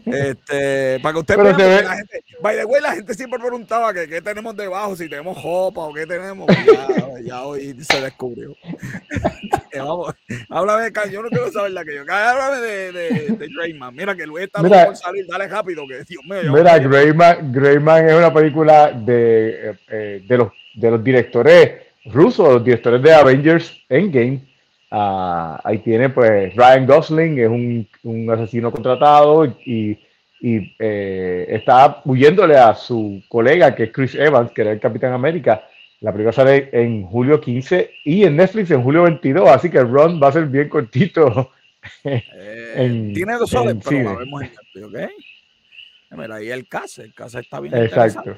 Este, 0.06 1.00
para 1.02 1.14
que 1.14 1.20
usted 1.20 1.38
vea, 1.38 1.84
la 1.84 1.96
gente, 1.96 2.24
by 2.42 2.58
the 2.58 2.66
way, 2.66 2.82
la 2.82 2.96
gente 2.96 3.14
siempre 3.14 3.40
preguntaba 3.40 3.94
que 3.94 4.08
qué 4.08 4.22
tenemos 4.22 4.56
debajo, 4.56 4.96
si 4.96 5.10
tenemos 5.10 5.38
jopa 5.38 5.82
o 5.82 5.94
qué 5.94 6.06
tenemos. 6.06 6.48
Ya, 6.48 7.22
ya 7.24 7.44
hoy 7.44 7.76
se 7.82 8.02
descubrió. 8.02 8.56
Vamos, 9.78 10.16
háblame 10.50 10.90
de 10.90 11.12
yo 11.12 11.22
no 11.22 11.30
quiero 11.30 11.52
saber 11.52 11.72
la 11.72 11.86
que 11.86 11.96
yo. 11.96 12.02
Háblame 12.12 12.58
de, 12.58 12.92
de, 12.92 13.10
de 13.38 13.48
Greyman. 13.48 13.96
Mira 13.96 14.16
que 14.16 14.26
Luis 14.26 14.46
está 14.46 14.64
mira, 14.64 14.88
por 14.88 14.96
salir, 14.96 15.26
dale 15.28 15.48
rápido, 15.48 15.84
que 15.88 16.04
Dios 16.04 16.24
mío. 16.26 16.52
Mira, 16.52 16.80
Greyman, 16.80 17.52
Greyman 17.52 18.10
es 18.10 18.16
una 18.16 18.34
película 18.34 18.92
de, 18.92 19.76
eh, 19.90 20.24
de, 20.28 20.38
los, 20.38 20.52
de 20.74 20.92
los 20.92 21.04
directores 21.04 21.72
rusos, 22.06 22.54
los 22.54 22.64
directores 22.64 23.02
de 23.04 23.14
Avengers 23.14 23.86
Endgame 23.90 24.49
Uh, 24.92 25.56
ahí 25.64 25.78
tiene 25.80 26.10
pues 26.10 26.56
Ryan 26.56 26.88
Gosling, 26.88 27.40
es 27.40 27.48
un, 27.48 27.88
un 28.04 28.32
asesino 28.32 28.72
contratado 28.72 29.46
y, 29.46 30.00
y 30.42 30.76
eh, 30.80 31.46
está 31.50 32.02
huyéndole 32.06 32.58
a 32.58 32.74
su 32.74 33.22
colega 33.28 33.76
que 33.76 33.84
es 33.84 33.92
Chris 33.92 34.16
Evans, 34.16 34.52
que 34.52 34.62
era 34.62 34.72
el 34.72 34.80
Capitán 34.80 35.14
América. 35.14 35.64
La 36.02 36.12
película 36.12 36.32
sale 36.32 36.70
en 36.72 37.04
julio 37.04 37.42
15 37.42 37.92
y 38.06 38.24
en 38.24 38.38
Netflix 38.38 38.72
en 38.72 38.82
julio 38.82 39.04
22, 39.04 39.50
así 39.50 39.70
que 39.70 39.80
el 39.80 39.90
run 39.90 40.20
va 40.22 40.30
a 40.30 40.34
ser 40.34 40.46
bien 40.46 40.70
cortito. 40.70 41.52
Eh, 42.04 43.12
tiene 43.16 43.36
dos 43.36 43.50
soles, 43.50 43.78
pero 43.88 44.04
la 44.04 44.20
vemos 44.20 44.42
en 44.42 44.50
Netflix, 44.50 44.86
¿ok? 44.86 46.18
Mira, 46.18 46.36
ahí 46.36 46.50
el 46.50 46.68
caso, 46.68 47.02
el 47.02 47.14
caso 47.14 47.40
está 47.40 47.62
bien 47.62 47.74
Exacto. 47.74 48.38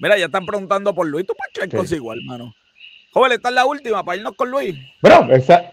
Mira, 0.00 0.18
ya 0.18 0.26
están 0.26 0.44
preguntando 0.44 0.92
por 0.92 1.06
Luis, 1.06 1.24
¿tú 1.24 1.34
para 1.34 1.68
qué 1.68 1.86
sí. 1.86 1.94
igual, 1.94 2.18
hermano? 2.18 2.52
Joven, 3.12 3.32
esta 3.32 3.48
es 3.48 3.54
la 3.54 3.66
última 3.66 4.04
para 4.04 4.16
irnos 4.16 4.34
con 4.34 4.50
Luis. 4.50 4.76
Bueno, 5.00 5.32
esa, 5.32 5.72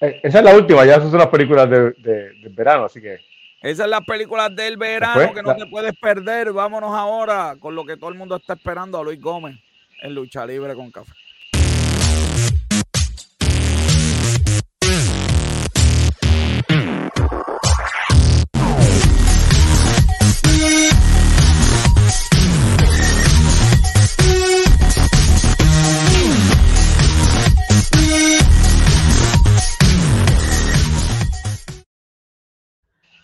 eh, 0.00 0.20
esa 0.22 0.38
es 0.38 0.44
la 0.44 0.54
última, 0.54 0.84
ya 0.84 0.96
esas 0.96 1.10
son 1.10 1.18
las 1.18 1.28
películas 1.28 1.68
de, 1.68 1.92
de, 1.92 2.34
de 2.40 2.48
verano, 2.50 2.84
así 2.84 3.00
que. 3.00 3.18
Esas 3.62 3.84
son 3.84 3.90
las 3.90 4.04
películas 4.04 4.54
del 4.54 4.76
verano 4.76 5.32
que 5.32 5.42
no 5.42 5.56
te 5.56 5.66
puedes 5.66 5.94
perder. 5.98 6.52
Vámonos 6.52 6.94
ahora 6.94 7.56
con 7.58 7.74
lo 7.74 7.86
que 7.86 7.96
todo 7.96 8.10
el 8.10 8.16
mundo 8.16 8.36
está 8.36 8.52
esperando 8.52 8.98
a 8.98 9.02
Luis 9.02 9.18
Gómez 9.18 9.56
en 10.02 10.14
Lucha 10.14 10.44
Libre 10.44 10.74
con 10.74 10.90
Café. 10.90 11.12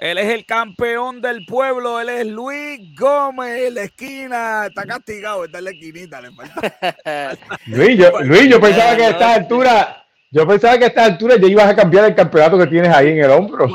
Él 0.01 0.17
es 0.17 0.31
el 0.31 0.47
campeón 0.47 1.21
del 1.21 1.45
pueblo, 1.45 2.01
él 2.01 2.09
es 2.09 2.27
Luis 2.27 2.81
Gómez, 2.99 3.71
la 3.71 3.83
esquina, 3.83 4.67
está 4.67 4.87
castigado, 4.87 5.45
está 5.45 5.59
en 5.59 5.65
la 5.65 5.71
esquinita, 5.73 6.23
le 6.23 6.31
falta. 6.33 7.37
Luis, 7.67 7.99
yo, 7.99 8.11
Luis, 8.23 8.49
yo 8.49 8.59
pensaba 8.59 8.97
que 8.97 9.05
a 9.05 9.11
esta 9.11 9.35
altura, 9.35 10.07
yo 10.31 10.49
pensaba 10.49 10.79
que 10.79 10.85
a 10.85 10.89
esta 10.89 11.05
altura 11.05 11.37
ya 11.37 11.47
ibas 11.47 11.67
a 11.67 11.77
cambiar 11.77 12.07
el 12.07 12.15
campeonato 12.15 12.57
que 12.57 12.69
tienes 12.69 12.91
ahí 12.91 13.09
en 13.09 13.25
el 13.25 13.31
hombro. 13.31 13.69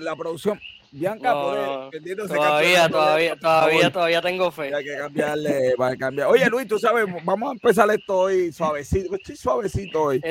La 0.00 0.16
producción, 0.16 0.58
Bianca, 0.92 1.32
todavía, 1.32 2.88
todavía, 2.88 3.36
todavía, 3.36 3.92
todavía 3.92 4.22
tengo 4.22 4.50
fe. 4.50 4.74
Hay 4.74 4.82
que 4.82 4.96
cambiarle, 4.96 5.74
va 5.78 5.88
a 5.88 5.96
cambiar. 5.96 6.28
Oye, 6.28 6.46
Luis, 6.46 6.66
tú 6.66 6.78
sabes, 6.78 7.04
vamos 7.22 7.50
a 7.50 7.52
empezar 7.52 7.90
esto 7.90 8.16
hoy 8.16 8.50
suavecito. 8.50 9.14
Estoy 9.14 9.36
suavecito 9.36 10.04
hoy. 10.04 10.22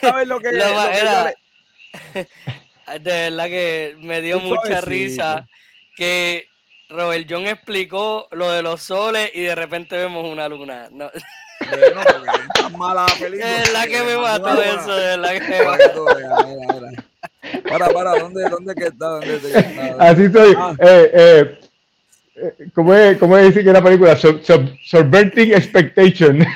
¿Sabes 0.00 0.28
lo 0.28 0.38
que, 0.38 0.52
lo, 0.56 0.62
De 3.00 3.30
verdad 3.30 3.46
que 3.46 3.96
me 4.00 4.20
dio 4.20 4.40
mucha 4.40 4.80
risa 4.80 5.46
que 5.96 6.48
Robert 6.88 7.26
John 7.28 7.46
explicó 7.46 8.28
lo 8.32 8.50
de 8.50 8.62
los 8.62 8.82
soles 8.82 9.30
y 9.34 9.42
de 9.42 9.54
repente 9.54 9.96
vemos 9.96 10.24
una 10.24 10.48
luna. 10.48 10.88
No. 10.90 11.10
Bueno, 11.70 12.00
es 12.66 12.72
mala 12.78 13.06
película. 13.18 13.62
Es 13.62 13.72
la 13.72 13.86
que 13.86 14.02
me 14.02 14.16
mató 14.16 14.62
eso, 14.62 14.98
es 14.98 15.18
la 15.18 15.32
que 15.32 15.40
me 15.40 15.62
mató. 15.64 16.06
Para, 17.68 17.88
para, 17.88 18.18
¿dónde, 18.18 18.48
dónde 18.48 18.74
que 18.74 18.84
está? 18.84 19.06
¿Dónde 19.06 19.36
está? 19.36 19.96
Así 19.98 20.30
soy. 20.30 20.54
Ah. 20.56 20.74
Eh, 20.78 21.10
eh, 21.12 21.58
eh, 22.36 22.68
¿Cómo 22.74 22.94
es, 22.94 23.18
cómo 23.18 23.36
es 23.36 23.46
decir 23.46 23.64
que 23.64 23.72
la 23.72 23.82
película? 23.82 24.16
Sub, 24.16 24.40
subverting 24.84 25.52
expectation. 25.52 26.38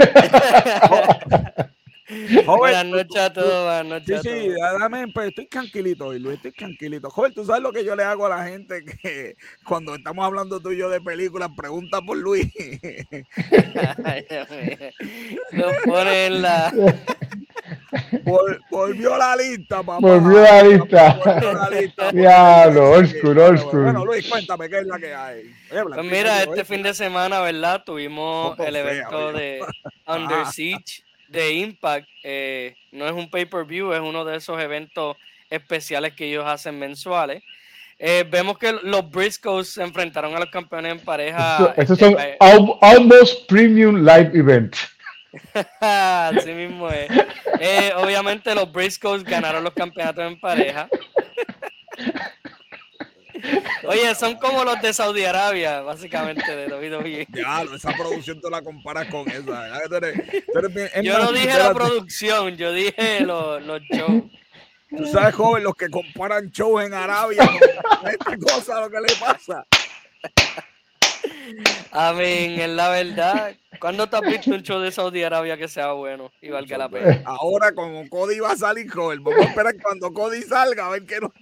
buenas 2.46 2.86
noches 2.86 3.16
a 3.16 3.32
todos, 3.32 3.64
buenas 3.64 3.86
noches. 3.86 4.20
Sí, 4.22 4.28
sí, 4.30 4.50
dame, 4.78 5.08
pues, 5.08 5.28
estoy 5.28 5.46
tranquilito 5.46 6.06
hoy, 6.06 6.18
Luis, 6.18 6.36
estoy 6.36 6.52
tranquilito. 6.52 7.10
Joder, 7.10 7.32
tú 7.32 7.44
sabes 7.44 7.62
lo 7.62 7.72
que 7.72 7.84
yo 7.84 7.94
le 7.96 8.04
hago 8.04 8.26
a 8.26 8.30
la 8.30 8.44
gente 8.44 8.84
que 8.84 9.36
cuando 9.64 9.94
estamos 9.94 10.24
hablando 10.24 10.60
tú 10.60 10.70
y 10.72 10.78
yo 10.78 10.88
de 10.88 11.00
películas, 11.00 11.50
pregunta 11.56 12.00
por 12.00 12.16
Luis. 12.16 12.46
Nos 15.52 15.72
ponen 15.84 16.42
la. 16.42 16.72
volvió 18.70 19.16
la 19.16 19.36
lista, 19.36 19.82
papá. 19.82 19.98
Volvió 20.00 20.42
la 20.42 20.62
lista. 20.62 21.20
Volvió 21.24 21.52
la 21.52 21.70
lista. 21.70 22.12
Diablo, 22.12 23.02
Bueno, 23.72 24.04
Luis, 24.04 24.28
cuéntame 24.28 24.68
qué 24.68 24.78
es 24.78 24.86
la 24.86 24.98
que 24.98 25.14
hay. 25.14 25.54
pues 25.70 26.04
mira, 26.04 26.42
este 26.42 26.64
fin 26.64 26.82
de 26.82 26.94
semana, 26.94 27.40
¿verdad? 27.40 27.82
Tuvimos 27.84 28.58
el 28.58 28.76
evento 28.76 29.32
de 29.32 29.60
Under 30.06 30.46
Siege 30.46 31.04
de 31.32 31.54
Impact. 31.54 32.08
Eh, 32.22 32.76
no 32.92 33.06
es 33.06 33.12
un 33.12 33.28
pay-per-view, 33.30 33.92
es 33.92 34.00
uno 34.00 34.24
de 34.24 34.36
esos 34.36 34.60
eventos 34.60 35.16
especiales 35.50 36.12
que 36.14 36.26
ellos 36.28 36.44
hacen 36.46 36.78
mensuales. 36.78 37.42
Eh, 37.98 38.24
vemos 38.28 38.58
que 38.58 38.72
los 38.82 39.10
Briscoes 39.10 39.70
se 39.70 39.82
enfrentaron 39.82 40.34
a 40.34 40.40
los 40.40 40.50
campeones 40.50 40.92
en 40.92 41.00
pareja. 41.00 41.74
Estos 41.76 41.98
son 41.98 42.16
eh, 42.18 42.36
almost 42.80 43.48
premium 43.48 44.04
live 44.04 44.30
event. 44.34 44.76
Así 45.80 46.52
mismo 46.52 46.90
es. 46.90 47.10
obviamente 47.96 48.54
los 48.54 48.70
Briscoes 48.70 49.24
ganaron 49.24 49.64
los 49.64 49.72
campeonatos 49.72 50.24
en 50.24 50.38
pareja. 50.38 50.88
Oye, 53.84 54.14
son 54.14 54.36
como 54.36 54.64
los 54.64 54.80
de 54.80 54.92
Saudi 54.92 55.24
Arabia, 55.24 55.80
básicamente, 55.80 56.54
de 56.54 56.72
WWE. 56.72 57.26
Ya, 57.32 57.62
esa 57.62 57.92
producción 57.92 58.40
tú 58.40 58.48
la 58.50 58.62
comparas 58.62 59.08
con 59.08 59.28
esa. 59.28 59.68
yo 61.02 61.18
no 61.18 61.32
dije 61.32 61.58
la 61.58 61.74
producción, 61.74 62.56
yo 62.56 62.72
dije 62.72 63.20
los, 63.20 63.62
los 63.62 63.80
shows. 63.82 64.24
Tú 64.96 65.06
sabes, 65.06 65.34
joven, 65.34 65.64
los 65.64 65.74
que 65.74 65.88
comparan 65.88 66.50
shows 66.50 66.84
en 66.84 66.92
Arabia, 66.92 67.48
esta 68.10 68.36
cosa 68.36 68.80
lo 68.80 68.90
que 68.90 69.00
le 69.00 69.16
pasa. 69.18 69.66
A 71.92 72.12
mí, 72.12 72.60
es 72.60 72.68
la 72.68 72.88
verdad. 72.90 73.56
¿Cuándo 73.78 74.08
te 74.08 74.16
has 74.16 74.22
visto 74.22 74.50
un 74.50 74.62
show 74.62 74.80
de 74.80 74.92
Saudi 74.92 75.22
Arabia 75.22 75.56
que 75.56 75.68
sea 75.68 75.92
bueno 75.92 76.30
y 76.40 76.50
valga 76.50 76.78
la 76.78 76.88
pena? 76.88 77.22
Ahora, 77.24 77.74
como 77.74 78.08
Cody 78.08 78.38
va 78.38 78.52
a 78.52 78.56
salir, 78.56 78.90
joven, 78.90 79.22
vamos 79.24 79.40
a 79.40 79.48
esperar 79.48 79.74
cuando 79.82 80.12
Cody 80.12 80.42
salga 80.42 80.86
a 80.86 80.90
ver 80.90 81.04
qué 81.04 81.20
nos 81.20 81.32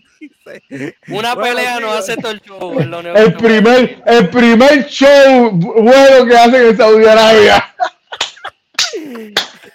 una 1.08 1.36
pelea 1.36 1.80
no 1.80 1.92
hace 1.92 2.16
todo 2.16 2.32
el 2.32 2.40
show. 2.40 2.78
El 3.14 3.34
primer, 3.34 4.02
el 4.06 4.28
primer 4.28 4.86
show 4.86 5.50
bueno 5.52 6.26
que 6.26 6.36
hacen 6.36 6.66
en 6.66 6.76
Saudi 6.76 7.06
Arabia. 7.06 7.74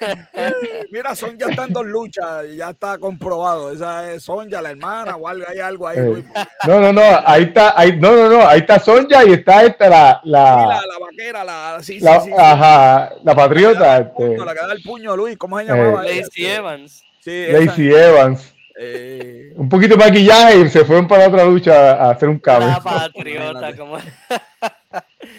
Mira, 0.92 1.16
Son 1.16 1.38
ya 1.38 1.48
está 1.48 1.66
en 1.66 1.74
dos 1.74 1.86
luchas, 1.86 2.46
ya 2.56 2.72
está 2.72 2.98
comprobado. 2.98 3.72
Esa 3.72 4.12
es 4.12 4.24
Sonja, 4.24 4.62
la 4.62 4.72
hermana, 4.72 5.16
o 5.16 5.28
algo, 5.28 5.46
hay 5.48 5.60
algo 5.60 5.88
ahí. 5.88 5.98
Eh, 5.98 6.24
no, 6.68 6.80
no, 6.80 6.94
no, 6.94 7.02
ahí 7.26 7.44
está, 7.44 7.74
ahí, 7.80 7.98
no, 7.98 8.16
no, 8.16 8.30
no, 8.30 8.48
ahí 8.48 8.60
está 8.60 8.80
Sonja 8.80 9.26
y 9.26 9.34
está 9.34 9.64
esta 9.64 9.90
la, 9.90 10.22
la, 10.24 10.82
la, 10.88 11.00
vaquera, 11.00 11.44
la, 11.44 11.78
sí, 11.82 12.00
la, 12.00 12.20
sí, 12.22 12.32
ajá, 12.38 13.14
la 13.24 13.36
patriota. 13.36 13.80
La 13.80 13.86
que, 13.86 13.86
da 13.86 13.98
el 13.98 14.12
puño, 14.12 14.46
la 14.46 14.54
que 14.54 14.60
da 14.60 14.74
el 14.74 14.84
puño, 14.84 15.16
Luis, 15.16 15.38
¿cómo 15.38 15.60
se 15.60 15.66
llamaba? 15.66 16.08
Eh, 16.08 16.22
Lacey 16.22 16.46
Evans. 16.46 17.04
Sí, 17.22 17.46
Lacey 17.50 17.90
Evans. 17.90 18.55
Eh, 18.78 19.54
un 19.56 19.70
poquito 19.70 19.96
de 19.96 20.06
maquillaje 20.06 20.60
y 20.60 20.70
se 20.70 20.84
fueron 20.84 21.08
para 21.08 21.28
otra 21.28 21.46
lucha 21.46 21.94
a 21.94 22.12
hacer 22.12 22.28
un 22.28 22.40
cambio. 22.40 22.68
La 22.68 22.80
patriota, 22.84 23.76
como. 23.76 23.98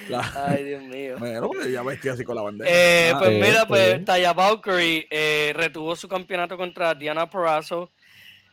Ay, 0.47 0.64
Dios 0.64 0.82
mío. 0.82 1.16
Bueno, 1.18 1.49
pues, 1.49 1.70
ya 1.70 1.82
vestía 1.82 2.12
así 2.12 2.24
con 2.24 2.37
la 2.37 2.43
bandera. 2.43 2.70
Eh, 2.72 3.12
pues 3.18 3.30
ah, 3.30 3.47
mira, 3.47 3.66
pues 3.66 4.05
Taya 4.05 4.32
Valkyrie 4.32 5.07
eh, 5.11 5.53
retuvo 5.55 5.95
su 5.97 6.09
campeonato 6.09 6.57
contra 6.57 6.95
Diana 6.95 7.28
Porrazo. 7.28 7.91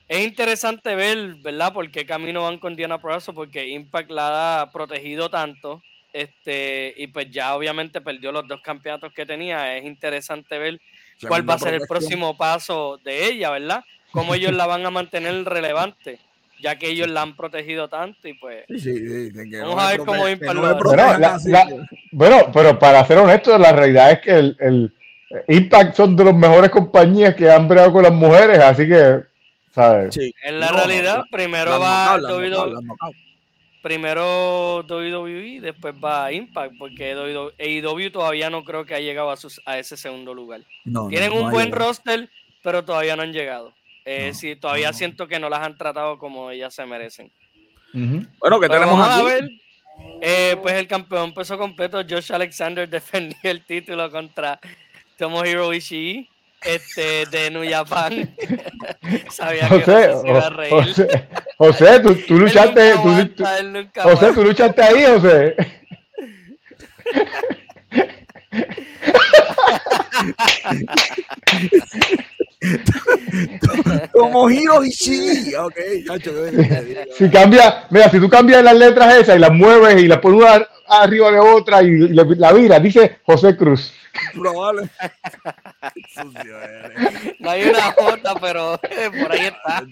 Es 0.07 0.23
interesante 0.23 0.95
ver, 0.95 1.36
¿verdad? 1.36 1.73
Por 1.73 1.89
qué 1.89 2.05
camino 2.05 2.43
van 2.43 2.59
con 2.59 2.75
Diana 2.75 2.99
Porrazo, 2.99 3.34
porque 3.34 3.67
Impact 3.69 4.11
la 4.11 4.61
ha 4.61 4.71
protegido 4.71 5.29
tanto. 5.29 5.81
Este, 6.11 6.93
y 6.95 7.07
pues 7.07 7.31
ya 7.31 7.55
obviamente 7.55 7.99
perdió 7.99 8.31
los 8.31 8.47
dos 8.47 8.61
campeonatos 8.61 9.13
que 9.13 9.25
tenía. 9.25 9.75
Es 9.77 9.86
interesante 9.86 10.57
ver 10.59 10.79
cuál 11.27 11.49
va 11.49 11.55
a 11.55 11.59
ser 11.59 11.73
el 11.73 11.88
próximo 11.88 12.38
paso 12.38 12.99
de 13.03 13.25
ella, 13.25 13.49
¿verdad? 13.49 13.84
Cómo 14.14 14.34
ellos 14.36 14.53
la 14.53 14.66
van 14.66 14.86
a 14.86 14.91
mantener 14.91 15.43
relevante, 15.43 16.20
ya 16.61 16.78
que 16.78 16.88
ellos 16.88 17.09
la 17.09 17.24
han 17.24 17.36
protegido 17.36 17.89
tanto 17.89 18.26
y 18.28 18.36
pues 18.36 18.64
vamos 19.61 19.84
a 19.84 19.91
ver 19.91 19.99
cómo 19.99 20.24
bueno, 22.14 22.51
pero 22.53 22.80
para 22.80 23.05
ser 23.05 23.18
honesto, 23.18 23.57
la 23.57 23.74
realidad 23.74 24.11
es 24.11 24.20
que 24.20 24.32
el, 24.32 24.93
Impact 25.47 25.95
son 25.95 26.16
de 26.16 26.26
las 26.26 26.36
mejores 26.36 26.70
compañías 26.70 27.34
que 27.34 27.49
han 27.49 27.68
bregado 27.68 27.91
con 27.91 28.03
las 28.03 28.14
mujeres, 28.14 28.59
así 28.59 28.88
que, 28.88 29.24
¿sabes? 29.72 30.16
En 30.43 30.59
la 30.59 30.72
realidad, 30.72 31.24
primero 31.32 31.80
va 31.80 32.18
WWE, 32.18 32.76
primero 33.82 34.86
WWE, 34.88 35.59
después 35.59 35.95
va 35.95 36.32
Impact, 36.32 36.76
porque 36.78 37.14
AEW 37.57 38.11
todavía 38.11 38.51
no 38.51 38.64
creo 38.64 38.86
que 38.86 38.93
ha 38.93 38.99
llegado 38.99 39.32
a, 39.32 39.38
sus, 39.38 39.59
a 39.66 39.80
ese 39.80 39.97
segundo 39.97 40.36
lugar. 40.36 40.61
Tienen 41.09 41.34
un 41.34 41.49
buen 41.49 41.72
roster, 41.72 42.30
pero 42.61 42.86
todavía 42.86 43.16
no 43.16 43.24
han 43.24 43.34
llegado. 43.34 43.74
Eh, 44.05 44.33
sí, 44.33 44.55
todavía 44.55 44.91
siento 44.93 45.27
que 45.27 45.39
no 45.39 45.49
las 45.49 45.61
han 45.61 45.77
tratado 45.77 46.17
como 46.17 46.51
ellas 46.51 46.73
se 46.73 46.85
merecen. 46.85 47.31
Bueno, 47.93 48.59
que 48.59 48.69
tenemos 48.69 48.99
a 48.99 49.21
ver. 49.21 49.49
Eh, 50.21 50.57
pues 50.61 50.75
el 50.75 50.87
campeón 50.87 51.33
peso 51.33 51.57
completo, 51.57 52.01
Josh 52.07 52.31
Alexander, 52.33 52.89
defendió 52.89 53.37
el 53.43 53.63
título 53.65 54.09
contra 54.09 54.59
Tomohiro 55.17 55.73
Ishii 55.73 56.29
este, 56.63 57.25
de 57.27 57.51
New 57.51 57.69
Japan. 57.69 58.35
Sabía 59.29 59.67
José, 59.67 59.85
que 59.85 60.15
se 60.21 60.27
iba 60.27 60.39
a 60.39 60.49
reír. 60.49 60.71
José, 60.71 61.27
José 61.57 61.99
tú, 61.99 62.15
tú, 62.27 62.34
luchaste. 62.39 62.93
Tú, 62.93 63.49
José, 64.01 64.34
tú 64.34 64.43
luchaste 64.43 64.81
ahí, 64.81 65.05
José. 65.05 65.55
Como 74.11 74.49
Hiro 74.49 74.84
Ishii. 74.84 75.56
Ok, 75.56 75.76
Si 77.18 77.30
cambia, 77.30 77.85
mira, 77.90 78.10
si 78.10 78.19
tú 78.19 78.30
cambias 78.30 78.64
las 78.64 78.76
letras 78.76 79.15
esas 79.15 79.38
y 79.38 79.40
las 79.40 79.52
mueves 79.52 80.02
y 80.02 80.07
las 80.07 80.19
pones 80.19 80.41
una 80.41 80.68
arriba 80.88 81.31
de 81.31 81.40
otra 81.40 81.81
y 81.81 82.10
la 82.10 82.53
vira, 82.53 82.80
dice 82.80 83.19
José 83.26 83.56
Cruz. 83.56 83.94
Probable. 84.34 84.90
no 87.40 87.49
hay 87.49 87.64
una 87.64 87.91
J, 87.91 88.35
pero 88.40 88.80
por 89.22 89.31
ahí 89.31 89.48
está. 89.48 89.84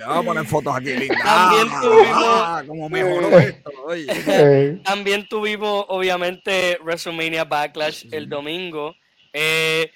Vamos 0.00 0.18
a 0.18 0.22
poner 0.22 0.44
fotos 0.44 0.76
aquí 0.76 0.94
lindas. 0.94 1.22
También 1.22 1.68
ah, 1.70 1.80
tuvimos. 1.80 2.16
Ah, 2.16 2.62
como 2.66 2.90
mejoró 2.90 3.38
esto. 3.38 3.70
Oye. 3.86 4.78
También 4.84 5.26
tuvimos, 5.26 5.86
obviamente, 5.88 6.76
WrestleMania 6.82 7.44
Backlash 7.44 8.04
el 8.12 8.28
domingo. 8.28 8.94
Eh, 9.32 9.90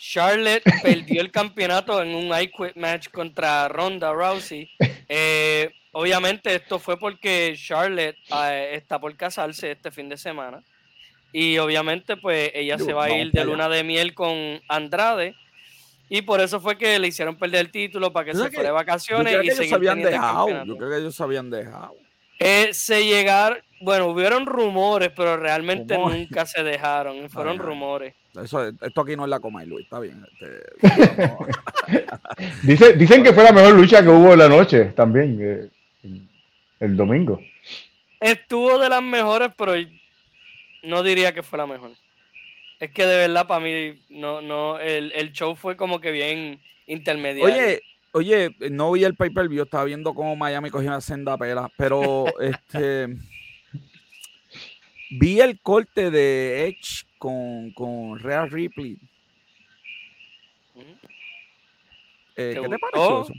Charlotte 0.00 0.62
perdió 0.82 1.20
el 1.20 1.30
campeonato 1.30 2.02
en 2.02 2.14
un 2.14 2.28
I 2.28 2.48
Quit 2.48 2.74
match 2.76 3.08
contra 3.10 3.68
Ronda 3.68 4.12
Rousey. 4.14 4.70
Eh, 5.12 5.70
obviamente 5.92 6.54
esto 6.54 6.78
fue 6.78 6.98
porque 6.98 7.54
Charlotte 7.54 8.16
eh, 8.32 8.70
está 8.74 8.98
por 8.98 9.14
casarse 9.14 9.72
este 9.72 9.90
fin 9.90 10.08
de 10.08 10.16
semana. 10.16 10.62
Y 11.32 11.58
obviamente 11.58 12.16
pues 12.16 12.50
ella 12.54 12.78
se 12.78 12.94
va 12.94 13.04
a 13.04 13.10
ir 13.10 13.30
de 13.30 13.44
luna 13.44 13.68
de 13.68 13.84
miel 13.84 14.14
con 14.14 14.60
Andrade. 14.68 15.34
Y 16.08 16.22
por 16.22 16.40
eso 16.40 16.60
fue 16.60 16.78
que 16.78 16.98
le 16.98 17.08
hicieron 17.08 17.36
perder 17.36 17.60
el 17.60 17.70
título 17.70 18.10
para 18.10 18.24
que 18.24 18.34
se 18.34 18.50
fuera 18.50 18.70
de 18.70 18.70
vacaciones. 18.70 19.32
y 19.34 19.50
ellos 19.50 19.68
se 19.68 19.74
habían 19.74 20.00
dejado. 20.00 20.64
Yo 20.64 20.76
creo 20.78 20.90
que 20.90 20.96
ellos 20.96 21.14
se 21.14 21.22
habían 21.22 21.50
dejado. 21.50 21.94
Eh, 22.38 22.70
se 22.72 23.04
llegaron, 23.04 23.58
bueno, 23.82 24.06
hubieron 24.06 24.46
rumores, 24.46 25.10
pero 25.14 25.36
realmente 25.36 25.98
nunca 25.98 26.46
se 26.46 26.62
dejaron. 26.62 27.28
Fueron 27.28 27.58
rumores. 27.58 28.14
Eso, 28.42 28.68
esto 28.68 29.00
aquí 29.00 29.16
no 29.16 29.24
es 29.24 29.30
la 29.30 29.40
coma 29.40 29.64
y 29.64 29.66
Luis, 29.66 29.84
está 29.84 30.00
bien. 30.00 30.24
Este, 32.62 32.92
dicen 32.96 33.22
que 33.22 33.32
fue 33.32 33.44
la 33.44 33.52
mejor 33.52 33.74
lucha 33.74 34.02
que 34.02 34.08
hubo 34.08 34.32
en 34.32 34.38
la 34.38 34.48
noche 34.48 34.86
también, 34.96 35.38
eh, 35.40 35.68
el 36.80 36.96
domingo. 36.96 37.40
Estuvo 38.20 38.78
de 38.78 38.88
las 38.88 39.02
mejores, 39.02 39.50
pero 39.56 39.72
no 40.82 41.02
diría 41.02 41.32
que 41.32 41.42
fue 41.42 41.58
la 41.58 41.66
mejor. 41.66 41.92
Es 42.78 42.90
que 42.92 43.04
de 43.04 43.16
verdad 43.16 43.46
para 43.46 43.60
mí 43.60 44.00
no, 44.08 44.40
no, 44.40 44.78
el, 44.78 45.12
el 45.12 45.32
show 45.32 45.54
fue 45.56 45.76
como 45.76 46.00
que 46.00 46.10
bien 46.12 46.60
intermediario. 46.86 47.54
Oye, 47.54 47.82
Oye, 48.12 48.56
no 48.70 48.90
vi 48.90 49.04
el 49.04 49.14
pay-per-view, 49.14 49.62
estaba 49.62 49.84
viendo 49.84 50.14
cómo 50.14 50.34
Miami 50.34 50.70
cogió 50.70 50.88
una 50.88 51.00
senda 51.00 51.36
pela, 51.38 51.70
pero 51.76 52.24
este 52.40 53.06
vi 55.10 55.40
el 55.40 55.60
corte 55.60 56.10
de 56.10 56.66
Edge 56.66 57.04
con, 57.20 57.70
con 57.72 58.18
Real 58.18 58.50
Ripley. 58.50 58.96
Eh, 62.34 62.58
¿Qué 62.60 62.68
te 62.68 62.78
pareció 62.78 63.22
eso? 63.22 63.32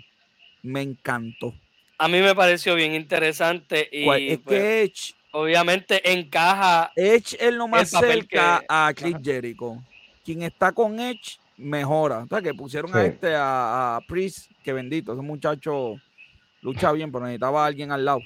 Me 0.61 0.83
encantó. 0.83 1.55
A 1.97 2.07
mí 2.07 2.19
me 2.19 2.35
pareció 2.35 2.75
bien 2.75 2.93
interesante 2.93 3.89
y 3.91 4.07
es 4.07 4.37
que 4.37 4.43
pues, 4.43 4.61
Edge 4.61 5.15
obviamente 5.31 6.13
encaja. 6.13 6.91
Edge 6.95 7.35
es 7.39 7.53
lo 7.53 7.67
más 7.67 7.89
cerca 7.89 8.63
a 8.69 8.93
Chris 8.95 9.17
Jericho. 9.23 9.83
Quien 10.23 10.43
está 10.43 10.71
con 10.71 10.99
Edge 10.99 11.39
mejora. 11.57 12.19
O 12.19 12.27
sea, 12.27 12.39
que 12.39 12.53
pusieron 12.53 12.95
a 12.95 13.03
este, 13.03 13.33
a, 13.33 13.95
a, 13.95 14.01
Priest, 14.01 14.51
que 14.63 14.73
bendito, 14.73 15.13
ese 15.13 15.23
muchacho 15.23 15.95
lucha 16.61 16.91
bien, 16.91 17.11
pero 17.11 17.25
necesitaba 17.25 17.63
a 17.63 17.67
alguien 17.67 17.91
al 17.91 18.05
lado. 18.05 18.21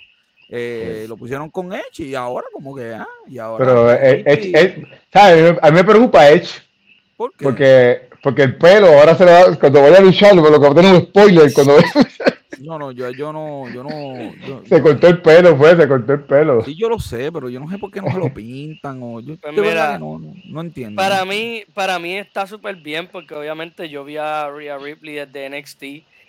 Eh, 0.49 1.05
lo 1.07 1.17
pusieron 1.17 1.49
con 1.49 1.73
Edge 1.73 2.01
y 2.03 2.15
ahora 2.15 2.47
como 2.53 2.75
que, 2.75 2.93
ah, 2.93 3.07
y 3.27 3.39
ahora. 3.39 3.65
Pero 3.65 3.91
eh, 3.91 4.23
Edge, 4.25 4.87
¿sabes? 5.11 5.57
A 5.61 5.71
mí 5.71 5.77
me 5.77 5.83
preocupa 5.83 6.29
Edge. 6.29 6.61
¿Por 7.17 7.31
qué? 7.31 7.43
Porque, 7.43 8.01
porque 8.21 8.43
el 8.43 8.57
pelo 8.57 8.87
ahora 8.87 9.15
se 9.15 9.25
le 9.25 9.31
va, 9.31 9.55
cuando 9.55 9.81
vaya 9.81 9.97
a 9.97 10.01
luchar, 10.01 10.35
lo 10.35 10.43
que 10.43 10.57
va 10.57 10.69
a 10.69 10.75
tener 10.75 10.93
un 10.93 11.01
spoiler 11.01 11.51
cuando 11.53 11.77
No, 12.65 12.79
no, 12.79 12.91
yo, 12.91 13.09
yo 13.11 13.31
no, 13.31 13.69
yo 13.73 13.83
no. 13.83 14.63
se 14.65 14.81
cortó 14.81 15.07
el 15.07 15.21
pelo, 15.21 15.55
fue, 15.55 15.75
se 15.75 15.87
cortó 15.87 16.13
el 16.13 16.21
pelo. 16.21 16.63
Sí, 16.63 16.75
yo 16.75 16.89
lo 16.89 16.99
sé, 16.99 17.31
pero 17.31 17.49
yo 17.49 17.59
no 17.59 17.69
sé 17.69 17.77
por 17.77 17.91
qué 17.91 18.01
no 18.01 18.11
se 18.11 18.17
lo 18.17 18.33
pintan 18.33 19.01
o 19.01 19.19
yo 19.19 19.35
pues 19.37 19.99
no, 19.99 20.21
no, 20.45 20.61
entiendo. 20.61 21.01
Para 21.01 21.25
mí, 21.25 21.63
para 21.73 21.99
mí 21.99 22.17
está 22.17 22.47
súper 22.47 22.75
bien 22.77 23.07
porque 23.11 23.35
obviamente 23.35 23.89
yo 23.89 24.03
vi 24.03 24.17
a 24.17 24.49
Rhea 24.49 24.77
Ripley 24.77 25.15
desde 25.15 25.49
NXT. 25.49 25.83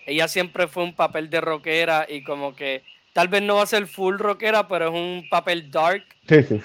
Ella 0.06 0.28
siempre 0.28 0.68
fue 0.68 0.84
un 0.84 0.94
papel 0.94 1.30
de 1.30 1.40
rockera 1.40 2.06
y 2.09 2.22
como 2.22 2.55
que 2.55 2.82
tal 3.16 3.28
vez 3.28 3.40
no 3.40 3.55
va 3.55 3.62
a 3.62 3.66
ser 3.66 3.86
full 3.86 4.18
rockera, 4.18 4.68
pero 4.68 4.88
es 4.88 4.94
un 4.94 5.26
papel 5.30 5.70
dark. 5.70 6.05
Sí, 6.28 6.43
sí, 6.43 6.60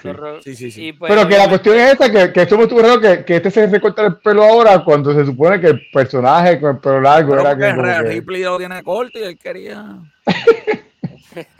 sí. 0.54 0.70
sí, 0.70 0.92
pues, 0.92 1.10
pero 1.10 1.26
que 1.26 1.38
la 1.38 1.48
cuestión 1.48 1.78
es 1.78 1.94
esa, 1.94 2.12
que, 2.12 2.30
que 2.30 2.42
estuvo 2.42 2.82
raro 2.82 3.00
que, 3.00 3.24
que 3.24 3.36
este 3.36 3.50
se 3.50 3.66
recorta 3.68 4.04
el 4.04 4.18
pelo 4.18 4.44
ahora 4.44 4.84
cuando 4.84 5.14
se 5.14 5.24
supone 5.24 5.58
que 5.58 5.68
el 5.68 5.80
personaje 5.90 6.60
con 6.60 6.76
el 6.76 6.82
pelo 6.82 7.00
largo 7.00 7.40
era 7.40 7.56
que... 7.56 7.74
que... 7.74 8.02
Ripley 8.02 8.42
lo 8.42 8.58
tiene 8.58 8.82
corto 8.82 9.18
y 9.18 9.22
él 9.22 9.38
quería... 9.38 9.96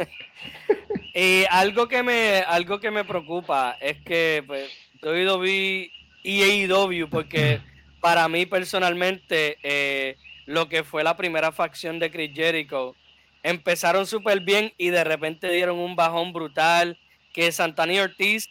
y 1.15 1.45
algo 1.49 1.89
que 1.89 2.03
me 2.03 2.45
algo 2.47 2.79
que 2.79 2.91
me 2.91 3.05
preocupa 3.05 3.79
es 3.81 3.97
que 4.03 4.45
pues 4.47 4.71
WWE 5.03 5.91
y 6.23 6.43
AEW 6.43 7.09
porque 7.09 7.61
para 8.03 8.29
mí 8.29 8.45
personalmente 8.45 9.57
eh, 9.63 10.19
lo 10.45 10.69
que 10.69 10.85
fue 10.85 11.03
la 11.03 11.17
primera 11.17 11.51
facción 11.51 11.99
de 11.99 12.11
Chris 12.11 12.33
Jericho 12.35 12.95
empezaron 13.43 14.07
súper 14.07 14.41
bien 14.41 14.73
y 14.77 14.89
de 14.89 15.05
repente 15.05 15.51
dieron 15.51 15.79
un 15.79 15.97
bajón 15.97 16.33
brutal. 16.33 16.99
Que 17.33 17.51
Santana 17.51 17.95
y 17.95 17.99
Ortiz 17.99 18.51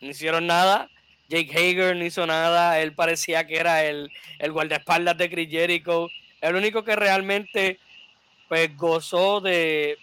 no 0.00 0.10
hicieron 0.10 0.46
nada. 0.46 0.90
Jake 1.28 1.50
Hager 1.50 1.96
no 1.96 2.04
hizo 2.04 2.26
nada. 2.26 2.80
Él 2.80 2.92
parecía 2.92 3.46
que 3.46 3.56
era 3.56 3.84
el, 3.84 4.10
el 4.38 4.52
guardaespaldas 4.52 5.16
de 5.16 5.30
Chris 5.30 5.50
Jericho. 5.50 6.08
El 6.40 6.56
único 6.56 6.84
que 6.84 6.94
realmente 6.94 7.78
pues 8.48 8.76
gozó 8.76 9.40
de 9.40 9.98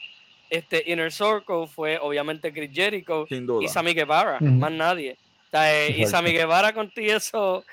este 0.50 0.84
Inner 0.88 1.12
Circle 1.12 1.68
fue 1.68 1.98
obviamente 2.00 2.52
Chris 2.52 2.72
Jericho 2.74 3.26
y 3.62 3.68
Sammy 3.68 3.94
Guevara, 3.94 4.40
más 4.40 4.72
nadie. 4.72 5.18
Eh, 5.52 5.96
y 5.98 6.06
Sammy 6.06 6.32
Guevara 6.32 6.74
con 6.74 6.92
eso 6.96 7.64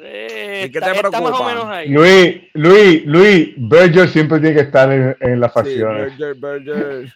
eh, 0.00 0.70
qué 0.72 0.80
te 0.80 0.94
preocupa? 0.94 1.84
Luis, 1.86 2.42
Luis, 2.54 3.04
Luis, 3.04 3.48
Berger 3.56 4.08
siempre 4.08 4.38
tiene 4.40 4.54
que 4.54 4.62
estar 4.62 4.90
en, 4.92 5.16
en 5.20 5.40
las 5.40 5.52
facciones. 5.52 6.12
Sí, 6.12 6.18
Berger, 6.18 7.12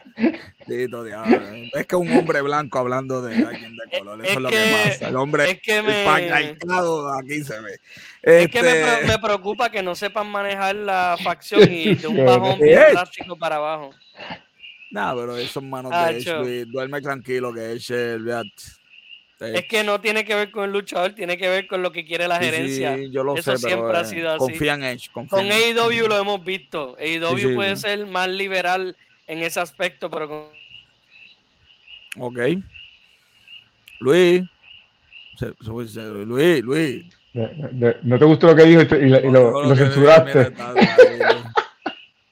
Berger. 0.66 1.70
es 1.74 1.86
que 1.86 1.96
un 1.96 2.10
hombre 2.16 2.42
blanco 2.42 2.78
hablando 2.78 3.22
de 3.22 3.34
alguien 3.34 3.76
de 3.76 3.98
color, 3.98 4.24
eso 4.24 4.32
es, 4.32 4.40
lo 4.40 4.48
que 4.48 4.86
pasa. 4.86 5.08
El 5.08 5.16
hombre 5.16 5.50
es 5.50 5.60
que 5.60 5.82
me, 5.82 6.06
aquí 6.08 7.44
se 7.44 7.60
ve. 7.60 7.78
Es 8.22 8.48
que 8.48 8.62
me, 8.62 8.80
este 8.80 9.06
me, 9.06 9.18
preocupa 9.18 9.70
que 9.70 9.82
no 9.82 9.94
sepan 9.94 10.28
manejar 10.28 10.76
la 10.76 11.16
facción 11.22 11.70
y 11.70 11.94
de 11.94 12.06
un 12.06 12.24
bajón 12.26 12.58
bien 12.60 12.80
drástico 12.92 13.36
para 13.36 13.56
abajo. 13.56 13.90
No, 14.90 15.16
pero 15.16 15.36
eso 15.38 15.60
es 15.60 15.66
manos 15.66 15.90
de 15.90 16.34
Luis. 16.34 16.66
Duerme 16.70 17.00
tranquilo 17.00 17.52
que 17.52 17.72
es 17.72 17.90
el 17.90 18.24
es 19.42 19.66
que 19.66 19.84
no 19.84 20.00
tiene 20.00 20.24
que 20.24 20.34
ver 20.34 20.50
con 20.50 20.64
el 20.64 20.72
luchador, 20.72 21.14
tiene 21.14 21.36
que 21.36 21.48
ver 21.48 21.66
con 21.66 21.82
lo 21.82 21.92
que 21.92 22.04
quiere 22.04 22.28
la 22.28 22.38
gerencia. 22.38 22.96
Sí, 22.96 23.10
yo 23.10 23.24
lo 23.24 23.36
Eso 23.36 23.56
sé, 23.56 23.68
siempre 23.68 23.96
ha 23.96 24.04
sido 24.04 24.30
así. 24.30 24.38
Confía 24.38 24.74
en 24.74 24.84
Edge. 24.84 25.10
con 25.12 25.28
AEW 25.32 26.08
lo 26.08 26.18
hemos 26.18 26.44
visto. 26.44 26.96
AEW 26.98 27.54
puede 27.54 27.76
ser 27.76 28.06
más 28.06 28.28
liberal 28.28 28.96
en 29.26 29.42
ese 29.42 29.60
aspecto, 29.60 30.10
pero 30.10 30.28
con... 30.28 30.44
Ok. 32.18 32.38
Luis. 34.00 34.42
Luis, 35.60 36.62
Luis. 36.62 37.04
¿No 37.32 38.18
te 38.18 38.24
gustó 38.24 38.48
lo 38.48 38.56
que 38.56 38.64
dijo 38.64 38.82
y, 38.82 39.08
lo, 39.08 39.74
censuraste? 39.74 40.52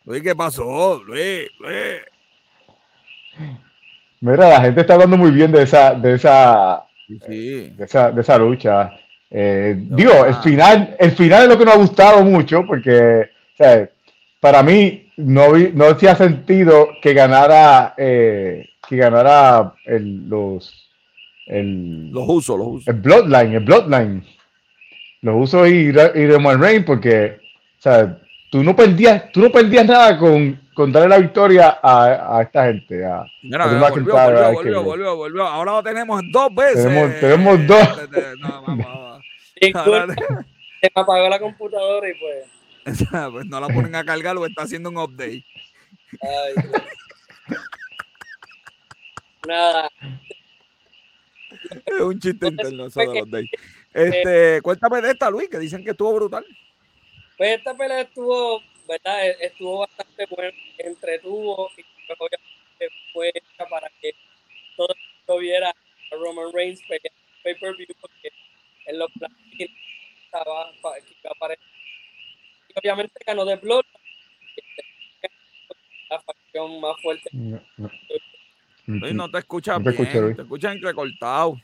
Luis, 0.04 0.22
¿qué 0.22 0.36
pasó? 0.36 1.02
Luis, 1.04 1.48
Luis. 1.58 2.02
Mira, 4.20 4.48
la 4.50 4.60
gente 4.60 4.82
está 4.82 4.94
hablando 4.94 5.16
muy 5.16 5.30
bien 5.30 5.50
de 5.50 5.62
esa, 5.62 5.94
de 5.94 6.14
esa 6.14 6.84
de, 7.18 7.84
esa, 7.84 8.10
de 8.10 8.20
esa 8.20 8.38
lucha. 8.38 8.92
Eh, 9.30 9.74
digo, 9.76 10.24
el 10.26 10.34
final, 10.36 10.96
el 10.98 11.12
final 11.12 11.42
es 11.44 11.48
lo 11.48 11.58
que 11.58 11.64
nos 11.64 11.74
ha 11.74 11.78
gustado 11.78 12.24
mucho 12.24 12.64
porque 12.66 13.30
para 14.40 14.62
mí 14.62 15.10
no, 15.16 15.56
no 15.56 15.84
hacía 15.84 16.14
sentido 16.14 16.88
que 17.02 17.12
ganara 17.12 17.94
eh, 17.96 18.66
que 18.88 18.96
ganara 18.96 19.74
el, 19.84 20.28
los 20.28 20.88
el, 21.46 22.10
los 22.10 22.24
usos, 22.28 22.58
los 22.58 22.68
usos. 22.68 22.88
El 22.88 23.00
Bloodline, 23.00 23.54
el 23.54 23.64
Bloodline. 23.64 24.24
Los 25.22 25.44
usos 25.44 25.68
y, 25.68 25.90
y 25.90 26.26
Roman 26.26 26.60
Reigns 26.60 26.86
porque 26.86 27.40
o 27.80 27.82
sea, 27.82 28.18
tú 28.50 28.62
no 28.62 28.76
perdías, 28.76 29.32
tú 29.32 29.40
no 29.40 29.50
perdías 29.50 29.86
nada 29.86 30.18
con 30.18 30.59
con 30.74 30.92
darle 30.92 31.08
la 31.08 31.18
victoria 31.18 31.78
a, 31.82 32.38
a 32.38 32.42
esta 32.42 32.66
gente. 32.66 33.04
A, 33.04 33.24
Mira, 33.42 33.64
a 33.64 33.90
volvió, 33.90 34.14
volvió, 34.14 34.52
volvió, 34.52 34.82
volvió, 34.82 35.16
volvió, 35.16 35.46
Ahora 35.46 35.72
lo 35.72 35.82
tenemos 35.82 36.22
dos 36.30 36.54
veces. 36.54 36.84
Tenemos, 36.84 37.20
tenemos 37.20 37.66
dos. 37.66 37.88
No, 38.38 38.62
vamos, 38.62 39.24
Se 39.60 40.90
me 40.94 41.02
apagó 41.02 41.28
la 41.28 41.38
computadora 41.38 42.08
y 42.08 42.12
pues. 42.14 43.08
pues 43.32 43.46
no 43.46 43.60
la 43.60 43.68
ponen 43.68 43.94
a 43.94 44.04
cargar 44.04 44.36
o 44.38 44.46
está 44.46 44.62
haciendo 44.62 44.88
un 44.88 44.96
update. 44.96 45.44
Ay, 46.22 46.54
Nada. 49.46 49.90
Es 51.84 52.00
un 52.00 52.18
chiste 52.18 52.48
interno 52.48 52.86
eso 52.86 53.00
de 53.00 53.06
los 53.06 53.22
updates. 53.22 53.50
Este, 53.92 54.62
cuéntame 54.62 55.02
de 55.02 55.10
esta, 55.10 55.30
Luis, 55.30 55.48
que 55.48 55.58
dicen 55.58 55.84
que 55.84 55.90
estuvo 55.90 56.14
brutal. 56.14 56.44
Pues 57.36 57.58
esta 57.58 57.74
pelea 57.74 58.02
estuvo 58.02 58.62
¿verdad? 58.90 59.28
E-, 59.28 59.36
estuvo 59.40 59.78
bastante 59.78 60.26
bueno, 60.30 60.58
entretuvo 60.78 61.70
y 61.76 61.82
obviamente 62.18 62.96
fue 63.12 63.32
para 63.70 63.88
que 64.00 64.14
todo 64.76 64.88
el 64.88 65.00
mundo 65.28 65.40
viera 65.40 65.70
a 65.70 66.16
Roman 66.16 66.52
Reigns 66.52 66.80
peleando 66.82 67.20
pay-per-view 67.44 67.86
porque 68.00 68.32
en 68.86 68.98
los 68.98 69.10
planes 69.12 69.38
estaba 70.24 70.72
que 70.72 71.14
iba 71.22 71.30
a 71.30 71.32
aparecer. 71.36 71.64
Y 72.68 72.78
obviamente 72.78 73.14
ganó 73.26 73.44
de 73.44 73.56
Blood, 73.56 73.84
la 76.10 76.20
facción 76.20 76.80
más 76.80 77.00
fuerte. 77.02 77.30
No, 77.32 77.60
no. 77.76 79.12
no 79.12 79.30
te 79.30 79.38
escuchas 79.38 79.78
bien, 79.82 79.96
te, 79.96 80.34
te 80.34 80.42
escuchas 80.42 80.74
entrecortado. 80.74 81.56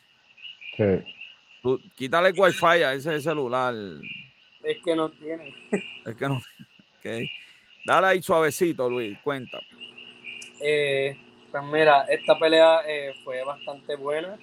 Sí. 0.76 0.84
Tú, 1.62 1.80
quítale 1.96 2.28
el 2.28 2.38
wifi 2.38 2.64
a 2.64 2.94
ese 2.94 3.20
celular. 3.20 3.74
Es 4.62 4.78
que 4.84 4.94
no 4.94 5.10
tiene. 5.10 5.54
Es 6.04 6.16
que 6.16 6.28
no. 6.28 6.40
Dale 7.84 8.06
ahí 8.06 8.22
suavecito, 8.22 8.90
Luis, 8.90 9.18
cuenta. 9.22 9.58
Eh, 10.60 11.16
pues 11.50 11.62
mira, 11.64 12.04
esta 12.08 12.38
pelea 12.38 12.80
eh, 12.86 13.14
fue 13.24 13.44
bastante 13.44 13.96
buena. 13.96 14.36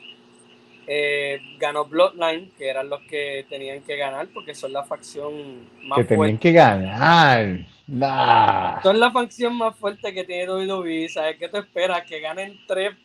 Eh, 0.85 1.39
ganó 1.59 1.85
Bloodline, 1.85 2.51
que 2.57 2.67
eran 2.67 2.89
los 2.89 3.01
que 3.03 3.45
tenían 3.49 3.81
que 3.81 3.95
ganar 3.95 4.27
porque 4.33 4.53
son 4.53 4.73
la 4.73 4.83
facción 4.83 5.69
más 5.83 5.99
que 5.99 6.03
tenían 6.05 6.37
que 6.37 6.51
ganar. 6.51 7.65
Son 8.83 8.99
la 8.99 9.11
facción 9.11 9.57
más 9.57 9.77
fuerte 9.77 10.13
que 10.13 10.23
tiene 10.23 10.51
WWE. 10.51 11.09
¿Sabes 11.09 11.37
qué 11.37 11.49
te 11.49 11.59
esperas? 11.59 12.03
Que 12.05 12.19
ganen 12.19 12.57
tres 12.67 12.95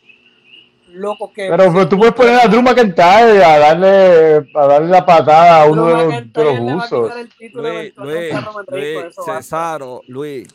locos 0.93 1.31
que. 1.32 1.48
Pero, 1.48 1.89
tú 1.89 1.98
puedes 1.98 2.15
poner 2.15 2.35
a 2.40 2.48
Drew 2.48 2.62
McIntyre 2.62 3.44
a 3.44 3.59
darle, 3.59 4.51
a 4.55 4.66
darle 4.66 4.89
la 4.89 5.05
patada 5.05 5.62
a 5.62 5.66
uno 5.66 5.86
de 5.86 5.94
los, 5.94 6.32
de 6.32 6.44
los 6.44 6.85
usos. 6.85 7.12
Luis, 7.55 7.97
Luis, 7.97 8.35
Luis, 8.69 9.15
Cesaro, 9.24 10.02
Luis, 10.06 10.48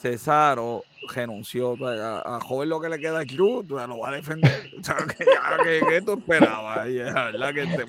Cesaro 0.00 0.84
renunció 1.12 1.76
a, 1.86 2.36
a, 2.36 2.40
joven 2.40 2.68
lo 2.68 2.80
que 2.80 2.88
le 2.88 2.98
queda 2.98 3.24
club, 3.24 3.66
tú 3.66 3.76
lo 3.76 3.98
va 3.98 4.08
a 4.08 4.12
defender. 4.12 4.70
O 4.78 4.84
sea, 4.84 4.96
que, 4.96 5.24
ya, 5.24 5.88
que, 5.88 6.02
tú 6.02 6.12
esperabas. 6.14 6.86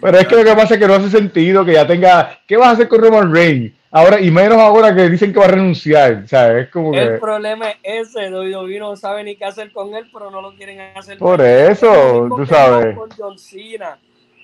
Pero 0.01 0.17
es 0.17 0.27
que 0.27 0.35
lo 0.35 0.43
que 0.43 0.55
pasa 0.55 0.75
es 0.75 0.79
que 0.79 0.87
no 0.87 0.93
hace 0.95 1.09
sentido 1.09 1.65
que 1.65 1.73
ya 1.73 1.85
tenga. 1.85 2.39
¿Qué 2.47 2.57
vas 2.57 2.67
a 2.67 2.71
hacer 2.71 2.87
con 2.87 3.01
Roman 3.01 3.33
Reigns? 3.33 3.73
Ahora, 3.91 4.19
y 4.19 4.29
menos 4.29 4.57
ahora 4.57 4.93
que 4.93 5.09
dicen 5.09 5.31
que 5.31 5.39
va 5.39 5.45
a 5.45 5.49
renunciar. 5.49 6.27
¿sabes? 6.27 6.65
Es 6.65 6.71
como 6.71 6.93
el 6.93 7.19
problema 7.19 7.71
es 7.81 8.09
ese, 8.09 8.29
WWE 8.29 8.79
no 8.79 8.95
sabe 8.95 9.23
ni 9.23 9.35
qué 9.35 9.45
hacer 9.45 9.71
con 9.71 9.95
él, 9.95 10.09
pero 10.11 10.29
no 10.29 10.41
lo 10.41 10.53
quieren 10.55 10.79
hacer. 10.95 11.17
Por 11.17 11.41
eso, 11.41 12.27
tú 12.35 12.45
sabes. 12.45 12.95
Con 12.95 13.09
John 13.17 13.37
Cena. 13.37 13.97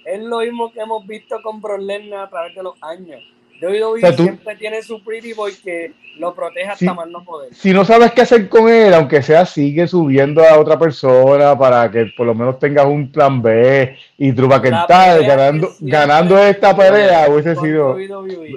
Es 0.06 0.22
lo 0.22 0.40
mismo 0.40 0.72
que 0.72 0.80
hemos 0.80 1.06
visto 1.06 1.36
con 1.44 1.62
Brock 1.62 1.82
Lesnar 1.82 2.26
a 2.26 2.30
través 2.30 2.56
de 2.56 2.64
los 2.64 2.76
años. 2.82 3.22
WWE 3.62 4.14
siempre 4.16 4.56
tiene 4.56 4.82
su 4.82 5.04
pretty 5.04 5.34
boy 5.34 5.54
que 5.64 5.94
lo 6.18 6.34
protege 6.34 6.68
hasta 6.68 6.94
más 6.94 7.08
no 7.08 7.24
poder. 7.24 7.54
Si 7.54 7.72
no 7.72 7.86
sabes 7.86 8.12
qué 8.12 8.22
hacer 8.22 8.50
con 8.50 8.68
él, 8.68 8.94
aunque 8.94 9.22
sea, 9.22 9.46
sigue 9.46 9.88
subiendo 9.88 10.44
a 10.44 10.60
otra 10.60 10.80
persona 10.80 11.58
para 11.58 11.90
que 11.92 12.12
por 12.18 12.26
lo 12.26 12.34
menos 12.34 12.58
tengas 12.60 12.86
un 12.86 13.12
plan 13.12 13.42
B 13.42 13.96
y 14.18 14.32
McIntyre 14.32 15.26
ganando, 15.26 15.72
ganando 15.80 16.40
esta 16.40 16.76
pelea 16.76 17.30
hubiese 17.30 17.56
sido. 17.56 17.98
E. 18.00 18.10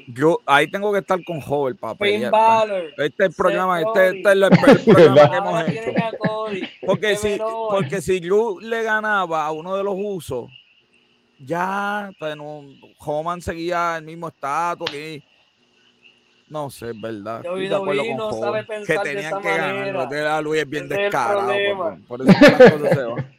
Yo 0.08 0.40
ahí 0.46 0.68
tengo 0.68 0.92
que 0.92 1.00
estar 1.00 1.22
con 1.24 1.40
Joel, 1.40 1.76
papá. 1.76 2.06
Este 2.06 3.24
es 3.24 3.30
el 3.30 3.34
programa, 3.34 3.80
este, 3.80 4.18
este, 4.18 4.30
es 4.30 4.86
el, 4.86 4.94
programa 4.94 5.30
que 5.30 5.36
hemos 5.36 5.68
hecho. 5.68 5.90
Porque 6.86 7.16
si, 7.16 7.38
porque 7.70 8.00
si 8.00 8.20
Drew 8.20 8.58
le 8.60 8.82
ganaba 8.82 9.44
a 9.44 9.52
uno 9.52 9.76
de 9.76 9.84
los 9.84 9.94
usos 9.96 10.50
ya, 11.44 12.10
pues 12.18 12.36
no, 12.36 12.64
Homan 12.98 13.40
seguía 13.40 13.96
el 13.96 14.04
mismo 14.04 14.28
estatus. 14.28 14.90
No 16.48 16.68
sé, 16.70 16.90
es 16.90 17.00
verdad. 17.00 17.42
Yo 17.42 17.54
vi, 17.54 17.68
no 17.68 18.32
sabe 18.32 18.64
pensar 18.64 19.02
que 19.02 19.10
tenían 19.10 19.40
que 19.40 19.48
ganar. 19.48 20.42
Luis 20.42 20.62
es 20.62 20.68
bien 20.68 20.88
descarado. 20.88 21.52
Por, 21.76 22.00
por, 22.06 22.22
eso 22.22 22.32
las 22.40 22.72
cosas 22.72 22.94
se 22.94 23.02
van. 23.02 23.34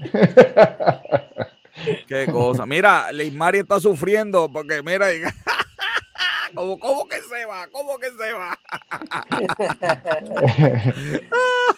Qué 2.06 2.26
cosa. 2.26 2.66
Mira, 2.66 3.10
Leismari 3.12 3.58
está 3.58 3.80
sufriendo 3.80 4.50
porque, 4.52 4.82
mira, 4.82 5.06
¿Cómo, 6.54 6.78
¿Cómo, 6.78 7.08
que 7.08 7.20
se 7.20 7.44
va? 7.46 7.66
¿Cómo 7.68 7.98
que 7.98 8.10
se 8.10 8.32
va? 8.32 8.58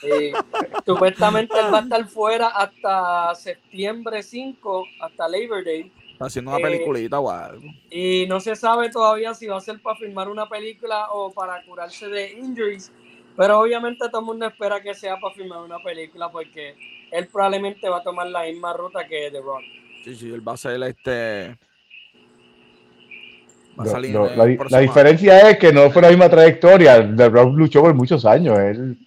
supuestamente 0.86 1.58
él 1.58 1.72
va 1.72 1.78
a 1.78 1.82
estar 1.82 2.06
fuera 2.06 2.48
hasta 2.48 3.34
septiembre 3.34 4.22
5, 4.22 4.84
hasta 5.00 5.28
Labor 5.28 5.64
Day. 5.64 5.92
Está 6.12 6.26
haciendo 6.26 6.50
una 6.50 6.60
eh, 6.60 6.62
peliculita 6.62 7.20
o 7.20 7.30
algo. 7.30 7.62
Y 7.90 8.26
no 8.28 8.40
se 8.40 8.56
sabe 8.56 8.90
todavía 8.90 9.34
si 9.34 9.46
va 9.46 9.58
a 9.58 9.60
ser 9.60 9.80
para 9.80 9.96
filmar 9.96 10.28
una 10.28 10.48
película 10.48 11.10
o 11.12 11.32
para 11.32 11.64
curarse 11.64 12.08
de 12.08 12.32
injuries. 12.32 12.92
Pero 13.36 13.60
obviamente 13.60 14.08
todo 14.08 14.20
el 14.20 14.26
mundo 14.26 14.46
espera 14.46 14.82
que 14.82 14.94
sea 14.94 15.18
para 15.18 15.34
filmar 15.34 15.60
una 15.60 15.78
película 15.78 16.30
porque 16.30 16.74
él 17.10 17.28
probablemente 17.28 17.88
va 17.88 17.98
a 17.98 18.02
tomar 18.02 18.26
la 18.28 18.44
misma 18.44 18.72
ruta 18.72 19.06
que 19.06 19.30
The 19.30 19.40
Rock. 19.40 19.62
Sí, 20.04 20.16
sí, 20.16 20.32
él 20.32 20.46
va 20.46 20.52
a 20.52 20.56
ser 20.56 20.82
este 20.82 21.56
la, 23.76 24.78
diferencia 24.80 25.50
es 25.50 25.58
que 25.58 25.72
no 25.72 25.90
fue 25.90 26.02
la 26.02 26.08
misma 26.08 26.28
trayectoria. 26.28 27.14
The 27.16 27.28
Rock 27.28 27.54
luchó 27.54 27.80
por 27.82 27.94
muchos 27.94 28.24
años. 28.24 28.58
Él, 28.58 28.98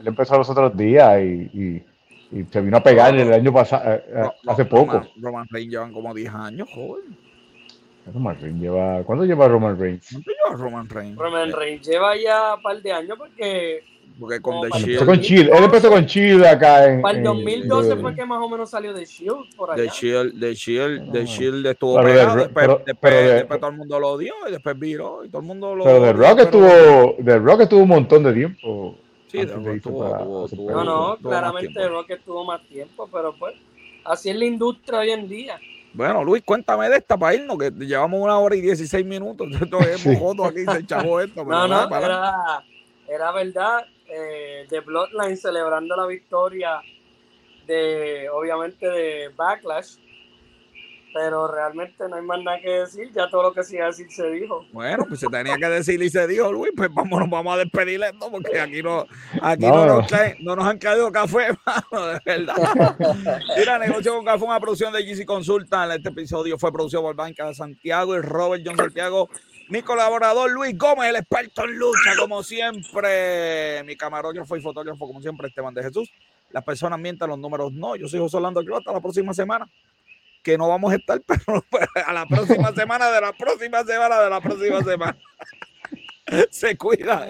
él 0.00 0.06
empezó 0.06 0.36
los 0.36 0.48
otros 0.50 0.76
días 0.76 1.20
y, 1.20 1.84
y, 2.32 2.44
se 2.50 2.60
vino 2.60 2.76
a 2.76 2.82
pegar 2.82 3.16
el 3.16 3.32
año 3.32 3.52
pasado, 3.52 3.94
eh, 3.94 4.04
eh, 4.06 4.28
hace 4.46 4.66
poco. 4.66 5.02
Roman, 5.16 5.46
Reigns 5.50 5.72
llevan 5.72 5.92
como 5.94 6.12
10 6.12 6.34
años, 6.34 6.68
joven. 6.74 7.16
Roman 8.12 8.38
Reigns 8.38 8.60
lleva. 8.60 9.02
¿Cuánto 9.02 9.24
lleva 9.24 9.48
Roman 9.48 9.78
Reigns? 9.78 10.10
¿Cuánto 10.12 10.30
lleva 10.30 10.62
Roman 10.62 10.88
Reigns? 10.88 11.16
Roman 11.16 11.52
Reigns 11.52 11.86
lleva 11.86 12.16
ya 12.16 12.54
un 12.56 12.62
par 12.62 12.82
de 12.82 12.92
años 12.92 13.16
porque 13.16 13.82
porque 14.18 14.40
con 14.40 14.68
The 14.68 14.78
Shield. 14.78 15.06
Con 15.06 15.20
Chill. 15.20 15.48
Él 15.48 15.64
empezó 15.64 15.90
con 15.90 16.04
Shield 16.04 16.44
acá 16.44 16.86
en. 16.86 17.02
Para 17.02 17.18
el 17.18 17.24
2012 17.24 17.96
fue 17.96 18.14
que 18.14 18.24
más 18.24 18.42
o 18.42 18.48
menos 18.48 18.70
salió 18.70 18.92
de 18.92 19.04
Shield 19.04 19.54
por 19.56 19.70
allá. 19.70 19.82
The 19.82 19.88
Shield, 19.88 20.40
The 20.40 20.54
Shield, 20.54 21.12
The 21.12 21.24
Shield 21.24 21.66
estuvo 21.66 22.02
pegado. 22.02 22.36
después, 22.36 22.84
después, 22.84 23.60
todo 23.60 23.70
el 23.70 23.76
mundo 23.76 24.00
lo 24.00 24.18
dio 24.18 24.34
y 24.48 24.52
después 24.52 24.78
viró 24.78 25.24
y 25.24 25.28
todo 25.28 25.40
el 25.40 25.46
mundo 25.46 25.74
lo. 25.74 25.84
Pero 25.84 26.00
The 26.00 26.12
Rock 26.12 26.38
estuvo. 26.40 27.16
The 27.24 27.38
Rock 27.38 27.60
estuvo 27.62 27.82
un 27.82 27.88
montón 27.88 28.24
de 28.24 28.32
tiempo. 28.32 28.96
Sí, 29.28 29.38
The 29.38 29.54
Rock 29.54 29.82
tuvo, 29.82 30.48
No, 30.70 30.84
no, 30.84 31.16
claramente 31.18 31.74
The 31.74 31.88
Rock 31.88 32.10
estuvo 32.10 32.44
más 32.44 32.66
tiempo, 32.66 33.08
pero 33.12 33.34
pues. 33.38 33.54
Así 34.04 34.30
es 34.30 34.36
la 34.36 34.46
industria 34.46 35.00
hoy 35.00 35.10
en 35.10 35.28
día. 35.28 35.60
Bueno, 35.92 36.24
Luis, 36.24 36.42
cuéntame 36.44 36.88
de 36.88 36.96
esta 36.96 37.16
para 37.16 37.34
irnos, 37.34 37.58
que 37.58 37.70
llevamos 37.70 38.20
una 38.22 38.38
hora 38.38 38.56
y 38.56 38.60
16 38.60 39.04
minutos. 39.04 39.48
Esto 39.60 39.80
es 39.80 40.00
sí. 40.00 40.10
aquí, 40.10 40.64
se 40.64 40.78
echó 40.78 41.20
esto. 41.20 41.44
no, 41.44 41.68
no, 41.68 41.96
era, 41.96 42.64
era 43.06 43.32
verdad 43.32 43.84
eh, 44.08 44.66
de 44.68 44.80
Bloodline 44.80 45.36
celebrando 45.36 45.94
la 45.96 46.06
victoria 46.06 46.80
de, 47.66 48.28
obviamente, 48.30 48.88
de 48.88 49.28
Backlash. 49.36 49.96
Pero 51.14 51.48
realmente 51.48 52.06
no 52.06 52.16
hay 52.16 52.22
más 52.22 52.42
nada 52.42 52.60
que 52.60 52.70
decir, 52.70 53.10
ya 53.14 53.30
todo 53.30 53.44
lo 53.44 53.52
que 53.54 53.64
se 53.64 53.76
iba 53.76 53.86
a 53.86 53.88
decir 53.88 54.06
se 54.10 54.30
dijo. 54.30 54.64
Bueno, 54.72 55.06
pues 55.08 55.20
se 55.20 55.26
tenía 55.28 55.56
que 55.56 55.66
decir 55.66 56.00
y 56.02 56.10
se 56.10 56.26
dijo, 56.26 56.52
Luis, 56.52 56.70
pues 56.76 56.92
vámonos, 56.92 57.30
vamos 57.30 57.54
a 57.54 57.56
despedir 57.56 58.02
esto, 58.02 58.30
porque 58.30 58.60
aquí 58.60 58.82
no, 58.82 59.06
aquí 59.40 59.66
no, 59.66 59.86
nos, 59.86 60.06
no 60.40 60.54
nos, 60.54 60.66
han 60.66 60.78
caído 60.78 61.10
café, 61.10 61.48
mano, 61.66 62.06
de 62.08 62.20
verdad. 62.24 62.96
Mira, 63.56 63.78
negocio 63.78 64.14
con 64.14 64.24
café, 64.26 64.44
una 64.44 64.60
producción 64.60 64.92
de 64.92 65.02
GC 65.02 65.24
Consulta. 65.24 65.92
Este 65.94 66.10
episodio 66.10 66.58
fue 66.58 66.70
producido 66.72 67.00
por 67.00 67.16
Banca 67.16 67.46
de 67.46 67.54
Santiago 67.54 68.14
y 68.14 68.20
Robert 68.20 68.62
John 68.64 68.76
Santiago 68.76 69.30
mi 69.68 69.82
colaborador 69.82 70.50
Luis 70.50 70.76
Gómez, 70.76 71.10
el 71.10 71.16
experto 71.16 71.64
en 71.64 71.78
lucha, 71.78 72.16
como 72.18 72.42
siempre. 72.42 73.82
Mi 73.84 73.96
camarógrafo 73.96 74.56
y 74.56 74.62
fotógrafo, 74.62 75.06
como 75.06 75.20
siempre, 75.20 75.48
Esteban 75.48 75.74
de 75.74 75.82
Jesús. 75.82 76.10
Las 76.50 76.64
personas 76.64 76.98
mienten, 76.98 77.28
los 77.28 77.38
números 77.38 77.72
no. 77.72 77.94
Yo 77.96 78.08
soy 78.08 78.20
José 78.20 78.38
Orlando 78.38 78.62
Hasta 78.76 78.92
la 78.92 79.00
próxima 79.00 79.34
semana. 79.34 79.68
Que 80.42 80.56
no 80.56 80.68
vamos 80.68 80.92
a 80.92 80.96
estar, 80.96 81.20
pero 81.26 81.64
a 82.06 82.12
la 82.12 82.26
próxima 82.26 82.72
semana, 82.72 83.10
de 83.10 83.20
la 83.20 83.32
próxima 83.32 83.84
semana, 83.84 84.20
de 84.20 84.30
la 84.30 84.40
próxima 84.40 84.82
semana. 84.82 85.18
Se 86.50 86.76
cuida. 86.76 87.28